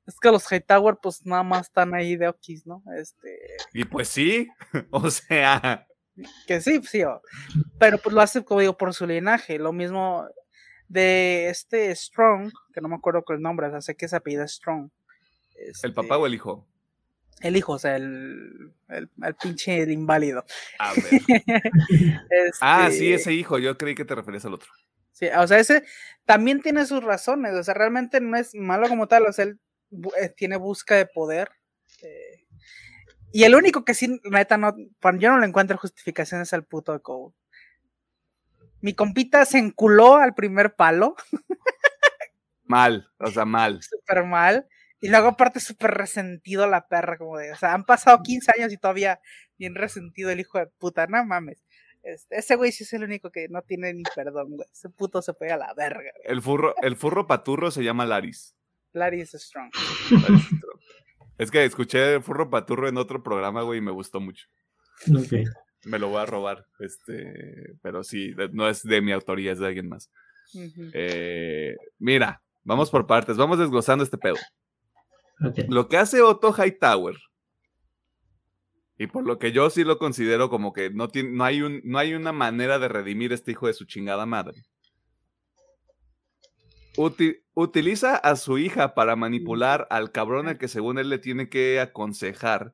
Es 0.05 0.19
que 0.19 0.31
los 0.31 0.51
Hightower, 0.51 0.97
pues 1.01 1.25
nada 1.25 1.43
más 1.43 1.67
están 1.67 1.93
ahí 1.93 2.15
de 2.15 2.27
Okis, 2.27 2.65
¿no? 2.65 2.83
Este. 2.97 3.39
Y 3.73 3.85
pues 3.85 4.09
sí, 4.09 4.47
o 4.91 5.09
sea. 5.09 5.85
Que 6.47 6.59
sí, 6.59 6.81
sí, 6.83 7.01
pero 7.79 7.97
pues 7.97 8.13
lo 8.13 8.19
hace, 8.19 8.43
como 8.43 8.59
digo, 8.59 8.77
por 8.77 8.93
su 8.93 9.07
linaje. 9.07 9.57
Lo 9.57 9.71
mismo 9.71 10.27
de 10.89 11.47
este 11.49 11.95
Strong, 11.95 12.51
que 12.73 12.81
no 12.81 12.89
me 12.89 12.95
acuerdo 12.95 13.23
con 13.23 13.37
el 13.37 13.41
nombre, 13.41 13.67
o 13.67 13.71
sea, 13.71 13.81
sé 13.81 13.95
que 13.95 14.07
se 14.09 14.17
apellida 14.17 14.45
Strong. 14.45 14.89
¿El 15.83 15.93
papá 15.93 16.17
o 16.17 16.25
el 16.25 16.33
hijo? 16.33 16.67
El 17.41 17.55
hijo, 17.55 17.73
o 17.73 17.79
sea, 17.79 17.95
el, 17.95 18.73
el, 18.89 19.35
pinche 19.41 19.81
inválido. 19.91 20.45
A 20.77 20.93
ver. 20.93 22.51
Ah, 22.61 22.89
sí, 22.91 23.13
este 23.13 23.31
ese 23.31 23.33
hijo, 23.33 23.57
yo 23.59 23.77
creí 23.77 23.95
que 23.95 24.05
te 24.05 24.15
referías 24.15 24.45
al 24.45 24.55
otro. 24.55 24.69
Sí, 25.11 25.27
o 25.37 25.47
sea, 25.47 25.59
ese 25.59 25.83
también 26.25 26.61
tiene 26.61 26.85
sus 26.85 27.03
razones, 27.03 27.53
o 27.53 27.63
sea, 27.63 27.73
realmente 27.73 28.21
no 28.21 28.37
es 28.37 28.55
malo 28.55 28.87
como 28.87 29.07
tal, 29.07 29.25
o 29.25 29.33
sea, 29.33 29.45
él 29.45 29.59
eh, 30.21 30.29
tiene 30.29 30.57
busca 30.57 30.95
de 30.95 31.05
poder. 31.05 31.49
Eh, 32.01 32.45
y 33.31 33.43
el 33.43 33.55
único 33.55 33.85
que 33.85 33.93
sí, 33.93 34.19
neta, 34.23 34.57
no, 34.57 34.75
yo 35.17 35.31
no 35.31 35.39
le 35.39 35.45
encuentro 35.45 35.77
justificaciones 35.77 36.53
al 36.53 36.65
puto 36.65 36.93
de 36.93 37.01
Cole. 37.01 37.33
Mi 38.81 38.93
compita 38.93 39.45
se 39.45 39.57
enculó 39.57 40.15
al 40.15 40.33
primer 40.33 40.75
palo. 40.75 41.15
Mal, 42.63 43.09
o 43.17 43.29
sea, 43.31 43.45
mal. 43.45 43.81
Súper 43.83 44.23
mal. 44.25 44.67
Y 45.01 45.09
luego 45.09 45.29
aparte 45.29 45.59
súper 45.59 45.91
resentido 45.91 46.67
la 46.67 46.87
perra, 46.87 47.17
como 47.17 47.37
de, 47.37 47.51
o 47.51 47.55
sea, 47.55 47.73
han 47.73 47.85
pasado 47.85 48.21
15 48.21 48.51
años 48.57 48.73
y 48.73 48.77
todavía 48.77 49.19
bien 49.57 49.75
resentido 49.75 50.29
el 50.29 50.39
hijo 50.39 50.59
de 50.59 50.67
puta, 50.67 51.07
no 51.07 51.23
mames. 51.25 51.63
Este, 52.03 52.37
ese 52.37 52.55
güey 52.55 52.71
sí 52.71 52.83
es 52.83 52.93
el 52.93 53.03
único 53.03 53.31
que 53.31 53.47
no 53.49 53.61
tiene 53.61 53.93
ni 53.93 54.03
perdón, 54.15 54.55
güey. 54.55 54.67
Ese 54.71 54.89
puto 54.89 55.21
se 55.21 55.33
pega 55.33 55.55
a 55.55 55.57
la 55.57 55.73
verga. 55.73 56.11
El 56.23 56.41
furro, 56.41 56.75
el 56.81 56.95
furro 56.95 57.27
paturro 57.27 57.71
se 57.71 57.83
llama 57.83 58.05
Laris. 58.05 58.55
Laris 58.93 59.31
Strong. 59.31 59.71
Laris 60.11 60.45
Strong. 60.45 60.79
Es 61.37 61.51
que 61.51 61.63
escuché 61.63 62.15
el 62.15 62.21
furro 62.21 62.49
paturro 62.49 62.89
en 62.89 62.97
otro 62.97 63.23
programa, 63.23 63.61
güey, 63.61 63.79
y 63.79 63.81
me 63.81 63.91
gustó 63.91 64.19
mucho. 64.19 64.47
Ok. 65.07 65.47
Me 65.85 65.97
lo 65.97 66.09
voy 66.09 66.21
a 66.21 66.25
robar, 66.25 66.65
este, 66.79 67.77
pero 67.81 68.03
sí, 68.03 68.35
no 68.51 68.67
es 68.67 68.83
de 68.83 69.01
mi 69.01 69.13
autoría, 69.13 69.53
es 69.53 69.59
de 69.59 69.67
alguien 69.67 69.87
más. 69.87 70.11
Eh, 70.93 71.77
mira, 71.97 72.41
vamos 72.63 72.91
por 72.91 73.07
partes, 73.07 73.37
vamos 73.37 73.57
desglosando 73.57 74.03
este 74.03 74.17
pedo. 74.17 74.35
Lo 75.69 75.87
que 75.87 75.97
hace 75.97 76.21
Otto 76.21 76.53
Hightower, 76.53 77.15
y 78.97 79.07
por 79.07 79.25
lo 79.25 79.39
que 79.39 79.51
yo 79.53 79.69
sí 79.69 79.83
lo 79.85 79.97
considero 79.97 80.49
como 80.49 80.73
que 80.73 80.89
no, 80.89 81.07
tiene, 81.07 81.31
no, 81.31 81.45
hay 81.45 81.61
un, 81.61 81.81
no 81.85 81.97
hay 81.97 82.13
una 82.13 82.33
manera 82.33 82.79
de 82.79 82.89
redimir 82.89 83.31
este 83.31 83.51
hijo 83.51 83.67
de 83.67 83.73
su 83.73 83.85
chingada 83.85 84.25
madre. 84.25 84.61
Uti- 86.97 87.37
utiliza 87.53 88.17
a 88.17 88.35
su 88.35 88.57
hija 88.57 88.93
para 88.93 89.15
manipular 89.15 89.87
al 89.89 90.11
cabrón 90.11 90.49
al 90.49 90.57
que 90.57 90.67
según 90.67 90.97
él 90.97 91.07
le 91.07 91.17
tiene 91.17 91.47
que 91.47 91.79
aconsejar 91.79 92.73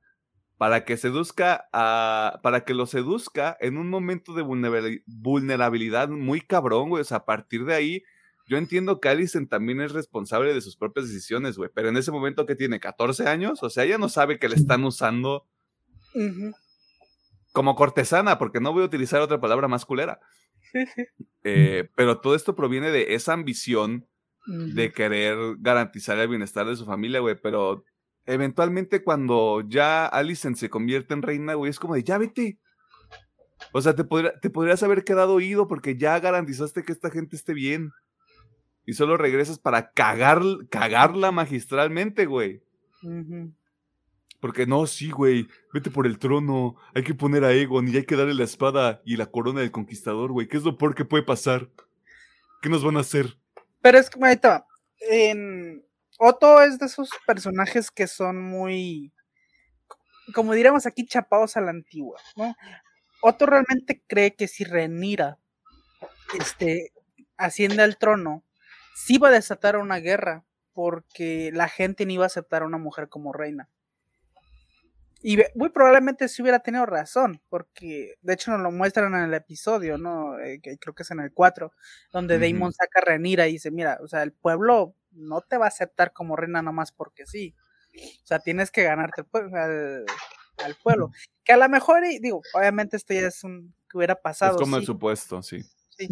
para 0.58 0.86
que 0.86 0.98
seduzca 0.98 1.68
a, 1.74 2.40
para 2.42 2.64
que 2.64 2.74
lo 2.74 2.88
seduzca 2.88 3.56
en 3.60 3.78
un 3.78 3.90
momento 3.90 4.34
de 4.34 4.42
vulnerabili- 4.44 5.04
vulnerabilidad 5.06 6.08
muy 6.08 6.42
cabrón, 6.42 6.90
güey. 6.90 7.04
A 7.12 7.26
partir 7.26 7.66
de 7.66 7.76
ahí, 7.76 8.04
yo 8.48 8.58
entiendo 8.58 9.00
que 9.00 9.10
Allison 9.10 9.48
también 9.48 9.82
es 9.82 9.92
responsable 9.92 10.54
de 10.54 10.62
sus 10.62 10.76
propias 10.78 11.08
decisiones, 11.08 11.58
güey. 11.58 11.70
Pero 11.74 11.90
en 11.90 11.98
ese 11.98 12.12
momento 12.12 12.46
que 12.46 12.56
tiene 12.56 12.80
14 12.80 13.28
años, 13.28 13.64
o 13.64 13.70
sea, 13.70 13.84
ella 13.84 13.98
no 13.98 14.10
sabe 14.10 14.38
que 14.40 14.50
le 14.50 14.56
están 14.56 14.84
usando 14.84 15.48
como 17.52 17.76
cortesana, 17.76 18.38
porque 18.38 18.60
no 18.60 18.74
voy 18.74 18.84
a 18.84 18.88
utilizar 18.88 19.22
otra 19.22 19.40
palabra 19.40 19.68
más 19.68 19.86
culera. 19.86 20.20
Eh, 21.48 21.90
pero 21.96 22.20
todo 22.22 22.34
esto 22.36 22.56
proviene 22.56 22.90
de 22.90 23.14
esa 23.14 23.34
ambición 23.34 24.08
de 24.48 24.92
querer 24.92 25.38
garantizar 25.60 26.18
el 26.18 26.28
bienestar 26.28 26.66
de 26.66 26.76
su 26.76 26.86
familia, 26.86 27.20
güey. 27.20 27.36
Pero 27.40 27.84
eventualmente 28.26 29.04
cuando 29.04 29.62
ya 29.68 30.08
Alicent 30.08 30.58
se 30.58 30.70
convierte 30.72 31.14
en 31.14 31.22
reina, 31.22 31.54
güey, 31.54 31.70
es 31.70 31.80
como 31.80 31.94
de, 31.94 32.04
ya 32.04 32.18
vete. 32.18 32.58
O 33.74 33.82
sea, 33.82 33.94
te, 33.96 34.04
podría- 34.04 34.40
te 34.40 34.50
podrías 34.50 34.82
haber 34.82 35.04
quedado 35.04 35.34
oído 35.36 35.68
porque 35.68 35.98
ya 35.98 36.20
garantizaste 36.20 36.84
que 36.84 36.92
esta 36.92 37.12
gente 37.12 37.36
esté 37.36 37.54
bien. 37.54 37.92
Y 38.86 38.94
solo 38.94 39.18
regresas 39.18 39.60
para 39.60 39.92
cagar, 39.92 40.42
cagarla 40.70 41.32
magistralmente, 41.32 42.26
güey. 42.26 42.62
Porque 44.40 44.68
no, 44.68 44.86
sí, 44.86 45.10
güey, 45.10 45.48
vete 45.74 45.90
por 45.90 46.06
el 46.06 46.20
trono, 46.20 46.76
hay 46.94 47.04
que 47.04 47.16
poner 47.16 47.44
a 47.44 47.52
Egon 47.52 47.88
y 47.88 47.98
hay 47.98 48.06
que 48.06 48.16
darle 48.16 48.36
la 48.36 48.44
espada 48.44 49.02
y 49.04 49.18
la 49.18 49.26
corona 49.26 49.62
del 49.62 49.72
conquistador, 49.72 50.32
güey. 50.32 50.48
¿Qué 50.48 50.58
es 50.58 50.64
lo 50.64 50.78
peor 50.78 50.94
que 50.94 51.06
puede 51.06 51.24
pasar? 51.24 51.70
¿Qué 52.62 52.70
nos 52.70 52.84
van 52.84 52.98
a 52.98 53.02
hacer? 53.02 53.38
Pero 53.82 53.98
es 53.98 54.10
como 54.10 54.26
ahorita, 54.26 54.66
en 55.00 55.84
Otto 56.20 56.62
es 56.62 56.80
de 56.80 56.86
esos 56.86 57.10
personajes 57.26 57.92
que 57.92 58.08
son 58.08 58.42
muy, 58.42 59.12
como 60.34 60.54
diríamos 60.54 60.86
aquí, 60.86 61.06
chapados 61.06 61.58
a 61.58 61.62
la 61.62 61.72
antigua, 61.72 62.20
¿no? 62.36 62.56
Otto 63.22 63.46
realmente 63.46 64.04
cree 64.08 64.36
que 64.36 64.48
si 64.48 64.64
Renira 64.64 65.40
este, 66.40 66.94
asciende 67.38 67.84
al 67.84 67.98
trono, 67.98 68.45
sí 68.96 69.18
va 69.18 69.28
a 69.28 69.32
desatar 69.32 69.78
una 69.78 69.98
guerra, 69.98 70.46
porque 70.74 71.52
la 71.54 71.68
gente 71.68 72.06
no 72.06 72.14
iba 72.14 72.24
a 72.24 72.28
aceptar 72.28 72.64
a 72.64 72.66
una 72.66 72.78
mujer 72.78 73.10
como 73.10 73.34
reina. 73.34 73.70
Y 75.22 75.40
muy 75.56 75.70
probablemente 75.70 76.28
sí 76.28 76.42
hubiera 76.42 76.60
tenido 76.60 76.86
razón, 76.86 77.42
porque 77.50 78.16
de 78.22 78.34
hecho 78.34 78.52
nos 78.52 78.62
lo 78.62 78.72
muestran 78.72 79.14
en 79.16 79.24
el 79.24 79.34
episodio, 79.34 79.98
¿no? 79.98 80.40
Eh, 80.40 80.60
que 80.62 80.78
creo 80.78 80.94
que 80.94 81.04
es 81.04 81.12
en 81.12 81.20
el 81.20 81.34
4, 81.34 81.72
donde. 82.12 82.38
Damon 82.38 82.74
saca 82.74 83.00
a 83.00 83.06
Renira 83.06 83.48
y 83.48 83.54
dice, 83.54 83.72
mira, 83.72 83.98
o 84.02 84.08
sea, 84.08 84.22
el 84.24 84.34
pueblo 84.34 84.96
no 85.12 85.42
te 85.42 85.58
va 85.58 85.66
a 85.66 85.70
aceptar 85.70 86.14
como 86.14 86.36
reina 86.36 86.62
nomás 86.62 86.92
porque 86.92 87.26
sí. 87.26 87.56
O 87.96 88.28
sea, 88.28 88.40
tienes 88.40 88.70
que 88.72 88.84
ganarte 88.84 89.24
al, 89.34 90.06
al 90.64 90.76
pueblo. 90.84 91.12
Que 91.44 91.54
a 91.54 91.58
lo 91.58 91.68
mejor, 91.70 92.06
y 92.06 92.20
digo, 92.20 92.42
obviamente 92.54 92.98
esto 92.98 93.14
ya 93.14 93.28
es 93.28 93.44
un 93.44 93.74
que 93.90 93.98
hubiera 93.98 94.22
pasado. 94.22 94.58
es 94.58 94.62
como 94.62 94.78
el 94.78 94.86
supuesto, 94.86 95.42
sí. 95.42 95.64
sí. 95.90 96.08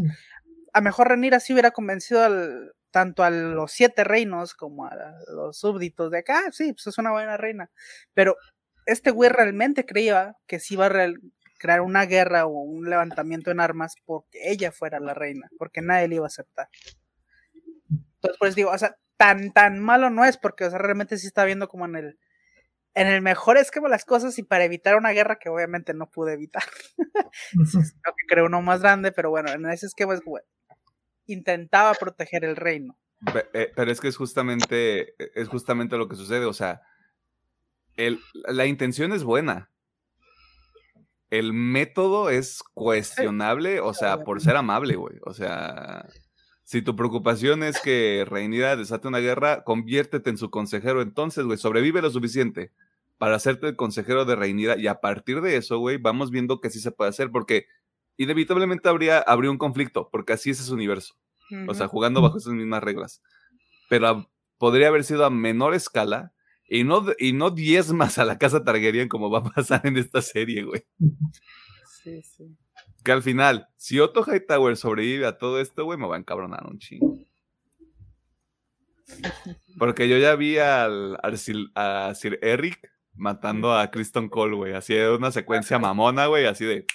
A 0.73 0.81
mejor 0.81 1.07
Renira 1.07 1.39
sí 1.39 1.53
hubiera 1.53 1.71
convencido 1.71 2.23
al, 2.23 2.73
tanto 2.93 3.23
a 3.23 3.29
los 3.31 3.71
siete 3.71 4.03
reinos 4.03 4.53
como 4.53 4.85
a 4.85 4.95
los 5.27 5.57
súbditos 5.57 6.11
de 6.11 6.19
acá, 6.19 6.51
sí, 6.51 6.73
pues 6.73 6.87
es 6.87 6.97
una 6.97 7.11
buena 7.11 7.37
reina. 7.37 7.71
Pero 8.13 8.35
este 8.85 9.11
güey 9.11 9.29
realmente 9.29 9.85
creía 9.85 10.35
que 10.47 10.59
sí 10.59 10.75
iba 10.75 10.85
a 10.85 11.07
crear 11.57 11.81
una 11.81 12.05
guerra 12.05 12.45
o 12.45 12.49
un 12.49 12.89
levantamiento 12.89 13.49
en 13.49 13.59
armas 13.59 13.95
porque 14.05 14.39
ella 14.43 14.71
fuera 14.71 14.99
la 14.99 15.13
reina, 15.13 15.49
porque 15.57 15.81
nadie 15.81 16.07
le 16.07 16.15
iba 16.15 16.25
a 16.25 16.27
aceptar. 16.27 16.69
Entonces, 17.89 18.37
pues 18.39 18.55
digo, 18.55 18.71
o 18.71 18.77
sea, 18.77 18.95
tan, 19.17 19.51
tan 19.53 19.79
malo 19.79 20.09
no 20.09 20.23
es, 20.23 20.37
porque, 20.37 20.65
o 20.65 20.69
sea, 20.69 20.79
realmente 20.79 21.17
sí 21.17 21.27
está 21.27 21.45
viendo 21.45 21.67
como 21.67 21.85
en 21.85 21.95
el, 21.95 22.19
en 22.93 23.07
el 23.07 23.21
mejor 23.21 23.57
esquema 23.57 23.89
las 23.89 24.05
cosas 24.05 24.37
y 24.37 24.43
para 24.43 24.65
evitar 24.65 24.95
una 24.95 25.11
guerra 25.11 25.37
que 25.37 25.49
obviamente 25.49 25.93
no 25.93 26.09
pude 26.09 26.33
evitar. 26.33 26.63
Creo 27.51 28.15
que 28.15 28.25
creó 28.27 28.45
uno 28.45 28.61
más 28.61 28.81
grande, 28.81 29.11
pero 29.11 29.29
bueno, 29.29 29.51
en 29.51 29.65
ese 29.69 29.87
esquema 29.87 30.13
es 30.13 30.21
como, 30.21 30.39
intentaba 31.27 31.93
proteger 31.93 32.43
el 32.43 32.55
reino. 32.55 32.97
Eh, 33.53 33.71
Pero 33.75 33.91
es 33.91 34.01
que 34.01 34.07
es 34.07 34.17
justamente, 34.17 35.15
es 35.39 35.47
justamente 35.47 35.97
lo 35.97 36.07
que 36.07 36.15
sucede. 36.15 36.45
O 36.45 36.53
sea, 36.53 36.81
el, 37.95 38.19
la 38.33 38.65
intención 38.65 39.13
es 39.13 39.23
buena. 39.23 39.69
El 41.29 41.53
método 41.53 42.29
es 42.29 42.61
cuestionable, 42.73 43.79
o 43.79 43.93
sea, 43.93 44.23
por 44.23 44.39
ser 44.41 44.55
amable, 44.55 44.95
güey. 44.95 45.17
O 45.25 45.33
sea, 45.33 46.05
si 46.63 46.83
tu 46.83 46.95
preocupación 46.95 47.63
es 47.63 47.81
que 47.81 48.23
Reinira 48.29 48.75
desate 48.75 49.07
una 49.07 49.17
guerra, 49.19 49.63
conviértete 49.63 50.29
en 50.29 50.37
su 50.37 50.51
consejero. 50.51 51.01
Entonces, 51.01 51.43
güey, 51.45 51.57
sobrevive 51.57 52.03
lo 52.03 52.11
suficiente 52.11 52.71
para 53.17 53.35
hacerte 53.35 53.67
el 53.67 53.75
consejero 53.75 54.25
de 54.25 54.35
Reinira. 54.35 54.77
Y 54.77 54.87
a 54.87 55.01
partir 55.01 55.41
de 55.41 55.57
eso, 55.57 55.79
güey, 55.79 55.97
vamos 55.97 56.29
viendo 56.29 56.61
que 56.61 56.69
sí 56.69 56.79
se 56.79 56.91
puede 56.91 57.09
hacer, 57.09 57.31
porque 57.31 57.65
inevitablemente 58.17 58.89
habría, 58.89 59.19
habría 59.19 59.51
un 59.51 59.57
conflicto, 59.57 60.09
porque 60.11 60.33
así 60.33 60.49
es 60.49 60.59
ese 60.59 60.73
universo. 60.73 61.15
O 61.67 61.73
sea, 61.73 61.87
jugando 61.87 62.21
bajo 62.21 62.37
esas 62.37 62.53
mismas 62.53 62.81
reglas. 62.83 63.21
Pero 63.89 64.07
a- 64.07 64.29
podría 64.57 64.87
haber 64.87 65.03
sido 65.03 65.23
a 65.25 65.29
menor 65.29 65.75
escala 65.75 66.33
y 66.67 66.83
no, 66.83 67.05
y 67.19 67.33
no 67.33 67.51
diezmas 67.51 68.17
a 68.17 68.25
la 68.25 68.37
casa 68.39 68.63
Targaryen 68.63 69.07
como 69.09 69.29
va 69.29 69.39
a 69.39 69.43
pasar 69.43 69.81
en 69.85 69.97
esta 69.97 70.21
serie, 70.21 70.63
güey. 70.63 70.83
Sí, 72.01 72.21
sí. 72.23 72.57
Que 73.03 73.11
al 73.11 73.21
final, 73.21 73.67
si 73.77 73.99
Otto 73.99 74.23
Hightower 74.25 74.77
sobrevive 74.77 75.25
a 75.27 75.37
todo 75.37 75.59
esto, 75.59 75.83
güey, 75.85 75.99
me 75.99 76.07
va 76.07 76.15
a 76.15 76.19
encabronar 76.19 76.65
un 76.65 76.79
chingo. 76.79 77.19
Porque 79.77 80.07
yo 80.07 80.17
ya 80.17 80.35
vi 80.35 80.57
al, 80.57 81.17
al 81.21 81.37
Sir, 81.37 81.67
a 81.75 82.13
Sir 82.15 82.39
Eric 82.41 82.89
matando 83.15 83.73
a 83.77 83.91
Kristen 83.91 84.29
Cole, 84.29 84.55
güey. 84.55 84.73
Así 84.73 84.93
de 84.93 85.13
una 85.15 85.31
secuencia 85.31 85.77
mamona, 85.79 86.27
güey, 86.27 86.45
así 86.45 86.65
de. 86.65 86.85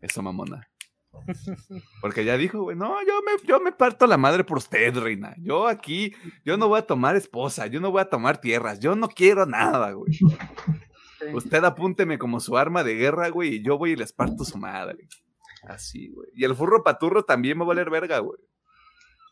Eso, 0.00 0.22
mamona. 0.22 0.68
Porque 2.00 2.24
ya 2.24 2.36
dijo, 2.36 2.62
güey, 2.62 2.76
no, 2.76 2.94
yo 3.06 3.20
me, 3.22 3.46
yo 3.46 3.60
me 3.60 3.72
parto 3.72 4.06
la 4.06 4.16
madre 4.16 4.44
por 4.44 4.58
usted, 4.58 4.96
reina. 4.96 5.34
Yo 5.38 5.66
aquí, 5.66 6.12
yo 6.44 6.56
no 6.56 6.68
voy 6.68 6.78
a 6.80 6.86
tomar 6.86 7.16
esposa, 7.16 7.66
yo 7.66 7.80
no 7.80 7.90
voy 7.90 8.02
a 8.02 8.08
tomar 8.08 8.40
tierras, 8.40 8.78
yo 8.80 8.94
no 8.94 9.08
quiero 9.08 9.46
nada, 9.46 9.92
güey. 9.92 10.12
Sí. 10.12 10.26
Usted 11.34 11.64
apúnteme 11.64 12.18
como 12.18 12.38
su 12.40 12.56
arma 12.56 12.84
de 12.84 12.94
guerra, 12.94 13.28
güey, 13.30 13.56
y 13.56 13.62
yo 13.64 13.76
voy 13.78 13.92
y 13.92 13.96
les 13.96 14.12
parto 14.12 14.44
su 14.44 14.56
madre. 14.58 15.08
Así, 15.64 16.08
güey. 16.10 16.28
Y 16.34 16.44
el 16.44 16.54
furro 16.54 16.84
paturro 16.84 17.24
también 17.24 17.58
va 17.58 17.64
a 17.64 17.68
valer 17.68 17.90
verga, 17.90 18.20
güey. 18.20 18.38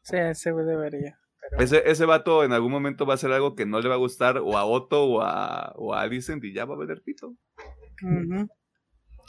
Sí, 0.02 0.16
ese 0.16 0.50
güey 0.50 0.66
debería. 0.66 1.16
pero- 1.50 1.62
Ese, 1.62 1.82
ese 1.88 2.04
vato 2.04 2.42
en 2.42 2.52
algún 2.52 2.72
momento 2.72 3.06
va 3.06 3.12
a 3.12 3.16
hacer 3.16 3.30
algo 3.30 3.54
que 3.54 3.66
no 3.66 3.80
le 3.80 3.88
va 3.88 3.94
a 3.94 3.98
gustar 3.98 4.38
o 4.38 4.56
a 4.58 4.64
Otto 4.64 5.04
o 5.04 5.20
a, 5.22 5.72
o 5.76 5.94
a 5.94 6.00
Alicent 6.00 6.42
y 6.44 6.52
ya 6.52 6.64
va 6.64 6.74
a 6.74 6.78
valer 6.78 7.02
pito. 7.04 7.28
Ujú. 8.02 8.48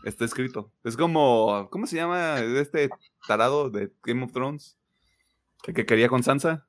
Está 0.03 0.26
escrito. 0.26 0.72
Es 0.84 0.95
como, 0.95 1.69
¿cómo 1.72 1.88
se 1.88 1.95
llama 1.95 2.40
este 2.40 2.90
tarado 3.28 3.69
de 3.69 3.91
Game 4.03 4.24
of 4.24 4.32
Thrones? 4.32 4.78
El 5.65 5.74
que 5.74 5.86
quería 5.86 6.07
con 6.07 6.24
Sansa. 6.24 6.68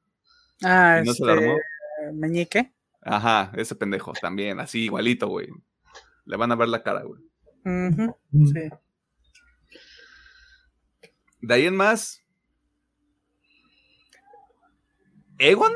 Ah, 0.64 1.00
y 1.00 1.04
no 1.04 1.12
este, 1.12 1.24
se 1.24 1.26
la 1.26 1.32
armó. 1.32 1.56
Meñique. 2.14 2.72
Ajá, 3.02 3.52
ese 3.56 3.74
pendejo 3.74 4.12
también, 4.20 4.60
así 4.60 4.84
igualito, 4.84 5.28
güey. 5.28 5.48
Le 6.24 6.36
van 6.36 6.52
a 6.52 6.56
ver 6.56 6.68
la 6.68 6.82
cara, 6.82 7.02
güey. 7.02 7.22
Sí. 7.64 8.68
De 11.40 11.54
ahí 11.54 11.66
en 11.66 11.76
más. 11.76 12.22
¿Egon? 15.38 15.72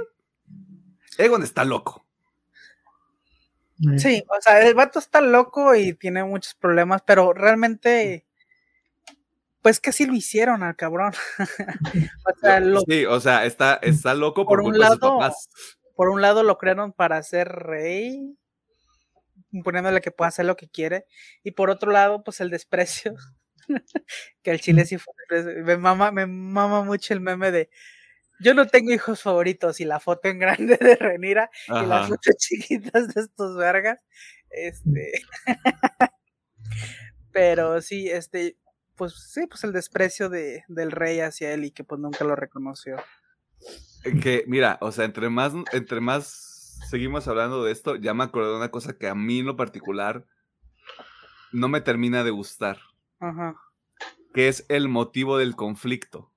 Egon 1.19 1.43
está 1.43 1.65
loco. 1.65 2.02
Sí, 3.97 4.23
o 4.29 4.41
sea, 4.41 4.61
el 4.67 4.75
vato 4.75 4.99
está 4.99 5.21
loco 5.21 5.75
y 5.75 5.95
tiene 5.95 6.25
muchos 6.25 6.55
problemas, 6.55 7.03
pero 7.05 7.33
realmente 7.33 8.25
Pues 9.63 9.79
que 9.81 9.91
así 9.91 10.07
lo 10.07 10.15
hicieron 10.15 10.63
al 10.63 10.75
cabrón. 10.77 11.13
o 12.27 12.39
sea, 12.41 12.61
lo, 12.61 12.81
Sí, 12.89 13.05
o 13.07 13.21
sea, 13.21 13.45
está, 13.47 13.75
está 13.83 14.15
loco 14.15 14.47
por, 14.47 14.59
Por 14.59 14.63
un 14.63 14.73
culpa 14.73 14.79
de 14.79 14.87
sus 14.87 15.01
lado, 15.01 15.19
papás. 15.19 15.49
por 15.95 16.09
un 16.11 16.21
lado 16.21 16.43
lo 16.43 16.59
crearon 16.59 16.93
para 16.93 17.23
ser 17.23 17.49
rey, 17.49 18.37
imponiéndole 19.53 20.01
que 20.01 20.11
pueda 20.11 20.29
hacer 20.29 20.47
lo 20.47 20.57
que 20.57 20.69
quiere, 20.69 21.07
y 21.45 21.53
por 21.53 21.71
otro 21.71 21.93
lado, 21.93 22.25
pues 22.25 22.41
el 22.41 22.51
desprecio, 22.51 23.15
que 24.43 24.51
el 24.51 24.61
chile 24.61 24.85
sí 24.87 24.99
fue, 24.99 25.15
me 25.65 25.77
mama, 25.79 26.13
me 26.13 26.27
mama 26.27 26.83
mucho 26.85 27.15
el 27.15 27.21
meme 27.21 27.51
de 27.53 27.71
yo 28.43 28.55
no 28.55 28.67
tengo 28.67 28.93
hijos 28.93 29.23
favoritos 29.23 29.81
y 29.81 29.85
la 29.85 30.01
foto 30.01 30.29
en 30.29 30.39
grande 30.39 30.77
de 30.81 30.97
Renira 30.97 31.51
y 31.69 31.87
las 31.87 32.09
fotos 32.09 32.37
chiquitas 32.39 33.15
de 33.15 33.21
estos 33.23 33.57
vergas. 33.57 34.01
Este, 34.51 35.13
pero 37.33 37.81
sí, 37.81 38.11
este, 38.11 38.59
pues 38.97 39.15
sí, 39.33 39.47
pues 39.47 39.65
el 39.65 39.73
desprecio 39.73 40.29
de, 40.29 40.65
del 40.69 40.91
rey 40.91 41.21
hacia 41.21 41.53
él 41.55 41.65
y 41.65 41.71
que 41.71 41.85
pues 41.85 42.01
nunca 42.01 42.25
lo 42.25 42.37
reconoció. 42.37 42.97
Que, 44.23 44.45
mira, 44.47 44.79
o 44.81 44.91
sea, 44.91 45.05
entre 45.05 45.31
más, 45.31 45.53
entre 45.73 46.01
más 46.01 46.79
seguimos 46.89 47.29
hablando 47.29 47.65
de 47.65 47.73
esto, 47.73 47.97
ya 47.97 48.13
me 48.15 48.25
acordé 48.25 48.51
de 48.51 48.57
una 48.57 48.71
cosa 48.71 48.99
que 48.99 49.09
a 49.09 49.15
mí 49.15 49.39
en 49.39 49.47
lo 49.47 49.57
particular 49.57 50.27
no 51.53 51.69
me 51.69 51.81
termina 51.81 52.25
de 52.25 52.31
gustar, 52.31 52.79
Ajá. 53.21 53.55
que 54.35 54.49
es 54.49 54.67
el 54.69 54.89
motivo 54.89 55.39
del 55.39 55.55
conflicto. 55.55 56.33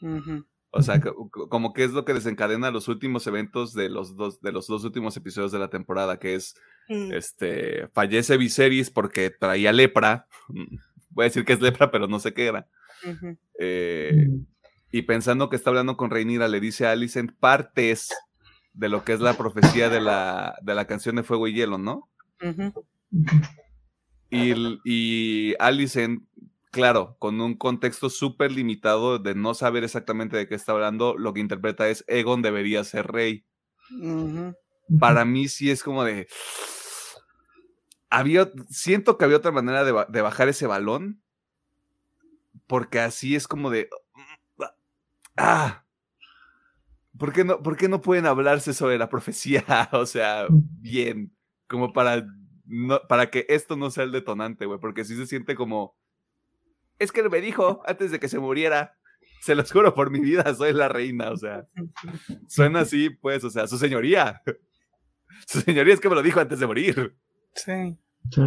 ujú, 0.00 0.46
O 0.76 0.82
sea, 0.82 1.00
co- 1.00 1.28
co- 1.30 1.48
como 1.48 1.72
que 1.72 1.84
es 1.84 1.92
lo 1.92 2.04
que 2.04 2.14
desencadena 2.14 2.70
los 2.70 2.88
últimos 2.88 3.26
eventos 3.26 3.72
de 3.74 3.88
los 3.88 4.16
dos, 4.16 4.40
de 4.40 4.50
los 4.52 4.66
dos 4.66 4.84
últimos 4.84 5.16
episodios 5.16 5.52
de 5.52 5.58
la 5.60 5.68
temporada, 5.70 6.18
que 6.18 6.34
es 6.34 6.56
este 7.12 7.88
fallece 7.94 8.36
Viserys 8.36 8.90
porque 8.90 9.30
traía 9.30 9.72
lepra. 9.72 10.26
Voy 11.10 11.22
a 11.22 11.28
decir 11.28 11.44
que 11.44 11.52
es 11.52 11.60
lepra, 11.60 11.90
pero 11.90 12.08
no 12.08 12.18
sé 12.18 12.34
qué 12.34 12.46
era. 12.46 12.66
Eh, 13.58 14.28
y 14.90 15.02
pensando 15.02 15.48
que 15.48 15.56
está 15.56 15.70
hablando 15.70 15.96
con 15.96 16.10
Reinira, 16.10 16.48
le 16.48 16.58
dice 16.60 16.86
a 16.86 16.90
Alicent 16.92 17.32
partes 17.38 18.08
de 18.72 18.88
lo 18.88 19.04
que 19.04 19.12
es 19.12 19.20
la 19.20 19.34
profecía 19.34 19.88
de 19.88 20.00
la, 20.00 20.56
de 20.62 20.74
la 20.74 20.86
canción 20.86 21.14
de 21.16 21.22
Fuego 21.22 21.46
y 21.46 21.54
Hielo, 21.54 21.78
¿no? 21.78 22.08
Y, 24.30 24.80
y 24.84 25.54
Alicent, 25.60 26.24
claro, 26.74 27.16
con 27.18 27.40
un 27.40 27.54
contexto 27.54 28.10
súper 28.10 28.52
limitado 28.52 29.18
de 29.18 29.34
no 29.34 29.54
saber 29.54 29.84
exactamente 29.84 30.36
de 30.36 30.48
qué 30.48 30.54
está 30.56 30.72
hablando, 30.72 31.16
lo 31.16 31.32
que 31.32 31.40
interpreta 31.40 31.88
es 31.88 32.04
Egon 32.08 32.42
debería 32.42 32.82
ser 32.84 33.06
rey. 33.06 33.46
Para 34.98 35.24
mí 35.24 35.48
sí 35.48 35.70
es 35.70 35.82
como 35.82 36.04
de... 36.04 36.26
Había, 38.10 38.52
siento 38.68 39.16
que 39.16 39.24
había 39.24 39.38
otra 39.38 39.50
manera 39.50 39.82
de, 39.84 39.92
ba- 39.92 40.06
de 40.08 40.20
bajar 40.22 40.48
ese 40.48 40.66
balón, 40.66 41.22
porque 42.66 43.00
así 43.00 43.34
es 43.36 43.48
como 43.48 43.70
de... 43.70 43.88
Ah, 45.36 45.84
¿por 47.18 47.32
qué 47.32 47.44
no, 47.44 47.62
por 47.62 47.76
qué 47.76 47.88
no 47.88 48.00
pueden 48.00 48.26
hablarse 48.26 48.72
sobre 48.74 48.98
la 48.98 49.08
profecía? 49.08 49.64
O 49.92 50.06
sea, 50.06 50.46
bien, 50.50 51.34
como 51.68 51.92
para, 51.92 52.26
no, 52.66 53.00
para 53.08 53.30
que 53.30 53.46
esto 53.48 53.76
no 53.76 53.90
sea 53.90 54.04
el 54.04 54.12
detonante, 54.12 54.66
güey, 54.66 54.78
porque 54.80 55.04
sí 55.04 55.16
se 55.16 55.26
siente 55.26 55.54
como... 55.54 55.96
Es 56.98 57.12
que 57.12 57.28
me 57.28 57.40
dijo 57.40 57.82
antes 57.86 58.10
de 58.10 58.20
que 58.20 58.28
se 58.28 58.38
muriera. 58.38 58.96
Se 59.42 59.54
los 59.54 59.70
juro 59.70 59.92
por 59.94 60.10
mi 60.10 60.20
vida, 60.20 60.54
soy 60.54 60.72
la 60.72 60.88
reina, 60.88 61.30
o 61.30 61.36
sea. 61.36 61.66
Suena 62.48 62.80
así, 62.80 63.10
pues, 63.10 63.44
o 63.44 63.50
sea, 63.50 63.66
su 63.66 63.76
señoría. 63.78 64.42
Su 65.48 65.60
señoría 65.60 65.92
es 65.92 66.00
que 66.00 66.08
me 66.08 66.14
lo 66.14 66.22
dijo 66.22 66.38
antes 66.40 66.60
de 66.60 66.66
morir. 66.66 67.16
Sí. 67.54 67.98
Sí. 68.30 68.42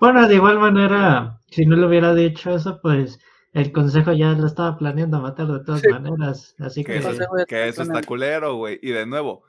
Bueno, 0.00 0.26
de 0.26 0.34
igual 0.36 0.58
manera, 0.58 1.40
si 1.50 1.66
no 1.66 1.76
le 1.76 1.86
hubiera 1.86 2.14
dicho 2.14 2.54
eso, 2.54 2.80
pues 2.82 3.18
el 3.52 3.70
consejo 3.72 4.12
ya 4.12 4.32
lo 4.32 4.46
estaba 4.46 4.78
planeando 4.78 5.20
matar 5.20 5.46
de 5.48 5.60
todas 5.64 5.80
Sí. 5.82 5.88
maneras. 5.88 6.54
Así 6.58 6.82
Que 6.84 6.94
que, 7.00 7.44
que 7.46 7.68
eso 7.68 7.82
está 7.82 8.02
culero, 8.02 8.56
güey. 8.56 8.78
Y 8.82 8.90
de 8.90 9.06
nuevo, 9.06 9.44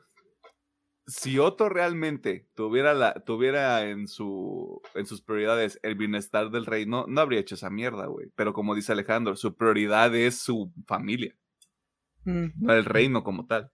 si 1.10 1.40
Otto 1.40 1.69
realmente 1.69 2.48
tuviera, 2.56 2.94
la, 2.94 3.14
tuviera 3.14 3.90
en, 3.90 4.07
su, 4.07 4.81
en 4.95 5.06
sus 5.06 5.22
prioridades 5.22 5.80
el 5.84 5.95
bienestar 5.95 6.52
del 6.52 6.65
reino, 6.65 7.06
no 7.07 7.22
habría 7.22 7.40
hecho 7.40 7.56
esa 7.56 7.69
mierda, 7.69 8.06
güey. 8.06 8.27
Pero 8.36 8.53
como 8.53 8.76
dice 8.76 8.94
Alejandro, 8.94 9.36
su 9.36 9.56
prioridad 9.56 10.15
es 10.15 10.40
su 10.40 10.72
familia, 10.88 11.36
Mm, 12.26 12.48
no 12.57 12.73
el 12.73 12.86
reino 12.86 13.23
como 13.23 13.45
tal. 13.45 13.72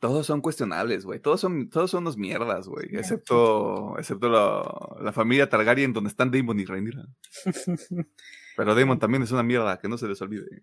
Todos 0.00 0.26
son 0.26 0.40
cuestionables, 0.40 1.04
güey. 1.04 1.18
Todos 1.18 1.40
son, 1.40 1.68
todos 1.70 1.90
son 1.90 2.04
unos 2.04 2.16
mierdas, 2.16 2.68
güey. 2.68 2.86
Excepto, 2.92 3.98
excepto 3.98 4.28
la, 4.28 4.62
la 5.02 5.12
familia 5.12 5.48
Targaryen 5.48 5.92
donde 5.92 6.10
están 6.10 6.30
Daemon 6.30 6.60
y 6.60 6.64
Rhaenyra. 6.64 7.04
Pero 8.56 8.74
Daemon 8.76 9.00
también 9.00 9.24
es 9.24 9.32
una 9.32 9.42
mierda, 9.42 9.78
que 9.80 9.88
no 9.88 9.98
se 9.98 10.06
les 10.06 10.22
olvide. 10.22 10.62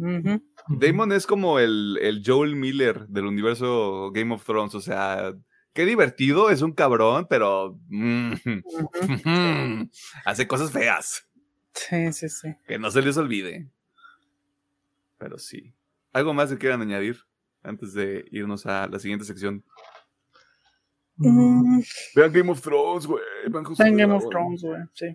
Ujú, 0.00 0.42
Damon 0.68 1.12
es 1.12 1.26
como 1.26 1.58
el, 1.58 1.98
el 2.00 2.22
Joel 2.24 2.56
Miller 2.56 3.06
del 3.08 3.26
universo 3.26 4.10
Game 4.12 4.34
of 4.34 4.44
Thrones, 4.44 4.74
o 4.74 4.80
sea, 4.80 5.34
qué 5.72 5.84
divertido, 5.84 6.50
es 6.50 6.62
un 6.62 6.72
cabrón, 6.72 7.26
pero 7.28 7.78
mm, 7.88 8.32
hace 10.24 10.46
cosas 10.46 10.72
feas, 10.72 11.26
Sí, 11.74 12.12
sí, 12.12 12.28
sí. 12.28 12.48
que 12.66 12.78
no 12.78 12.90
se 12.90 13.02
les 13.02 13.16
olvide. 13.16 13.68
Pero 15.18 15.38
sí. 15.38 15.72
¿Algo 16.12 16.32
más 16.34 16.50
que 16.50 16.58
quieran 16.58 16.80
añadir 16.82 17.18
antes 17.62 17.92
de 17.92 18.24
irnos 18.30 18.64
a 18.66 18.88
la 18.88 18.98
siguiente 18.98 19.24
sección? 19.24 19.62
Mm, 21.16 21.80
Vean 22.16 22.32
Game 22.32 22.50
of 22.50 22.60
Thrones, 22.62 23.06
güey. 23.06 23.22
Vean 23.78 23.96
Game 23.96 24.14
of. 24.14 24.24
Thrones, 24.30 24.62
güey. 24.62 24.80
Sí. 24.94 25.06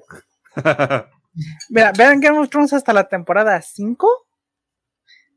Mira, 1.70 1.92
vean 1.98 2.22
Game 2.22 2.38
of 2.38 2.50
Thrones 2.50 2.72
hasta 2.74 2.94
la 2.94 3.08
temporada 3.10 3.60
5. 3.62 4.25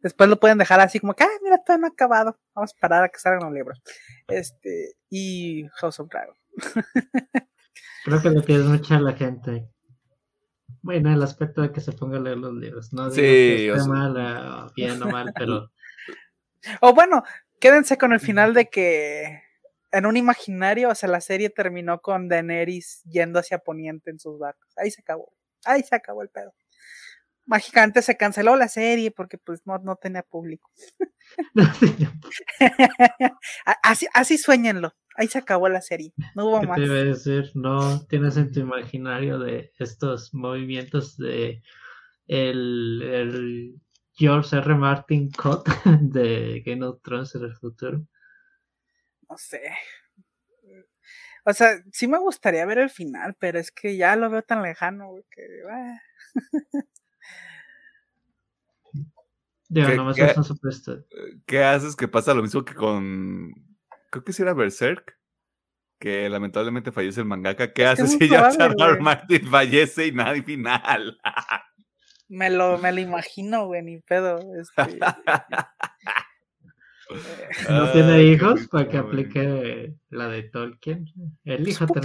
Después 0.03 0.31
lo 0.31 0.39
pueden 0.39 0.59
dejar 0.59 0.81
así 0.81 1.01
como 1.01 1.15
que, 1.15 1.25
ah, 1.25 1.29
mira, 1.43 1.59
todavía 1.59 1.81
no 1.83 1.87
ha 1.89 1.91
acabado. 1.91 2.39
Vamos 2.55 2.73
a 2.77 2.81
parar 2.81 3.05
a 3.05 3.09
que 3.09 3.19
salgan 3.19 3.45
los 3.45 3.53
libros. 3.53 3.81
Este, 4.29 4.95
y 5.11 5.67
House 5.77 5.99
of 6.01 6.09
Dragon. 6.09 6.37
creo 8.05 8.23
que 8.23 8.31
lo 8.31 8.43
que 8.43 8.55
es 8.55 8.63
mucha 8.65 9.01
la 9.01 9.13
gente. 9.15 9.69
Bueno, 10.83 11.13
el 11.13 11.23
aspecto 11.23 11.63
de 11.63 11.73
que 11.73 11.81
se 11.81 11.93
ponga 11.93 12.19
a 12.19 12.21
leer 12.21 12.39
los 12.39 12.55
libros. 12.55 12.93
No 12.93 13.11
digo 13.11 13.15
Sí, 13.15 13.21
que 13.23 13.73
o 13.73 13.77
sea- 13.77 13.87
mal, 13.87 14.17
eh, 14.17 14.73
bien 14.77 15.03
o 15.03 15.07
mal, 15.09 15.33
pero 15.37 15.71
O 16.81 16.95
bueno, 16.95 17.23
quédense 17.61 17.99
con 17.99 18.13
el 18.13 18.21
final 18.21 18.55
de 18.55 18.69
que 18.69 19.43
en 19.91 20.07
un 20.07 20.17
imaginario, 20.17 20.91
o 20.91 20.95
sea, 20.95 21.09
la 21.09 21.21
serie 21.21 21.51
terminó 21.51 22.01
con 22.01 22.29
Daenerys 22.29 23.03
yendo 23.05 23.39
hacia 23.39 23.59
Poniente 23.59 24.11
en 24.11 24.19
sus 24.19 24.39
barcos. 24.39 24.73
Ahí 24.77 24.91
se 24.91 25.01
acabó. 25.01 25.33
Ahí 25.65 25.83
se 25.83 25.95
acabó 25.95 26.23
el 26.23 26.29
pedo. 26.29 26.53
Mágicamente 27.49 28.03
se 28.03 28.19
canceló 28.19 28.57
la 28.57 28.69
serie 28.69 29.11
porque 29.11 29.39
pues 29.39 29.67
no, 29.67 29.79
no 29.79 29.97
tenía 29.97 30.23
público. 30.23 30.71
Así, 33.83 34.07
así 34.13 34.39
sueñenlo. 34.39 34.95
Ahí 35.17 35.29
se 35.29 35.39
acabó 35.39 35.69
la 35.69 35.81
serie. 35.81 36.13
No 36.35 36.47
hubo 36.47 36.61
¿Qué 36.61 36.67
más. 36.67 36.77
te 36.77 36.85
iba 36.85 36.95
a 36.95 37.05
decir? 37.05 37.51
No 37.55 38.07
tienes 38.07 38.37
en 38.37 38.53
tu 38.53 38.61
imaginario 38.61 39.39
de 39.39 39.73
estos 39.79 40.33
movimientos 40.35 41.17
de 41.17 41.63
el, 42.27 43.03
el 43.03 43.75
George 44.13 44.57
R. 44.57 44.75
Martin 44.75 45.31
cut 45.31 45.67
de 46.01 46.63
Game 46.67 46.85
of 46.85 47.01
Thrones 47.03 47.35
en 47.35 47.45
el 47.45 47.55
futuro. 47.55 48.07
No 49.29 49.39
sé. 49.39 49.63
O 51.47 51.53
sea, 51.55 51.83
sí 51.93 52.07
me 52.07 52.19
gustaría 52.19 52.67
ver 52.67 52.79
el 52.79 52.91
final, 52.91 53.35
pero 53.39 53.59
es 53.59 53.73
que 53.73 53.97
ya 53.97 54.17
lo 54.17 54.29
veo 54.29 54.43
tan 54.43 54.63
lejano, 54.63 55.15
que 55.31 55.43
ah, 55.71 55.99
Digo, 59.69 59.89
¿Qué- 59.89 59.97
nomás 59.97 60.17
qué- 60.17 60.25
es 60.27 60.37
un 60.37 60.45
supuesto. 60.45 61.05
¿Qué 61.47 61.63
haces 61.63 61.95
que 61.95 62.09
pasa 62.09 62.35
lo 62.35 62.43
mismo 62.43 62.65
que 62.65 62.75
con. 62.75 63.53
Creo 64.11 64.25
que 64.25 64.33
sí 64.33 64.43
era 64.43 64.55
Berserk. 64.55 65.17
Que 66.01 66.29
lamentablemente 66.29 66.93
fallece 66.93 67.21
el 67.21 67.27
mangaka. 67.27 67.73
¿Qué 67.73 67.83
Es 67.83 67.91
haces 68.01 68.13
si 68.13 68.29
ya 68.29 68.51
Charles. 68.51 69.01
Martin 69.01 69.47
fallece 69.49 70.07
y 70.07 70.13
nada 70.13 70.37
y 70.37 70.43
final? 70.43 71.19
me 72.29 72.51
lo, 72.51 72.79
me 72.79 72.93
lo 72.93 73.01
imagino, 73.01 73.67
güey, 73.67 73.83
ni 73.83 73.99
pedo. 74.01 74.39
Este, 74.61 74.99
¿No 77.71 77.91
tiene 77.93 78.23
hijos 78.25 78.69
para 78.69 78.87
que 78.89 78.99
aplique 78.99 79.95
la 80.11 80.29
de 80.29 80.43
Tolkien? 80.45 81.07
El 81.45 81.67
hijo 81.67 81.87
sí, 81.87 81.93
de 81.95 82.01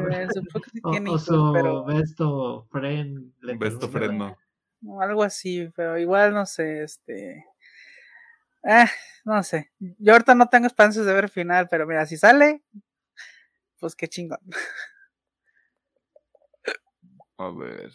güey, 0.00 0.26
supongo 0.32 0.60
que 0.64 0.70
sí 0.70 0.80
O, 0.84 1.18
su 1.18 1.52
pero 1.54 1.84
besto 1.84 2.68
friend. 2.70 3.32
le 3.40 3.56
Besto 3.56 3.88
terminó 3.88 4.36
no, 4.84 5.00
algo 5.00 5.22
así, 5.22 5.70
pero 5.74 5.98
igual 5.98 6.34
no 6.34 6.46
sé, 6.46 6.84
este. 6.84 7.44
Ah, 8.62 8.88
no 9.24 9.42
sé. 9.42 9.70
Yo 9.78 10.12
ahorita 10.12 10.34
no 10.34 10.48
tengo 10.48 10.66
esperanzas 10.66 11.06
de 11.06 11.14
ver 11.14 11.28
final, 11.28 11.68
pero 11.70 11.86
mira, 11.86 12.06
si 12.06 12.16
sale, 12.16 12.62
pues 13.78 13.94
qué 13.96 14.08
chingón. 14.08 14.40
A 17.36 17.50
ver. 17.50 17.90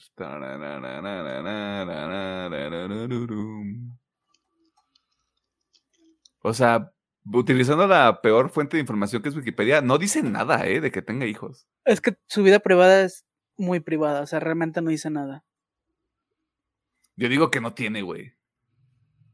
O 6.42 6.54
sea, 6.54 6.92
utilizando 7.26 7.88
la 7.88 8.22
peor 8.22 8.50
fuente 8.50 8.78
de 8.78 8.82
información 8.82 9.22
que 9.22 9.30
es 9.30 9.36
Wikipedia, 9.36 9.82
no 9.82 9.98
dice 9.98 10.24
nada, 10.24 10.68
¿eh? 10.68 10.82
De 10.82 10.92
que 10.92 11.02
tenga 11.02 11.26
hijos. 11.26 11.68
Es 11.86 12.02
que 12.02 12.18
su 12.28 12.44
vida 12.44 12.60
privada 12.60 13.02
es 13.02 13.26
muy 13.58 13.80
privada, 13.80 14.22
o 14.22 14.28
sea, 14.28 14.40
realmente 14.40 14.82
no 14.82 14.92
hice 14.92 15.10
nada. 15.10 15.44
Yo 17.20 17.28
digo 17.28 17.52
que 17.52 17.60
no 17.60 17.74
tiene, 17.74 18.02
güey. 18.02 18.34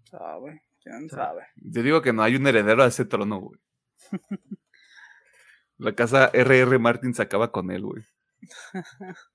Sabe, 0.10 0.64
quién 0.82 1.08
sabe. 1.08 1.46
Yo 1.56 1.84
digo 1.84 2.02
que 2.02 2.14
no 2.14 2.24
hay 2.24 2.36
un 2.36 2.48
heredero 2.48 2.82
a 2.82 2.88
ese 2.88 3.06
trono, 3.06 3.40
güey. 3.40 3.60
La 5.78 5.94
casa 5.94 6.32
R.R. 6.34 6.80
Martin 6.80 7.14
se 7.14 7.22
acaba 7.22 7.52
con 7.52 7.70
él, 7.70 7.84
güey. 7.84 8.04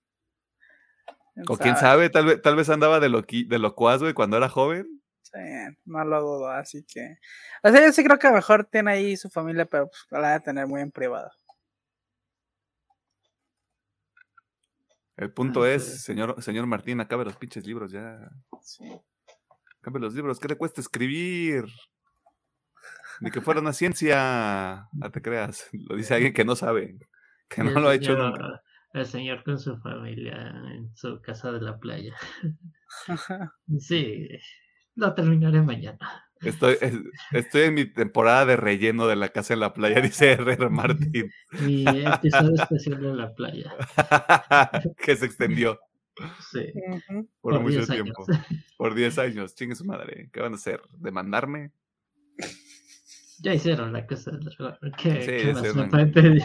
O 1.48 1.56
quién 1.56 1.76
sabe, 1.76 2.10
tal 2.10 2.26
vez, 2.26 2.42
tal 2.42 2.56
vez 2.56 2.68
andaba 2.68 3.00
de, 3.00 3.08
loqui, 3.08 3.44
de 3.44 3.58
locuaz, 3.58 4.02
güey, 4.02 4.12
cuando 4.12 4.36
era 4.36 4.48
joven. 4.50 5.00
Sí, 5.22 5.38
no 5.86 6.04
lo 6.04 6.20
dudo, 6.20 6.50
así 6.50 6.84
que. 6.84 7.18
O 7.62 7.70
sea, 7.70 7.80
yo 7.80 7.92
sí 7.92 8.04
creo 8.04 8.18
que 8.18 8.26
a 8.26 8.30
lo 8.30 8.36
mejor 8.36 8.66
tiene 8.66 8.90
ahí 8.90 9.16
su 9.16 9.30
familia, 9.30 9.64
pero 9.64 9.86
pues, 9.86 10.06
la 10.10 10.34
a 10.34 10.40
tener 10.40 10.66
muy 10.66 10.82
en 10.82 10.90
privado. 10.90 11.30
El 15.20 15.32
punto 15.32 15.66
es, 15.66 16.02
señor, 16.02 16.42
señor 16.42 16.66
Martín, 16.66 16.98
acabe 17.00 17.24
los 17.26 17.36
pinches 17.36 17.66
libros 17.66 17.92
ya. 17.92 18.18
Sí. 18.62 18.84
Acabe 19.82 20.00
los 20.00 20.14
libros. 20.14 20.40
¿Qué 20.40 20.48
le 20.48 20.56
cuesta 20.56 20.80
escribir? 20.80 21.64
Ni 23.20 23.30
que 23.30 23.42
fuera 23.42 23.60
una 23.60 23.74
ciencia. 23.74 24.88
No 24.92 25.10
te 25.10 25.20
creas. 25.20 25.68
Lo 25.88 25.94
dice 25.96 26.14
alguien 26.14 26.32
que 26.32 26.44
no 26.44 26.56
sabe. 26.56 26.98
Que 27.50 27.62
no 27.62 27.68
El 27.68 27.74
lo 27.82 27.88
ha 27.90 27.94
hecho 27.94 28.14
señor- 28.14 28.30
nunca. 28.38 28.62
El 28.92 29.06
señor 29.06 29.44
con 29.44 29.58
su 29.58 29.78
familia 29.78 30.52
en 30.74 30.90
su 30.96 31.20
casa 31.20 31.52
de 31.52 31.60
la 31.60 31.78
playa. 31.78 32.16
Sí, 33.78 34.26
lo 34.96 35.14
terminaré 35.14 35.62
mañana. 35.62 36.29
Estoy, 36.42 36.76
es- 36.80 36.94
estoy 37.32 37.62
en 37.62 37.74
mi 37.74 37.84
temporada 37.84 38.46
de 38.46 38.56
relleno 38.56 39.06
de 39.06 39.16
la 39.16 39.28
casa 39.28 39.52
en 39.54 39.60
la 39.60 39.74
playa, 39.74 40.00
dice 40.00 40.32
R.R. 40.32 40.70
Martín. 40.70 41.30
Mi 41.60 41.84
episodio 41.86 42.54
especial 42.62 43.00
de 43.00 43.14
la 43.14 43.34
playa. 43.34 43.72
que 45.04 45.16
se 45.16 45.26
extendió 45.26 45.78
Sí. 46.52 46.72
Por, 47.40 47.54
Por 47.54 47.60
mucho 47.60 47.76
10 47.78 47.90
años. 47.90 48.02
tiempo. 48.04 48.26
Por 48.76 48.94
10 48.94 49.18
años. 49.18 49.54
Chingue 49.54 49.74
su 49.74 49.84
madre. 49.86 50.28
¿Qué 50.32 50.40
van 50.40 50.52
a 50.52 50.56
hacer? 50.56 50.82
¿Demandarme? 50.98 51.70
Ya 53.38 53.54
hicieron 53.54 53.90
la 53.94 54.06
cosa 54.06 54.30
del 54.32 54.40
dragón. 54.40 54.76
¿Qué, 54.98 55.22
Sí, 55.22 55.46
qué 55.46 55.52
más 55.54 55.74
me 55.74 55.86
pueden? 55.86 56.40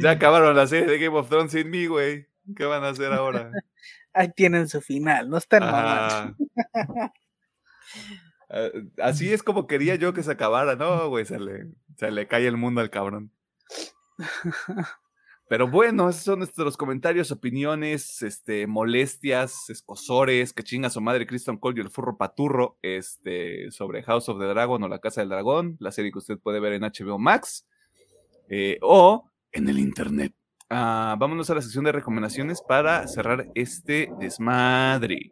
Ya 0.00 0.12
acabaron 0.12 0.56
la 0.56 0.66
serie 0.66 0.86
de 0.86 0.98
Game 0.98 1.18
of 1.18 1.28
Thrones 1.28 1.52
sin 1.52 1.68
mí, 1.68 1.84
güey. 1.86 2.26
¿Qué 2.56 2.64
van 2.64 2.82
a 2.84 2.88
hacer 2.88 3.12
ahora? 3.12 3.50
Ahí 4.14 4.30
tienen 4.34 4.66
su 4.66 4.80
final, 4.80 5.28
no 5.28 5.36
estén 5.36 5.60
mamando. 5.60 6.34
Ah, 8.50 8.68
Así 9.02 9.32
es 9.32 9.42
como 9.42 9.66
quería 9.66 9.96
yo 9.96 10.12
que 10.12 10.22
se 10.22 10.32
acabara, 10.32 10.76
¿no, 10.76 11.08
güey? 11.08 11.24
Se 11.24 11.38
le, 11.38 11.68
se 11.96 12.10
le 12.10 12.26
cae 12.26 12.46
el 12.46 12.56
mundo 12.56 12.80
al 12.80 12.90
cabrón. 12.90 13.32
Pero 15.48 15.66
bueno, 15.66 16.10
esos 16.10 16.24
son 16.24 16.40
nuestros 16.40 16.76
comentarios, 16.76 17.32
opiniones, 17.32 18.20
este, 18.20 18.66
molestias, 18.66 19.70
escosores, 19.70 20.52
que 20.52 20.62
chinga 20.62 20.90
su 20.90 21.00
madre 21.00 21.26
Kristen 21.26 21.56
Cole 21.56 21.78
y 21.78 21.80
el 21.80 21.90
furro 21.90 22.18
paturro, 22.18 22.78
este, 22.82 23.70
sobre 23.70 24.02
House 24.02 24.28
of 24.28 24.38
the 24.38 24.44
Dragon 24.44 24.82
o 24.82 24.88
La 24.88 24.98
Casa 24.98 25.22
del 25.22 25.30
Dragón, 25.30 25.78
la 25.80 25.90
serie 25.90 26.12
que 26.12 26.18
usted 26.18 26.38
puede 26.38 26.60
ver 26.60 26.74
en 26.74 26.82
HBO 26.82 27.18
Max 27.18 27.66
eh, 28.50 28.78
o 28.82 29.30
en 29.50 29.70
el 29.70 29.78
internet. 29.78 30.34
Ah, 30.68 31.16
vámonos 31.18 31.48
a 31.48 31.54
la 31.54 31.62
sección 31.62 31.84
de 31.84 31.92
recomendaciones 31.92 32.60
para 32.60 33.08
cerrar 33.08 33.46
este 33.54 34.10
desmadre. 34.20 35.30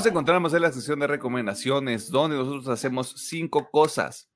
Nos 0.00 0.06
encontramos 0.06 0.54
en 0.54 0.62
la 0.62 0.72
sección 0.72 0.98
de 0.98 1.06
recomendaciones, 1.06 2.10
donde 2.10 2.34
nosotros 2.34 2.68
hacemos 2.68 3.12
cinco 3.18 3.68
cosas. 3.70 4.30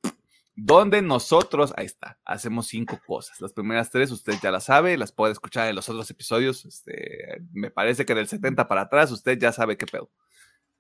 Donde 0.55 1.01
nosotros, 1.01 1.73
ahí 1.79 1.87
está, 1.87 2.21
hacemos 2.27 2.67
cinco 2.67 3.01
cosas. 3.07 3.41
Las 3.41 3.55
primeras 3.55 3.91
tres 3.91 4.11
usted 4.11 4.35
ya 4.43 4.51
las 4.51 4.65
sabe, 4.65 4.99
las 4.99 5.11
puede 5.11 5.33
escuchar 5.33 5.71
en 5.71 5.77
los 5.77 5.89
otros 5.89 6.11
episodios. 6.11 6.67
Este, 6.67 7.41
me 7.55 7.71
parece 7.71 8.05
que 8.05 8.15
del 8.15 8.29
70 8.29 8.69
para 8.69 8.83
atrás 8.83 9.11
usted 9.11 9.39
ya 9.39 9.53
sabe 9.53 9.79
qué 9.79 9.87
pedo. 9.87 10.11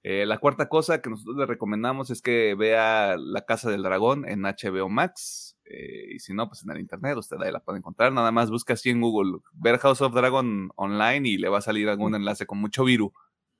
Eh, 0.02 0.26
la 0.26 0.36
cuarta 0.36 0.68
cosa 0.68 1.00
que 1.00 1.08
nosotros 1.08 1.38
le 1.38 1.46
recomendamos 1.46 2.10
es 2.10 2.20
que 2.20 2.54
vea 2.54 3.16
La 3.16 3.46
Casa 3.46 3.70
del 3.70 3.84
Dragón 3.84 4.28
en 4.28 4.42
HBO 4.42 4.90
Max. 4.90 5.56
eh, 5.64 6.12
y 6.14 6.18
si 6.18 6.34
no, 6.34 6.46
pues 6.46 6.62
en 6.62 6.72
el 6.72 6.80
internet 6.80 7.16
usted 7.16 7.38
ahí 7.40 7.50
la 7.50 7.60
puede 7.60 7.78
encontrar. 7.78 8.12
Nada 8.12 8.32
más 8.32 8.50
busca 8.50 8.74
así 8.74 8.90
en 8.90 9.00
Google, 9.00 9.38
ver 9.54 9.78
House 9.78 10.02
of 10.02 10.12
Dragon 10.12 10.68
online 10.76 11.26
y 11.26 11.38
le 11.38 11.48
va 11.48 11.56
a 11.56 11.62
salir 11.62 11.88
algún 11.88 12.14
enlace 12.14 12.44
con 12.44 12.58
mucho 12.58 12.84
virus 12.84 13.12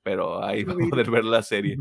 pero 0.05 0.43
ahí 0.43 0.63
va 0.63 0.73
a 0.73 0.89
poder 0.89 1.09
ver 1.09 1.25
la 1.25 1.41
serie. 1.41 1.77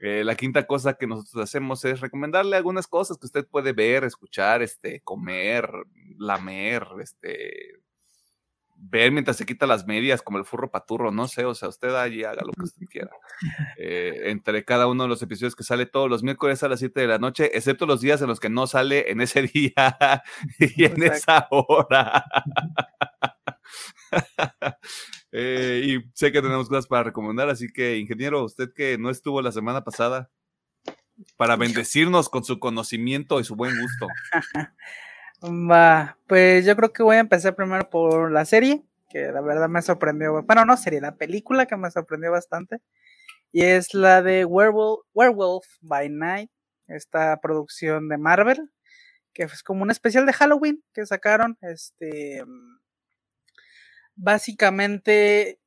Eh, 0.00 0.24
la 0.24 0.34
quinta 0.34 0.66
cosa 0.66 0.94
que 0.94 1.06
nosotros 1.06 1.44
hacemos 1.44 1.84
es 1.84 2.00
recomendarle 2.00 2.56
algunas 2.56 2.88
cosas 2.88 3.16
que 3.16 3.26
usted 3.26 3.46
puede 3.46 3.72
ver, 3.72 4.02
escuchar, 4.02 4.60
este, 4.60 5.00
comer, 5.02 5.70
lamer, 6.18 6.84
este, 7.00 7.80
ver 8.76 9.12
mientras 9.12 9.36
se 9.36 9.46
quita 9.46 9.68
las 9.68 9.86
medias, 9.86 10.20
como 10.20 10.38
el 10.38 10.44
furro 10.44 10.68
paturro, 10.68 11.12
no 11.12 11.28
sé, 11.28 11.44
o 11.44 11.54
sea, 11.54 11.68
usted 11.68 11.94
allí 11.94 12.24
haga 12.24 12.42
lo 12.44 12.52
que 12.52 12.64
usted 12.64 12.86
quiera. 12.90 13.10
Eh, 13.78 14.22
entre 14.24 14.64
cada 14.64 14.88
uno 14.88 15.04
de 15.04 15.08
los 15.08 15.22
episodios 15.22 15.54
que 15.54 15.62
sale 15.62 15.86
todos 15.86 16.10
los 16.10 16.24
miércoles 16.24 16.60
a 16.64 16.68
las 16.68 16.80
7 16.80 17.00
de 17.00 17.06
la 17.06 17.18
noche, 17.18 17.56
excepto 17.56 17.86
los 17.86 18.00
días 18.00 18.20
en 18.20 18.28
los 18.28 18.40
que 18.40 18.50
no 18.50 18.66
sale 18.66 19.12
en 19.12 19.20
ese 19.20 19.42
día 19.54 20.22
y 20.58 20.84
en 20.86 21.04
Exacto. 21.04 21.12
esa 21.14 21.46
hora. 21.50 22.24
Eh, 25.36 25.82
y 25.84 26.10
sé 26.14 26.30
que 26.30 26.40
tenemos 26.40 26.68
cosas 26.68 26.86
para 26.86 27.02
recomendar, 27.02 27.48
así 27.48 27.66
que, 27.66 27.96
ingeniero, 27.96 28.44
usted 28.44 28.72
que 28.72 28.96
no 28.98 29.10
estuvo 29.10 29.42
la 29.42 29.50
semana 29.50 29.82
pasada, 29.82 30.30
para 31.36 31.56
bendecirnos 31.56 32.28
con 32.28 32.44
su 32.44 32.60
conocimiento 32.60 33.40
y 33.40 33.44
su 33.44 33.56
buen 33.56 33.74
gusto. 33.80 34.06
Va, 35.42 36.16
pues 36.28 36.64
yo 36.64 36.76
creo 36.76 36.92
que 36.92 37.02
voy 37.02 37.16
a 37.16 37.20
empezar 37.20 37.56
primero 37.56 37.90
por 37.90 38.30
la 38.30 38.44
serie, 38.44 38.84
que 39.10 39.32
la 39.32 39.40
verdad 39.40 39.68
me 39.68 39.82
sorprendió. 39.82 40.40
Bueno, 40.44 40.64
no 40.64 40.76
serie, 40.76 41.00
la 41.00 41.16
película 41.16 41.66
que 41.66 41.76
me 41.76 41.90
sorprendió 41.90 42.30
bastante. 42.30 42.78
Y 43.50 43.62
es 43.62 43.92
la 43.92 44.22
de 44.22 44.44
Werewolf, 44.44 45.00
Werewolf 45.14 45.66
by 45.80 46.10
Night, 46.10 46.50
esta 46.86 47.40
producción 47.40 48.08
de 48.08 48.18
Marvel, 48.18 48.70
que 49.32 49.42
es 49.42 49.64
como 49.64 49.82
un 49.82 49.90
especial 49.90 50.26
de 50.26 50.32
Halloween 50.32 50.80
que 50.92 51.04
sacaron. 51.04 51.58
Este, 51.60 52.44
básicamente, 54.16 55.60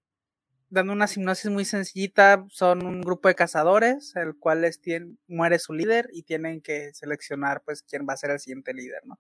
dando 0.70 0.94
una 0.94 1.06
hipnosis 1.06 1.50
muy 1.52 1.66
sencillita, 1.66 2.46
son 2.50 2.86
un 2.86 3.02
grupo 3.02 3.28
de 3.28 3.36
cazadores, 3.36 4.16
el 4.16 4.36
cual 4.38 4.62
les 4.62 4.82
tien- 4.82 5.18
muere 5.28 5.60
su 5.60 5.74
líder 5.74 6.10
y 6.12 6.24
tienen 6.24 6.62
que 6.62 6.94
seleccionar 6.94 7.62
pues 7.64 7.84
quién 7.84 8.06
va 8.08 8.14
a 8.14 8.18
ser 8.18 8.32
el 8.32 8.40
siguiente 8.40 8.74
líder, 8.74 9.02
¿no? 9.06 9.20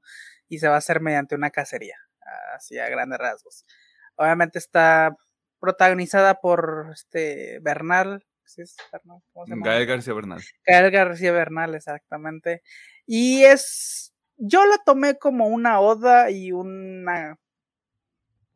Y 0.50 0.60
se 0.60 0.68
va 0.68 0.76
a 0.76 0.80
hacer 0.80 1.02
mediante 1.02 1.36
una 1.36 1.50
cacería, 1.52 1.98
así 2.56 2.78
a 2.78 2.90
grandes 2.90 3.20
rasgos. 3.20 3.66
Obviamente 4.16 4.60
está 4.60 5.16
protagonizada 5.60 6.36
por 6.42 6.90
este 6.94 7.60
Bernal, 7.62 8.26
¿sí 8.46 8.62
es 8.62 8.76
Bernal? 8.92 9.22
¿Cómo 9.32 9.46
se 9.46 9.52
llama? 9.52 9.66
Gael 9.66 9.86
García 9.86 10.14
Bernal. 10.14 10.42
Gael 10.66 10.92
García 10.92 11.32
Bernal, 11.32 11.76
exactamente. 11.76 12.62
Y 13.06 13.44
es, 13.44 14.14
yo 14.38 14.66
la 14.66 14.78
tomé 14.86 15.18
como 15.18 15.48
una 15.48 15.80
oda 15.80 16.30
y 16.30 16.52
una, 16.52 17.40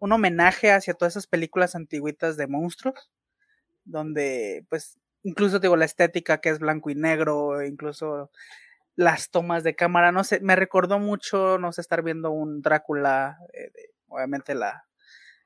un 0.02 0.12
homenaje 0.12 0.72
hacia 0.74 0.94
todas 0.96 1.14
esas 1.14 1.28
películas 1.28 1.76
antiguitas 1.76 2.36
de 2.38 2.48
monstruos, 2.48 3.12
donde 3.86 4.66
pues 4.70 5.00
incluso 5.24 5.60
digo 5.60 5.76
la 5.78 5.86
estética 5.86 6.40
que 6.42 6.50
es 6.50 6.60
blanco 6.60 6.90
y 6.90 6.96
negro, 6.96 7.64
incluso 7.64 8.32
las 8.96 9.30
tomas 9.32 9.64
de 9.64 9.76
cámara, 9.76 10.12
no 10.12 10.24
sé, 10.24 10.40
me 10.42 10.56
recordó 10.56 11.00
mucho, 11.00 11.58
no 11.60 11.72
sé, 11.72 11.82
estar 11.82 12.04
viendo 12.04 12.32
un 12.32 12.62
Drácula, 12.62 13.38
eh, 13.54 13.72
de- 13.74 13.90
obviamente 14.10 14.56
la, 14.56 14.86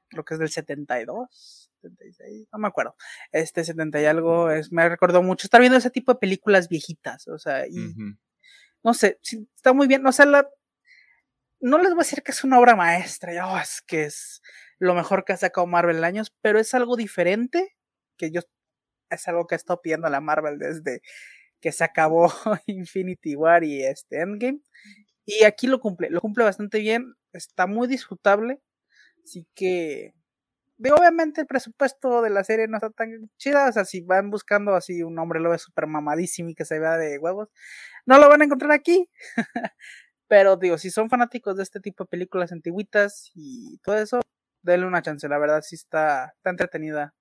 creo 0.09 0.25
que 0.25 0.35
es 0.35 0.39
del 0.39 0.49
72, 0.49 1.71
76, 1.81 2.47
no 2.51 2.59
me 2.59 2.67
acuerdo, 2.67 2.95
este 3.31 3.63
70 3.65 4.01
y 4.01 4.05
algo, 4.05 4.49
es, 4.51 4.71
me 4.71 4.87
recordó 4.89 5.21
mucho 5.21 5.47
estar 5.47 5.61
viendo 5.61 5.77
ese 5.77 5.91
tipo 5.91 6.13
de 6.13 6.19
películas 6.19 6.69
viejitas, 6.69 7.27
o 7.27 7.37
sea, 7.37 7.67
y 7.67 7.73
no 8.83 8.93
sé, 8.93 9.19
está 9.55 9.73
muy 9.73 9.87
bien, 9.87 10.05
o 10.07 10.11
sea, 10.11 10.25
la, 10.25 10.49
no 11.59 11.77
les 11.77 11.89
voy 11.89 12.01
a 12.01 12.03
decir 12.03 12.23
que 12.23 12.31
es 12.31 12.43
una 12.43 12.59
obra 12.59 12.75
maestra, 12.75 13.31
oh, 13.47 13.57
es 13.59 13.81
que 13.81 14.05
es 14.05 14.41
lo 14.79 14.93
mejor 14.95 15.25
que 15.25 15.33
ha 15.33 15.37
sacado 15.37 15.67
Marvel 15.67 15.97
en 15.97 16.03
años, 16.05 16.33
pero 16.41 16.59
es 16.59 16.73
algo 16.73 16.95
diferente, 16.97 17.75
que 18.17 18.31
yo, 18.31 18.41
es 19.09 19.27
algo 19.27 19.47
que 19.47 19.55
he 19.55 19.57
estado 19.57 19.81
pidiendo 19.81 20.07
a 20.07 20.09
la 20.11 20.21
Marvel 20.21 20.59
desde 20.59 21.01
que 21.61 21.71
se 21.71 21.83
acabó 21.83 22.27
Infinity 22.67 23.35
War 23.35 23.63
y 23.63 23.83
este 23.83 24.21
Endgame, 24.21 24.61
y 25.25 25.43
aquí 25.45 25.67
lo 25.67 25.79
cumple, 25.79 26.09
lo 26.09 26.21
cumple 26.21 26.43
bastante 26.45 26.79
bien, 26.79 27.15
está 27.33 27.67
muy 27.67 27.87
disfrutable, 27.87 28.61
Así 29.25 29.47
que, 29.55 30.13
obviamente 30.79 31.41
el 31.41 31.47
presupuesto 31.47 32.21
de 32.21 32.29
la 32.29 32.43
serie 32.43 32.67
no 32.67 32.77
está 32.77 32.91
tan 32.91 33.29
chida, 33.37 33.69
o 33.69 33.71
sea, 33.71 33.85
si 33.85 34.01
van 34.01 34.29
buscando 34.29 34.75
así 34.75 35.01
un 35.03 35.17
hombre 35.19 35.39
lo 35.39 35.49
ve 35.49 35.57
súper 35.57 35.87
mamadísimo 35.87 36.49
y 36.49 36.55
que 36.55 36.65
se 36.65 36.79
vea 36.79 36.97
de 36.97 37.17
huevos, 37.19 37.49
no 38.05 38.19
lo 38.19 38.29
van 38.29 38.41
a 38.41 38.45
encontrar 38.45 38.71
aquí. 38.71 39.09
Pero 40.27 40.57
digo, 40.57 40.77
si 40.77 40.89
son 40.89 41.09
fanáticos 41.09 41.57
de 41.57 41.63
este 41.63 41.79
tipo 41.79 42.03
de 42.03 42.09
películas 42.09 42.51
antiguitas 42.51 43.31
y 43.35 43.77
todo 43.79 43.97
eso, 43.97 44.21
denle 44.61 44.87
una 44.87 45.01
chance, 45.01 45.27
la 45.29 45.37
verdad 45.37 45.61
sí 45.61 45.75
está, 45.75 46.33
está 46.35 46.49
entretenida 46.49 47.13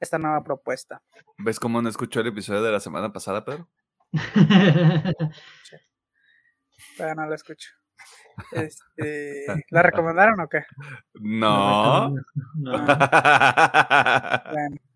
esta 0.00 0.18
nueva 0.18 0.42
propuesta. 0.42 1.02
¿Ves 1.38 1.60
cómo 1.60 1.80
no 1.80 1.88
escuchó 1.88 2.20
el 2.20 2.26
episodio 2.28 2.62
de 2.62 2.72
la 2.72 2.80
semana 2.80 3.12
pasada, 3.12 3.44
Pedro? 3.44 3.68
Pero 6.96 7.14
no 7.14 7.26
lo 7.26 7.34
escucho. 7.34 7.70
Este, 8.52 9.44
¿La 9.70 9.82
recomendaron 9.82 10.40
o 10.40 10.48
qué? 10.48 10.64
No. 11.14 12.10
No. 12.10 12.16
No, 12.54 12.86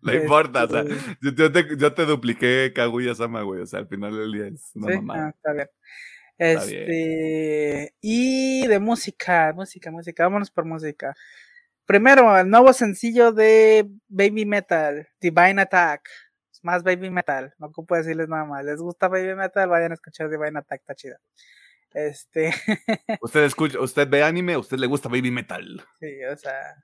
Bueno, 0.01 0.21
importa, 0.21 0.63
o 0.65 0.67
sea, 0.67 0.81
este, 0.81 1.17
yo, 1.21 1.31
yo 1.31 1.51
te, 1.51 1.77
yo 1.77 1.93
te 1.93 2.05
dupliqué 2.05 2.73
Kaguya 2.75 3.15
Sama, 3.15 3.41
güey. 3.43 3.61
O 3.61 3.65
sea, 3.65 3.79
al 3.79 3.87
final 3.87 4.17
del 4.17 4.31
día 4.31 4.47
es 4.47 4.71
una 4.75 4.87
sí, 4.87 4.97
mamada. 4.97 5.27
ah, 5.27 5.29
está 5.29 5.53
bien. 5.53 5.69
Este, 6.37 7.93
y 8.01 8.67
de 8.67 8.79
música, 8.79 9.53
música, 9.53 9.91
música, 9.91 10.23
vámonos 10.23 10.51
por 10.51 10.65
música. 10.65 11.15
Primero, 11.85 12.37
el 12.37 12.49
nuevo 12.49 12.73
sencillo 12.73 13.31
de 13.31 13.87
Baby 14.07 14.45
Metal, 14.45 15.07
Divine 15.21 15.61
Attack. 15.61 16.09
Es 16.51 16.63
más 16.63 16.83
Baby 16.83 17.09
Metal, 17.09 17.53
no 17.57 17.67
ocupo 17.67 17.95
decirles 17.95 18.27
nada 18.27 18.45
más. 18.45 18.65
¿Les 18.65 18.81
gusta 18.81 19.07
Baby 19.07 19.35
Metal? 19.35 19.69
Vayan 19.69 19.91
a 19.91 19.95
escuchar 19.95 20.29
Divine 20.29 20.59
Attack, 20.59 20.81
está 20.81 20.95
chido. 20.95 21.17
Este, 21.93 22.51
Usted 23.21 23.43
escucha, 23.43 23.79
usted 23.79 24.09
ve 24.09 24.21
anime, 24.21 24.57
usted 24.57 24.77
le 24.77 24.87
gusta 24.87 25.07
Baby 25.07 25.31
Metal. 25.31 25.81
sí, 25.99 26.23
o 26.25 26.35
sea. 26.35 26.83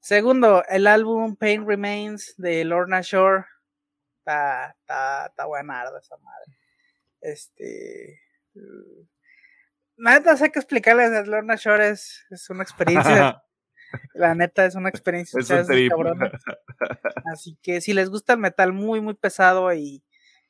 Segundo, 0.00 0.62
el 0.68 0.86
álbum 0.86 1.34
Pain 1.34 1.66
Remains 1.66 2.34
de 2.36 2.64
Lorna 2.64 3.00
Shore. 3.00 3.44
Está, 4.18 4.76
está, 4.80 5.26
está 5.26 5.46
buenardo 5.46 5.98
esa 5.98 6.16
madre. 6.18 6.56
Este. 7.20 8.23
Nada, 9.96 10.36
sé 10.36 10.50
que 10.50 10.58
explicarles. 10.58 11.26
Lorna 11.26 11.56
Shore 11.56 11.88
es, 11.88 12.24
es 12.30 12.50
una 12.50 12.62
experiencia. 12.62 13.42
La 14.14 14.34
neta 14.34 14.64
es 14.64 14.74
una 14.74 14.88
experiencia. 14.88 15.38
Es 15.38 15.44
ustedes, 15.44 15.68
un 15.68 15.74
trip. 15.74 15.90
cabrones. 15.90 16.32
Así 17.32 17.56
que 17.62 17.80
si 17.80 17.92
les 17.92 18.10
gusta 18.10 18.32
el 18.32 18.40
metal 18.40 18.72
muy, 18.72 19.00
muy 19.00 19.14
pesado 19.14 19.72
y 19.72 20.02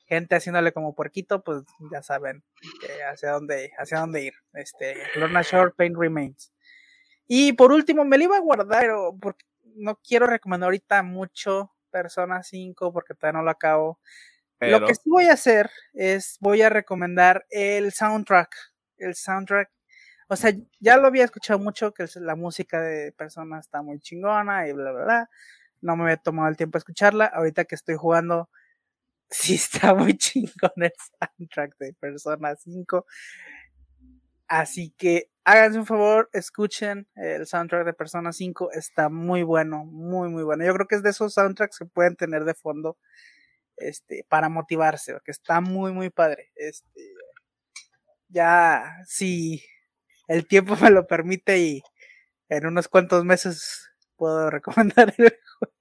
gente 0.07 0.37
haciéndole 0.37 0.73
como 0.73 0.95
puerquito, 0.95 1.43
pues 1.43 1.63
ya 1.93 2.03
saben 2.03 2.43
hacia 3.11 3.33
dónde, 3.33 3.73
hacia 3.79 4.01
dónde 4.01 4.25
ir. 4.25 4.35
Este, 4.55 4.97
Lorna 5.17 5.43
Shore, 5.43 5.73
Pain 5.77 5.95
Remains. 5.99 6.53
Y 7.27 7.55
por 7.55 7.73
último, 7.73 8.05
me 8.05 8.19
lo 8.19 8.25
iba 8.25 8.37
a 8.37 8.41
guardar, 8.41 8.83
pero 8.83 9.17
porque 9.21 9.45
no 9.77 9.99
quiero 10.07 10.27
recomendar 10.27 10.69
ahorita 10.69 11.03
mucho 11.03 11.73
Persona 11.91 12.43
5 12.43 12.93
porque 12.93 13.15
todavía 13.15 13.39
no 13.39 13.45
lo 13.45 13.51
acabo. 13.51 14.01
Pero, 14.59 14.81
Lo 14.81 14.87
que 14.87 14.95
sí 14.95 15.03
voy 15.11 15.25
a 15.25 15.35
hacer 15.35 15.71
es, 15.93 16.39
voy 16.41 16.63
a 16.63 16.71
recomendar 16.71 17.45
el 17.51 17.93
soundtrack. 17.93 18.55
El 18.99 19.15
soundtrack. 19.15 19.71
O 20.29 20.37
sea, 20.37 20.53
ya 20.81 20.97
lo 20.97 21.07
había 21.07 21.25
escuchado 21.25 21.59
mucho, 21.59 21.93
que 21.93 22.07
la 22.17 22.35
música 22.37 22.81
de 22.81 23.13
Persona 23.13 23.59
está 23.59 23.83
muy 23.83 24.01
chingona 24.01 24.69
y 24.69 24.73
bla, 24.73 24.93
bla, 24.93 25.05
bla. 25.05 25.31
No 25.81 25.97
me 25.97 26.05
había 26.05 26.17
tomado 26.17 26.49
el 26.49 26.57
tiempo 26.57 26.79
a 26.79 26.81
escucharla. 26.81 27.27
Ahorita 27.27 27.65
que 27.65 27.75
estoy 27.75 27.97
jugando, 27.97 28.49
sí 29.31 29.55
está 29.55 29.95
muy 29.95 30.17
chingón 30.17 30.73
el 30.77 30.93
soundtrack 31.21 31.77
de 31.79 31.93
Persona 31.95 32.55
5. 32.57 33.07
Así 34.47 34.95
que 34.97 35.31
háganse 35.45 35.79
un 35.79 35.87
favor, 35.87 36.31
escuchen 36.33 37.09
el 37.17 37.47
soundtrack 37.47 37.85
de 37.85 37.93
Persona 37.93 38.33
5. 38.33 38.73
Está 38.73 39.09
muy 39.09 39.43
bueno, 39.43 39.85
muy, 39.85 40.29
muy 40.31 40.43
bueno. 40.43 40.65
Yo 40.65 40.75
creo 40.75 40.87
que 40.87 40.97
es 40.97 41.03
de 41.03 41.11
esos 41.11 41.35
soundtracks 41.35 41.79
que 41.79 41.87
pueden 41.87 42.17
tener 42.17 42.45
de 42.45 42.55
fondo 42.55 42.97
este, 43.77 44.25
para 44.29 44.49
motivarse, 44.49 45.13
porque 45.13 45.31
está 45.31 45.61
muy, 45.61 45.93
muy 45.93 46.11
padre. 46.11 46.53
Este, 46.55 47.15
ya, 48.29 48.97
si 49.07 49.63
el 50.29 50.47
tiempo 50.47 50.77
me 50.81 50.91
lo 50.91 51.07
permite 51.07 51.59
y 51.59 51.83
en 52.49 52.67
unos 52.67 52.89
cuantos 52.89 53.25
meses 53.25 53.91
puedo 54.17 54.51
recomendar 54.51 55.15
el 55.17 55.39
juego. 55.59 55.75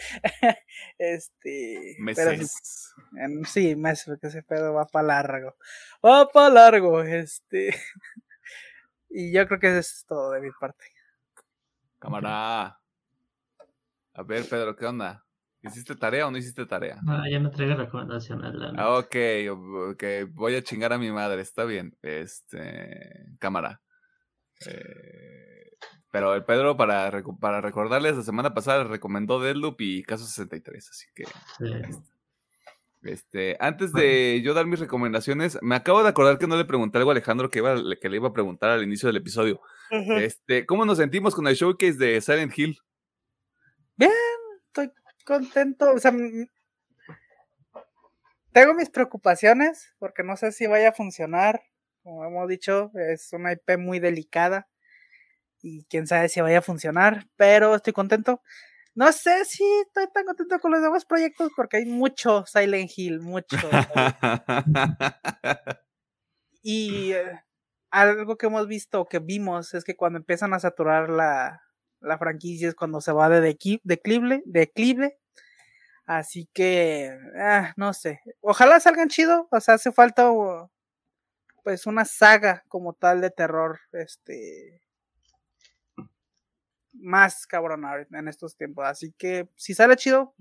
este, 0.98 1.96
meses. 1.98 2.94
sí, 3.46 3.76
meses, 3.76 4.06
porque 4.06 4.28
ese 4.28 4.42
pedo 4.42 4.72
va 4.72 4.86
para 4.86 5.06
largo. 5.06 5.56
Va 6.04 6.26
para 6.28 6.48
largo, 6.48 7.02
este. 7.02 7.74
y 9.10 9.30
yo 9.30 9.46
creo 9.46 9.60
que 9.60 9.68
eso 9.68 9.78
es 9.80 10.04
todo 10.06 10.30
de 10.30 10.40
mi 10.40 10.50
parte. 10.58 10.86
Cámara. 11.98 12.80
A 14.14 14.22
ver, 14.22 14.48
Pedro, 14.48 14.74
¿qué 14.74 14.86
onda? 14.86 15.24
¿Hiciste 15.62 15.94
tarea 15.94 16.26
o 16.26 16.30
no 16.30 16.38
hiciste 16.38 16.64
tarea? 16.64 16.98
No, 17.02 17.28
ya 17.28 17.38
no 17.38 17.50
traigo 17.50 17.74
neta. 17.76 18.72
Ah, 18.78 18.96
ok, 18.98 19.16
ok, 19.90 20.04
voy 20.30 20.54
a 20.54 20.62
chingar 20.62 20.92
a 20.92 20.98
mi 20.98 21.10
madre, 21.12 21.42
está 21.42 21.64
bien. 21.64 21.96
Este, 22.00 23.26
cámara. 23.38 23.82
Eh, 24.66 25.70
pero 26.10 26.34
el 26.34 26.44
Pedro, 26.44 26.76
para, 26.76 27.10
para 27.40 27.60
recordarles, 27.60 28.16
la 28.16 28.22
semana 28.22 28.54
pasada 28.54 28.84
recomendó 28.84 29.38
Deadloop 29.38 29.80
y 29.80 30.02
Caso 30.02 30.24
63, 30.26 30.88
así 30.88 31.06
que, 31.14 31.24
Sí. 31.58 31.72
este, 33.02 33.56
antes 33.60 33.92
de 33.92 34.40
yo 34.42 34.54
dar 34.54 34.66
mis 34.66 34.80
recomendaciones, 34.80 35.58
me 35.62 35.76
acabo 35.76 36.02
de 36.02 36.08
acordar 36.08 36.38
que 36.38 36.46
no 36.46 36.56
le 36.56 36.64
pregunté 36.64 36.98
algo 36.98 37.10
a 37.10 37.12
Alejandro 37.14 37.50
que, 37.50 37.58
iba, 37.58 37.76
que 38.00 38.08
le 38.08 38.16
iba 38.16 38.28
a 38.28 38.32
preguntar 38.32 38.70
al 38.70 38.82
inicio 38.82 39.08
del 39.08 39.16
episodio. 39.16 39.60
Este, 39.90 40.64
¿cómo 40.66 40.84
nos 40.84 40.98
sentimos 40.98 41.34
con 41.34 41.46
el 41.46 41.54
showcase 41.54 41.94
de 41.98 42.20
Silent 42.20 42.58
Hill? 42.58 42.78
Estoy 43.98 44.90
contento. 45.24 45.92
O 45.92 45.98
sea, 45.98 46.12
mm, 46.12 46.48
tengo 48.52 48.74
mis 48.74 48.90
preocupaciones 48.90 49.94
porque 49.98 50.22
no 50.22 50.36
sé 50.36 50.52
si 50.52 50.66
vaya 50.66 50.90
a 50.90 50.92
funcionar. 50.92 51.62
Como 52.02 52.24
hemos 52.24 52.48
dicho, 52.48 52.90
es 52.94 53.32
una 53.32 53.52
IP 53.52 53.78
muy 53.78 54.00
delicada 54.00 54.68
y 55.62 55.84
quién 55.84 56.06
sabe 56.06 56.28
si 56.28 56.40
vaya 56.40 56.58
a 56.58 56.62
funcionar, 56.62 57.26
pero 57.36 57.74
estoy 57.74 57.92
contento. 57.92 58.42
No 58.94 59.12
sé 59.12 59.44
si 59.44 59.62
estoy 59.86 60.06
tan 60.12 60.24
contento 60.24 60.58
con 60.58 60.72
los 60.72 60.82
demás 60.82 61.04
proyectos 61.04 61.52
porque 61.54 61.78
hay 61.78 61.86
mucho 61.86 62.44
Silent 62.46 62.90
Hill, 62.96 63.20
mucho. 63.20 63.56
Y 66.62 67.12
eh, 67.12 67.40
algo 67.90 68.36
que 68.36 68.46
hemos 68.46 68.66
visto, 68.66 69.06
que 69.06 69.18
vimos, 69.18 69.74
es 69.74 69.84
que 69.84 69.96
cuando 69.96 70.18
empiezan 70.18 70.52
a 70.52 70.60
saturar 70.60 71.08
la, 71.08 71.62
la 72.00 72.18
franquicia 72.18 72.68
es 72.68 72.74
cuando 72.74 73.00
se 73.00 73.12
va 73.12 73.28
de 73.28 73.40
declive, 73.40 74.42
declive. 74.44 75.18
Así 76.06 76.48
que, 76.52 77.16
ah, 77.38 77.72
no 77.76 77.92
sé. 77.94 78.20
Ojalá 78.40 78.80
salgan 78.80 79.08
chido. 79.08 79.46
O 79.50 79.60
sea, 79.60 79.74
hace 79.74 79.92
falta 79.92 80.30
pues 81.62 81.86
una 81.86 82.04
saga 82.04 82.64
como 82.68 82.94
tal 82.94 83.20
de 83.20 83.30
terror. 83.30 83.78
Este. 83.92 84.82
Más 86.92 87.46
cabrón 87.46 87.84
en 88.10 88.28
estos 88.28 88.56
tiempos. 88.56 88.86
Así 88.86 89.12
que 89.16 89.48
si 89.56 89.74
sale 89.74 89.96
chido, 89.96 90.34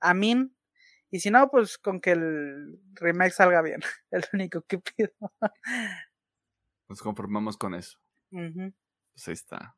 a 0.00 0.12
mí. 0.14 0.50
Y 1.10 1.20
si 1.20 1.30
no, 1.30 1.48
pues 1.50 1.78
con 1.78 2.00
que 2.00 2.12
el 2.12 2.80
remake 2.94 3.32
salga 3.32 3.62
bien. 3.62 3.80
Es 4.10 4.28
lo 4.32 4.38
único 4.38 4.62
que 4.62 4.78
pido. 4.78 5.12
Nos 6.88 7.00
conformamos 7.00 7.56
con 7.56 7.74
eso. 7.74 7.98
Pues 8.30 9.28
ahí 9.28 9.34
está. 9.34 9.77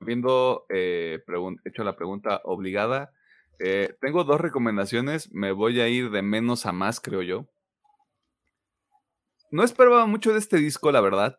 Habiendo 0.00 0.64
eh, 0.68 1.20
hecho 1.64 1.84
la 1.84 1.96
pregunta 1.96 2.40
obligada, 2.44 3.12
eh, 3.58 3.96
tengo 4.00 4.24
dos 4.24 4.40
recomendaciones. 4.40 5.32
Me 5.32 5.52
voy 5.52 5.80
a 5.80 5.88
ir 5.88 6.10
de 6.10 6.22
menos 6.22 6.66
a 6.66 6.72
más, 6.72 7.00
creo 7.00 7.22
yo. 7.22 7.48
No 9.50 9.64
esperaba 9.64 10.06
mucho 10.06 10.32
de 10.32 10.38
este 10.38 10.58
disco, 10.58 10.92
la 10.92 11.00
verdad. 11.00 11.38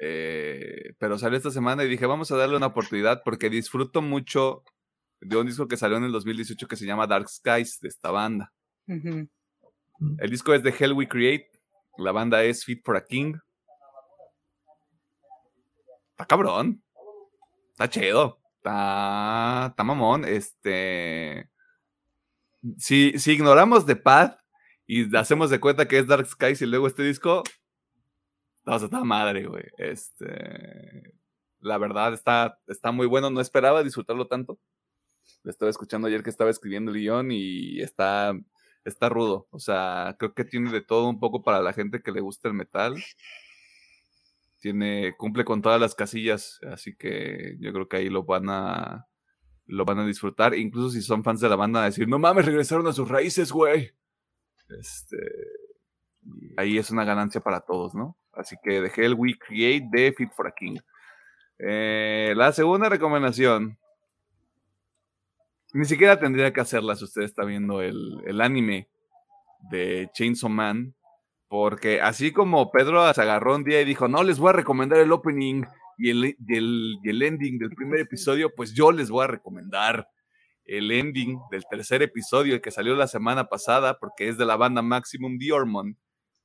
Eh, 0.00 0.94
pero 0.98 1.18
salió 1.18 1.36
esta 1.36 1.50
semana 1.50 1.84
y 1.84 1.88
dije, 1.88 2.06
vamos 2.06 2.30
a 2.30 2.36
darle 2.36 2.56
una 2.56 2.66
oportunidad 2.66 3.22
porque 3.24 3.50
disfruto 3.50 4.02
mucho 4.02 4.62
de 5.20 5.36
un 5.36 5.46
disco 5.46 5.66
que 5.66 5.76
salió 5.76 5.96
en 5.96 6.04
el 6.04 6.12
2018 6.12 6.68
que 6.68 6.76
se 6.76 6.86
llama 6.86 7.06
Dark 7.06 7.28
Skies 7.28 7.80
de 7.80 7.88
esta 7.88 8.10
banda. 8.10 8.52
El 8.86 10.30
disco 10.30 10.54
es 10.54 10.62
de 10.62 10.74
Hell 10.78 10.92
We 10.92 11.08
Create. 11.08 11.50
La 11.98 12.12
banda 12.12 12.42
es 12.44 12.64
Fit 12.64 12.84
for 12.84 12.96
a 12.96 13.04
King. 13.04 13.34
Está 16.10 16.26
cabrón. 16.26 16.82
Está 17.78 17.88
chido. 17.90 18.40
Está, 18.56 19.72
mamón. 19.84 20.24
Este. 20.24 21.48
Si, 22.76 23.16
si 23.20 23.32
ignoramos 23.34 23.86
The 23.86 23.94
Path 23.94 24.40
y 24.84 25.16
hacemos 25.16 25.48
de 25.48 25.60
cuenta 25.60 25.86
que 25.86 25.98
es 25.98 26.08
Dark 26.08 26.26
Skies 26.26 26.60
y 26.62 26.66
luego 26.66 26.88
este 26.88 27.04
disco. 27.04 27.44
Vamos 28.64 28.82
a 28.82 28.86
estar 28.86 29.04
madre, 29.04 29.46
güey. 29.46 29.62
Este. 29.78 31.14
La 31.60 31.78
verdad 31.78 32.14
está, 32.14 32.58
está 32.66 32.90
muy 32.90 33.06
bueno. 33.06 33.30
No 33.30 33.40
esperaba 33.40 33.84
disfrutarlo 33.84 34.26
tanto. 34.26 34.58
Lo 35.44 35.52
estaba 35.52 35.70
escuchando 35.70 36.08
ayer 36.08 36.24
que 36.24 36.30
estaba 36.30 36.50
escribiendo 36.50 36.90
el 36.90 36.98
guion 36.98 37.30
y 37.30 37.80
está, 37.80 38.36
está 38.84 39.08
rudo. 39.08 39.46
O 39.52 39.60
sea, 39.60 40.16
creo 40.18 40.34
que 40.34 40.44
tiene 40.44 40.72
de 40.72 40.80
todo 40.80 41.08
un 41.08 41.20
poco 41.20 41.44
para 41.44 41.62
la 41.62 41.72
gente 41.72 42.02
que 42.02 42.10
le 42.10 42.22
gusta 42.22 42.48
el 42.48 42.54
metal. 42.54 42.96
Tiene, 44.60 45.14
cumple 45.16 45.44
con 45.44 45.62
todas 45.62 45.80
las 45.80 45.94
casillas, 45.94 46.60
así 46.70 46.96
que 46.96 47.56
yo 47.60 47.72
creo 47.72 47.88
que 47.88 47.98
ahí 47.98 48.08
lo 48.08 48.24
van 48.24 48.48
a 48.48 49.06
lo 49.68 49.84
van 49.84 49.98
a 49.98 50.06
disfrutar, 50.06 50.54
incluso 50.54 50.90
si 50.90 51.02
son 51.02 51.22
fans 51.22 51.40
de 51.40 51.48
la 51.48 51.56
banda, 51.56 51.82
a 51.82 51.86
decir, 51.86 52.08
no 52.08 52.18
mames, 52.18 52.46
regresaron 52.46 52.86
a 52.86 52.92
sus 52.92 53.06
raíces, 53.06 53.52
güey. 53.52 53.90
Este, 54.80 55.16
ahí 56.56 56.78
es 56.78 56.90
una 56.90 57.04
ganancia 57.04 57.42
para 57.42 57.60
todos, 57.60 57.94
¿no? 57.94 58.16
Así 58.32 58.56
que 58.62 58.80
dejé 58.80 59.04
el 59.04 59.14
We 59.14 59.34
Create 59.38 59.86
de 59.90 60.12
Fit 60.12 60.30
for 60.34 60.46
a 60.46 60.52
King. 60.52 60.78
Eh, 61.58 62.32
la 62.36 62.52
segunda 62.52 62.88
recomendación. 62.88 63.78
Ni 65.74 65.84
siquiera 65.84 66.18
tendría 66.18 66.52
que 66.52 66.60
hacerla 66.60 66.96
si 66.96 67.04
usted 67.04 67.22
está 67.22 67.44
viendo 67.44 67.82
el, 67.82 68.22
el 68.26 68.40
anime 68.40 68.88
de 69.70 70.08
Chainsaw 70.14 70.48
Man. 70.48 70.94
Porque 71.48 72.00
así 72.00 72.32
como 72.32 72.70
Pedro 72.70 73.12
se 73.14 73.22
agarró 73.22 73.56
un 73.56 73.64
día 73.64 73.80
y 73.80 73.86
dijo, 73.86 74.06
no, 74.06 74.22
les 74.22 74.38
voy 74.38 74.50
a 74.50 74.52
recomendar 74.52 74.98
el 75.00 75.12
opening 75.12 75.64
y 75.96 76.10
el, 76.10 76.36
el, 77.04 77.22
ending 77.22 77.58
del 77.58 77.70
primer 77.70 78.00
episodio, 78.00 78.54
pues 78.54 78.72
yo 78.72 78.92
les 78.92 79.10
voy 79.10 79.24
a 79.24 79.28
recomendar 79.28 80.08
el 80.64 80.90
ending 80.92 81.40
del 81.50 81.64
tercer 81.68 82.02
episodio, 82.02 82.54
el 82.54 82.60
que 82.60 82.70
salió 82.70 82.94
la 82.94 83.08
semana 83.08 83.48
pasada, 83.48 83.98
porque 83.98 84.28
es 84.28 84.36
de 84.36 84.44
la 84.44 84.56
banda 84.56 84.82
Maximum 84.82 85.38
Diormond, 85.38 85.96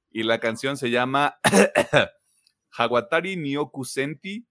y 0.09 0.23
la 0.23 0.39
canción 0.39 0.77
se 0.77 0.89
llama 0.89 1.38
Hawatari 2.71 3.35
Nyoku 3.35 3.84
Senti 3.84 4.47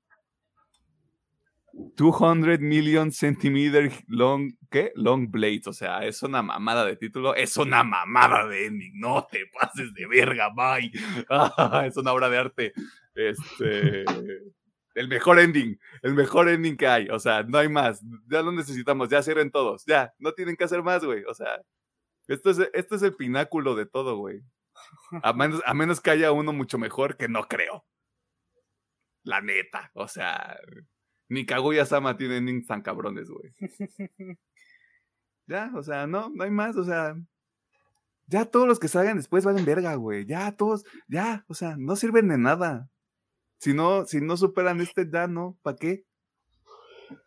200 1.73 2.61
million 2.61 3.11
centimeter 3.13 3.91
long, 4.07 4.53
¿qué? 4.71 4.93
Long 4.95 5.31
blades, 5.31 5.67
o 5.67 5.73
sea, 5.73 6.05
es 6.05 6.23
una 6.23 6.43
mamada 6.43 6.85
de 6.85 6.97
título, 6.97 7.35
es 7.35 7.57
una 7.57 7.83
mamada 7.83 8.47
de 8.47 8.67
ending, 8.67 9.01
no 9.01 9.27
te 9.31 9.47
pases 9.47 9.93
de 9.95 10.07
verga, 10.07 10.51
bye. 10.55 10.91
es 11.87 11.97
una 11.97 12.13
obra 12.13 12.29
de 12.29 12.39
arte. 12.39 12.73
Este, 13.15 14.05
el 14.95 15.09
mejor 15.09 15.39
ending, 15.39 15.79
el 16.03 16.15
mejor 16.15 16.49
ending 16.49 16.77
que 16.77 16.87
hay. 16.87 17.09
O 17.09 17.19
sea, 17.19 17.43
no 17.43 17.59
hay 17.59 17.69
más. 17.69 18.03
Ya 18.29 18.43
lo 18.43 18.53
necesitamos, 18.53 19.09
ya 19.09 19.23
cierren 19.23 19.51
todos. 19.51 19.85
Ya, 19.87 20.13
no 20.19 20.33
tienen 20.33 20.57
que 20.57 20.65
hacer 20.65 20.83
más, 20.83 21.05
güey. 21.05 21.25
O 21.25 21.35
sea, 21.35 21.61
esto 22.29 22.51
es, 22.51 22.59
esto 22.73 22.97
es 22.97 23.03
el 23.03 23.15
pináculo 23.15 23.75
de 23.75 23.87
todo, 23.87 24.17
güey. 24.17 24.43
A 25.23 25.33
menos, 25.33 25.63
a 25.65 25.75
menos 25.75 26.01
que 26.01 26.11
haya 26.11 26.33
uno 26.33 26.53
mucho 26.53 26.79
mejor, 26.79 27.17
que 27.17 27.29
no 27.29 27.49
creo. 27.49 27.85
La 29.25 29.41
neta. 29.41 29.91
O 29.95 30.09
sea, 30.09 30.59
ni 31.29 31.47
Kaguya 31.47 31.87
Sama 31.87 32.17
tiene 32.17 32.37
endings 32.39 32.67
tan 32.67 32.83
cabrones, 32.83 33.29
güey. 33.31 33.53
Ya, 35.47 35.73
o 35.75 35.83
sea, 35.83 36.07
no, 36.07 36.31
no 36.31 36.45
hay 36.45 36.51
más. 36.51 36.77
O 36.77 36.85
sea, 36.85 37.17
ya 38.27 38.45
todos 38.45 38.67
los 38.69 38.79
que 38.79 38.89
salgan 38.89 39.17
después 39.17 39.45
valen 39.45 39.65
verga, 39.65 39.95
güey. 39.97 40.25
Ya 40.25 40.53
todos, 40.53 40.85
ya, 41.09 41.45
o 41.49 41.55
sea, 41.55 41.77
no 41.77 41.97
sirven 41.97 42.29
de 42.29 42.39
nada. 42.39 42.89
Si 43.59 43.75
no, 43.75 44.07
si 44.07 44.21
no 44.21 44.37
superan 44.37 44.81
este, 44.81 45.09
ya 45.11 45.27
no, 45.27 45.59
¿para 45.63 45.77
qué? 45.77 46.05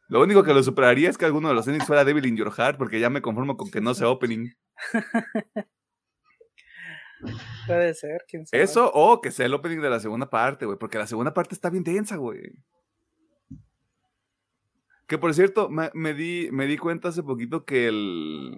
Lo 0.08 0.22
único 0.22 0.44
que 0.44 0.54
lo 0.54 0.62
superaría 0.62 1.10
es 1.10 1.18
que 1.18 1.26
alguno 1.26 1.50
de 1.50 1.56
los 1.56 1.68
endings 1.68 1.88
fuera 1.88 2.06
Devil 2.06 2.26
in 2.26 2.38
Your 2.38 2.52
Heart, 2.52 2.78
porque 2.78 3.00
ya 3.00 3.10
me 3.10 3.22
conformo 3.22 3.58
con 3.58 3.72
que 3.72 3.82
no 3.82 3.94
sea 3.94 4.10
opening. 4.10 4.50
Puede 7.66 7.94
ser, 7.96 8.24
quién 8.28 8.46
sabe. 8.46 8.62
Eso, 8.64 8.92
o 8.94 9.20
que 9.22 9.32
sea 9.32 9.48
el 9.48 9.54
opening 9.54 9.80
de 9.80 9.90
la 9.90 10.00
segunda 10.00 10.30
parte, 10.30 10.66
güey, 10.66 10.78
porque 10.78 10.98
la 10.98 11.08
segunda 11.08 11.34
parte 11.34 11.56
está 11.56 11.70
bien 11.70 11.84
densa, 11.84 12.18
güey. 12.18 12.40
Que 15.08 15.18
por 15.18 15.34
cierto, 15.34 15.70
me, 15.70 16.14
di, 16.14 16.50
me 16.52 16.66
di 16.66 16.78
cuenta 16.78 17.10
hace 17.10 17.24
poquito 17.24 17.66
que 17.66 17.88
el. 17.88 18.58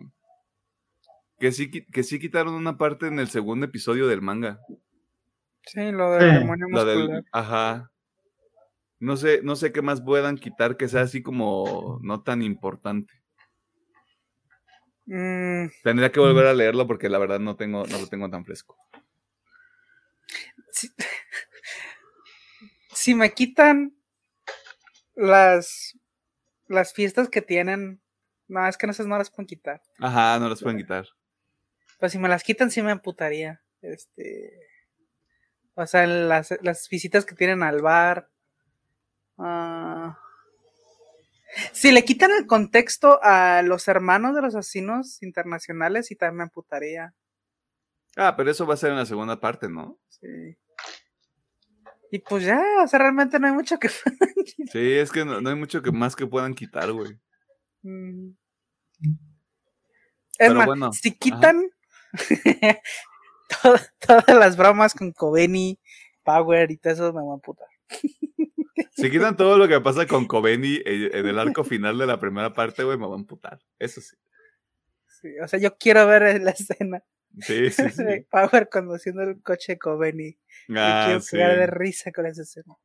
Que 1.40 1.52
sí, 1.52 1.70
que 1.70 2.04
sí 2.04 2.20
quitaron 2.20 2.54
una 2.54 2.78
parte 2.78 3.08
en 3.08 3.20
el 3.20 3.28
segundo 3.28 3.66
episodio 3.66 4.08
del 4.08 4.22
manga. 4.22 4.60
Sí, 5.68 5.92
lo 5.92 6.14
del 6.14 6.40
demonio 6.40 6.68
muscular. 6.70 7.24
ajá. 7.32 7.92
No 9.00 9.18
sé, 9.18 9.42
no 9.44 9.56
sé 9.56 9.72
qué 9.72 9.82
más 9.82 10.02
puedan 10.02 10.38
quitar 10.38 10.78
que 10.78 10.88
sea 10.88 11.02
así 11.02 11.22
como 11.22 12.00
no 12.02 12.24
tan 12.24 12.42
importante. 12.42 13.14
Mm. 15.06 15.68
Tendría 15.84 16.12
que 16.12 16.20
volver 16.20 16.48
a 16.48 16.54
leerlo 16.54 16.88
porque 16.88 17.10
la 17.10 17.18
verdad 17.18 17.40
no 17.40 17.56
tengo, 17.56 17.86
no 17.86 18.00
lo 18.00 18.08
tengo 18.08 18.30
tan 18.30 18.44
fresco. 18.44 18.78
Si, 22.92 23.14
me 23.16 23.34
quitan 23.34 23.96
las 25.16 25.97
las 26.68 26.94
fiestas 26.94 27.30
que 27.30 27.42
tienen, 27.42 28.02
no, 28.48 28.68
es 28.68 28.78
que 28.78 28.88
no, 28.88 28.94
no 29.06 29.18
las 29.18 29.30
pueden 29.30 29.48
quitar. 29.48 29.82
Ajá, 30.00 30.40
no 30.40 30.50
las 30.50 30.62
pueden 30.62 30.78
quitar. 30.78 31.06
Pues 32.00 32.12
si 32.12 32.20
me 32.20 32.30
las 32.30 32.44
quitan 32.44 32.72
sí 32.72 32.82
me 32.82 32.92
amputaría. 32.92 33.62
Este 33.82 34.68
o 35.80 35.86
sea, 35.86 36.08
las, 36.08 36.58
las 36.64 36.90
visitas 36.90 37.24
que 37.24 37.36
tienen 37.36 37.62
al 37.62 37.84
bar. 37.84 38.32
Ah, 39.38 40.18
si 41.72 41.92
le 41.92 42.04
quitan 42.04 42.32
el 42.32 42.48
contexto 42.48 43.20
a 43.22 43.62
los 43.62 43.88
hermanos 43.88 44.36
de 44.36 44.42
los 44.42 44.56
asesinos 44.56 45.22
internacionales, 45.22 46.08
sí 46.08 46.16
también 46.16 46.38
me 46.38 46.44
amputaría. 46.44 47.14
Ah, 48.16 48.36
pero 48.36 48.50
eso 48.50 48.66
va 48.66 48.74
a 48.74 48.78
ser 48.78 48.90
en 48.90 48.98
la 48.98 49.06
segunda 49.06 49.40
parte, 49.40 49.70
¿no? 49.70 50.00
Sí. 50.10 50.58
Y 52.12 52.20
pues 52.20 52.46
ya, 52.46 52.62
o 52.84 52.88
sea, 52.88 53.00
realmente 53.00 53.40
no 53.40 53.48
hay 53.48 53.54
mucho 53.54 53.78
que 53.78 53.90
Sí, 54.72 54.94
es 54.94 55.12
que 55.12 55.26
no, 55.26 55.38
hay 55.38 55.56
mucho 55.56 55.82
que 55.82 55.92
más 55.92 56.16
que 56.16 56.26
puedan 56.26 56.54
quitar, 56.54 56.92
güey. 56.92 57.20
Mm. 57.82 58.32
Es 60.40 60.54
más, 60.54 60.98
si 60.98 61.18
quitan 61.18 61.70
todas 64.00 64.28
las 64.28 64.56
bromas 64.56 64.94
con 64.94 65.12
Coveni, 65.12 65.80
Power 66.24 66.72
y 66.72 66.78
todo 66.78 66.94
eso 66.94 67.14
me 67.14 67.24
van 67.24 67.40
a 67.40 67.42
putar. 67.42 67.68
Si 68.96 69.12
quitan 69.12 69.38
todo 69.38 69.58
lo 69.58 69.68
que 69.68 69.80
pasa 69.80 70.08
con 70.08 70.26
Coveni 70.26 70.76
eh, 70.86 71.12
en 71.14 71.28
el 71.28 71.40
arco 71.40 71.64
final 71.64 71.98
de 71.98 72.08
la 72.08 72.20
primera 72.20 72.54
parte, 72.54 72.84
güey, 72.84 72.98
me 72.98 73.08
van 73.08 73.22
a 73.22 73.26
putar. 73.26 73.60
Eso 73.80 74.02
sí. 74.02 74.16
Sí, 75.22 75.30
o 75.40 75.48
sea, 75.48 75.60
yo 75.60 75.78
quiero 75.78 76.06
ver 76.08 76.42
la 76.42 76.52
escena. 76.52 77.04
Sí, 77.40 77.70
sí, 77.70 77.90
sí. 77.90 78.04
Power 78.32 78.70
conduciendo 78.70 79.24
el 79.24 79.42
coche 79.42 79.74
de 79.74 79.80
Coveni. 79.80 80.38
Ah, 80.76 81.06
quiero 81.08 81.22
sí. 81.22 81.38
de 81.38 81.68
risa 81.68 82.12
con 82.12 82.26
esa 82.26 82.42
escena. 82.42 82.76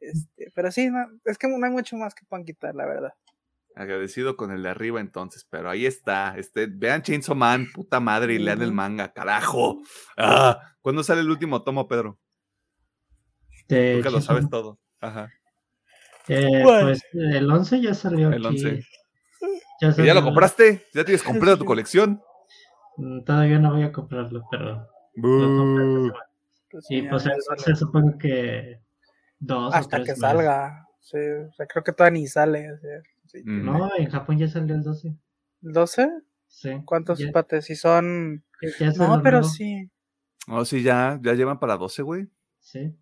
Este, 0.00 0.50
pero 0.54 0.70
sí, 0.70 0.88
no, 0.88 1.06
es 1.24 1.36
que 1.36 1.48
no 1.48 1.64
hay 1.64 1.72
mucho 1.72 1.96
más 1.96 2.14
que 2.14 2.24
puedan 2.24 2.44
quitar, 2.44 2.74
la 2.74 2.86
verdad. 2.86 3.12
Agradecido 3.76 4.36
con 4.36 4.50
el 4.50 4.62
de 4.62 4.70
arriba 4.70 5.00
entonces, 5.00 5.46
pero 5.48 5.70
ahí 5.70 5.86
está. 5.86 6.36
Este, 6.36 6.66
vean 6.66 7.02
Chainsaw 7.02 7.36
Man, 7.36 7.68
puta 7.72 8.00
madre, 8.00 8.34
y 8.34 8.38
lean 8.38 8.62
el 8.62 8.72
manga, 8.72 9.12
carajo. 9.12 9.80
Ah, 10.16 10.60
¿Cuándo 10.80 11.02
sale 11.02 11.20
el 11.20 11.30
último 11.30 11.62
tomo, 11.62 11.86
Pedro? 11.86 12.18
Nunca 13.68 14.10
lo 14.10 14.20
sabes 14.20 14.48
todo. 14.50 14.80
Ajá. 15.00 15.30
Eh, 16.28 16.60
pues 16.62 17.02
el 17.12 17.50
11 17.50 17.80
ya 17.80 17.94
salió. 17.94 18.32
El 18.32 18.44
11. 18.44 18.84
Ya, 19.80 19.96
¿Ya, 19.96 20.14
lo 20.14 20.22
compraste? 20.22 20.86
¿Ya 20.92 21.04
tienes 21.04 21.22
completa 21.22 21.56
tu 21.56 21.64
colección? 21.64 22.22
Mm, 23.00 23.24
todavía 23.24 23.58
no 23.58 23.72
voy 23.72 23.82
a 23.82 23.92
comprarlo, 23.92 24.44
pero. 24.50 24.86
sí, 26.80 27.02
pues 27.02 27.26
el 27.26 27.32
11 27.50 27.76
supongo 27.76 28.18
que. 28.18 28.80
Dos 29.38 29.74
Hasta 29.74 30.04
que 30.04 30.14
salga. 30.14 30.86
Sí, 31.00 31.16
o 31.16 31.52
sea, 31.54 31.66
creo 31.66 31.82
que 31.82 31.92
todavía 31.92 32.20
ni 32.20 32.26
sale. 32.26 32.72
O 32.72 32.78
sea. 32.78 33.42
No, 33.44 33.90
en 33.96 34.10
Japón 34.10 34.38
ya 34.38 34.48
salió 34.48 34.74
el 34.74 34.82
12. 34.82 35.16
¿El 35.62 35.72
12? 35.72 36.10
Sí. 36.46 36.70
¿Cuántos 36.84 37.22
pates? 37.32 37.64
Si 37.64 37.74
son. 37.74 38.44
no, 38.98 39.22
pero 39.22 39.42
sí. 39.42 39.90
Oh, 40.48 40.64
sí, 40.64 40.82
ya, 40.82 41.18
ya 41.22 41.34
llevan 41.34 41.58
para 41.58 41.76
12, 41.76 42.02
güey. 42.02 42.28
Sí. 42.58 42.94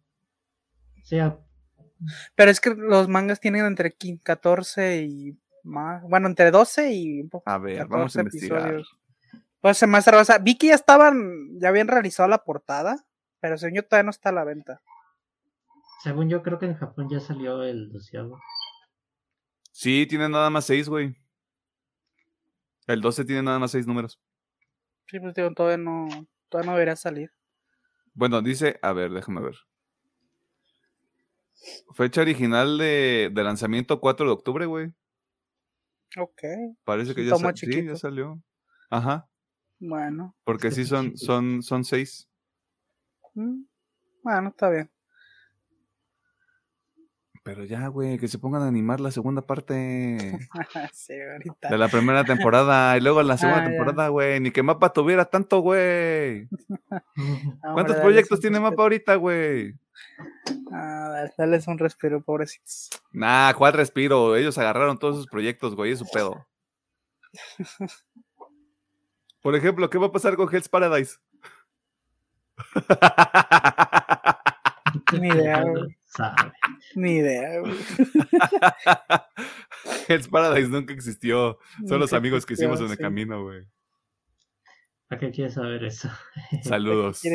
Sí. 1.03 1.19
Pero 2.37 2.51
es 2.51 2.61
que 2.61 2.75
los 2.75 3.09
mangas 3.09 3.41
tienen 3.41 3.65
entre 3.65 3.97
14 4.23 5.03
y 5.03 5.39
más. 5.65 6.03
Bueno, 6.05 6.29
entre 6.29 6.53
12 6.53 6.93
y 6.93 7.21
un 7.23 7.31
poco. 7.31 7.51
A 7.51 7.59
ver, 7.59 7.87
vamos 7.89 8.15
a 8.17 8.21
investigar. 8.21 8.61
Episodios. 8.61 8.99
Pues 9.61 9.79
se 9.79 9.87
más 9.87 10.07
o 10.07 10.25
sea, 10.25 10.39
vi 10.39 10.57
que 10.57 10.69
ya 10.69 10.75
estaban, 10.75 11.59
ya 11.61 11.69
habían 11.69 11.89
realizado 11.89 12.29
la 12.29 12.45
portada, 12.45 13.05
pero 13.41 13.59
según 13.59 13.77
yo 13.77 13.85
todavía 13.85 14.05
no 14.05 14.11
está 14.11 14.29
a 14.29 14.33
la 14.33 14.45
venta. 14.45 14.81
Según 16.03 16.29
yo 16.29 16.43
creo 16.43 16.59
que 16.59 16.67
en 16.67 16.77
Japón 16.77 17.09
ya 17.11 17.19
salió 17.19 17.63
el 17.65 17.91
doceavo. 17.91 18.39
Sí, 19.73 20.07
tiene 20.09 20.29
nada 20.29 20.49
más 20.51 20.65
seis, 20.65 20.89
güey. 20.89 21.17
El 22.87 23.01
12 23.01 23.25
tiene 23.25 23.43
nada 23.43 23.59
más 23.59 23.73
seis 23.73 23.87
números. 23.87 24.19
Sí, 25.07 25.21
pues 25.21 25.35
digo, 25.35 25.53
todavía 25.53 25.77
no, 25.77 26.09
todavía 26.49 26.71
no 26.71 26.77
debería 26.77 26.97
salir. 26.97 27.33
Bueno, 28.15 28.41
dice, 28.43 28.79
a 28.83 28.93
ver, 28.93 29.11
déjame 29.11 29.41
ver. 29.41 29.57
Fecha 31.95 32.21
original 32.21 32.79
de, 32.79 33.31
lanzamiento 33.35 34.01
4 34.01 34.27
de 34.27 34.33
octubre, 34.33 34.67
güey. 34.67 34.93
Ok. 36.17 36.43
Parece 36.85 37.15
que 37.15 37.25
ya, 37.25 37.37
sí, 37.55 37.87
ya 37.87 37.97
salió. 37.97 38.41
Ajá. 38.91 39.29
Bueno. 39.81 40.35
Porque 40.45 40.71
sí 40.71 40.85
son, 40.85 41.17
son, 41.17 41.63
son 41.63 41.85
seis. 41.85 42.29
Mm, 43.35 43.63
bueno, 44.23 44.49
está 44.49 44.71
bien. 44.71 44.91
Pero 47.49 47.65
ya, 47.65 47.87
güey, 47.87 48.19
que 48.19 48.29
se 48.29 48.39
pongan 48.39 48.61
a 48.61 48.69
animar 48.69 49.01
la 49.01 49.11
segunda 49.11 49.41
parte. 49.41 50.39
sí, 50.93 51.15
ahorita. 51.19 51.71
De 51.71 51.79
la 51.79 51.89
primera 51.89 52.23
temporada. 52.23 52.95
Y 52.97 53.01
luego 53.01 53.23
la 53.23 53.39
segunda 53.39 53.63
ah, 53.63 53.67
temporada, 53.67 54.09
güey. 54.09 54.39
Ni 54.39 54.51
que 54.51 54.63
Mapa 54.63 54.93
tuviera 54.93 55.25
tanto, 55.25 55.61
güey. 55.61 56.47
¿Cuántos 57.73 57.97
proyectos 57.97 58.41
tiene 58.41 58.61
Mapa 58.61 58.83
ahorita, 58.83 59.15
güey? 59.15 59.75
Ah, 60.73 61.25
dale 61.39 61.59
un 61.67 61.79
respiro, 61.79 62.23
pobrecitos. 62.23 62.91
Nah, 63.13 63.55
¿cuál 63.55 63.73
respiro? 63.73 64.37
Ellos 64.37 64.59
agarraron 64.59 64.99
todos 64.99 65.17
sus 65.17 65.27
proyectos, 65.27 65.75
güey, 65.75 65.93
es 65.93 66.01
su 66.01 66.07
pedo. 66.13 66.47
Por 69.43 69.55
ejemplo, 69.55 69.89
¿qué 69.89 69.99
va 69.99 70.07
a 70.07 70.13
pasar 70.13 70.37
con 70.37 70.53
Hell's 70.53 70.69
Paradise? 70.69 71.19
Ni 75.13 75.29
idea, 75.29 75.63
güey. 75.63 75.97
Ni 76.95 77.19
idea, 77.19 77.61
güey. 77.61 77.73
Hell's 80.09 80.29
Paradise 80.29 80.69
nunca 80.69 80.93
existió. 80.93 81.59
Son 81.87 82.01
los 82.01 82.13
amigos 82.13 82.45
que 82.45 82.55
hicimos 82.55 82.81
en 82.81 82.91
el 82.91 82.99
camino, 82.99 83.45
güey. 83.45 83.65
¿Para 85.09 85.21
qué 85.21 85.31
quieres 85.31 85.55
saber 85.55 85.85
eso? 85.85 86.11
Saludos. 86.63 87.23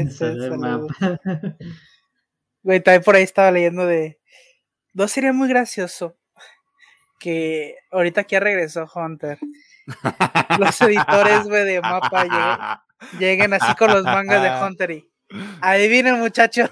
Güey, 2.65 2.81
también 2.81 3.03
por 3.03 3.15
ahí 3.15 3.23
estaba 3.23 3.51
leyendo 3.51 3.85
de. 3.85 4.21
No 4.93 5.09
sería 5.09 5.34
muy 5.34 5.49
gracioso 5.49 6.15
que 7.19 7.75
ahorita 7.91 8.23
que 8.23 8.35
ya 8.35 8.39
regresó 8.39 8.89
Hunter, 8.95 9.38
los 10.60 10.81
editores, 10.81 11.43
güey, 11.43 11.65
de 11.65 11.81
mapa 11.81 12.26
lleguen, 13.19 13.53
así 13.53 13.76
con 13.76 13.91
los 13.91 14.03
mangas 14.03 14.41
de 14.41 14.49
Hunter 14.65 14.91
y. 14.91 15.10
Adivinen, 15.61 16.19
muchachos. 16.19 16.69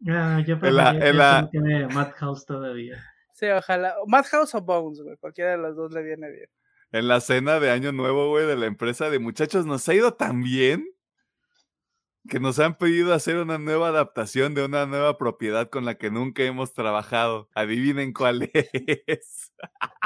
No, 0.00 0.40
yo 0.40 0.56
la... 0.56 1.48
tiene 1.50 1.86
Madhouse 1.88 2.44
todavía. 2.44 3.02
Sí, 3.32 3.46
ojalá. 3.46 3.94
Madhouse 4.06 4.54
o 4.54 4.60
Bones, 4.60 5.00
güey. 5.00 5.16
Cualquiera 5.16 5.52
de 5.52 5.58
los 5.58 5.76
dos 5.76 5.92
le 5.92 6.02
viene 6.02 6.30
bien. 6.30 6.48
En 6.92 7.08
la 7.08 7.20
cena 7.20 7.58
de 7.58 7.70
Año 7.70 7.90
Nuevo, 7.92 8.28
güey, 8.28 8.46
de 8.46 8.56
la 8.56 8.66
empresa 8.66 9.10
de 9.10 9.18
muchachos, 9.18 9.66
nos 9.66 9.88
ha 9.88 9.94
ido 9.94 10.14
tan 10.14 10.42
bien 10.42 10.86
que 12.28 12.40
nos 12.40 12.58
han 12.58 12.76
pedido 12.78 13.12
hacer 13.12 13.36
una 13.36 13.58
nueva 13.58 13.88
adaptación 13.88 14.54
de 14.54 14.64
una 14.64 14.86
nueva 14.86 15.18
propiedad 15.18 15.68
con 15.68 15.84
la 15.84 15.96
que 15.96 16.10
nunca 16.10 16.42
hemos 16.42 16.72
trabajado. 16.72 17.50
Adivinen 17.54 18.12
cuál 18.12 18.50
es. 18.52 19.52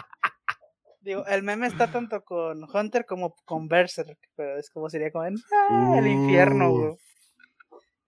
Digo, 1.00 1.24
el 1.26 1.42
meme 1.42 1.66
está 1.66 1.90
tanto 1.90 2.22
con 2.24 2.64
Hunter 2.64 3.06
como 3.06 3.34
con 3.44 3.68
Berserk, 3.68 4.18
pero 4.34 4.58
es 4.58 4.68
como 4.70 4.90
sería 4.90 5.12
como 5.12 5.26
en 5.26 5.36
ah, 5.70 5.96
el 5.98 6.06
infierno, 6.06 6.70
güey. 6.70 6.96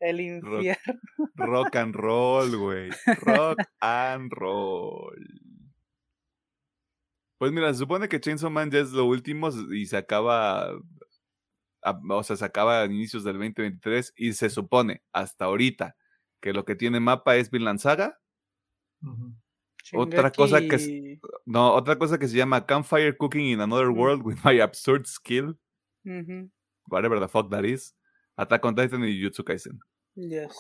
El 0.00 0.20
infierno. 0.20 1.00
Rock, 1.34 1.76
and 1.76 1.94
roll, 1.94 2.56
güey. 2.56 2.90
Rock 3.20 3.58
and 3.80 4.32
roll. 4.32 5.14
Pues 7.38 7.52
mira, 7.52 7.72
se 7.72 7.78
supone 7.78 8.08
que 8.08 8.20
Chainsaw 8.20 8.50
Man 8.50 8.70
ya 8.70 8.80
es 8.80 8.90
lo 8.90 9.04
último 9.04 9.50
y 9.72 9.86
se 9.86 9.96
acaba. 9.96 10.72
o 11.82 12.22
sea, 12.22 12.36
se 12.36 12.44
acaba 12.44 12.82
a 12.82 12.86
inicios 12.86 13.24
del 13.24 13.34
2023 13.34 14.14
y 14.16 14.32
se 14.32 14.50
supone 14.50 15.02
hasta 15.12 15.44
ahorita 15.44 15.96
que 16.40 16.52
lo 16.52 16.64
que 16.64 16.74
tiene 16.74 16.98
mapa 17.00 17.36
es 17.36 17.50
Vinland 17.50 17.78
Saga. 17.78 18.18
Otra 19.92 20.30
cosa 20.30 20.60
que 20.60 21.18
no, 21.46 21.74
otra 21.74 21.98
cosa 21.98 22.18
que 22.18 22.28
se 22.28 22.36
llama 22.36 22.66
Campfire 22.66 23.16
Cooking 23.16 23.46
in 23.46 23.60
Another 23.60 23.88
World 23.88 24.22
with 24.24 24.38
My 24.44 24.60
Absurd 24.60 25.06
Skill. 25.06 25.58
Whatever 26.86 27.20
the 27.20 27.28
fuck 27.28 27.50
that 27.50 27.64
is. 27.64 27.94
Attack 28.36 28.64
on 28.64 28.74
Titan 28.74 29.04
y 29.04 29.20
Jutsu 29.20 29.44
Kaisen. 29.44 29.80
Yes. 30.14 30.56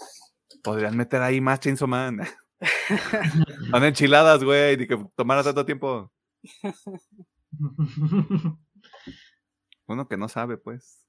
Podrían 0.62 0.96
meter 0.96 1.22
ahí 1.22 1.40
más 1.40 1.60
Chainsaw 1.60 1.88
Man. 1.88 2.20
Son 3.70 3.84
enchiladas, 3.84 4.44
güey, 4.44 4.82
y 4.82 4.86
que 4.86 5.02
tomara 5.16 5.42
tanto 5.42 5.64
tiempo. 5.64 6.12
Uno 9.86 10.08
que 10.08 10.16
no 10.16 10.28
sabe, 10.28 10.56
pues. 10.56 11.04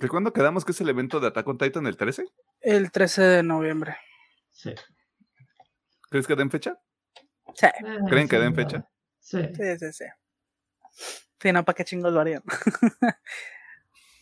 ¿De 0.00 0.08
cuándo 0.08 0.32
quedamos 0.32 0.64
que 0.64 0.72
es 0.72 0.80
el 0.80 0.88
evento 0.88 1.20
de 1.20 1.28
Attack 1.28 1.48
on 1.48 1.58
Titan? 1.58 1.86
¿El 1.86 1.96
13? 1.96 2.26
El 2.60 2.90
13 2.90 3.22
de 3.22 3.42
noviembre. 3.42 3.96
Sí. 4.50 4.74
¿Crees 6.16 6.26
que 6.26 6.34
den 6.34 6.50
fecha? 6.50 6.80
Sí. 7.54 7.66
¿Creen 8.08 8.26
que 8.26 8.38
den 8.38 8.54
fecha? 8.54 8.88
Sí. 9.20 9.36
Sí, 9.54 9.78
sí, 9.78 9.92
sí. 9.92 10.04
Sí, 11.38 11.52
no, 11.52 11.62
¿para 11.62 11.76
qué 11.76 11.84
chingos 11.84 12.10
lo 12.10 12.20
harían? 12.20 12.42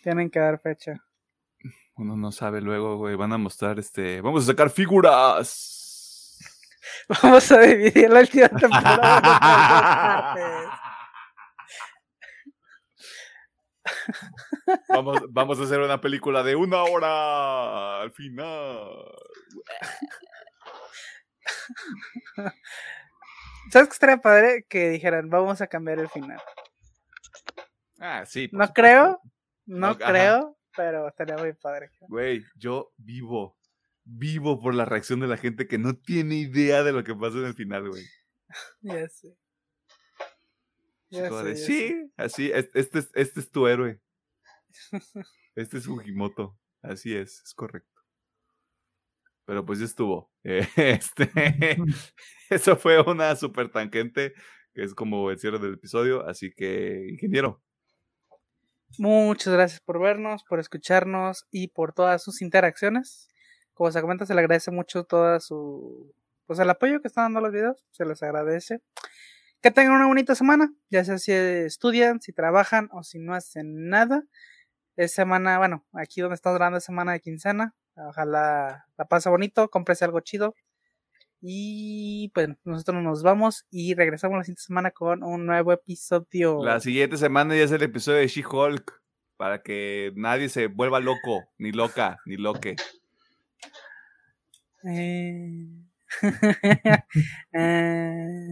Tienen 0.03 0.29
que 0.29 0.41
dar 0.41 0.61
fecha. 0.61 0.95
Uno 1.95 2.17
no 2.17 2.33
sabe 2.33 2.61
luego, 2.61 2.97
güey. 2.97 3.15
Van 3.15 3.33
a 3.33 3.39
mostrar 3.39 3.79
este. 3.79 4.21
Vamos 4.21 4.43
a 4.43 4.47
sacar 4.47 4.71
figuras. 4.71 6.37
Vamos 7.23 7.53
a 7.53 7.61
dividir 7.61 8.11
la 8.11 8.19
última 8.19 8.49
temporada 8.49 9.21
vamos, 14.89 15.21
vamos 15.31 15.61
a 15.61 15.63
hacer 15.63 15.79
una 15.79 16.01
película 16.01 16.43
de 16.43 16.57
una 16.57 16.83
hora 16.83 18.01
al 18.01 18.11
final. 18.11 18.89
¿Sabes 23.71 23.89
qué 23.89 23.93
estaría 23.93 24.19
padre? 24.19 24.67
Que 24.69 24.91
dijeran, 24.91 25.31
vamos 25.31 25.61
a 25.61 25.67
cambiar 25.67 25.99
el 25.99 26.09
final. 26.09 26.41
Ah, 27.99 28.25
sí. 28.27 28.49
No 28.53 28.73
creo, 28.73 29.21
no, 29.67 29.97
creo, 29.97 30.59
pero 30.77 31.09
estaría 31.09 31.37
muy 31.37 31.53
padre. 31.55 31.91
Güey, 32.09 32.45
yo 32.57 32.93
vivo, 32.97 33.57
vivo 34.05 34.61
por 34.61 34.75
la 34.75 34.85
reacción 34.85 35.21
de 35.21 35.27
la 35.27 35.37
gente 35.37 35.67
que 35.67 35.79
no 35.79 35.97
tiene 35.97 36.37
idea 36.37 36.83
de 36.83 36.93
lo 36.93 37.05
que 37.05 37.15
pasa 37.15 37.39
en 37.39 37.47
el 37.47 37.55
final, 37.55 37.89
güey. 37.89 38.05
Ya 41.11 41.29
sé. 41.29 41.57
sí, 41.57 42.13
así, 42.17 42.51
este 42.53 42.99
es, 42.99 43.11
este 43.15 43.41
es 43.41 43.51
tu 43.51 43.67
héroe. 43.67 44.01
Este 45.55 45.79
es 45.79 45.87
Fujimoto. 45.87 46.59
Así 46.83 47.17
es, 47.17 47.41
es 47.41 47.55
correcto. 47.55 47.94
Pero 49.47 49.65
pues 49.65 49.79
ya 49.79 49.85
estuvo. 49.85 50.31
Este, 50.77 51.77
eso 52.51 52.77
fue 52.77 53.01
una 53.03 53.35
super 53.37 53.71
tangente, 53.71 54.35
que 54.75 54.85
es 54.85 54.95
como 54.95 55.31
el 55.31 55.39
cierre 55.39 55.59
del 55.59 55.75
episodio. 55.75 56.27
Así 56.27 56.53
que, 56.53 57.07
ingeniero, 57.11 57.63
Muchas 58.99 59.53
gracias 59.53 59.81
por 59.81 60.01
vernos, 60.01 60.45
por 60.45 60.61
escucharnos 60.61 61.47
y 61.51 61.69
por 61.69 61.93
todas 61.93 62.23
sus 62.23 62.41
interacciones. 62.43 63.29
Como 63.73 63.91
se 63.91 64.01
comenta, 64.01 64.25
se 64.25 64.35
le 64.35 64.41
agradece 64.41 64.71
mucho 64.71 65.05
todo 65.05 65.41
su 65.41 66.15
pues 66.47 66.59
el 66.59 66.71
apoyo 66.71 67.01
que 67.01 67.09
están 67.09 67.25
dando 67.25 67.41
los 67.41 67.53
videos, 67.53 67.85
se 67.91 68.05
les 68.05 68.23
agradece. 68.23 68.83
Que 69.63 69.71
tengan 69.71 69.95
una 69.95 70.07
bonita 70.07 70.35
semana, 70.35 70.73
ya 70.91 71.05
sea 71.05 71.19
si 71.19 71.33
estudian, 71.33 72.21
si 72.21 72.33
trabajan 72.33 72.89
o 72.93 73.03
si 73.03 73.19
no 73.19 73.35
hacen 73.35 73.89
nada. 73.89 74.25
Es 74.97 75.15
semana, 75.15 75.59
bueno, 75.59 75.87
aquí 75.95 76.21
donde 76.21 76.37
estamos 76.37 76.57
grabando 76.59 76.79
es 76.79 76.85
semana 76.85 77.13
de 77.13 77.21
quincena. 77.21 77.75
Ojalá 77.97 78.87
la 78.97 79.05
pase 79.07 79.29
bonito, 79.29 79.69
cómprese 79.71 80.05
algo 80.05 80.21
chido. 80.21 80.55
Y 81.41 82.31
pues 82.35 82.49
nosotros 82.65 83.03
nos 83.03 83.23
vamos 83.23 83.67
y 83.71 83.95
regresamos 83.95 84.39
la 84.39 84.45
siguiente 84.45 84.63
semana 84.63 84.91
con 84.93 85.23
un 85.23 85.45
nuevo 85.45 85.73
episodio. 85.73 86.65
La 86.65 86.81
siguiente 86.81 87.19
semana 87.19 87.55
ya 87.55 87.65
es 87.65 87.73
el 87.73 87.83
episodio 87.83 88.19
de 88.19 88.29
She-Hulk. 88.29 89.03
Para 89.37 89.63
que 89.63 90.13
nadie 90.15 90.49
se 90.49 90.69
vuelva 90.69 91.01
loco, 91.01 91.43
ni 91.59 91.73
loca, 91.73 92.19
ni 92.25 92.37
loque. 92.37 92.77
Eh... 94.89 95.67
eh... 97.53 98.51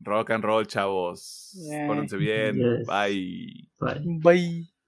Rock 0.00 0.30
and 0.30 0.44
roll, 0.44 0.66
chavos. 0.66 1.54
Pónganse 1.86 2.16
bien. 2.16 2.84
Bye. 2.86 3.68
Bye. 3.78 4.02
Bye. 4.22 4.79